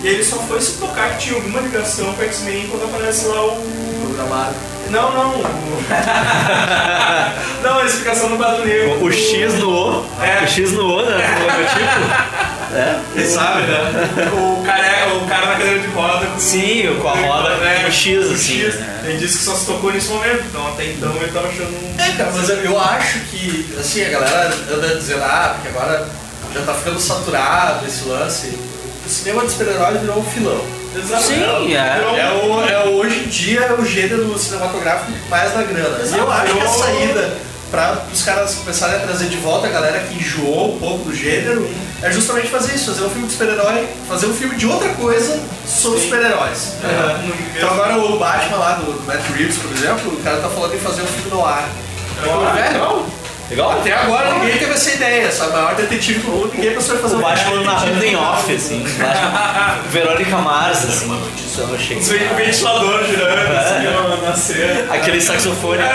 e 0.03 0.07
ele 0.07 0.23
só 0.23 0.37
foi 0.37 0.61
se 0.61 0.73
tocar 0.77 1.09
que 1.11 1.17
tinha 1.25 1.35
alguma 1.35 1.59
ligação 1.61 2.13
com 2.13 2.23
X-Men 2.23 2.67
quando 2.69 2.85
aparece 2.85 3.25
lá 3.27 3.45
o. 3.45 3.85
Programado. 4.05 4.55
Não, 4.91 5.11
não. 5.11 5.29
o- 5.39 5.43
não, 7.63 7.79
a 7.79 7.85
explicação 7.85 8.29
no 8.29 8.37
quadro 8.37 8.63
negro. 8.65 9.03
O 9.03 9.11
X 9.11 9.55
no 9.55 9.69
O. 9.69 10.05
É. 10.21 10.43
O 10.43 10.47
X 10.47 10.71
no 10.73 10.85
O, 10.85 11.01
né? 11.03 11.17
No 11.39 11.45
logotipo. 11.45 12.35
É. 12.75 12.99
Quem 13.13 13.25
sabe, 13.25 13.61
né? 13.63 13.91
O 14.33 14.63
cara, 14.63 15.13
o 15.15 15.25
cara 15.27 15.45
na 15.47 15.55
cadeira 15.55 15.79
de 15.79 15.87
roda 15.87 16.25
com 16.27 16.39
Sim, 16.39 16.95
com 17.01 17.07
a 17.07 17.13
roda, 17.13 17.49
É, 17.65 17.87
o 17.87 17.91
X, 17.91 18.27
o 18.27 18.33
assim. 18.33 18.61
X. 18.61 18.75
né? 18.75 19.01
Ele 19.05 19.17
disse 19.17 19.39
que 19.39 19.43
só 19.45 19.55
se 19.55 19.65
tocou 19.65 19.91
nesse 19.91 20.09
momento, 20.09 20.43
então 20.49 20.67
até 20.67 20.85
então 20.85 21.11
ele 21.15 21.31
tava 21.31 21.47
achando 21.47 21.69
um. 21.69 21.95
É, 22.01 22.11
cara, 22.11 22.31
mas 22.33 22.47
eu, 22.49 22.57
eu 22.57 22.79
acho 22.79 23.19
que, 23.31 23.65
assim, 23.79 24.05
a 24.05 24.09
galera 24.09 24.53
anda 24.71 24.95
dizendo, 24.95 25.23
ah, 25.23 25.55
porque 25.55 25.69
agora 25.77 26.07
já 26.55 26.61
tá 26.65 26.73
ficando 26.73 26.99
saturado 26.99 27.85
esse 27.85 28.05
lance. 28.05 28.57
O 29.05 29.09
cinema 29.09 29.43
de 29.45 29.51
super-heróis 29.51 29.99
virou 30.01 30.17
um 30.19 30.23
filão. 30.23 30.61
Sim, 31.21 31.73
é. 31.75 31.77
É, 31.77 32.41
o, 32.41 32.61
é 32.63 32.85
o- 32.87 32.95
hoje 32.95 33.19
em 33.25 33.27
dia 33.27 33.59
é 33.61 33.73
o 33.73 33.85
gênero 33.85 34.37
cinematográfico 34.39 35.11
que 35.11 35.29
mais 35.29 35.51
dá 35.53 35.61
grana. 35.63 35.97
E 36.03 36.17
eu 36.17 36.31
acho 36.31 36.53
que 36.53 36.59
a 36.61 36.67
saída 36.69 37.37
para 37.69 38.05
os 38.13 38.21
caras 38.23 38.55
começarem 38.55 38.95
a 38.95 38.99
trazer 38.99 39.27
de 39.27 39.35
volta 39.37 39.67
a 39.67 39.69
galera 39.69 39.99
que 39.99 40.15
enjoou 40.15 40.75
um 40.75 40.79
pouco 40.79 41.03
do 41.09 41.13
gênero 41.15 41.69
é 42.01 42.09
justamente 42.11 42.47
fazer 42.47 42.75
isso, 42.75 42.85
fazer 42.93 43.03
um 43.05 43.09
filme 43.09 43.27
de 43.27 43.33
super-herói, 43.33 43.87
fazer 44.07 44.27
um 44.27 44.33
filme 44.33 44.55
de 44.55 44.65
outra 44.67 44.89
coisa 44.89 45.39
sobre 45.67 45.99
super-heróis. 45.99 46.73
É, 46.83 47.27
no 47.27 47.33
Então 47.57 47.69
agora 47.71 47.97
o 47.97 48.17
Batman 48.17 48.57
lá 48.57 48.71
do, 48.75 49.03
Matt 49.05 49.21
Reeves, 49.35 49.57
por 49.57 49.71
exemplo, 49.71 50.13
o 50.13 50.23
cara 50.23 50.37
tá 50.37 50.47
falando 50.47 50.73
em 50.75 50.79
fazer 50.79 51.01
um 51.01 51.07
filme 51.07 51.31
no 51.31 51.45
ar. 51.45 51.67
Ah, 52.23 52.53
velho, 52.53 53.05
Legal? 53.49 53.71
até 53.73 53.93
agora 53.93 54.33
ninguém 54.33 54.57
teve 54.57 54.71
essa 54.71 54.91
ideia, 54.91 55.31
sabe? 55.31 55.51
O 55.51 55.53
maior 55.53 55.75
detetive 55.75 56.19
do 56.19 56.29
mundo, 56.29 56.51
ninguém 56.55 56.73
pensou 56.73 56.95
em 56.95 56.99
fazer 56.99 57.15
O 57.15 57.19
um 57.19 57.21
Batman 57.21 57.61
narrando 57.63 58.03
em 58.03 58.15
off, 58.15 58.51
assim. 58.53 58.83
Verônica 59.91 60.37
Mars, 60.37 60.83
assim. 60.83 61.21
Isso 61.37 61.69
achei. 61.75 61.97
Os 61.97 62.09
ve- 62.09 62.27
ventilador 62.35 63.03
girando 63.05 63.51
assim, 63.55 63.87
ó, 63.87 64.17
na 64.25 64.33
cena. 64.35 64.93
Aquele 64.93 65.21
saxofone. 65.21 65.79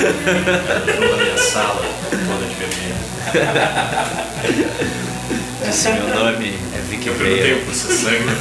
Toda 0.00 1.16
minha 1.16 1.36
sala, 1.36 1.82
toda 2.10 2.46
de 2.46 2.54
vermelho. 2.54 2.94
Esse 5.70 5.88
meu 5.92 6.08
nome 6.08 6.58
é 6.74 6.78
Vicky 6.88 7.08
Eu 7.08 7.14
perguntei 7.14 7.52
Vale. 7.54 7.64
pro 7.64 7.74
seu 7.74 7.90
sangue. 7.96 8.36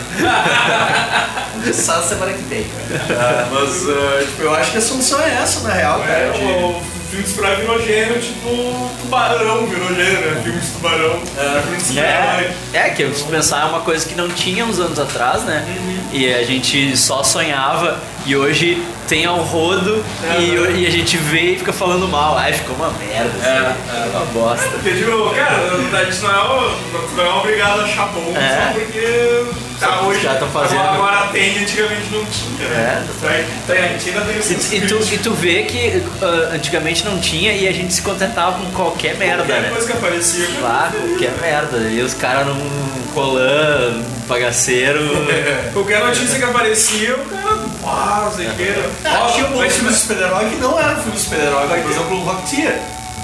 Só 1.73 2.01
semana 2.01 2.34
que 2.34 2.41
vem. 2.43 2.65
Ah, 3.11 3.47
mas 3.51 3.84
uh, 3.84 4.26
tipo, 4.26 4.41
eu 4.43 4.53
acho 4.56 4.72
que 4.72 4.77
a 4.77 4.81
solução 4.81 5.22
é 5.22 5.30
essa, 5.35 5.68
na 5.68 5.73
real, 5.73 5.99
cara. 5.99 6.11
É, 6.11 6.31
de- 6.31 6.43
o- 6.43 6.81
filme 7.10 7.23
de 7.23 7.30
super-herói 7.30 7.61
virou 7.61 7.81
gênero, 7.81 8.19
tipo, 8.22 8.90
tubarão 9.02 9.65
virou 9.65 9.88
gênero, 9.95 10.31
né? 10.36 10.41
Filme 10.44 10.60
de 10.60 10.68
tubarão, 10.68 11.19
filme 11.64 11.77
de 11.77 11.84
super-herói. 11.84 12.52
É, 12.73 12.77
é, 12.77 12.90
que 12.91 13.14
se 13.14 13.23
pensar 13.23 13.61
é 13.64 13.65
uma 13.65 13.81
coisa 13.81 14.07
que 14.07 14.15
não 14.15 14.30
tinha 14.30 14.64
uns 14.65 14.80
anos 14.80 14.99
atrás, 14.99 15.44
né? 15.44 15.65
E 16.11 16.31
a 16.34 16.44
gente 16.44 16.95
só 16.95 17.23
sonhava 17.23 17.99
e 18.26 18.36
hoje 18.36 18.84
tem 19.07 19.26
ao 19.26 19.38
rodo 19.38 20.03
e, 20.40 20.81
e 20.81 20.88
a 20.88 20.90
gente 20.91 21.18
vê 21.18 21.53
e 21.53 21.57
fica 21.57 21.73
falando 21.73 22.07
mal. 22.07 22.38
Ai, 22.38 22.53
ficou 22.53 22.76
uma 22.76 22.91
merda, 22.91 23.30
assim, 23.41 24.03
ficou 24.06 24.22
uma 24.22 24.26
bosta. 24.31 24.69
Porque, 24.69 24.91
tipo, 24.91 25.30
cara, 25.36 25.99
a 25.99 26.03
gente 26.06 26.22
não 26.22 26.30
é, 26.30 26.76
não 27.15 27.26
é 27.26 27.34
obrigado 27.40 27.80
a 27.81 27.84
achar 27.84 28.07
bom 28.10 28.34
É. 28.36 28.73
só 28.73 28.80
porque 28.80 29.69
tá 29.80 30.01
hoje. 30.01 30.22
Já 30.22 30.35
tão 30.35 30.49
fazendo. 30.49 30.80
Agora, 30.81 31.15
agora 31.18 31.27
tem, 31.31 31.57
antigamente 31.60 32.03
não 32.11 32.26
tinha, 32.26 32.68
né? 32.69 33.06
É. 33.23 33.45
Tarantino 33.68 34.22
tem 34.26 34.38
esses 34.38 34.72
E, 34.73 34.81
tu, 34.81 34.95
e 35.14 35.18
tu 35.18 35.34
vê 35.34 35.64
que 35.64 36.03
ah, 36.22 36.56
antigamente 36.56 37.06
não 37.06 37.19
tinha 37.19 37.53
e 37.53 37.68
a 37.68 37.72
gente 37.72 37.93
se 37.93 38.01
contentava 38.01 38.57
com 38.60 38.72
qualquer 38.72 39.15
merda, 39.18 39.43
Qualquer 39.43 39.61
né? 39.61 39.69
coisa 39.69 39.88
que 39.88 39.93
aparecia. 39.93 40.47
Lá, 40.61 40.91
qualquer 40.91 41.31
merda. 41.41 41.77
E 41.89 42.01
os 42.01 42.14
caras 42.14 42.45
num 42.47 42.89
colã, 43.14 44.01
bagaceiro. 44.27 44.99
Qualquer 45.73 46.03
notícia 46.03 46.38
que 46.38 46.43
aparecia, 46.45 47.15
o 47.15 47.26
cara. 47.26 47.60
Ah, 47.85 48.22
não 48.26 48.31
sei 48.31 48.47
o 48.47 48.51
que. 48.53 49.43
Um 49.45 49.49
monte 49.56 49.68
de 49.68 49.73
filme 49.73 49.89
de 49.91 49.95
super-herói 49.97 50.49
que 50.49 50.56
não 50.57 50.80
era 50.80 50.95
filme 50.95 51.11
de 51.11 51.19
super-herói, 51.19 51.68
por 51.81 51.91
exemplo, 51.91 52.18
o 52.18 52.23
Rocketeer. 52.23 52.80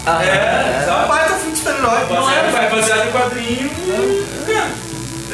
Ah, 0.08 0.24
É, 0.24 0.86
É 0.88 0.92
um 1.04 1.08
baita 1.08 1.34
filme 1.36 1.52
de 1.52 1.58
super-herói 1.58 2.06
que 2.06 2.14
não 2.14 2.32
era. 2.32 2.50
vai 2.52 2.70
baseado 2.70 3.08
em 3.08 3.12
quadrinho. 3.12 3.70
Cara, 4.48 4.70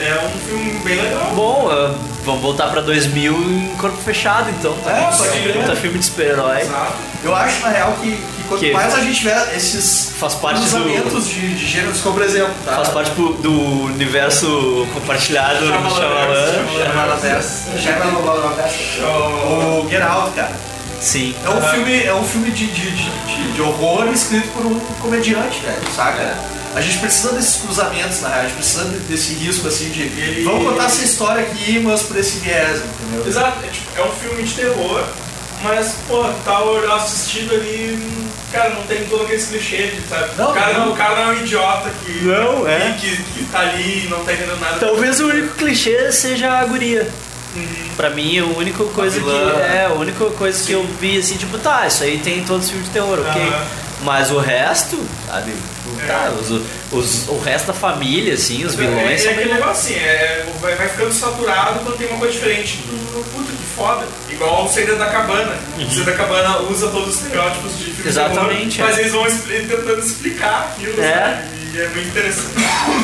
é 0.03 0.19
um 0.25 0.39
filme 0.39 0.71
bem 0.83 1.01
legal. 1.01 1.31
Bom, 1.35 1.69
ah, 1.71 1.93
vamos 2.25 2.41
voltar 2.41 2.67
pra 2.69 2.81
2000 2.81 3.33
em 3.33 3.67
corpo 3.77 3.97
fechado, 3.97 4.49
então. 4.49 4.73
Tá 4.83 4.91
É, 4.91 5.01
pode 5.17 5.39
crer. 5.39 5.53
Puta 5.57 5.75
filme 5.75 5.99
de 5.99 6.05
super-herói. 6.05 6.61
Exato. 6.61 6.93
Eu 7.23 7.35
acho, 7.35 7.61
na 7.61 7.69
real, 7.69 7.93
que, 8.01 8.11
que 8.11 8.43
quanto 8.47 8.59
Que- 8.59 8.71
mais 8.73 8.93
a 8.95 8.99
gente 9.01 9.19
tiver 9.19 9.55
esses 9.55 10.11
Faz 10.17 10.33
parte 10.35 10.59
do- 10.61 10.69
cruzamentos 10.69 11.27
de, 11.27 11.53
de 11.55 11.65
gêneros, 11.67 12.01
como 12.01 12.15
por 12.15 12.23
exemplo, 12.23 12.53
tá? 12.65 12.73
Faz 12.77 12.89
parte 12.89 13.11
pro- 13.11 13.33
do 13.33 13.51
universo 13.85 14.87
compartilhado 14.93 15.59
do 15.59 15.65
Shyamalan. 17.79 18.51
O 19.83 19.87
Get 19.89 20.01
Out, 20.01 20.31
cara. 20.35 20.51
Sim. 20.99 21.33
É 21.43 21.49
um 21.49 21.61
filme, 21.61 22.03
é 22.03 22.13
um 22.13 22.23
filme 22.23 22.51
de, 22.51 22.67
de, 22.67 22.91
de, 22.91 23.09
de- 23.09 23.51
de 23.53 23.61
horror 23.61 24.07
escrito 24.13 24.47
por 24.49 24.65
um 24.65 24.79
comediante, 25.01 25.59
velho, 25.59 25.81
saca? 25.95 26.35
A 26.75 26.79
gente 26.81 26.99
precisa 26.99 27.33
desses 27.33 27.57
cruzamentos, 27.61 28.21
na 28.21 28.29
real, 28.29 28.39
a 28.41 28.43
gente 28.43 28.55
precisa 28.55 28.85
de- 28.85 28.99
desse 28.99 29.33
risco 29.33 29.67
assim 29.67 29.89
de. 29.89 30.01
Ele- 30.03 30.43
Vamos 30.43 30.65
contar 30.69 30.85
essa 30.85 31.03
história 31.03 31.41
aqui, 31.43 31.79
mas 31.79 32.01
por 32.03 32.17
esse 32.17 32.37
viés, 32.39 32.81
entendeu? 33.01 33.27
Exato, 33.27 33.57
é, 33.65 33.67
tipo, 33.67 33.99
é 33.99 34.03
um 34.05 34.11
filme 34.11 34.43
de 34.43 34.53
terror, 34.53 35.03
mas, 35.61 35.95
pô, 36.07 36.23
tá 36.45 36.59
assistindo 36.95 37.53
ali, 37.53 37.99
cara, 38.53 38.69
não 38.69 38.83
tem 38.83 39.03
todo 39.05 39.23
aquele 39.23 39.41
clichê 39.43 39.87
de, 39.87 40.01
sabe? 40.07 40.29
Não, 40.37 40.51
o, 40.51 40.53
cara 40.53 40.73
não. 40.79 40.91
o 40.91 40.95
cara 40.95 41.15
não 41.25 41.31
é 41.33 41.35
um 41.35 41.39
idiota 41.43 41.89
que, 42.05 42.23
Não, 42.23 42.65
é. 42.67 42.95
que, 42.99 43.17
que, 43.17 43.23
que 43.33 43.43
tá 43.51 43.59
ali 43.59 44.05
e 44.05 44.09
não 44.09 44.23
tá 44.23 44.31
entendendo 44.33 44.59
nada. 44.61 44.79
Talvez 44.79 45.19
o 45.19 45.27
único 45.27 45.55
clichê 45.55 46.09
seja 46.11 46.51
a 46.57 46.65
guria. 46.65 47.07
Pra 47.97 48.09
mim, 48.11 48.39
a 48.39 48.45
única 48.45 48.81
coisa 48.85 49.19
que. 49.19 49.25
vilã. 49.25 49.59
É, 49.59 49.87
a 49.87 49.93
única 49.93 50.23
coisa 50.31 50.63
que 50.65 50.71
eu 50.71 50.87
vi 51.01 51.19
assim, 51.19 51.35
tipo, 51.35 51.57
tá, 51.57 51.85
isso 51.85 52.01
aí 52.01 52.17
tem 52.19 52.39
em 52.39 52.43
todos 52.45 52.63
os 52.63 52.69
filmes 52.69 52.87
de 52.87 52.93
terror, 52.93 53.19
ok? 53.19 53.41
Aham. 53.41 53.65
Mas 54.03 54.31
o 54.31 54.39
resto, 54.39 54.97
sabe? 55.27 55.53
É. 56.03 56.07
Tá, 56.07 56.31
os, 56.39 56.49
os- 56.91 57.27
o 57.29 57.39
resto 57.39 57.67
da 57.67 57.73
família, 57.73 58.33
assim, 58.33 58.63
os 58.65 58.73
é, 58.73 58.77
vilões 58.77 59.11
é, 59.21 59.23
são 59.23 59.31
aquele 59.31 59.53
negócio 59.53 59.71
assim, 59.71 59.95
é, 59.95 60.45
vai, 60.59 60.75
vai 60.75 60.89
ficando 60.89 61.13
saturado 61.13 61.79
quando 61.79 61.97
tem 61.97 62.07
uma 62.07 62.17
coisa 62.19 62.33
diferente. 62.33 62.79
Tu, 62.87 63.11
Puta, 63.31 63.51
que 63.51 63.75
foda. 63.75 64.05
Igual 64.29 64.65
o 64.65 64.69
Segredo 64.69 64.97
da 64.99 65.07
Cabana. 65.07 65.53
O 65.77 65.81
Segredo 65.89 66.05
da 66.05 66.11
Cabana 66.13 66.59
usa 66.61 66.87
todos 66.89 67.09
os 67.15 67.21
estereótipos 67.21 67.77
de 67.77 67.83
filme 67.85 68.01
de 68.03 68.07
Exatamente, 68.09 68.75
terror, 68.77 68.89
é. 68.89 68.91
mas 68.91 68.99
eles 68.99 69.11
vão 69.11 69.23
tentando 69.25 69.99
explicar 69.99 70.73
aquilo, 70.75 71.01
É. 71.01 71.11
sabe? 71.13 71.61
E 71.73 71.79
é 71.79 71.87
muito 71.87 72.07
interessante. 72.09 72.47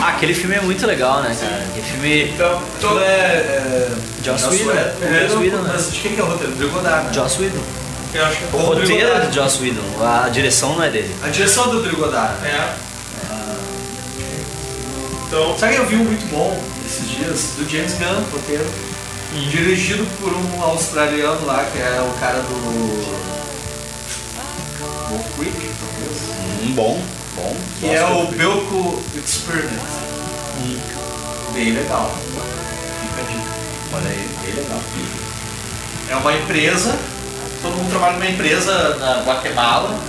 Ah, 0.01 0.07
aquele 0.09 0.33
filme 0.33 0.55
é 0.55 0.59
muito 0.61 0.85
legal, 0.85 1.21
né, 1.21 1.35
cara? 1.39 1.63
Aquele 1.69 1.85
filme. 1.87 2.23
Então, 2.33 2.61
todo, 2.81 2.99
é. 2.99 3.03
é 3.05 3.89
Joss 4.25 4.45
Whedon. 4.47 4.73
Joss 5.21 5.35
Whedon, 5.37 5.57
né? 5.61 5.71
Mas 5.73 5.91
de 5.93 5.99
quem 5.99 6.13
que 6.15 6.19
é 6.19 6.23
o 6.23 6.27
roteiro? 6.27 6.53
Do 6.53 6.69
Godard, 6.69 7.05
né? 7.07 7.13
Joss 7.13 7.41
Whedon. 7.41 7.63
eu 8.13 8.25
acho 8.25 8.37
que 8.37 8.55
O 8.55 8.59
roteiro 8.59 9.07
é 9.13 9.19
de 9.27 9.35
Joss 9.35 9.61
Whedon, 9.61 10.05
a 10.05 10.27
direção 10.29 10.75
não 10.75 10.83
é 10.83 10.89
dele. 10.89 11.15
A 11.23 11.29
direção 11.29 11.63
é 11.65 11.67
do 11.81 11.95
Godard. 11.95 12.41
né? 12.41 12.49
É. 12.49 12.86
Então, 15.27 15.57
Sabe 15.57 15.75
que 15.75 15.79
eu 15.81 15.85
vi 15.85 15.95
um 15.95 16.05
muito 16.05 16.25
bom 16.29 16.57
esses 16.85 17.09
dias? 17.09 17.51
Do 17.57 17.69
James 17.69 17.93
Gunn, 17.95 18.23
roteiro. 18.31 18.65
Dirigido 19.51 20.05
por 20.19 20.33
um 20.33 20.63
australiano 20.63 21.45
lá, 21.45 21.65
que 21.65 21.77
é 21.77 22.01
o 22.01 22.19
cara 22.19 22.39
do. 22.39 23.17
Wolf 25.09 25.25
Creek, 25.35 25.53
talvez. 25.79 26.63
Um 26.63 26.71
bom, 26.73 27.01
bom. 27.35 27.55
Que 27.79 27.89
é 27.89 28.05
o 28.05 28.25
Belco 28.27 29.03
Experiment. 29.15 29.81
Bem 31.53 31.73
legal. 31.73 32.15
Fica 33.01 33.21
a 33.21 33.23
dica. 33.23 33.51
Olha 33.93 34.09
aí, 34.09 34.29
bem 34.43 34.55
legal. 34.55 34.79
É 36.09 36.15
uma 36.15 36.33
empresa, 36.33 36.97
todo 37.61 37.75
mundo 37.75 37.89
trabalha 37.89 38.13
numa 38.13 38.29
empresa 38.29 38.95
na 38.95 39.23
Guatemala, 39.23 39.99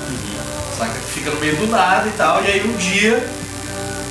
saca? 0.79 0.93
Que 0.93 1.11
fica 1.11 1.31
no 1.31 1.41
meio 1.41 1.57
do 1.57 1.67
nada 1.67 2.09
e 2.09 2.13
tal, 2.13 2.43
e 2.45 2.47
aí 2.47 2.65
um 2.65 2.77
dia, 2.77 3.29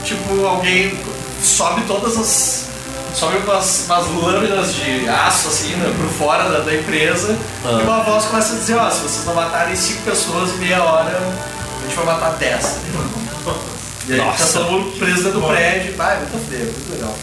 tipo, 0.07 0.45
alguém 0.45 0.97
sobe 1.41 1.81
todas 1.87 2.17
as. 2.17 2.65
sobe 3.13 3.37
umas, 3.37 3.85
umas 3.85 4.07
lâminas 4.07 4.73
de 4.75 5.07
aço 5.09 5.47
assim, 5.49 5.75
né, 5.75 5.93
por 5.97 6.07
fora 6.09 6.49
da, 6.49 6.59
da 6.59 6.73
empresa, 6.75 7.37
Ah. 7.65 7.79
e 7.79 7.83
uma 7.83 8.03
voz 8.03 8.25
começa 8.25 8.53
a 8.53 8.57
dizer, 8.57 8.75
ó, 8.75 8.89
se 8.89 9.01
vocês 9.01 9.25
não 9.25 9.33
matarem 9.35 9.75
cinco 9.75 10.01
pessoas 10.03 10.51
em 10.51 10.57
meia 10.57 10.83
hora, 10.83 11.09
a 11.17 11.85
gente 11.85 11.95
vai 11.95 12.05
matar 12.05 12.31
10. 12.37 12.77
E 14.09 14.13
aí 14.13 14.19
Nossa. 14.19 14.59
tá 14.59 14.59
todo 14.65 14.71
mundo 14.71 14.97
preso 14.97 15.23
dentro 15.23 15.41
do 15.41 15.47
prédio. 15.47 15.93
Vai, 15.97 16.15
muito 16.19 16.49
feio, 16.49 16.63
muito 16.63 16.91
legal. 16.93 17.13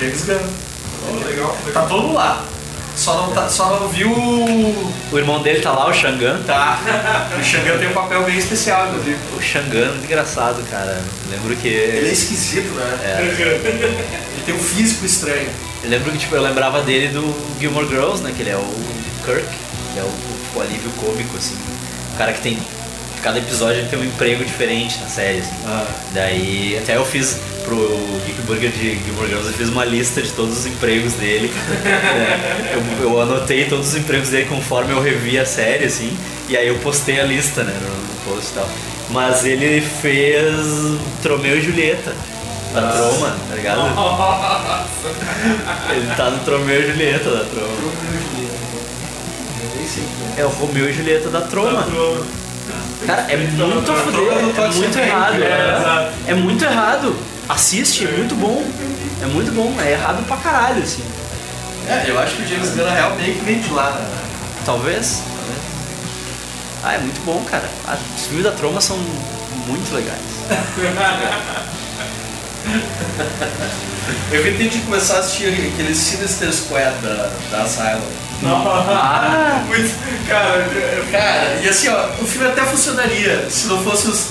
James 0.00 0.24
Gunn. 0.24 0.48
ó, 1.04 1.26
legal. 1.28 1.56
Tá 1.74 1.82
todo 1.82 2.12
lá. 2.14 2.42
Só 2.96 3.14
não, 3.26 3.32
tá, 3.32 3.48
só 3.48 3.78
não 3.78 3.88
viu. 3.88 4.10
o- 4.10 4.92
O 5.12 5.18
irmão 5.18 5.42
dele 5.42 5.60
tá 5.60 5.70
lá, 5.72 5.88
o 5.88 5.92
Shangan. 5.92 6.42
Tá. 6.46 6.78
O 7.38 7.44
Xangan 7.44 7.78
tem 7.78 7.88
um 7.88 7.92
papel 7.92 8.22
bem 8.24 8.36
especial, 8.38 8.86
inclusive. 8.88 9.18
O 9.36 9.40
Shangan 9.42 9.84
é 9.86 9.88
muito 9.90 10.04
engraçado, 10.04 10.62
cara. 10.70 10.98
Eu 11.26 11.30
lembro 11.36 11.54
que. 11.56 11.68
Ele 11.68 12.08
é 12.08 12.12
esquisito, 12.12 12.72
né? 12.74 12.98
Ele 13.22 14.42
tem 14.46 14.54
um 14.54 14.58
físico 14.58 15.04
estranho. 15.04 15.48
Eu 15.84 15.90
lembro 15.90 16.10
que 16.10 16.18
tipo, 16.18 16.34
eu 16.34 16.42
lembrava 16.42 16.80
dele 16.82 17.08
do 17.08 17.34
Gilmore 17.60 17.86
Girls, 17.86 18.22
né? 18.22 18.32
Que 18.34 18.42
ele 18.42 18.50
é 18.50 18.56
o 18.56 18.64
Kirk, 19.24 19.44
ele 19.90 20.00
é 20.00 20.02
o, 20.02 20.58
o 20.58 20.62
alívio 20.62 20.90
cômico, 21.00 21.36
assim. 21.36 21.54
O 22.14 22.18
cara 22.18 22.32
que 22.32 22.40
tem. 22.40 22.58
Cada 23.22 23.38
episódio 23.38 23.86
tem 23.88 23.98
um 23.98 24.04
emprego 24.04 24.44
diferente 24.44 24.98
na 25.00 25.08
série, 25.08 25.38
assim. 25.38 25.54
Ah. 25.66 25.86
Daí 26.12 26.78
até 26.80 26.96
eu 26.96 27.04
fiz 27.04 27.38
pro 27.64 27.76
Geek 28.24 28.42
Burger 28.42 28.70
de 28.70 28.98
Gilmore 29.04 29.26
Girls, 29.26 29.48
eu 29.48 29.52
fiz 29.52 29.68
uma 29.68 29.84
lista 29.84 30.22
de 30.22 30.30
todos 30.30 30.56
os 30.58 30.66
empregos 30.66 31.14
dele. 31.14 31.48
né? 31.48 32.72
eu, 33.02 33.10
eu 33.10 33.20
anotei 33.20 33.64
todos 33.64 33.88
os 33.88 33.96
empregos 33.96 34.28
dele 34.28 34.46
conforme 34.46 34.92
eu 34.92 35.02
revi 35.02 35.38
a 35.38 35.44
série, 35.44 35.84
assim, 35.84 36.16
e 36.48 36.56
aí 36.56 36.68
eu 36.68 36.76
postei 36.76 37.20
a 37.20 37.24
lista, 37.24 37.64
né, 37.64 37.74
no, 37.74 38.06
post 38.32 38.50
e 38.50 38.54
tal. 38.54 38.68
Mas 39.10 39.44
ele 39.44 39.80
fez 39.80 40.54
Tromeu 41.22 41.58
e 41.58 41.60
Julieta. 41.60 42.14
Da 42.72 42.92
Troma, 42.92 43.36
tá 43.48 43.54
ligado? 43.54 43.80
Ele 45.90 46.14
tá 46.14 46.30
no 46.30 46.38
Tromeu 46.40 46.80
e 46.80 46.86
Julieta 46.86 47.30
da 47.30 47.44
Troma. 47.44 47.72
É 50.36 50.44
o 50.44 50.48
Romeu 50.48 50.90
e 50.90 50.92
Julieta 50.92 51.30
da 51.30 51.40
Troma. 51.40 51.86
Cara, 53.04 53.26
é 53.28 53.36
muito 53.36 53.92
a 53.92 53.94
fuder, 53.94 54.32
é 54.32 54.68
muito 54.68 54.98
errado. 54.98 55.42
É, 55.42 56.12
é 56.28 56.34
muito 56.34 56.64
errado. 56.64 57.16
Assiste, 57.48 58.04
é 58.06 58.10
muito 58.10 58.34
bom. 58.34 58.64
É 59.22 59.26
muito 59.26 59.52
bom, 59.52 59.74
é 59.80 59.92
errado 59.92 60.24
pra 60.26 60.36
caralho, 60.36 60.82
assim. 60.82 61.04
É, 61.88 62.04
eu 62.08 62.18
acho 62.18 62.36
que 62.36 62.42
o 62.42 62.48
James 62.48 62.70
Gunn 62.70 62.84
na 62.84 62.90
real 62.90 63.14
meio 63.16 63.34
que 63.34 63.44
vem 63.44 63.60
de 63.60 63.70
lá, 63.70 63.90
né? 63.90 64.04
Talvez. 64.64 65.22
talvez. 65.36 65.60
Ah, 66.82 66.94
é 66.94 66.98
muito 66.98 67.24
bom, 67.24 67.44
cara. 67.44 67.68
Os 68.16 68.26
filmes 68.26 68.44
da 68.44 68.52
Troma 68.52 68.80
são 68.80 68.96
muito 69.66 69.94
legais. 69.94 70.20
Eu 74.30 74.42
tentei 74.42 74.68
de 74.68 74.78
começar 74.80 75.16
a 75.16 75.18
assistir 75.20 75.46
aquele 75.48 75.94
Sinister 75.94 76.52
Squad 76.52 76.96
da, 77.00 77.30
da 77.50 77.62
Asylum. 77.62 78.02
Ah, 78.44 79.62
Muito, 79.68 79.94
cara, 80.28 80.66
Cara, 81.10 81.58
e 81.62 81.68
assim, 81.68 81.88
ó, 81.88 82.06
o 82.20 82.26
filme 82.26 82.46
até 82.48 82.62
funcionaria 82.62 83.46
se 83.48 83.66
não 83.68 83.82
fosse 83.82 84.08
os. 84.08 84.28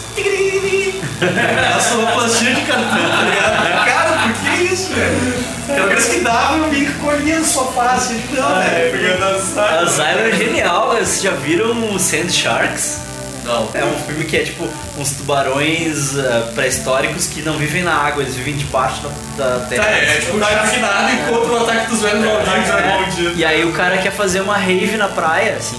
A 1.75 1.79
sonoplastia 1.79 2.53
de 2.53 2.61
cartão, 2.61 2.87
tá 2.87 3.21
ligado? 3.23 3.85
Cara, 3.85 4.11
por 4.11 4.33
que 4.51 4.63
isso, 4.73 4.93
velho? 4.93 5.33
Cada 5.67 5.87
vez 5.87 6.05
que 6.05 6.19
dava, 6.19 6.57
eu 6.57 6.67
me 6.67 6.81
encolhia 6.81 7.39
no 7.39 7.45
sofá, 7.45 7.93
assim, 7.93 8.19
tipo, 8.19 8.35
não, 8.35 8.61
é, 8.61 8.89
velho. 8.89 9.17
porque 9.17 9.85
Zyla 9.89 10.21
é 10.21 10.31
genial. 10.35 10.89
Vocês 10.89 11.21
já 11.21 11.31
viram 11.31 11.71
o 11.93 11.99
Sand 11.99 12.29
Sharks? 12.29 12.99
Não. 13.45 13.69
É 13.73 13.85
um 13.85 13.97
filme 14.05 14.25
que 14.25 14.37
é 14.37 14.43
tipo 14.43 14.67
uns 14.97 15.11
tubarões 15.11 16.17
ah, 16.17 16.51
pré-históricos 16.55 17.27
que 17.27 17.41
não 17.41 17.53
vivem 17.57 17.83
na 17.83 17.93
água, 17.93 18.23
eles 18.23 18.35
vivem 18.35 18.55
debaixo 18.55 19.01
da, 19.37 19.57
da 19.57 19.65
terra. 19.67 19.83
Tá, 19.83 19.89
é, 19.91 20.15
tipo, 20.19 20.39
tá 20.39 20.47
afinado 20.61 21.13
e 21.13 21.17
contra 21.31 21.53
o 21.53 21.57
ataque 21.63 21.89
dos 21.91 22.01
velhos 22.01 22.25
malditos, 22.25 22.69
é 22.69 22.73
né? 22.81 22.97
maldito. 22.97 23.33
E 23.37 23.45
aí 23.45 23.63
o 23.65 23.71
cara 23.73 23.97
quer 23.99 24.11
fazer 24.11 24.41
uma 24.41 24.57
rave 24.57 24.97
na 24.97 25.07
praia, 25.07 25.55
assim, 25.57 25.77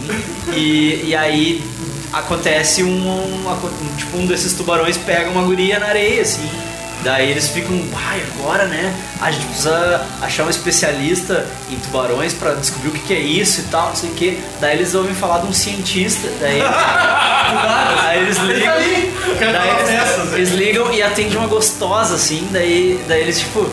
e, 0.53 1.09
e 1.09 1.17
aí 1.17 1.63
acontece 2.13 2.83
um, 2.83 2.89
um- 2.89 3.49
um- 3.51 3.97
Tipo, 3.97 4.19
um 4.19 4.27
desses 4.27 4.53
tubarões 4.53 4.97
pega 4.97 5.29
uma 5.31 5.43
guria 5.43 5.79
na 5.79 5.87
areia, 5.87 6.23
assim. 6.23 6.49
Daí 7.07 7.31
eles 7.31 7.49
ficam, 7.51 7.81
ai, 7.95 8.21
agora 8.35 8.65
né? 8.65 8.93
A 9.21 9.31
gente 9.31 9.47
precisa 9.47 10.05
achar 10.21 10.43
um 10.43 10.51
especialista 10.51 11.47
em 11.71 11.77
tubarões 11.77 12.35
pra 12.35 12.55
descobrir 12.55 12.89
o 12.89 12.91
que, 12.91 12.99
que 12.99 13.15
é 13.15 13.21
isso 13.21 13.61
e 13.61 13.65
tal, 13.71 13.91
não 13.91 13.95
sei 13.95 14.11
o 14.11 14.15
que. 14.15 14.43
Daí 14.61 14.77
eles 14.77 14.93
ouvem 14.93 15.15
falar 15.15 15.39
de 15.39 15.47
um 15.47 15.53
cientista. 15.53 16.29
Daí, 16.41 16.61
aí 18.03 18.23
eles 18.23 18.37
ligam. 18.39 18.75
daí 19.53 19.71
eles, 19.79 20.33
eles 20.33 20.51
ligam 20.51 20.93
e 20.93 21.01
atende 21.01 21.37
uma 21.37 21.47
gostosa, 21.47 22.17
assim. 22.17 22.49
Daí, 22.51 23.01
daí 23.07 23.21
eles, 23.21 23.39
tipo, 23.39 23.71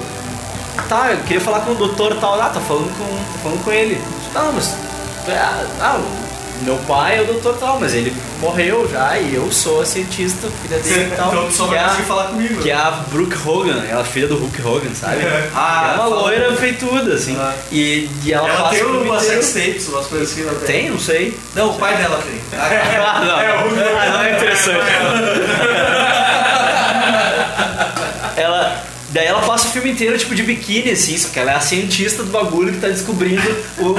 tá, 0.88 1.14
eu 1.14 1.18
queria 1.24 1.42
falar 1.42 1.62
com 1.62 1.72
o 1.72 1.76
doutor 1.76 2.16
tal. 2.20 2.40
Ah, 2.40 2.50
tá 2.50 2.60
falando 2.60 2.96
com, 2.96 3.04
tá 3.04 3.40
falando 3.42 3.64
com 3.64 3.72
ele. 3.72 4.00
Não, 4.32 4.54
mas. 4.54 4.76
Ah, 5.28 5.66
ah, 5.82 6.00
meu 6.64 6.78
pai 6.88 7.20
é 7.20 7.22
o 7.22 7.26
doutor 7.26 7.58
tal, 7.58 7.80
mas 7.80 7.94
ele 7.94 8.14
morreu 8.40 8.88
já 8.90 9.18
e 9.18 9.36
eu 9.36 9.52
sou 9.52 9.82
a 9.82 9.86
cientista, 9.86 10.48
filha 10.62 10.80
dele 10.80 11.12
e 11.12 11.16
tal. 11.16 11.28
Então 11.30 11.48
tu 11.48 11.54
só 11.54 11.64
que 11.66 11.70
vai 11.72 11.80
é 11.80 11.84
conseguir 11.88 12.04
falar 12.08 12.24
comigo. 12.26 12.62
que 12.62 12.72
é 12.72 12.74
a 12.74 12.92
Brooke 13.12 13.36
Hogan, 13.46 13.84
ela 13.90 14.02
é 14.02 14.06
filha 14.06 14.28
do 14.28 14.38
Hulk 14.38 14.62
Hogan, 14.62 14.94
sabe? 14.94 15.22
Ah, 15.56 15.94
é 15.94 15.96
uma 16.00 16.06
loira 16.08 16.56
feituda, 16.56 17.14
assim. 17.14 17.36
Ah. 17.40 17.54
E, 17.72 18.10
e 18.24 18.34
ela, 18.34 18.48
Ela 18.50 18.70
tem 18.70 18.84
o 18.84 19.02
uma 19.04 19.20
sex 19.20 19.54
tapes, 19.54 19.88
umas 19.90 20.08
coisas 20.08 20.32
assim. 20.32 20.48
Ela 20.48 20.60
Tem, 20.60 20.90
não 20.90 21.00
sei. 21.00 21.38
Não, 21.56 21.72
o 21.72 21.78
pai 21.78 21.98
dela 21.98 22.22
tem. 22.24 22.40
Ah, 22.60 23.22
não. 23.26 23.34
Ah, 24.00 24.10
não 24.10 24.22
é 24.24 24.32
interessante. 24.36 24.80
ela. 28.38 28.93
Daí 29.14 29.28
ela 29.28 29.42
passa 29.44 29.68
o 29.68 29.72
filme 29.72 29.92
inteiro, 29.92 30.18
tipo, 30.18 30.34
de 30.36 30.42
biquíni, 30.44 30.90
assim, 30.92 31.16
só 31.18 31.30
que 31.30 31.40
ela 31.40 31.52
é 31.52 31.56
a 31.56 31.60
cientista 31.62 32.24
do 32.24 32.32
bagulho 32.32 32.74
que 32.74 32.80
tá 32.80 32.88
descobrindo 32.88 33.42
o, 33.78 33.96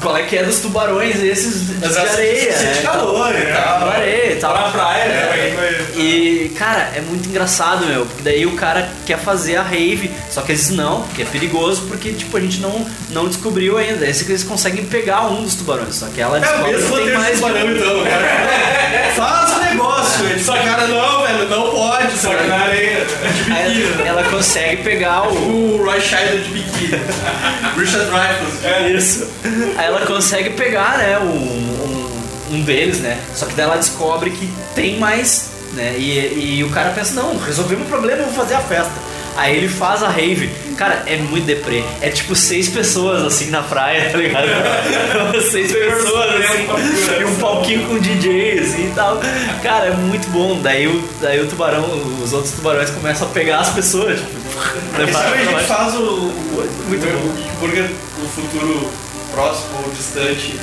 qual 0.00 0.16
é 0.16 0.22
que 0.22 0.36
é 0.36 0.44
dos 0.44 0.60
tubarões 0.60 1.20
esses 1.22 1.66
de, 1.66 1.74
Mas 1.80 1.90
de 1.92 1.98
ela 1.98 2.10
areia, 2.12 2.52
sente 2.52 2.64
né? 2.76 2.82
calor 2.82 3.34
e 3.34 3.52
tal. 3.52 3.78
De 3.80 3.84
areia 3.96 4.32
e 4.32 4.36
tal. 4.36 4.52
Pra 4.52 4.70
praia, 4.70 5.04
né? 5.08 5.54
Vai- 5.56 6.00
E, 6.00 6.52
cara, 6.56 6.92
é 6.94 7.00
muito 7.00 7.28
engraçado, 7.28 7.84
meu, 7.86 8.06
porque 8.06 8.22
daí 8.22 8.46
o 8.46 8.52
cara 8.52 8.88
quer 9.04 9.18
fazer 9.18 9.56
a 9.56 9.62
rave, 9.62 10.10
só 10.30 10.42
que 10.42 10.52
eles 10.52 10.70
não, 10.70 11.02
porque 11.02 11.22
é 11.22 11.26
perigoso, 11.26 11.82
porque, 11.88 12.12
tipo, 12.12 12.36
a 12.36 12.40
gente 12.40 12.60
não, 12.60 12.86
não 13.10 13.26
descobriu 13.26 13.76
ainda. 13.78 14.06
Esse 14.06 14.24
que 14.24 14.30
eles 14.30 14.44
conseguem 14.44 14.84
pegar 14.84 15.26
um 15.26 15.42
dos 15.42 15.56
tubarões, 15.56 15.96
só 15.96 16.06
que 16.06 16.20
ela 16.20 16.38
É 16.38 16.40
descobre 16.40 16.72
mesmo 16.72 16.96
que 16.96 17.02
tem 17.04 17.12
mais 17.14 17.26
de 17.26 17.32
de 17.32 17.38
tubarão, 17.40 17.66
um. 17.66 17.76
então, 17.76 18.04
cara. 18.04 19.12
Faz 19.16 19.52
o 19.56 19.60
negócio. 19.60 20.24
Ele 20.26 20.42
só, 20.42 20.52
cara, 20.56 20.86
não, 20.86 21.22
velho, 21.26 21.48
não 21.48 21.70
pode. 21.70 22.16
Só 22.16 22.30
que 22.34 22.46
na 22.46 22.56
areia. 22.56 23.06
Aí 23.50 23.94
ela 24.06 24.22
consegue 24.24 24.51
pegar 24.82 25.28
o. 25.28 25.72
O 25.72 25.84
Roy 25.84 26.00
Scheider 26.00 26.40
de 26.40 26.50
biquíni. 26.50 27.00
Richard 27.76 28.06
Dreyfuss. 28.10 28.64
É. 28.64 28.90
Isso. 28.90 29.28
Aí 29.76 29.86
ela 29.86 30.06
consegue 30.06 30.50
pegar, 30.50 30.98
né, 30.98 31.18
um, 31.18 31.24
um, 31.24 32.56
um 32.56 32.60
deles, 32.62 33.00
né? 33.00 33.18
Só 33.34 33.46
que 33.46 33.54
daí 33.54 33.64
ela 33.64 33.76
descobre 33.76 34.30
que 34.30 34.48
tem 34.74 34.98
mais, 34.98 35.50
né? 35.72 35.94
E, 35.96 36.58
e 36.58 36.64
o 36.64 36.70
cara 36.70 36.90
pensa, 36.90 37.14
não, 37.14 37.38
resolvemos 37.38 37.86
o 37.86 37.88
problema, 37.88 38.24
vou 38.24 38.32
fazer 38.34 38.54
a 38.54 38.60
festa. 38.60 38.92
Aí 39.36 39.56
ele 39.56 39.68
faz 39.68 40.02
a 40.02 40.08
rave. 40.08 40.50
Cara, 40.76 41.04
é 41.06 41.16
muito 41.16 41.44
deprê. 41.44 41.82
É 42.00 42.08
tipo 42.08 42.34
seis 42.34 42.68
pessoas 42.68 43.22
assim 43.22 43.50
na 43.50 43.62
praia, 43.62 44.10
tá 44.10 44.18
ligado? 44.18 44.46
seis 45.50 45.72
pessoas 45.72 46.34
assim. 46.36 47.20
E 47.20 47.24
um 47.24 47.34
palquinho 47.36 47.86
com 47.86 47.98
DJ 47.98 48.60
assim 48.60 48.88
e 48.90 48.92
tal. 48.94 49.20
Cara, 49.62 49.86
é 49.86 49.92
muito 49.92 50.28
bom. 50.30 50.60
Daí 50.60 50.86
o, 50.86 51.02
daí 51.20 51.40
o 51.40 51.46
tubarão, 51.46 51.84
os 52.22 52.32
outros 52.32 52.52
tubarões 52.54 52.90
começam 52.90 53.28
a 53.28 53.30
pegar 53.30 53.60
as 53.60 53.70
pessoas, 53.70 54.18
tipo, 54.18 54.98
levar 54.98 55.32
a 55.32 55.36
gente 55.36 55.64
faz 55.64 55.94
o, 55.94 55.98
o, 55.98 56.68
Muito 56.88 57.06
o, 57.06 57.58
bom. 57.60 58.24
o 58.24 58.28
futuro 58.28 58.90
próximo 59.32 59.84
ou 59.84 59.92
distante 59.92 60.58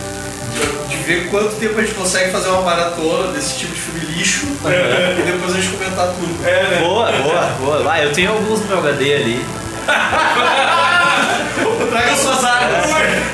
de 0.89 0.97
ver 0.97 1.29
quanto 1.29 1.55
tempo 1.55 1.79
a 1.79 1.81
gente 1.81 1.93
consegue 1.93 2.31
fazer 2.31 2.49
uma 2.49 2.61
maratona 2.61 3.31
desse 3.31 3.57
tipo 3.57 3.73
de 3.73 3.79
filme 3.79 3.99
lixo 4.17 4.47
é, 4.65 4.69
né? 4.69 5.15
e 5.19 5.21
depois 5.31 5.53
a 5.53 5.61
gente 5.61 5.69
comentar 5.75 6.07
tudo. 6.07 6.47
É, 6.47 6.63
né? 6.63 6.79
Boa, 6.81 7.11
boa, 7.11 7.41
boa. 7.59 7.83
Vai, 7.83 8.05
eu 8.05 8.11
tenho 8.11 8.31
alguns 8.31 8.61
no 8.61 8.67
meu 8.67 8.79
HD 8.79 9.13
ali. 9.13 9.45
Traga 11.89 12.15
suas 12.15 12.43
armas. 12.43 12.85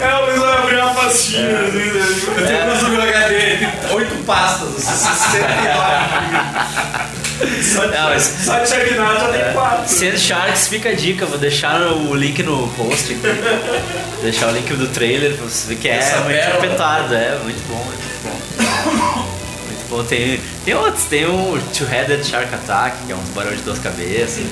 É, 0.02 0.16
o 0.16 0.26
Luiz 0.26 0.40
vai 0.40 0.58
abrir 0.58 0.78
uma 0.78 0.94
pastinha. 0.94 1.50
É. 1.50 1.68
Assim, 1.68 1.90
né? 1.90 2.06
Eu 2.38 2.48
tenho 2.48 2.62
alguns 2.62 2.82
no 2.84 2.90
meu 2.90 3.02
HD, 3.02 3.68
oito 3.94 4.16
pastas, 4.26 4.78
assim, 4.78 5.10
69. 5.32 7.15
Só, 7.62 7.88
não, 7.88 8.10
mas... 8.10 8.24
só 8.24 8.60
de 8.60 8.70
terminar 8.70 9.20
já 9.20 9.28
tem 9.30 9.42
é. 9.42 9.52
quatro. 9.54 9.90
Sem 9.90 10.10
é 10.10 10.18
Sharks 10.18 10.68
fica 10.68 10.90
a 10.90 10.94
dica, 10.94 11.26
vou 11.26 11.38
deixar 11.38 11.82
o 11.82 12.16
link 12.16 12.42
no 12.44 12.68
post 12.70 13.14
aqui. 13.14 13.22
vou 13.22 14.24
deixar 14.24 14.50
o 14.50 14.52
link 14.52 14.74
do 14.74 14.88
trailer 14.88 15.34
pra 15.34 15.46
vocês 15.46 15.66
verem 15.66 15.82
que 15.82 15.88
é 15.90 16.20
muito 16.24 16.58
apertado, 16.58 17.14
é 17.14 17.38
muito 17.44 17.68
bom, 17.68 17.82
é 17.82 17.86
muito 17.86 18.24
bom. 18.24 19.36
Tem, 20.08 20.40
tem 20.66 20.74
outros, 20.74 21.04
tem 21.06 21.26
o 21.26 21.60
Two-Headed 21.78 22.26
Shark 22.26 22.54
Attack, 22.54 22.98
que 23.06 23.12
é 23.12 23.16
um 23.16 23.20
tubarão 23.20 23.52
de 23.56 23.62
duas 23.62 23.80
cabeças. 23.80 24.44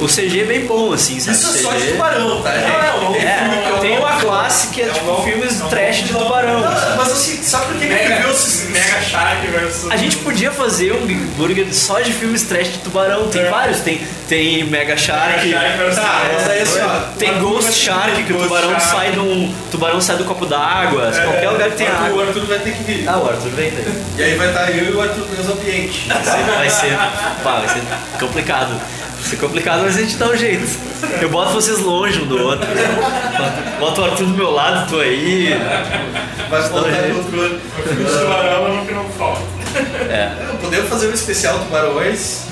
O 0.00 0.06
CG 0.06 0.40
é 0.40 0.44
bem 0.44 0.66
bom, 0.66 0.92
assim, 0.92 1.20
sabe? 1.20 1.36
Isso 1.36 1.46
é 1.46 1.50
o 1.50 1.62
só 1.62 1.72
de 1.74 1.92
tubarão, 1.92 2.42
tá, 2.42 2.52
gente? 2.52 3.26
É, 3.26 3.78
tem 3.80 3.98
uma 3.98 4.16
classe 4.20 4.68
que 4.68 4.82
é, 4.82 4.86
tipo 4.86 5.22
filmes 5.22 5.60
trash 5.70 5.96
de 6.04 6.12
tubarão. 6.12 6.60
Não, 6.60 6.96
Mas 6.96 7.12
assim, 7.12 7.42
sabe 7.42 7.66
por 7.66 7.74
que 7.76 7.86
que 7.86 7.92
Mega, 7.92 8.14
eu 8.14 8.28
vi 8.28 8.30
esses 8.34 8.70
Mega 8.70 9.00
Shark 9.02 9.46
versus. 9.48 9.90
A 9.90 9.96
gente 9.96 10.16
podia 10.18 10.50
fazer 10.50 10.92
um 10.92 11.06
Big 11.06 11.20
Burger 11.36 11.72
só 11.74 12.00
de 12.00 12.12
filmes 12.12 12.42
trash 12.42 12.68
de 12.72 12.78
tubarão. 12.78 13.28
Tem 13.28 13.44
vários. 13.50 13.80
Tem, 13.80 14.00
tem 14.28 14.64
Mega 14.64 14.96
Shark. 14.96 15.46
Mega 15.46 15.58
Shark 15.60 15.76
versus- 15.78 15.96
Tá, 16.02 16.22
mas 16.32 16.48
aí 16.50 16.62
assim, 16.62 16.80
ó. 16.80 17.00
Tem 17.18 17.38
Ghost 17.38 17.72
Shark, 17.72 18.22
que 18.24 18.32
o 18.32 18.38
tubarão 18.42 18.70
Shark. 18.70 18.84
sai 18.90 19.12
de 19.12 19.18
um. 19.20 19.54
tubarão 19.70 20.00
sai 20.00 20.16
do 20.16 20.24
copo 20.24 20.46
d'água. 20.46 21.10
Qualquer 21.12 21.50
lugar 21.50 21.70
que 21.70 21.76
tem 21.76 21.86
O 21.88 21.92
água. 21.94 22.26
Arthur 22.26 22.46
vai 22.46 22.58
ter 22.58 22.72
que 22.72 22.82
vir. 22.84 23.08
Ah, 23.08 23.18
o 23.18 23.28
Arthur 23.28 23.50
vem 23.50 23.70
daí. 23.70 24.02
E 24.18 24.22
aí 24.22 24.34
vai 24.36 24.48
estar 24.48 24.61
eu 24.70 24.92
e 24.92 24.92
o 24.92 25.00
Arthur 25.00 25.26
no 25.26 25.36
mesmo 25.36 25.52
ambiente. 25.52 26.08
Vai 26.08 26.70
ser. 26.70 26.96
pá, 27.42 27.60
vai 27.60 27.68
ser 27.68 27.82
complicado. 28.18 28.70
Vai 28.70 29.30
ser 29.30 29.36
complicado, 29.36 29.82
mas 29.82 29.96
a 29.96 30.00
gente 30.00 30.16
dá 30.16 30.26
um 30.26 30.36
jeito. 30.36 30.66
Eu 31.20 31.28
boto 31.30 31.52
vocês 31.52 31.78
longe 31.78 32.20
um 32.20 32.26
do 32.26 32.42
outro. 32.42 32.68
Boto 33.78 34.00
o 34.00 34.04
Arthur 34.04 34.26
do 34.26 34.34
meu 34.36 34.50
lado, 34.50 34.88
tu 34.88 35.00
aí. 35.00 35.54
Vai 36.48 36.68
no 36.68 37.16
outro 37.18 37.40
ano. 37.40 37.60
Os 38.04 38.20
tubarão 38.20 38.86
que 38.86 38.92
não 38.92 39.08
falta. 39.10 39.42
É. 40.10 40.30
Podemos 40.60 40.88
fazer 40.88 41.08
um 41.08 41.12
especial 41.12 41.58
Tubarões. 41.60 42.42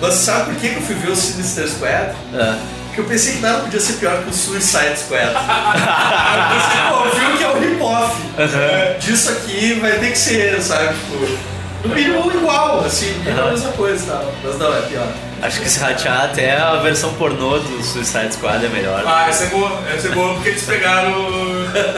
Mas 0.00 0.14
sabe 0.14 0.46
por 0.46 0.54
que 0.54 0.70
que 0.70 0.76
eu 0.76 0.82
fui 0.82 0.94
ver 0.94 1.10
o 1.10 1.16
Sinister 1.16 1.68
Squad? 1.68 2.14
é. 2.34 2.80
Porque 2.86 3.02
eu 3.02 3.04
pensei 3.04 3.34
que 3.34 3.38
nada 3.40 3.60
podia 3.60 3.78
ser 3.78 3.92
pior 3.94 4.20
que 4.20 4.30
o 4.30 4.32
Suicide 4.32 4.98
Squad. 4.98 5.26
eu 5.26 5.32
pensei, 6.50 6.80
pô, 6.88 7.06
o 7.06 7.10
filme 7.10 7.38
que 7.38 7.44
é 7.44 7.48
o 7.48 7.58
rip-off 7.60 8.16
disso 8.98 9.30
aqui 9.30 9.74
vai 9.74 9.92
ter 9.92 10.10
que 10.10 10.18
ser, 10.18 10.60
sabe? 10.60 10.94
Tipo, 10.94 11.38
no 11.84 11.94
mínimo 11.94 12.30
igual, 12.30 12.80
assim, 12.84 13.14
é 13.26 13.30
a 13.30 13.50
mesma 13.50 13.72
coisa 13.72 14.04
e 14.04 14.06
tal. 14.06 14.32
Mas 14.44 14.58
não, 14.58 14.76
é 14.76 14.82
pior. 14.82 15.06
Acho 15.42 15.60
que 15.60 15.70
se 15.70 15.78
ratear 15.78 16.24
até 16.24 16.56
a 16.56 16.76
versão 16.76 17.14
pornô 17.14 17.58
do 17.58 17.82
Suicide 17.82 18.34
Squad 18.34 18.64
é 18.64 18.68
melhor. 18.68 19.02
Ah, 19.06 19.26
essa 19.28 19.44
é 19.44 19.46
boa. 19.46 19.78
Essa 19.94 20.08
é 20.08 20.10
boa 20.10 20.34
porque 20.34 20.50
eles 20.50 20.62
pegaram. 20.62 21.12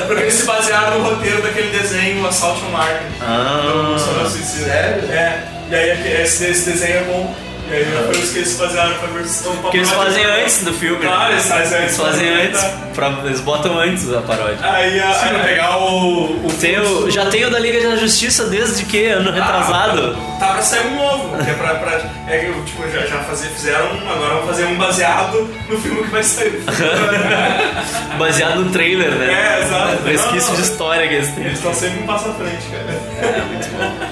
Porque 0.07 0.23
eles 0.23 0.35
se 0.35 0.45
basearam 0.45 0.99
no 0.99 1.11
roteiro 1.11 1.43
daquele 1.43 1.77
desenho 1.77 2.25
Assault 2.27 2.63
on 2.65 2.71
Martin. 2.71 3.07
Ah. 3.21 3.93
do 3.95 3.99
Sonora 3.99 4.31
Suicida. 4.31 4.67
Sério? 4.67 5.13
É. 5.13 5.43
E 5.71 5.75
aí 5.75 6.23
esse, 6.23 6.45
esse 6.45 6.71
desenho 6.71 6.99
é 6.99 7.03
bom. 7.05 7.35
E 7.71 7.75
aí 7.75 7.85
foi 8.07 8.23
isso 8.23 8.33
que 8.33 8.39
eles 8.41 8.57
basearam 8.57 8.95
pra 8.99 9.09
versão. 9.09 9.57
Que 9.71 9.77
eles 9.79 9.91
fazem 9.91 10.25
antes 10.25 10.65
do 10.65 10.73
filme. 10.75 10.99
né? 10.99 11.07
Claro, 11.07 11.33
eles 11.33 11.47
fazem 11.49 11.79
antes. 11.79 11.79
Eles 11.83 11.97
fazem 11.97 12.29
antes. 12.29 12.61
pra- 12.95 13.19
eles 13.25 13.41
botam 13.41 13.79
antes 13.79 14.13
a 14.13 14.21
paródia. 14.21 14.59
Aí 14.63 15.01
a. 15.01 15.13
Se 15.15 15.25
aí- 15.25 15.43
pegar 15.43 15.79
o. 15.79 16.47
o 16.47 16.53
Tem 16.61 16.79
o- 16.81 17.11
já 17.11 17.27
tem 17.27 17.45
o 17.47 17.51
da 17.51 17.59
Liga 17.59 17.89
da 17.89 17.97
Justiça 17.97 18.45
desde 18.47 18.85
que? 18.85 19.07
Ano 19.07 19.31
retrasado? 19.31 20.15
Tá 20.39 20.49
pra 20.55 20.63
sair 20.63 20.87
um 20.89 20.97
novo. 20.97 21.43
Que 21.45 21.51
é 21.51 21.55
pra. 21.55 21.75
pra 21.77 21.93
é 22.29 22.39
que 22.39 22.63
tipo, 22.63 22.83
já, 22.91 23.07
já 23.07 23.19
fazer, 23.21 23.49
fizeram 23.49 23.87
um, 23.95 24.11
agora 24.11 24.35
vão 24.35 24.47
fazer 24.49 24.65
um 24.67 24.77
baseado 24.77 25.49
no 25.69 25.79
filme 25.81 26.03
que 26.03 26.11
vai 26.11 26.23
sair. 26.23 26.63
Baseado 28.19 28.65
no 28.65 28.71
trailer, 28.71 29.11
né? 29.13 29.33
É, 29.33 29.63
exato. 29.65 30.03
Resquício 30.05 30.55
de 30.57 30.63
história 30.63 31.09
que 31.09 31.15
eles 31.15 31.31
têm. 31.33 31.45
Eles 31.45 31.59
estão 31.59 31.75
sempre 31.75 32.01
um 32.03 32.07
passo 32.07 32.29
à 32.29 32.33
frente, 32.35 32.65
cara. 32.71 33.01
É, 33.37 33.43
muito 33.43 33.69
bom. 33.77 34.12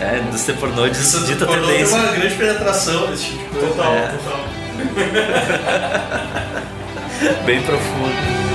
É, 0.00 0.18
indústria 0.26 0.56
pornô 0.56 0.86
Isso 0.86 1.20
dita 1.26 1.44
pornô 1.46 1.66
tem 1.66 1.76
tendência. 1.76 1.96
uma 1.98 2.12
grande 2.12 2.34
penetração 2.34 3.06
desse 3.08 3.24
tipo 3.26 3.38
de 3.38 3.48
coisa. 3.50 3.66
Total, 3.68 3.94
É. 3.94 4.08
total. 4.08 4.40
Bem 7.44 7.60
profundo. 7.62 8.49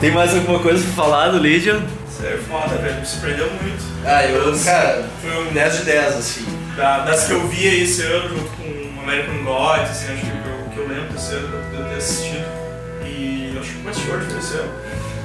Tem 0.00 0.12
mais 0.12 0.34
alguma 0.34 0.58
coisa 0.60 0.82
pra 0.84 0.92
falar 1.04 1.28
do 1.30 1.38
Legion? 1.38 1.80
Isso 2.08 2.24
é 2.24 2.36
foda, 2.48 2.76
velho. 2.76 3.00
Me 3.00 3.06
surpreendeu 3.06 3.50
muito. 3.62 3.82
Ah, 4.04 4.24
eu, 4.24 4.56
cara, 4.64 5.04
Foi 5.20 5.46
um 5.48 5.52
10 5.52 5.76
de 5.78 5.84
10, 5.84 6.14
assim. 6.16 6.46
Da- 6.76 7.00
das 7.00 7.24
que 7.24 7.32
eu 7.32 7.46
vi 7.48 7.68
aí 7.68 7.82
esse 7.82 8.02
ano, 8.02 8.28
junto 8.28 8.50
com 8.56 9.00
American 9.02 9.42
Gods, 9.42 9.90
assim, 9.90 10.12
acho 10.12 10.20
que 10.22 10.28
eu, 10.28 10.70
que 10.72 10.78
eu 10.78 10.88
lembro 10.88 11.12
desse 11.12 11.32
ano 11.34 11.48
de 11.48 11.76
eu 11.76 11.84
ter 11.86 11.94
assistido. 11.96 12.44
E 13.04 13.52
eu 13.54 13.60
acho 13.60 13.70
que 13.72 13.78
o 13.82 13.86
Westworld 13.86 14.26
foi 14.30 14.38
esse 14.38 14.54
ano. 14.54 14.70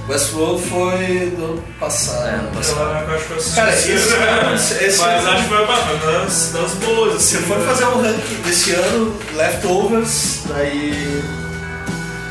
Westworld 0.09 0.63
foi 0.67 1.33
do 1.37 1.43
ano 1.45 1.63
passado. 1.79 2.25
É, 2.27 2.29
ano 2.31 2.47
Eu 2.49 2.55
passado. 2.57 3.13
acho 3.15 3.25
que 3.25 3.31
eu 3.31 3.37
assisti 3.37 3.55
Cara, 3.55 3.73
esse 3.73 3.91
esse 3.91 4.13
ano. 4.13 4.25
ano- 4.47 4.55
esse 4.55 4.73
Mas 5.01 5.01
ano- 5.01 5.29
acho 5.29 5.43
que 5.43 5.49
foi 5.49 5.63
uma 5.63 5.77
das, 6.11 6.51
das 6.51 6.71
boas, 6.73 7.21
Se 7.21 7.37
assim. 7.37 7.45
for 7.45 7.59
fazer 7.59 7.85
um 7.85 8.01
ranking 8.01 8.41
desse 8.43 8.71
ano, 8.71 9.15
Leftovers, 9.35 10.39
daí 10.49 11.23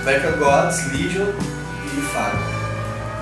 American 0.02 0.32
Gods, 0.32 0.92
Legion 0.92 1.26
e 1.98 2.02
Fargo. 2.02 2.38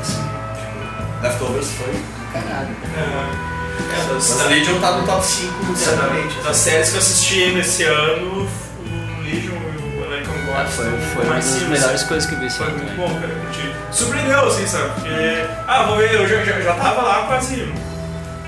Assim, 0.01 0.23
tipo, 0.55 1.23
Leftovers 1.23 1.69
foi 1.73 1.93
do 1.93 2.33
caralho. 2.33 2.69
É, 2.97 3.01
é, 3.01 4.15
das, 4.15 4.29
Mas 4.31 4.41
a 4.41 4.45
Legion 4.45 4.81
tá 4.81 4.93
no 4.93 5.07
top 5.07 5.25
5, 5.25 5.77
certamente. 5.77 6.35
das 6.43 6.57
séries 6.57 6.89
que 6.91 6.95
eu 6.97 7.01
assisti 7.01 7.53
nesse 7.53 7.83
ano, 7.85 8.47
o 8.47 9.23
Legion 9.23 9.55
e 9.55 10.01
o 10.01 10.05
American 10.07 10.35
Gods. 10.47 10.61
Ah, 10.61 10.67
foi, 10.67 10.85
foi 11.15 11.25
uma 11.25 11.33
mais 11.35 11.45
das 11.55 11.63
melhores 11.65 12.03
coisas 12.05 12.29
que 12.29 12.35
eu 12.35 12.41
vi 12.41 12.47
esse 12.47 12.59
Foi 12.59 12.67
ano 12.69 12.77
muito 12.77 12.91
também. 12.91 13.09
bom, 13.09 13.21
cara. 13.21 13.35
curti. 13.35 13.75
Surpreendeu, 13.93 14.47
assim, 14.47 14.67
sabe? 14.67 14.91
Porque, 14.95 15.45
ah, 15.67 15.83
vou 15.85 15.97
ver, 15.97 16.15
eu 16.15 16.29
já, 16.29 16.45
já, 16.45 16.61
já 16.61 16.75
tava 16.75 17.03
lá 17.03 17.25
quase. 17.27 17.73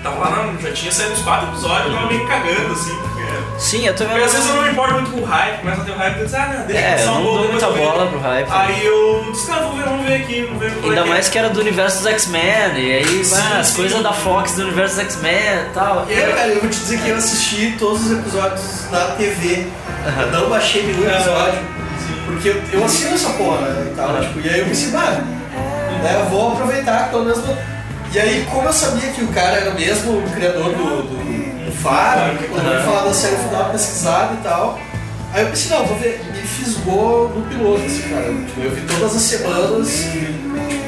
Tava 0.02 0.18
lá, 0.18 0.30
não, 0.46 0.60
já 0.60 0.72
tinha 0.72 0.90
saído 0.92 1.14
os 1.14 1.22
quatro 1.22 1.48
episódios, 1.48 1.86
eu 1.86 1.94
tava 1.94 2.06
meio 2.08 2.26
cagando, 2.26 2.72
assim, 2.72 2.94
porque. 2.96 3.21
Sim, 3.58 3.86
eu 3.86 3.94
também. 3.94 4.12
Porque 4.14 4.26
às 4.26 4.32
vezes 4.32 4.48
eu 4.48 4.54
não 4.56 4.62
me 4.64 4.70
importo 4.70 4.94
muito 4.94 5.10
com 5.12 5.20
o 5.20 5.24
hype, 5.24 5.58
começa 5.60 5.80
a 5.82 5.84
ter 5.84 5.90
o 5.92 5.96
hype 5.96 6.16
e 6.20 6.24
diz, 6.24 6.34
ah, 6.34 6.54
não, 6.58 6.66
deixa 6.66 6.82
É, 6.82 7.04
eu 7.04 7.10
um 7.10 7.14
não 7.14 7.22
dou 7.22 7.48
muita 7.48 7.66
eu 7.66 7.76
bola 7.76 8.06
pro 8.06 8.18
hype. 8.20 8.48
Aí 8.50 8.86
eu 8.86 9.26
disse, 9.30 9.50
não, 9.50 9.58
vamos 9.60 9.76
ver, 9.76 9.84
vamos 9.84 10.06
ver 10.06 10.14
aqui, 10.16 10.42
vamos 10.42 10.58
ver 10.58 10.66
é 10.66 10.84
Ainda 10.84 11.02
que 11.02 11.08
é. 11.08 11.10
mais 11.12 11.28
que 11.28 11.38
era 11.38 11.48
do 11.50 11.60
universo 11.60 11.98
dos 11.98 12.06
X-Men, 12.06 12.42
e 12.76 12.92
aí 12.92 13.24
Sim, 13.24 13.36
as 13.60 13.66
sim. 13.68 13.76
coisas 13.76 14.02
da 14.02 14.12
Fox 14.12 14.52
do 14.52 14.62
universo 14.62 14.96
dos 14.96 15.04
X-Men 15.04 15.32
e 15.32 15.74
tal. 15.74 16.06
E 16.08 16.12
aí, 16.14 16.32
cara, 16.32 16.48
eu 16.48 16.60
vou 16.60 16.70
te 16.70 16.78
dizer 16.78 17.00
que 17.00 17.08
eu 17.08 17.16
assisti 17.16 17.76
todos 17.78 18.04
os 18.06 18.18
episódios 18.18 18.90
na 18.90 19.00
TV. 19.16 19.66
Eu 20.20 20.26
não 20.40 20.48
baixei 20.50 20.82
nenhum 20.82 21.08
episódio. 21.08 21.60
Porque 22.26 22.48
eu, 22.48 22.62
eu 22.72 22.84
assino 22.84 23.14
essa 23.14 23.30
porra, 23.30 23.60
né? 23.68 23.90
E, 23.92 23.94
tal, 23.96 24.20
tipo, 24.20 24.40
e 24.40 24.48
aí 24.48 24.58
eu 24.60 24.66
pensei, 24.66 24.90
ah, 24.96 25.20
né, 26.02 26.16
eu 26.20 26.24
vou 26.26 26.52
aproveitar 26.52 27.10
pelo 27.10 27.24
menos. 27.24 27.38
vou- 27.40 27.56
E 28.12 28.18
aí, 28.18 28.46
como 28.50 28.66
eu 28.66 28.72
sabia 28.72 29.10
que 29.10 29.22
o 29.22 29.28
cara 29.28 29.56
era 29.58 29.70
mesmo 29.72 30.18
o 30.18 30.30
criador 30.30 30.64
do, 30.72 31.02
do, 31.02 31.41
quando 32.48 32.66
eu 32.66 32.72
ia 32.74 32.80
falar 32.80 33.02
da 33.04 33.14
série 33.14 33.34
eu 33.34 33.38
fui 33.40 33.50
dar 33.50 33.58
uma 33.60 33.68
pesquisada 33.70 34.34
e 34.34 34.36
tal. 34.42 34.78
Aí 35.34 35.42
eu 35.42 35.48
pensei, 35.48 35.76
não, 35.76 35.86
vou 35.86 35.96
ver. 35.98 36.20
Me 36.30 36.42
fisgou 36.42 37.30
no 37.34 37.42
piloto, 37.46 37.82
assim, 37.86 38.02
cara. 38.10 38.26
Eu 38.26 38.70
vi 38.70 38.82
todas 38.82 39.16
as 39.16 39.22
semanas, 39.22 40.06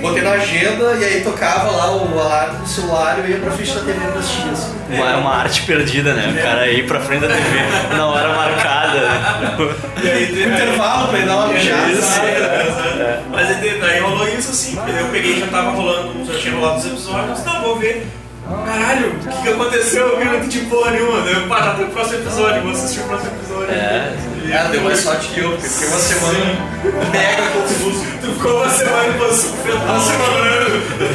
botei 0.02 0.22
na 0.22 0.32
agenda 0.32 0.92
e 0.96 1.04
aí 1.04 1.20
tocava 1.22 1.70
lá 1.70 1.90
o 1.96 2.20
alarme 2.20 2.58
no 2.58 2.66
celular 2.66 3.16
e 3.18 3.22
eu 3.22 3.28
ia 3.30 3.36
pra 3.42 3.50
frente 3.52 3.72
da 3.72 3.80
TV 3.80 3.98
pra 4.06 4.20
assistir, 4.20 4.48
assim. 4.50 4.74
Era 4.90 5.16
uma 5.16 5.34
arte 5.34 5.62
perdida, 5.62 6.12
né? 6.12 6.28
O 6.38 6.42
cara 6.42 6.68
ir 6.70 6.86
pra 6.86 7.00
frente 7.00 7.22
da 7.22 7.28
TV 7.28 7.96
na 7.96 8.06
hora 8.06 8.34
marcada. 8.34 9.00
né? 9.00 9.74
E 10.04 10.10
aí, 10.10 10.26
tem- 10.26 10.52
intervalo 10.52 11.08
pra 11.08 11.18
ir 11.20 11.26
dar 11.26 11.36
uma 11.36 11.48
mijada. 11.48 11.90
Exato. 11.90 13.24
Mas 13.30 13.48
aí, 13.48 13.78
daí 13.80 14.00
rolou 14.00 14.28
isso 14.28 14.50
assim, 14.50 14.76
eu 14.98 15.06
peguei 15.06 15.40
já 15.40 15.46
tava 15.46 15.70
rolando, 15.70 16.22
já 16.30 16.38
tinha 16.38 16.54
rolado 16.54 16.78
os 16.80 16.86
episódios, 16.86 17.42
não, 17.44 17.62
vou 17.62 17.78
ver. 17.78 18.06
Caralho, 18.66 19.08
o 19.08 19.18
que, 19.18 19.42
que 19.42 19.48
aconteceu? 19.48 20.06
Eu 20.08 20.18
vi 20.18 20.24
muito 20.26 20.48
de 20.48 20.60
porra 20.60 20.90
nenhuma. 20.90 21.20
Daí 21.22 21.34
eu 21.34 21.48
parar 21.48 21.74
pro 21.74 21.86
próximo 21.86 22.18
episódio, 22.18 22.62
vou 22.62 22.72
assistir 22.72 23.00
o 23.00 23.04
próximo 23.04 23.30
episódio. 23.40 23.70
É. 23.74 24.12
E- 24.46 24.52
Ah, 24.52 24.68
deu 24.70 24.82
mais 24.82 25.00
sorte 25.00 25.28
que 25.28 25.40
eu, 25.40 25.52
porque 25.52 25.66
fiquei 25.68 25.88
uma 25.88 25.98
semana 25.98 26.38
mega 27.10 27.42
confuso. 27.52 28.04
Tu 28.20 28.26
ficou 28.32 28.56
uma 28.58 28.68
semana 28.68 29.08
em 29.08 29.12
posição 29.18 29.56
fetal. 29.56 29.80
Uma 29.86 30.00
semana. 30.00 30.46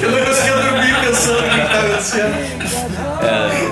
Eu 0.01 0.11
não 0.11 0.25
conseguia 0.25 0.55
dormir 0.55 0.95
pensando 1.05 1.39
o 1.39 1.43
que 1.43 1.59
estava 1.59 1.85
acontecendo. 1.85 3.69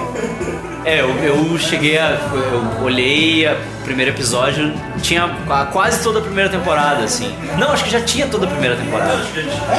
É, 0.85 1.01
eu, 1.01 1.09
eu 1.23 1.57
cheguei 1.59 1.97
a. 1.97 2.11
Eu 2.33 2.83
olhei 2.83 3.47
o 3.47 3.57
primeiro 3.83 4.11
episódio, 4.11 4.71
tinha 5.01 5.25
a- 5.49 5.65
quase 5.65 6.01
toda 6.03 6.19
a 6.19 6.21
primeira 6.21 6.49
temporada, 6.49 7.03
assim. 7.03 7.35
Não, 7.57 7.71
acho 7.71 7.83
que 7.83 7.89
já 7.89 8.01
tinha 8.01 8.27
toda 8.27 8.45
a 8.45 8.49
primeira 8.49 8.75
temporada. 8.75 9.19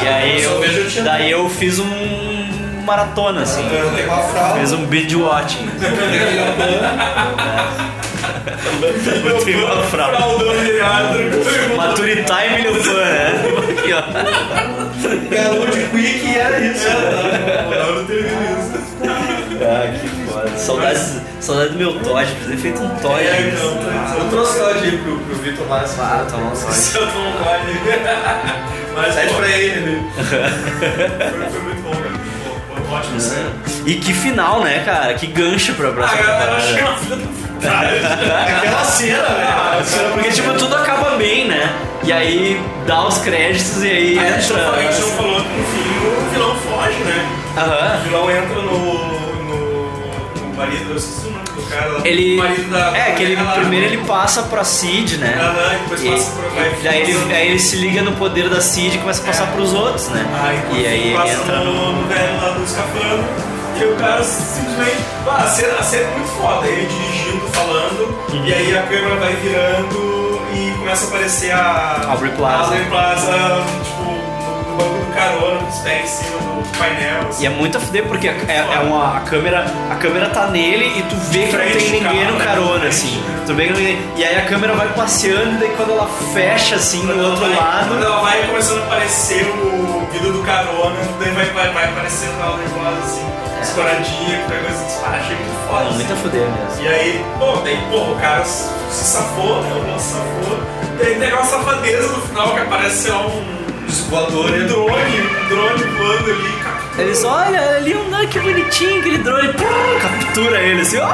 E 0.02 0.08
aí 0.08 0.42
Eu 0.42 0.60
Daí 1.04 1.30
eu 1.30 1.48
fiz 1.48 1.78
um 1.78 2.57
maratona, 2.88 3.42
assim. 3.42 3.62
Fiz 4.58 4.72
um 4.72 4.86
binge 4.86 5.14
watching. 5.16 5.68
Botei 9.22 9.54
uma 9.56 9.82
fralda. 9.82 10.16
Fraldão 10.16 10.64
geriátrico. 10.64 11.76
Mature 11.76 12.24
time 12.24 12.64
no 12.64 12.74
fã, 12.82 13.04
né? 13.04 13.32
Aqui, 13.70 13.92
ó. 13.92 14.02
Ganhou 15.28 15.66
de 15.66 15.82
quick 15.88 16.26
e 16.26 16.38
era 16.38 16.58
isso. 16.60 16.88
Não, 16.88 17.94
não 17.96 18.04
teve 18.06 18.28
isso. 18.28 18.88
Ah, 19.60 19.92
que 20.00 20.08
foda. 20.30 20.56
Saudade, 20.56 21.00
saudade 21.40 21.70
do 21.70 21.78
meu 21.78 21.92
Todd, 22.00 22.30
podia 22.32 22.48
ter 22.48 22.56
feito 22.56 22.82
um 22.82 22.88
Todd. 22.96 23.20
É, 23.26 23.52
então, 23.52 24.18
Eu 24.18 24.30
trouxe 24.30 24.58
Todd 24.58 24.78
aí 24.78 24.96
pro, 24.98 25.18
pro 25.18 25.34
Vitor 25.36 25.66
Márcio. 25.68 26.00
Ah, 26.00 26.26
tá 26.28 26.36
bom, 26.36 26.50
Todd. 26.50 26.72
Se 26.74 26.96
eu 26.96 27.06
tô 27.06 27.18
online. 27.18 27.80
Mas 28.94 29.14
Pede 29.14 29.34
pra 29.34 29.48
ele, 29.48 29.80
né? 29.80 30.10
Foi, 30.16 31.50
foi 31.50 31.60
muito 31.62 31.82
bom, 31.82 31.90
cara. 31.90 32.27
Ótimo, 32.90 33.20
sério. 33.20 33.50
E 33.86 33.94
que 33.96 34.12
final, 34.14 34.62
né, 34.62 34.82
cara? 34.84 35.14
Que 35.14 35.26
gancho 35.26 35.74
pra 35.74 35.88
Ah, 35.88 35.92
próxima 35.92 36.20
eu 36.20 36.26
temporada. 36.26 36.58
Aquela 38.56 38.84
cena, 38.84 39.22
velho. 39.28 40.12
Porque, 40.14 40.30
tipo, 40.30 40.52
tudo 40.54 40.74
acaba 40.76 41.16
bem, 41.16 41.48
né? 41.48 41.70
E 42.04 42.12
aí 42.12 42.60
dá 42.86 43.06
os 43.06 43.18
créditos 43.18 43.82
e 43.82 43.88
aí 43.90 44.18
A 44.18 44.32
gente 44.40 44.52
não 44.52 44.58
falou- 44.60 44.74
a 44.74 44.82
gente 44.82 45.00
não 45.00 45.08
entra. 45.08 45.16
falou 45.16 45.40
que 45.42 45.48
no 45.48 45.64
fim 45.64 46.06
o 46.06 46.30
vilão 46.30 46.54
foge, 46.56 46.98
né? 47.04 47.28
Aham. 47.56 47.98
O 47.98 48.02
vilão 48.04 48.30
entra 48.30 48.54
no. 48.54 49.18
no, 49.44 50.48
no 50.48 50.56
marido, 50.56 50.90
eu 50.90 50.96
esqueci 50.96 51.26
o 51.26 51.30
nome 51.32 51.44
cara. 51.68 52.00
Ele. 52.04 52.40
É, 52.94 53.12
que 53.12 53.22
ele, 53.22 53.34
ela- 53.36 53.52
primeiro 53.52 53.86
ele 53.86 53.98
passa 53.98 54.42
pra 54.42 54.64
Cid, 54.64 55.18
né? 55.18 55.36
Aham, 55.40 55.74
e 55.74 55.78
depois 55.82 56.02
E, 56.04 56.10
passa 56.10 56.30
pro. 56.32 56.50
vai 56.50 56.68
e 56.68 56.82
daí, 56.82 57.00
ele, 57.02 57.34
aí 57.34 57.48
ele 57.48 57.58
se 57.58 57.76
liga 57.76 58.02
no 58.02 58.12
poder 58.12 58.48
da 58.48 58.60
Cid 58.60 58.96
e 58.96 58.98
começa 58.98 59.22
a 59.22 59.26
passar 59.26 59.46
pros 59.52 59.72
outros, 59.72 60.08
né? 60.08 60.26
Aí, 60.42 60.80
e 60.82 60.86
aí 60.86 61.12
ele 61.14 61.30
entra 61.30 61.58
no, 61.60 61.92
no. 61.92 62.06
velho 62.08 62.36
lá 62.42 62.50
do 62.50 62.64
escafandro 62.64 63.24
e 63.80 63.84
o 63.84 63.96
cara 63.96 64.22
simplesmente. 64.24 64.96
Ah, 65.26 65.42
a, 65.42 65.46
cena, 65.46 65.74
a 65.78 65.82
cena 65.82 66.02
é 66.04 66.14
muito 66.16 66.28
foda, 66.30 66.66
ele 66.66 66.86
dirigindo, 66.86 67.46
falando, 67.52 68.18
Uhum. 68.32 68.46
e 68.46 68.52
aí 68.54 68.76
a 68.76 68.82
câmera 68.82 69.16
vai 69.16 69.34
virando 69.36 70.40
e 70.54 70.72
começa 70.78 71.04
a 71.04 71.08
aparecer 71.08 71.50
a. 71.52 72.00
Aubrey 72.08 72.30
Plaza. 72.32 72.62
Aubrey 72.64 72.84
Plaza, 72.86 73.64
tipo, 73.84 73.97
banco 74.78 75.04
do 75.04 75.14
carona, 75.14 75.58
com 75.60 75.68
os 75.68 75.78
pés 75.80 76.04
em 76.04 76.24
cima 76.24 76.38
do 76.38 76.78
painel. 76.78 77.28
assim. 77.28 77.42
E 77.42 77.46
é 77.46 77.50
muito 77.50 77.76
a 77.76 77.80
fuder 77.80 78.04
porque 78.06 78.28
é, 78.28 78.32
é 78.74 78.78
uma, 78.80 79.16
a 79.16 79.20
câmera 79.20 79.66
a 79.90 79.94
câmera 79.96 80.28
tá 80.30 80.46
nele 80.46 80.98
e 80.98 81.02
tu 81.02 81.16
vê 81.16 81.46
que 81.46 81.56
não 81.56 81.64
tem 81.64 81.72
do 81.72 81.90
ninguém 81.90 82.24
no 82.26 82.38
né? 82.38 82.44
carona, 82.44 82.86
assim. 82.86 83.22
Tu 83.46 83.54
vê 83.54 83.64
que 83.64 83.70
não 83.70 83.76
tem 83.76 83.86
ninguém. 83.86 84.08
E 84.16 84.24
aí 84.24 84.36
a 84.38 84.44
câmera 84.44 84.74
vai 84.74 84.88
passeando 84.94 85.56
e 85.56 85.58
daí 85.58 85.70
quando 85.76 85.92
ela 85.92 86.08
fecha 86.32 86.76
assim 86.76 87.08
ela 87.10 87.28
outro 87.28 87.40
vai- 87.46 87.56
lado. 87.56 87.88
Quando 87.88 88.04
ela 88.04 88.20
vai 88.20 88.46
começando 88.46 88.78
a 88.82 88.84
aparecer 88.86 89.44
o 89.44 90.06
vidro 90.12 90.32
do 90.32 90.42
carona, 90.42 90.96
daí 91.20 91.30
vai, 91.32 91.44
vai, 91.46 91.72
vai 91.72 91.84
aparecendo 91.84 92.40
a 92.40 92.46
Aubrey 92.46 92.68
Plaza, 92.68 92.98
assim, 93.04 93.26
escoradinha, 93.60 94.38
com 94.42 94.48
coisa 94.48 94.68
assim. 94.84 95.00
Ah, 95.04 95.18
achei 95.20 95.36
muito 95.36 95.68
foda. 95.68 95.82
É 95.82 95.86
assim. 95.88 95.94
muito 95.94 96.12
a 96.12 96.16
fuder 96.16 96.42
mesmo. 96.42 96.82
E 96.82 96.88
aí, 96.88 97.24
pô, 97.38 97.52
daí, 97.64 97.78
pô, 97.90 97.96
o 98.12 98.16
cara 98.20 98.44
se 98.44 98.68
safou, 98.90 99.62
né? 99.62 99.70
O 99.96 99.98
se 99.98 100.12
safou. 100.12 100.58
E 101.00 101.06
aí 101.06 101.14
tem 101.16 101.28
aquela 101.28 101.44
safadeza 101.44 102.08
no 102.08 102.22
final 102.22 102.54
que 102.54 102.60
aparece, 102.60 102.96
sei 103.02 103.12
lá, 103.12 103.26
um 103.26 103.57
Voador, 104.08 104.50
né? 104.50 104.66
drone, 104.66 105.20
um 105.20 105.48
drone 105.48 105.84
voando 105.84 106.30
ali, 106.30 106.52
captura. 106.62 107.02
Eles, 107.02 107.24
olha, 107.24 107.76
ali 107.76 107.94
um 107.94 108.08
que 108.28 108.40
bonitinho 108.40 109.00
aquele 109.00 109.18
drone, 109.18 109.52
pum, 109.52 109.98
captura 110.00 110.60
ele 110.60 110.80
assim, 110.82 110.98
ó. 110.98 111.08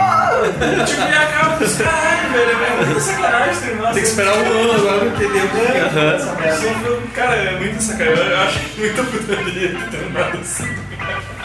Tipo, 0.84 1.00
e 1.00 1.14
acaba 1.14 1.56
com 1.56 1.64
os 1.64 1.76
caralho, 1.76 2.32
velho. 2.32 2.50
É 2.50 2.84
muita 2.84 3.00
sacanagem 3.00 3.62
terminar 3.62 3.92
Tem 3.92 4.02
que 4.02 4.08
esperar 4.08 4.34
um 4.34 4.40
ano 4.40 4.72
agora 4.72 4.98
pra 4.98 5.08
entender 5.08 5.44
o 5.44 5.48
que 5.48 5.60
é. 5.60 7.14
Cara, 7.14 7.34
é 7.34 7.58
muito 7.58 7.82
sacanagem. 7.82 8.26
Eu 8.26 8.38
acho 8.38 8.58
muita 8.76 9.02
putaria 9.04 9.76
ter 9.90 10.40
assim. 10.40 10.74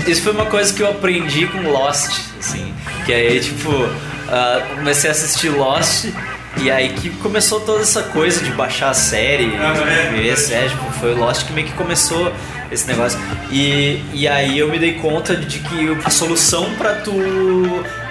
Isso 0.07 0.23
foi 0.23 0.33
uma 0.33 0.45
coisa 0.45 0.73
que 0.73 0.81
eu 0.81 0.89
aprendi 0.89 1.45
com 1.47 1.69
Lost, 1.69 2.19
assim. 2.39 2.73
Que 3.05 3.13
aí, 3.13 3.39
tipo, 3.39 3.69
ah, 4.29 4.61
comecei 4.75 5.09
a 5.09 5.13
assistir 5.13 5.49
Lost 5.49 6.05
e 6.57 6.69
aí 6.69 6.89
que 6.89 7.09
começou 7.09 7.59
toda 7.61 7.81
essa 7.81 8.03
coisa 8.03 8.43
de 8.43 8.51
baixar 8.51 8.89
a 8.89 8.93
série, 8.93 9.55
Ah, 9.57 9.73
é? 9.87 10.11
ver 10.11 10.31
a 10.31 10.35
série, 10.37 10.69
tipo, 10.69 10.91
foi 10.93 11.13
o 11.13 11.17
Lost 11.17 11.45
que 11.45 11.53
meio 11.53 11.67
que 11.67 11.73
começou 11.73 12.31
esse 12.71 12.87
negócio. 12.87 13.19
E, 13.51 14.03
e 14.13 14.27
aí 14.27 14.57
eu 14.59 14.67
me 14.69 14.77
dei 14.79 14.93
conta 14.93 15.35
de 15.35 15.59
que 15.59 15.97
a 16.03 16.09
solução 16.09 16.73
pra 16.75 16.95
tu 16.95 17.13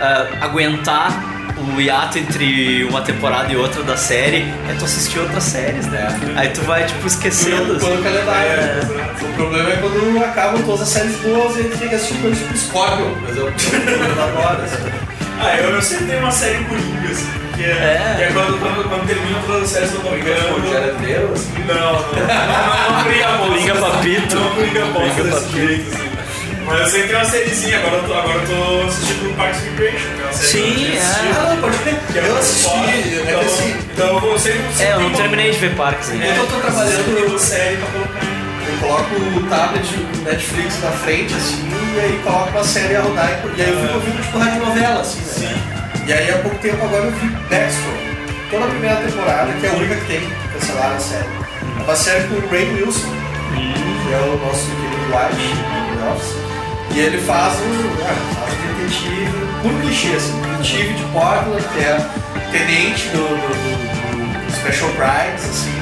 ah, 0.01 0.27
aguentar 0.41 1.37
o 1.59 1.81
hiato 1.81 2.19
entre 2.19 2.85
uma 2.85 3.01
temporada 3.03 3.53
e 3.53 3.57
outra 3.57 3.83
da 3.83 3.97
série 3.97 4.43
é 4.71 4.75
tu 4.79 4.85
assistir 4.85 5.19
outras 5.19 5.43
séries, 5.43 5.87
né? 5.89 6.07
Aí 6.37 6.49
tu 6.51 6.61
vai, 6.63 6.87
tipo, 6.87 7.05
esquecendo. 7.07 7.73
assim. 7.75 7.85
Quando 7.87 7.99
o 8.01 8.03
calendário. 8.05 8.51
É? 8.53 8.81
O 9.21 9.35
problema 9.35 9.71
é 9.71 9.77
quando 9.77 10.25
acabam 10.25 10.63
todas 10.63 10.83
as 10.83 10.89
séries 10.89 11.17
boas 11.17 11.57
e 11.57 11.61
a 11.61 11.63
gente 11.65 11.77
tem 11.79 11.89
que 11.89 11.95
assistir 11.97 12.19
coisas 12.19 12.39
tipo 12.39 12.57
Scorpion. 12.57 13.13
Mas 13.23 13.37
eu 13.37 13.49
adoro. 14.23 14.63
assim. 14.63 14.77
Ah, 15.41 15.57
eu, 15.57 15.71
eu 15.71 15.83
sempre 15.83 16.07
tenho 16.07 16.21
uma 16.21 16.31
série 16.31 16.65
coringa, 16.65 17.09
assim, 17.11 17.29
que 17.59 17.65
é, 17.65 17.69
É. 17.69 18.15
que 18.17 18.23
é 18.23 18.31
quando, 18.33 18.59
quando, 18.61 18.89
quando 18.89 19.07
termina 19.07 19.39
que 19.91 19.97
eu 19.97 20.01
tô 20.01 20.09
Tipo, 20.09 20.11
brincando. 20.11 20.73
Jared 20.73 21.07
Leto, 21.07 21.33
assim. 21.35 21.53
Não, 21.67 21.75
não, 21.75 21.93
não, 21.93 21.99
não, 21.99 23.39
bosta. 23.39 23.49
Coringa 23.49 23.75
papito. 23.75 24.37
Não, 24.37 24.51
Coringa 24.51 24.85
bosta 24.87 24.99
Coringa 25.01 25.23
desse 25.25 25.45
papito. 25.45 25.67
jeito, 25.67 25.89
assim. 25.95 26.09
Mas 26.69 26.81
eu 26.81 26.87
sempre 26.87 27.07
tenho 27.09 27.19
uma 27.19 27.25
sériezinha, 27.25 27.79
agora 27.79 27.97
eu 27.97 28.03
tô, 28.05 28.13
agora 28.15 28.39
eu 28.39 28.47
tô 28.47 28.87
assistindo 28.89 29.37
Parks 29.39 29.59
and 29.59 29.65
Recreation, 29.71 30.09
que 30.15 30.21
é 30.21 30.25
uma 30.25 30.33
série 30.35 30.49
Sim, 30.49 30.75
que 30.75 30.97
é. 30.97 30.99
assisti, 31.01 31.27
Ah, 31.39 31.49
não, 31.49 31.57
pode 31.63 31.79
crer. 31.79 31.95
que 32.13 32.19
é 32.19 32.29
Eu 32.29 32.37
assisti. 32.39 32.69
É 32.69 32.93
que 32.93 33.23
Então, 33.29 33.41
assim, 33.41 33.77
então 33.93 34.07
eu 34.09 34.21
vou 34.21 34.39
sempre... 34.39 34.61
É, 34.85 34.93
eu 34.93 35.01
não 35.01 35.11
terminei 35.13 35.51
de 35.51 35.59
ver 35.59 35.75
Parks 35.77 36.11
ainda. 36.11 36.25
É, 36.27 36.39
eu 36.39 36.47
tô 36.47 36.57
trabalhando 36.61 37.01
assistindo 37.01 37.39
série 37.39 37.77
pra 37.79 37.87
colocar. 37.87 38.21
eu 38.69 38.79
coloco 38.81 39.15
o 39.15 39.43
tablet 39.49 39.87
do 39.97 40.23
Netflix 40.25 40.83
na 40.83 40.91
frente, 40.93 41.33
assim, 41.35 41.69
e 41.97 42.01
aí 42.01 42.21
coloco 42.23 42.51
uma 42.51 42.65
série 42.65 42.97
a 42.97 43.01
rodar, 43.01 43.41
e 43.57 43.63
aí 43.63 43.71
eu 43.71 43.81
fico 43.81 43.95
ouvindo 43.95 44.23
tipo 44.23 44.39
rádio 44.39 44.67
novela, 44.67 45.01
assim, 45.01 45.45
né? 45.47 45.78
E 46.09 46.13
aí 46.13 46.31
há 46.31 46.39
pouco 46.39 46.57
tempo 46.59 46.83
agora 46.85 47.05
eu 47.05 47.11
vi 47.13 47.29
Dexter, 47.51 47.93
toda 48.51 48.65
a 48.65 48.69
primeira 48.69 48.97
temporada, 48.97 49.53
que 49.53 49.67
é 49.67 49.69
a 49.69 49.73
única 49.75 49.95
que 49.97 50.07
tem, 50.07 50.21
cancelaram 50.55 50.97
a 50.97 51.01
série. 51.01 51.29
É 51.79 51.83
uma 51.83 51.97
série 51.97 52.25
com 52.29 52.35
o 52.37 52.49
Ray 52.49 52.65
Wilson, 52.75 53.09
que 53.55 54.15
é 54.15 54.19
o 54.19 54.39
nosso 54.47 54.65
querido 54.67 54.97
White. 55.13 55.69
E 56.95 56.99
ele 57.01 57.19
faz 57.19 57.53
um, 57.61 57.91
ah, 58.03 58.35
faz 58.41 58.55
um 58.55 58.79
detetive, 58.79 59.47
por 59.63 59.73
clichê, 59.83 60.17
assim, 60.17 60.41
detetive 60.41 60.95
de 60.95 61.05
Portland, 61.13 61.63
que 61.75 61.81
é 61.81 61.99
tenente 62.51 63.09
do, 63.09 63.19
do, 63.29 63.29
do- 63.37 64.47
do 64.47 64.53
Special 64.57 64.89
Primes, 64.93 65.45
assim, 65.45 65.73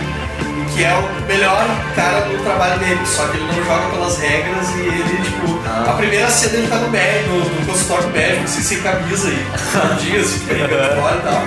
que 0.75 0.85
é 0.85 0.95
o 0.95 1.27
melhor 1.27 1.65
cara 1.95 2.21
do 2.23 2.43
trabalho 2.43 2.79
dele, 2.79 3.01
só 3.07 3.27
que 3.29 3.37
ele 3.37 3.47
não 3.47 3.65
joga 3.65 3.89
pelas 3.91 4.19
regras 4.19 4.69
e 4.75 4.81
ele, 4.81 5.23
tipo, 5.23 5.59
a 5.89 5.93
primeira 5.95 6.29
cena 6.29 6.59
ele 6.59 6.69
tá 6.69 6.77
no 6.77 6.91
médico, 6.91 7.31
no, 7.31 7.45
no 7.45 7.67
consultório 7.67 8.09
médico, 8.11 8.45
assim, 8.45 8.63
sem 8.63 8.83
camisa 8.83 9.29
e 9.29 10.01
dia, 10.01 10.21
assim, 10.21 10.39
pegando 10.47 11.01
fora 11.01 11.17
e 11.17 11.21
tal. 11.23 11.43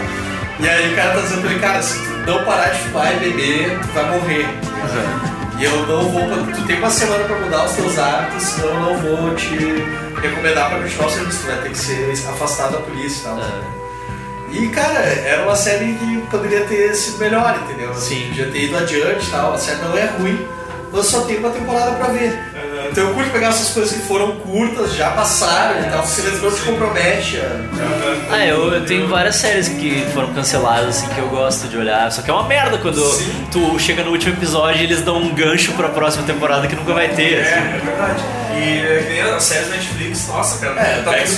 E 0.60 0.68
aí 0.68 0.92
o 0.92 0.96
cara 0.96 1.14
tá 1.14 1.22
dizendo 1.22 1.42
pra 1.42 1.52
ele, 1.52 1.60
cara, 1.60 1.82
se 1.82 2.00
tu 2.00 2.10
não 2.26 2.44
parar 2.44 2.70
de 2.70 2.80
fumar 2.80 3.16
e 3.16 3.20
beber, 3.20 3.80
tu 3.80 3.88
vai 3.94 4.12
morrer. 4.12 4.48
E 5.60 5.64
eu 5.64 5.86
não 5.88 6.10
vou. 6.10 6.46
Tu 6.56 6.62
tem 6.68 6.78
uma 6.78 6.90
semana 6.90 7.24
pra 7.26 7.38
mudar 7.38 7.66
os 7.66 7.74
teus 7.74 8.00
hábitos, 8.00 8.44
senão 8.44 8.68
eu 8.68 8.80
não 8.80 8.98
vou 8.98 9.36
te 9.36 9.56
recomendar 10.22 10.70
pra 10.70 10.80
continuar 10.80 11.08
o 11.08 11.12
serviço. 11.12 11.40
Tu 11.42 11.48
vai 11.48 11.58
ter 11.62 11.70
que 11.70 11.78
ser 11.78 12.30
afastado 12.30 12.72
da 12.74 12.80
polícia 12.80 13.20
e 13.20 13.24
tal. 13.24 13.79
E 14.52 14.68
cara, 14.70 15.00
era 15.00 15.44
uma 15.44 15.56
série 15.56 15.94
que 15.94 16.18
poderia 16.30 16.62
ter 16.62 16.94
sido 16.96 17.18
melhor, 17.20 17.60
entendeu? 17.64 17.94
Sim. 17.96 18.28
Podia 18.30 18.48
ter 18.48 18.64
ido 18.66 18.78
adiante 18.78 19.28
e 19.28 19.32
tal. 19.32 19.54
A 19.54 19.58
série 19.58 19.80
não 19.82 19.98
é 19.98 20.06
ruim, 20.18 20.46
mas 20.92 21.06
só 21.06 21.22
tem 21.22 21.38
uma 21.38 21.50
temporada 21.52 21.92
pra 21.92 22.08
ver. 22.08 22.38
Então 22.92 23.08
eu 23.10 23.14
curto 23.14 23.30
pegar 23.30 23.50
essas 23.50 23.70
coisas 23.70 23.92
que 23.96 24.00
foram 24.08 24.32
curtas, 24.38 24.96
já 24.96 25.12
passaram 25.12 25.80
e 25.80 25.84
tal, 25.92 26.02
porque 26.02 26.22
eles 26.22 26.42
não 26.42 26.52
te 26.52 26.62
compromete. 26.62 27.38
a- 27.38 28.34
Ah, 28.34 28.46
eu, 28.46 28.74
eu 28.74 28.84
tenho 28.86 29.08
várias 29.08 29.36
séries 29.36 29.68
que 29.68 30.04
foram 30.12 30.34
canceladas, 30.34 30.98
assim, 30.98 31.08
que 31.10 31.20
eu 31.20 31.28
gosto 31.28 31.68
de 31.68 31.78
olhar. 31.78 32.12
Só 32.12 32.24
que 32.24 32.32
é 32.32 32.34
uma 32.34 32.48
merda 32.48 32.80
quando 32.80 33.00
tu 33.52 33.78
chega 33.80 34.04
no 34.04 34.10
último 34.12 34.34
episódio 34.34 34.82
e 34.82 34.86
eles 34.86 35.02
dão 35.02 35.18
um 35.18 35.34
gancho 35.36 35.74
pra 35.74 35.90
próxima 35.90 36.24
temporada 36.26 36.68
que 36.68 36.76
nunca 36.76 36.94
vai 36.94 37.10
ter. 37.10 37.38
É, 37.38 37.42
assim. 37.42 37.54
é 37.76 37.82
verdade. 37.86 38.24
E 38.56 38.80
é, 38.80 39.04
que 39.04 39.10
nem 39.14 39.22
as 39.22 39.44
séries 39.44 39.70
Netflix, 39.70 40.28
nossa, 40.28 40.58
cara, 40.66 40.80
É, 40.82 41.02
tá 41.04 41.12
tá 41.12 41.18
tudo, 41.20 41.38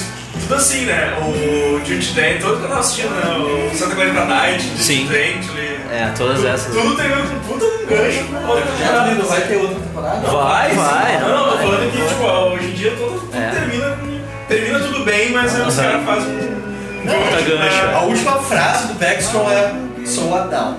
tudo 0.52 0.56
assim, 0.56 0.86
né? 0.86 1.14
O 1.22 1.80
Dirty 1.80 2.14
Dan, 2.14 2.40
todo 2.42 2.58
que 2.58 2.64
eu 2.64 2.68
tava 2.68 2.80
assistindo, 2.82 3.10
né? 3.12 3.72
O 3.72 3.78
Santa 3.78 3.96
Clarita 3.96 4.26
Night, 4.26 4.62
Sim. 4.78 5.08
Gently. 5.08 5.80
É, 5.90 6.12
todas 6.18 6.44
essas. 6.44 6.74
Tudo 6.76 6.96
termina 6.96 7.22
com 7.22 7.40
puta 7.40 7.66
um 7.66 7.86
gancho 7.86 8.24
pra 8.26 8.40
outra 8.42 8.66
Já 8.66 8.86
temporada. 8.88 9.12
não 9.16 9.26
vai 9.26 9.42
ter 9.42 9.56
outra 9.58 9.76
temporada? 9.80 10.20
Vai, 10.28 10.74
vai, 10.74 11.20
Não, 11.22 11.30
não, 11.30 11.46
não, 11.46 11.52
tô 11.52 11.58
falando 11.58 11.92
que, 11.92 12.08
tipo, 12.08 12.24
hoje 12.26 12.66
em 12.68 12.74
dia 12.74 12.92
tudo, 12.92 13.20
tudo 13.20 13.38
É. 13.38 13.50
termina 13.50 13.90
com. 13.96 14.22
Termina 14.48 14.80
tudo 14.80 15.06
bem, 15.06 15.32
mas 15.32 15.56
aí 15.56 15.62
os 15.68 15.76
caras 15.76 16.06
fazem 16.06 16.34
um. 16.34 16.62
Puta 17.02 17.42
gancho. 17.42 17.96
A 17.96 18.02
última 18.02 18.32
frase 18.44 18.88
do 18.88 18.94
Backstrom 18.96 19.50
é 19.50 19.74
Sou 20.06 20.36
Adão. 20.36 20.78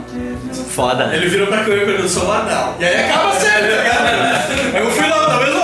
Foda. 0.70 1.11
Ele 1.15 1.28
virou 1.28 1.47
pra 1.47 1.59
câmera 1.59 1.82
e 1.82 1.86
perguntou, 1.86 2.09
sou 2.09 2.31
Adão. 2.32 2.74
E 2.78 2.85
aí 2.85 3.05
acaba 3.05 3.28
a 3.31 3.32
série, 3.32 3.69
tá 3.69 3.82
ligado? 3.82 4.77
Aí 4.77 4.82
eu 4.82 4.90
fui 4.90 5.09
lá, 5.09 5.27
talvez 5.27 5.55
eu 5.55 5.61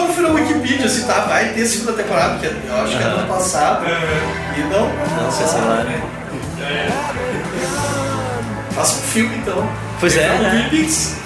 Wikipedia, 0.68 0.86
assim, 0.86 1.06
tá, 1.06 1.20
vai 1.20 1.48
ter 1.50 1.66
segunda 1.66 1.92
temporada, 1.94 2.34
porque 2.34 2.46
eu 2.46 2.76
acho 2.82 2.96
que 2.96 3.02
é 3.02 3.06
ano 3.06 3.26
passado. 3.26 3.84
E 4.56 4.60
não, 4.60 4.88
Não, 4.88 5.30
sei 5.32 5.46
lá, 5.60 5.84
né? 5.84 6.02
faça 8.72 8.98
um 8.98 9.02
filme 9.02 9.36
então. 9.38 9.68
Pois 10.00 10.16
é, 10.16 10.28
né? 10.28 10.68
Twin 10.70 10.80
Peaks. 10.80 11.16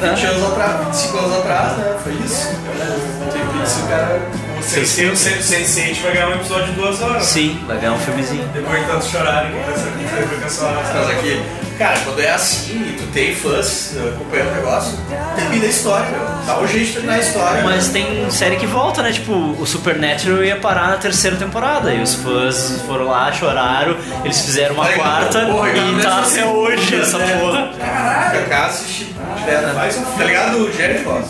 20 0.00 0.26
anos 0.26 0.44
atrás, 0.52 0.86
25 0.86 1.18
anos 1.18 1.38
atrás, 1.38 1.76
né? 1.78 1.96
Foi 2.02 2.12
isso. 2.24 2.48
O 2.48 3.30
Twin 3.30 3.46
Peaks, 3.58 3.76
o 3.82 3.88
cara. 3.88 4.20
O 4.58 4.62
Sense8 4.66 5.10
o 5.10 5.14
Sense8 5.42 6.02
vai 6.02 6.12
ganhar 6.12 6.28
um 6.28 6.34
episódio 6.34 6.66
de 6.66 6.72
duas 6.72 7.00
horas. 7.02 7.24
Sim, 7.24 7.62
vai 7.66 7.76
ganhar 7.78 7.92
um 7.92 7.98
filmezinho. 7.98 8.48
Depois 8.54 8.80
que 8.80 8.90
tantos 8.90 9.08
chorarem 9.08 9.50
ser- 9.52 10.40
cancelar. 10.40 10.82
Mas 10.94 11.10
aqui, 11.10 11.42
cara, 11.78 11.98
quando 12.04 12.20
é 12.20 12.30
assim 12.30 12.72
e 12.72 12.96
tu 12.98 13.06
tem 13.12 13.34
fãs 13.34 13.94
eh, 13.96 14.08
acompanhando 14.14 14.50
o 14.50 14.54
negócio, 14.54 14.98
termina 15.36 15.64
a 15.64 15.68
história, 15.68 16.10
meu. 16.10 16.24
Dá 16.46 16.60
um 16.60 16.66
jeito 16.66 16.86
de 16.86 16.92
terminar 16.92 17.14
a 17.14 17.18
história. 17.18 17.62
Mas 17.62 17.88
tem 17.88 18.30
série 18.30 18.56
que 18.56 18.66
volta, 18.66 19.02
né? 19.02 19.12
Tipo, 19.12 19.32
o 19.32 19.66
Supernatural 19.66 20.44
ia 20.44 20.56
parar 20.56 20.90
na 20.90 20.96
terceira 20.96 21.36
temporada. 21.36 21.92
E 21.92 22.02
os 22.02 22.14
fãs 22.14 22.80
foram 22.86 23.06
lá, 23.06 23.32
choraram, 23.32 23.96
eles 24.24 24.40
fizeram 24.40 24.74
uma 24.74 24.84
Olha, 24.84 24.94
quarta 24.94 25.46
porra, 25.46 25.70
e 25.70 25.74
cara, 25.74 26.02
tá 26.02 26.18
até 26.20 26.44
hoje 26.46 27.00
essa 27.00 27.18
segunda, 27.18 27.28
né? 27.28 27.40
porra. 27.40 27.72
Caraca, 27.78 28.40
cá 28.42 28.66
assiste 28.66 29.14
direto. 29.38 29.66
Um 29.68 30.18
Tá 30.18 30.24
ligado 30.24 30.56
o 30.58 30.72
Jericho? 30.72 31.24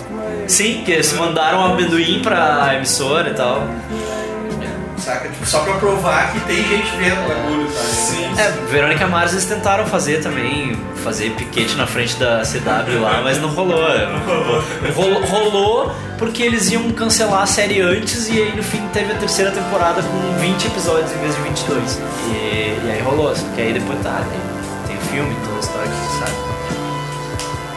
Sim, 0.47 0.83
que 0.85 0.93
eles 0.93 1.13
mandaram 1.15 1.61
um 1.61 1.73
amendoim 1.73 2.21
pra 2.23 2.75
emissora 2.75 3.31
e 3.31 3.35
tal. 3.35 3.67
Saca? 4.99 5.29
Tipo, 5.29 5.47
só 5.47 5.61
pra 5.61 5.75
provar 5.75 6.33
que 6.33 6.41
tem 6.41 6.57
gente 6.57 6.97
vendo 6.97 7.25
o 7.25 7.29
bagulho, 7.29 7.67
tá? 7.67 7.83
Sim. 7.83 8.25
É, 8.39 8.51
Verônica 8.71 9.07
Mars 9.07 9.33
eles 9.33 9.45
tentaram 9.45 9.87
fazer 9.87 10.23
também, 10.23 10.77
fazer 11.03 11.31
piquete 11.33 11.77
na 11.77 11.87
frente 11.87 12.17
da 12.17 12.43
CW 12.43 13.01
lá, 13.01 13.21
mas 13.23 13.41
não 13.41 13.49
rolou. 13.51 13.85
Rolou, 14.95 15.25
rolou 15.25 15.95
porque 16.19 16.43
eles 16.43 16.71
iam 16.71 16.91
cancelar 16.93 17.43
a 17.43 17.47
série 17.47 17.81
antes 17.81 18.29
e 18.29 18.41
aí 18.41 18.57
no 18.57 18.63
fim 18.63 18.87
teve 18.93 19.13
a 19.13 19.17
terceira 19.17 19.51
temporada 19.51 20.03
com 20.03 20.39
20 20.39 20.67
episódios 20.67 21.13
em 21.13 21.19
vez 21.19 21.35
de 21.35 21.43
22. 21.43 22.01
E, 22.29 22.33
e 22.87 22.91
aí 22.91 23.03
rolou, 23.03 23.35
só 23.35 23.45
que 23.55 23.61
aí 23.61 23.73
depois 23.73 24.01
tá, 24.03 24.23
tem, 24.31 24.97
tem 24.97 24.97
filme, 25.09 25.35
toda 25.45 25.57
a 25.57 25.61
história 25.61 25.89
que 25.89 25.97
você 25.97 26.19
sabe. 26.21 26.55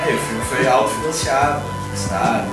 É, 0.07 0.13
o 0.13 0.17
filme 0.17 0.45
foi 0.45 0.67
autofinanciado, 0.67 1.61
está. 1.93 2.45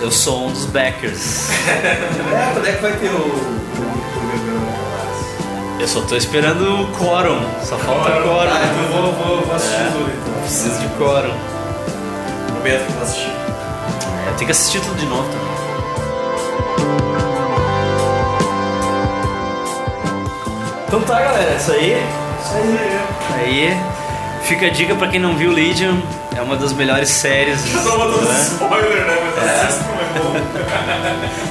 Eu 0.00 0.10
sou 0.12 0.46
um 0.46 0.52
dos 0.52 0.64
backers. 0.66 1.50
É, 1.68 2.50
quando 2.54 2.66
é 2.66 2.72
que 2.72 2.82
vai 2.82 2.92
ter 2.92 3.08
o. 3.08 3.58
Eu 5.80 5.86
só 5.88 6.00
tô 6.02 6.16
esperando 6.16 6.82
o 6.82 6.86
quórum, 6.98 7.40
só 7.64 7.76
falta 7.78 8.10
quórum. 8.22 8.50
Ah, 8.50 8.60
então 8.64 8.82
eu 8.82 9.12
vou, 9.12 9.12
vou, 9.12 9.42
vou 9.46 9.54
assistir 9.56 9.80
É. 9.80 9.90
tudo 9.92 10.10
então. 10.10 10.40
Preciso 10.42 10.78
de 10.80 10.88
quórum. 10.96 11.34
Prometo 12.52 12.86
que 12.86 12.92
vou 12.92 13.02
assistir. 13.02 13.32
Eu 14.26 14.32
tenho 14.34 14.46
que 14.46 14.50
assistir 14.52 14.80
tudo 14.80 14.96
de 14.98 15.06
novo 15.06 15.22
também. 15.30 15.48
Então 20.86 21.00
tá, 21.02 21.20
galera, 21.20 21.50
é 21.52 21.56
isso 21.56 21.72
aí. 21.72 21.92
Isso 22.42 22.54
aí. 22.54 23.00
Aí 23.40 23.97
fica 24.48 24.66
a 24.66 24.70
dica 24.70 24.94
pra 24.94 25.08
quem 25.08 25.20
não 25.20 25.36
viu 25.36 25.52
Legion, 25.52 25.96
é 26.36 26.40
uma 26.40 26.56
das 26.56 26.72
melhores 26.72 27.08
séries. 27.10 27.64
Já 27.70 27.80
tô 27.82 27.90
botando 27.98 28.28
né? 28.28 28.40
spoiler, 28.42 29.04
né? 29.04 29.16
Mas 29.36 29.44
É. 29.46 29.50
assista 29.64 29.84
como 29.84 30.00
é 30.00 30.04
bom. 30.18 30.34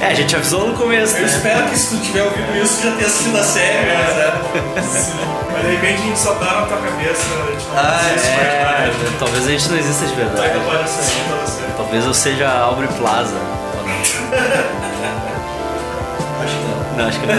É, 0.00 0.06
a 0.06 0.14
gente 0.14 0.34
avisou 0.36 0.68
no 0.68 0.74
começo, 0.74 1.16
Eu 1.16 1.22
né? 1.22 1.26
espero 1.28 1.64
que 1.68 1.76
se 1.76 1.96
tu 1.96 2.02
tiver 2.02 2.22
ouvido 2.22 2.56
isso, 2.62 2.82
já 2.84 2.92
tenha 2.92 3.06
assistido 3.06 3.36
a 3.36 3.42
série, 3.42 3.92
mas 3.92 4.16
é. 4.16 4.32
Mas 5.52 5.62
de 5.62 5.70
repente 5.72 5.94
a 6.02 6.04
gente 6.06 6.18
só 6.18 6.34
tá 6.34 6.44
na 6.60 6.62
tua 6.66 6.76
cabeça, 6.76 7.20
a 7.24 7.50
gente 7.50 7.66
não 7.66 7.76
Ah, 7.76 8.00
existe 8.14 8.30
mais 8.36 8.46
é, 8.48 8.62
nada. 8.64 8.92
talvez 9.18 9.46
a 9.46 9.50
gente 9.50 9.68
não 9.70 9.78
exista 9.78 10.06
de 10.06 10.14
verdade. 10.14 10.50
a. 10.52 11.76
Talvez 11.76 12.04
eu 12.06 12.14
seja 12.14 12.48
Aubrey 12.48 12.88
Plaza. 12.98 13.34
Acho 16.44 16.54
que 16.54 16.64
não. 16.64 16.78
Não, 16.96 17.08
acho 17.08 17.18
que 17.20 17.26
não. 17.26 17.34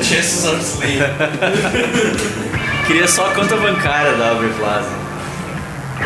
Esses 0.00 0.44
anos 0.46 0.78
ler. 0.78 1.02
Queria 2.86 3.08
só 3.08 3.26
a 3.30 3.34
conta 3.34 3.56
bancária 3.56 4.12
da 4.12 4.28
Aubrey 4.30 4.52
Plaza. 4.58 4.90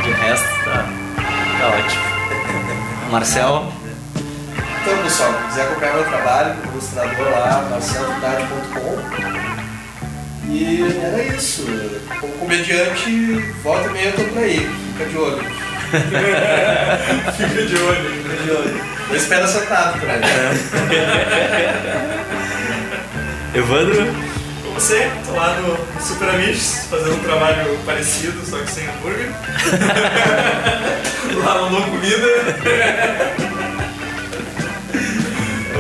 De 0.02 0.10
resto, 0.12 0.46
tá, 0.64 0.86
tá 1.58 1.68
ótimo. 1.68 2.02
Marcel, 3.10 3.72
Então, 4.82 4.98
pessoal, 5.02 5.32
se 5.32 5.38
quiser 5.48 5.62
acompanhar 5.62 5.94
meu 5.94 6.04
trabalho 6.04 6.54
como 6.56 6.72
ilustrador 6.72 7.30
lá, 7.30 7.66
marcelvidade.com. 7.70 8.98
E 10.50 10.82
era 11.02 11.22
isso. 11.34 11.66
Como 12.20 12.32
comediante, 12.34 13.44
volta 13.62 13.88
e 13.88 13.92
meia 13.92 14.06
eu 14.06 14.12
tô 14.12 14.22
por 14.24 14.38
aí. 14.38 14.70
Fica 14.92 15.06
de 15.10 15.16
olho. 15.18 15.44
Fica 17.36 17.62
de 17.66 17.76
olho. 17.76 18.22
Fica 18.22 18.36
de 18.44 18.50
olho. 18.50 18.80
Eu 19.10 19.16
espero 19.16 19.48
sentado 19.48 19.98
por 19.98 20.08
aí. 20.08 20.20
Evandro, 23.54 24.14
você, 24.78 25.10
tô 25.26 25.32
lá 25.32 25.56
no 25.56 25.76
Super 26.00 26.28
Amigos, 26.28 26.86
fazendo 26.88 27.16
um 27.16 27.18
trabalho 27.18 27.76
parecido, 27.84 28.40
só 28.48 28.58
que 28.58 28.70
sem 28.70 28.88
hambúrguer. 28.88 29.26
lá 31.44 31.68
no 31.68 31.82
Comida. 31.82 32.28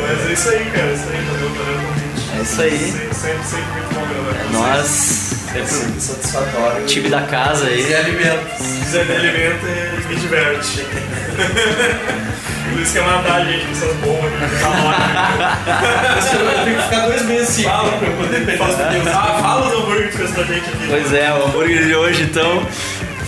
Mas 0.02 0.26
é 0.28 0.32
isso 0.32 0.48
aí, 0.48 0.64
cara, 0.74 0.92
isso 0.92 1.04
aí, 1.10 1.24
valeu, 1.26 1.48
valeu 1.50 1.78
o 1.78 1.82
convite. 1.86 2.28
É 2.36 2.40
isso 2.42 2.60
aí. 2.60 2.76
Sempre, 2.76 3.14
sempre, 3.14 3.44
sempre 3.44 3.70
muito 3.70 3.94
bom 3.94 4.04
gravar 4.08 4.34
com 4.34 4.48
vocês. 4.48 4.52
nós, 4.52 5.27
sempre 5.52 5.66
Sempre 5.68 6.00
satisfatório. 6.00 6.82
o 6.82 6.86
time 6.86 7.08
da 7.08 7.22
casa 7.22 7.70
E 7.70 7.74
aí. 7.74 7.94
alimentos. 7.94 8.66
Se 8.66 8.78
quiser 8.80 9.04
me 9.06 9.14
alimenta 9.16 9.66
e 9.66 10.06
me 10.08 10.16
diverte. 10.16 10.84
Por 12.70 12.82
isso 12.82 12.92
que 12.92 12.98
é 12.98 13.02
matar 13.02 13.36
a 13.40 13.44
gente 13.44 13.64
com 13.64 13.72
essas 13.72 13.96
bombas 13.96 14.30
que 14.32 14.38
tá. 14.62 15.58
Eu 16.58 16.64
tenho 16.64 16.76
que 16.76 16.82
ficar 16.82 17.00
dois 17.06 17.22
meses 17.22 17.48
sem 17.48 17.64
Fala, 17.64 17.92
pra 17.98 18.08
eu 18.08 18.12
poder 18.14 18.44
pegar 18.46 18.68
os 18.68 18.74
pneus. 18.74 19.06
Ah, 19.08 19.38
fala 19.40 19.70
do 19.70 19.78
hambúrguer 19.78 20.10
que 20.10 20.16
fez 20.18 20.30
pra 20.30 20.44
gente 20.44 20.68
aqui. 20.68 20.86
Pois 20.88 21.12
é, 21.12 21.32
o 21.32 21.44
hambúrguer 21.46 21.84
de 21.86 21.94
hoje 21.94 22.22
então 22.24 22.66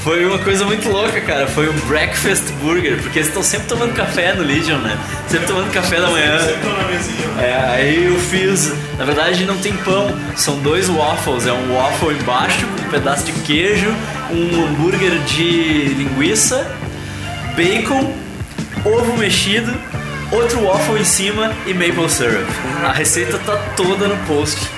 Foi 0.05 0.25
uma 0.25 0.39
coisa 0.39 0.65
muito 0.67 0.89
louca, 0.91 1.21
cara. 1.23 1.47
Foi 1.47 1.69
um 1.69 1.79
breakfast 1.87 2.51
burger, 2.63 2.99
porque 3.03 3.19
eles 3.19 3.29
estão 3.29 3.43
sempre 3.43 3.67
tomando 3.69 3.93
café 3.95 4.33
no 4.35 4.43
Legion, 4.43 4.79
né? 4.79 4.97
Sempre 5.29 5.47
tomando 5.47 5.71
café 5.73 6.01
da 6.01 6.09
manhã. 6.09 6.39
Sempre 6.39 6.61
tô 6.63 6.69
na 6.71 6.89
mesinha. 6.89 7.29
É, 7.41 7.71
aí 7.75 8.05
eu 8.07 8.19
fiz. 8.19 8.73
Na 9.01 9.07
verdade, 9.07 9.47
não 9.47 9.57
tem 9.57 9.75
pão, 9.79 10.15
são 10.37 10.59
dois 10.59 10.91
waffles. 10.91 11.47
É 11.47 11.53
um 11.55 11.75
waffle 11.75 12.15
embaixo 12.15 12.67
com 12.67 12.83
um 12.83 12.91
pedaço 12.91 13.25
de 13.25 13.33
queijo, 13.33 13.89
um 14.31 14.67
hambúrguer 14.67 15.19
de 15.21 15.95
linguiça, 15.95 16.71
bacon, 17.57 18.13
ovo 18.85 19.17
mexido, 19.17 19.73
outro 20.31 20.67
waffle 20.67 21.01
em 21.01 21.05
cima 21.05 21.51
e 21.67 21.73
maple 21.73 22.11
syrup. 22.11 22.47
A 22.85 22.93
receita 22.93 23.39
tá 23.39 23.57
toda 23.75 24.07
no 24.07 24.19
post. 24.27 24.69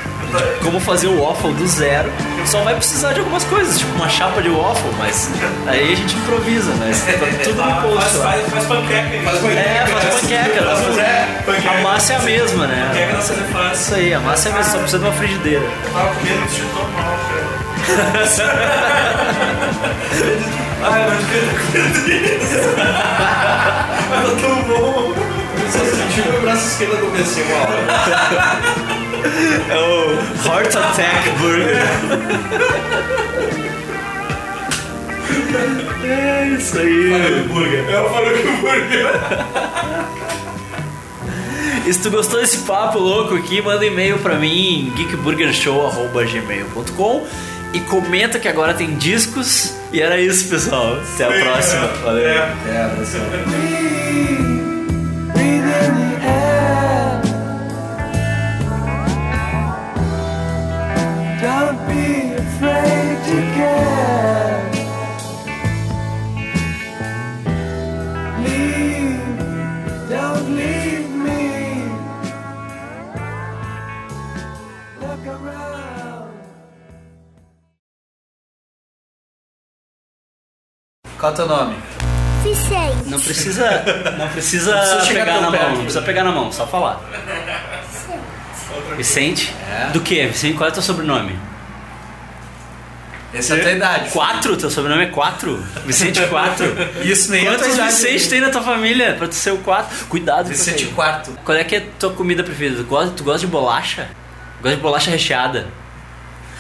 Como 0.62 0.80
fazer 0.80 1.09
o 1.09 1.22
waffle 1.22 1.52
do 1.54 1.66
zero. 1.66 2.10
Só 2.46 2.62
vai 2.62 2.74
precisar 2.74 3.12
de 3.12 3.20
algumas 3.20 3.44
coisas, 3.44 3.78
tipo 3.78 3.94
uma 3.94 4.09
chapa 4.09 4.42
de 4.42 4.48
waffle, 4.48 4.90
mas 4.98 5.30
aí 5.66 5.92
a 5.92 5.96
gente 5.96 6.16
improvisa, 6.16 6.72
né? 6.74 6.90
Tá 7.18 7.26
tudo 7.44 7.62
no 7.62 7.82
post. 7.82 8.04
faz, 8.10 8.16
lá. 8.16 8.24
faz, 8.30 8.48
faz 8.48 8.66
panqueca. 8.66 9.22
Faz 9.24 9.38
panqueca. 9.38 9.60
É, 9.60 9.86
faz 9.86 10.20
panqueca. 10.20 10.62
Mas 10.62 10.80
Mas 10.86 10.98
é, 10.98 11.42
panqueca. 11.44 11.70
A 11.70 11.82
massa 11.82 12.12
é 12.12 12.16
a 12.16 12.20
mesma, 12.20 12.66
né? 12.66 12.86
Panqueca 12.88 13.12
não 13.12 13.22
se 13.22 13.34
faz. 13.52 13.80
Isso 13.80 13.94
aí, 13.94 14.14
a 14.14 14.20
massa 14.20 14.48
é 14.48 14.52
a 14.52 14.54
mesma, 14.56 14.72
só 14.72 14.78
precisa 14.78 14.98
de 14.98 15.04
uma 15.04 15.12
frigideira. 15.12 15.64
Eu 15.64 15.92
tava 15.92 16.14
comendo 16.14 16.46
de 16.46 16.62
normal, 16.62 17.18
cara. 17.28 17.62
Ai, 20.84 21.06
mas 21.09 21.24
que 21.28 21.40
Mas 24.10 24.22
tá 24.22 24.36
tão 24.40 24.62
bom. 24.64 25.14
Só 25.70 25.78
senti 25.84 26.28
meu 26.28 26.40
braço 26.42 26.66
esquerdo 26.66 26.96
adormecer 26.96 27.44
uma 27.46 27.56
hora. 27.56 28.98
É 29.68 29.78
o 29.78 30.14
Heart 30.48 30.74
Attack 30.74 31.30
Burger. 31.38 31.82
É 36.04 36.48
isso 36.58 36.78
aí. 36.78 37.44
Burger. 37.48 37.84
Eu 37.88 38.10
falo 38.10 38.30
que 38.30 38.48
o 38.48 38.56
burger. 38.58 39.06
E 41.86 41.92
se 41.92 41.98
tu 42.00 42.10
gostou 42.10 42.40
desse 42.40 42.58
papo 42.58 42.98
louco 42.98 43.34
aqui, 43.34 43.60
manda 43.60 43.80
um 43.80 43.84
e-mail 43.84 44.18
pra 44.18 44.36
mim, 44.36 44.92
geekburgershow.gmail.com 44.96 47.26
e 47.72 47.80
comenta 47.80 48.38
que 48.38 48.46
agora 48.48 48.72
tem 48.74 48.94
discos. 48.96 49.74
E 49.92 50.00
era 50.00 50.20
isso, 50.20 50.48
pessoal. 50.48 50.98
Até 51.14 51.24
a 51.24 51.32
próxima. 51.42 51.86
Valeu. 52.04 52.28
É. 52.28 52.54
É, 52.66 52.90
mas 52.96 53.14
Qual 81.22 81.30
é 81.30 81.34
o 81.34 81.36
teu 81.36 81.47
nome? 81.47 81.76
Vicente. 82.43 83.09
Não 83.09 83.20
precisa, 83.20 83.84
não 84.18 84.28
precisa, 84.30 84.76
precisa 84.76 85.05
chegar 85.05 85.24
pegar 85.26 85.40
na 85.40 85.51
perto. 85.52 85.62
mão, 85.62 85.70
não 85.74 85.82
precisa 85.82 86.02
pegar 86.02 86.24
na 86.24 86.32
mão, 86.32 86.51
só 86.51 86.66
falar. 86.66 87.01
Vicente? 88.97 89.55
É. 89.70 89.90
Do 89.90 90.01
que? 90.01 90.26
Vicente, 90.26 90.56
qual 90.56 90.66
é 90.68 90.70
o 90.72 90.74
teu 90.74 90.82
sobrenome? 90.82 91.39
Essa 93.34 93.54
é 93.54 93.59
a 93.59 93.62
tua 93.62 93.72
idade. 93.72 94.10
Quatro? 94.10 94.56
Teu 94.56 94.70
sobrenome 94.70 95.04
é 95.04 95.06
quatro? 95.06 95.56
Vicente 95.86 96.20
quatro? 96.26 96.66
Isso 97.02 97.30
nem 97.30 97.46
é 97.46 97.48
a 97.48 97.52
tua 97.52 97.60
Quantos 97.60 97.74
idade. 97.74 97.92
Vicente 97.94 98.28
tem 98.28 98.40
na 98.40 98.50
tua 98.50 98.62
família 98.62 99.14
pra 99.14 99.26
tu 99.26 99.34
ser 99.34 99.52
o 99.52 99.59
quatro? 99.59 100.06
Cuidado 100.06 100.44
com 100.44 100.50
Vicente 100.50 100.84
aí. 100.84 100.90
quarto. 100.92 101.30
Qual 101.44 101.56
é 101.56 101.64
que 101.64 101.76
é 101.76 101.78
a 101.78 101.82
tua 101.98 102.12
comida 102.12 102.44
preferida? 102.44 102.76
Tu 102.76 102.84
gosta, 102.84 103.10
tu 103.16 103.24
gosta 103.24 103.40
de 103.40 103.46
bolacha? 103.46 104.09
Gosta 104.60 104.76
de 104.76 104.82
bolacha 104.82 105.10
recheada? 105.10 105.66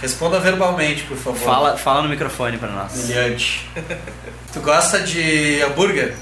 Responda 0.00 0.40
verbalmente, 0.40 1.02
por 1.04 1.16
favor. 1.16 1.38
Fala, 1.38 1.76
fala 1.76 2.02
no 2.02 2.08
microfone 2.08 2.56
pra 2.58 2.68
nós. 2.68 3.04
Humilhante. 3.04 3.68
tu 4.52 4.60
gosta 4.60 4.98
de 5.00 5.62
hambúrguer? 5.62 6.16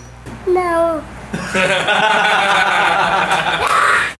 Não. 0.46 1.02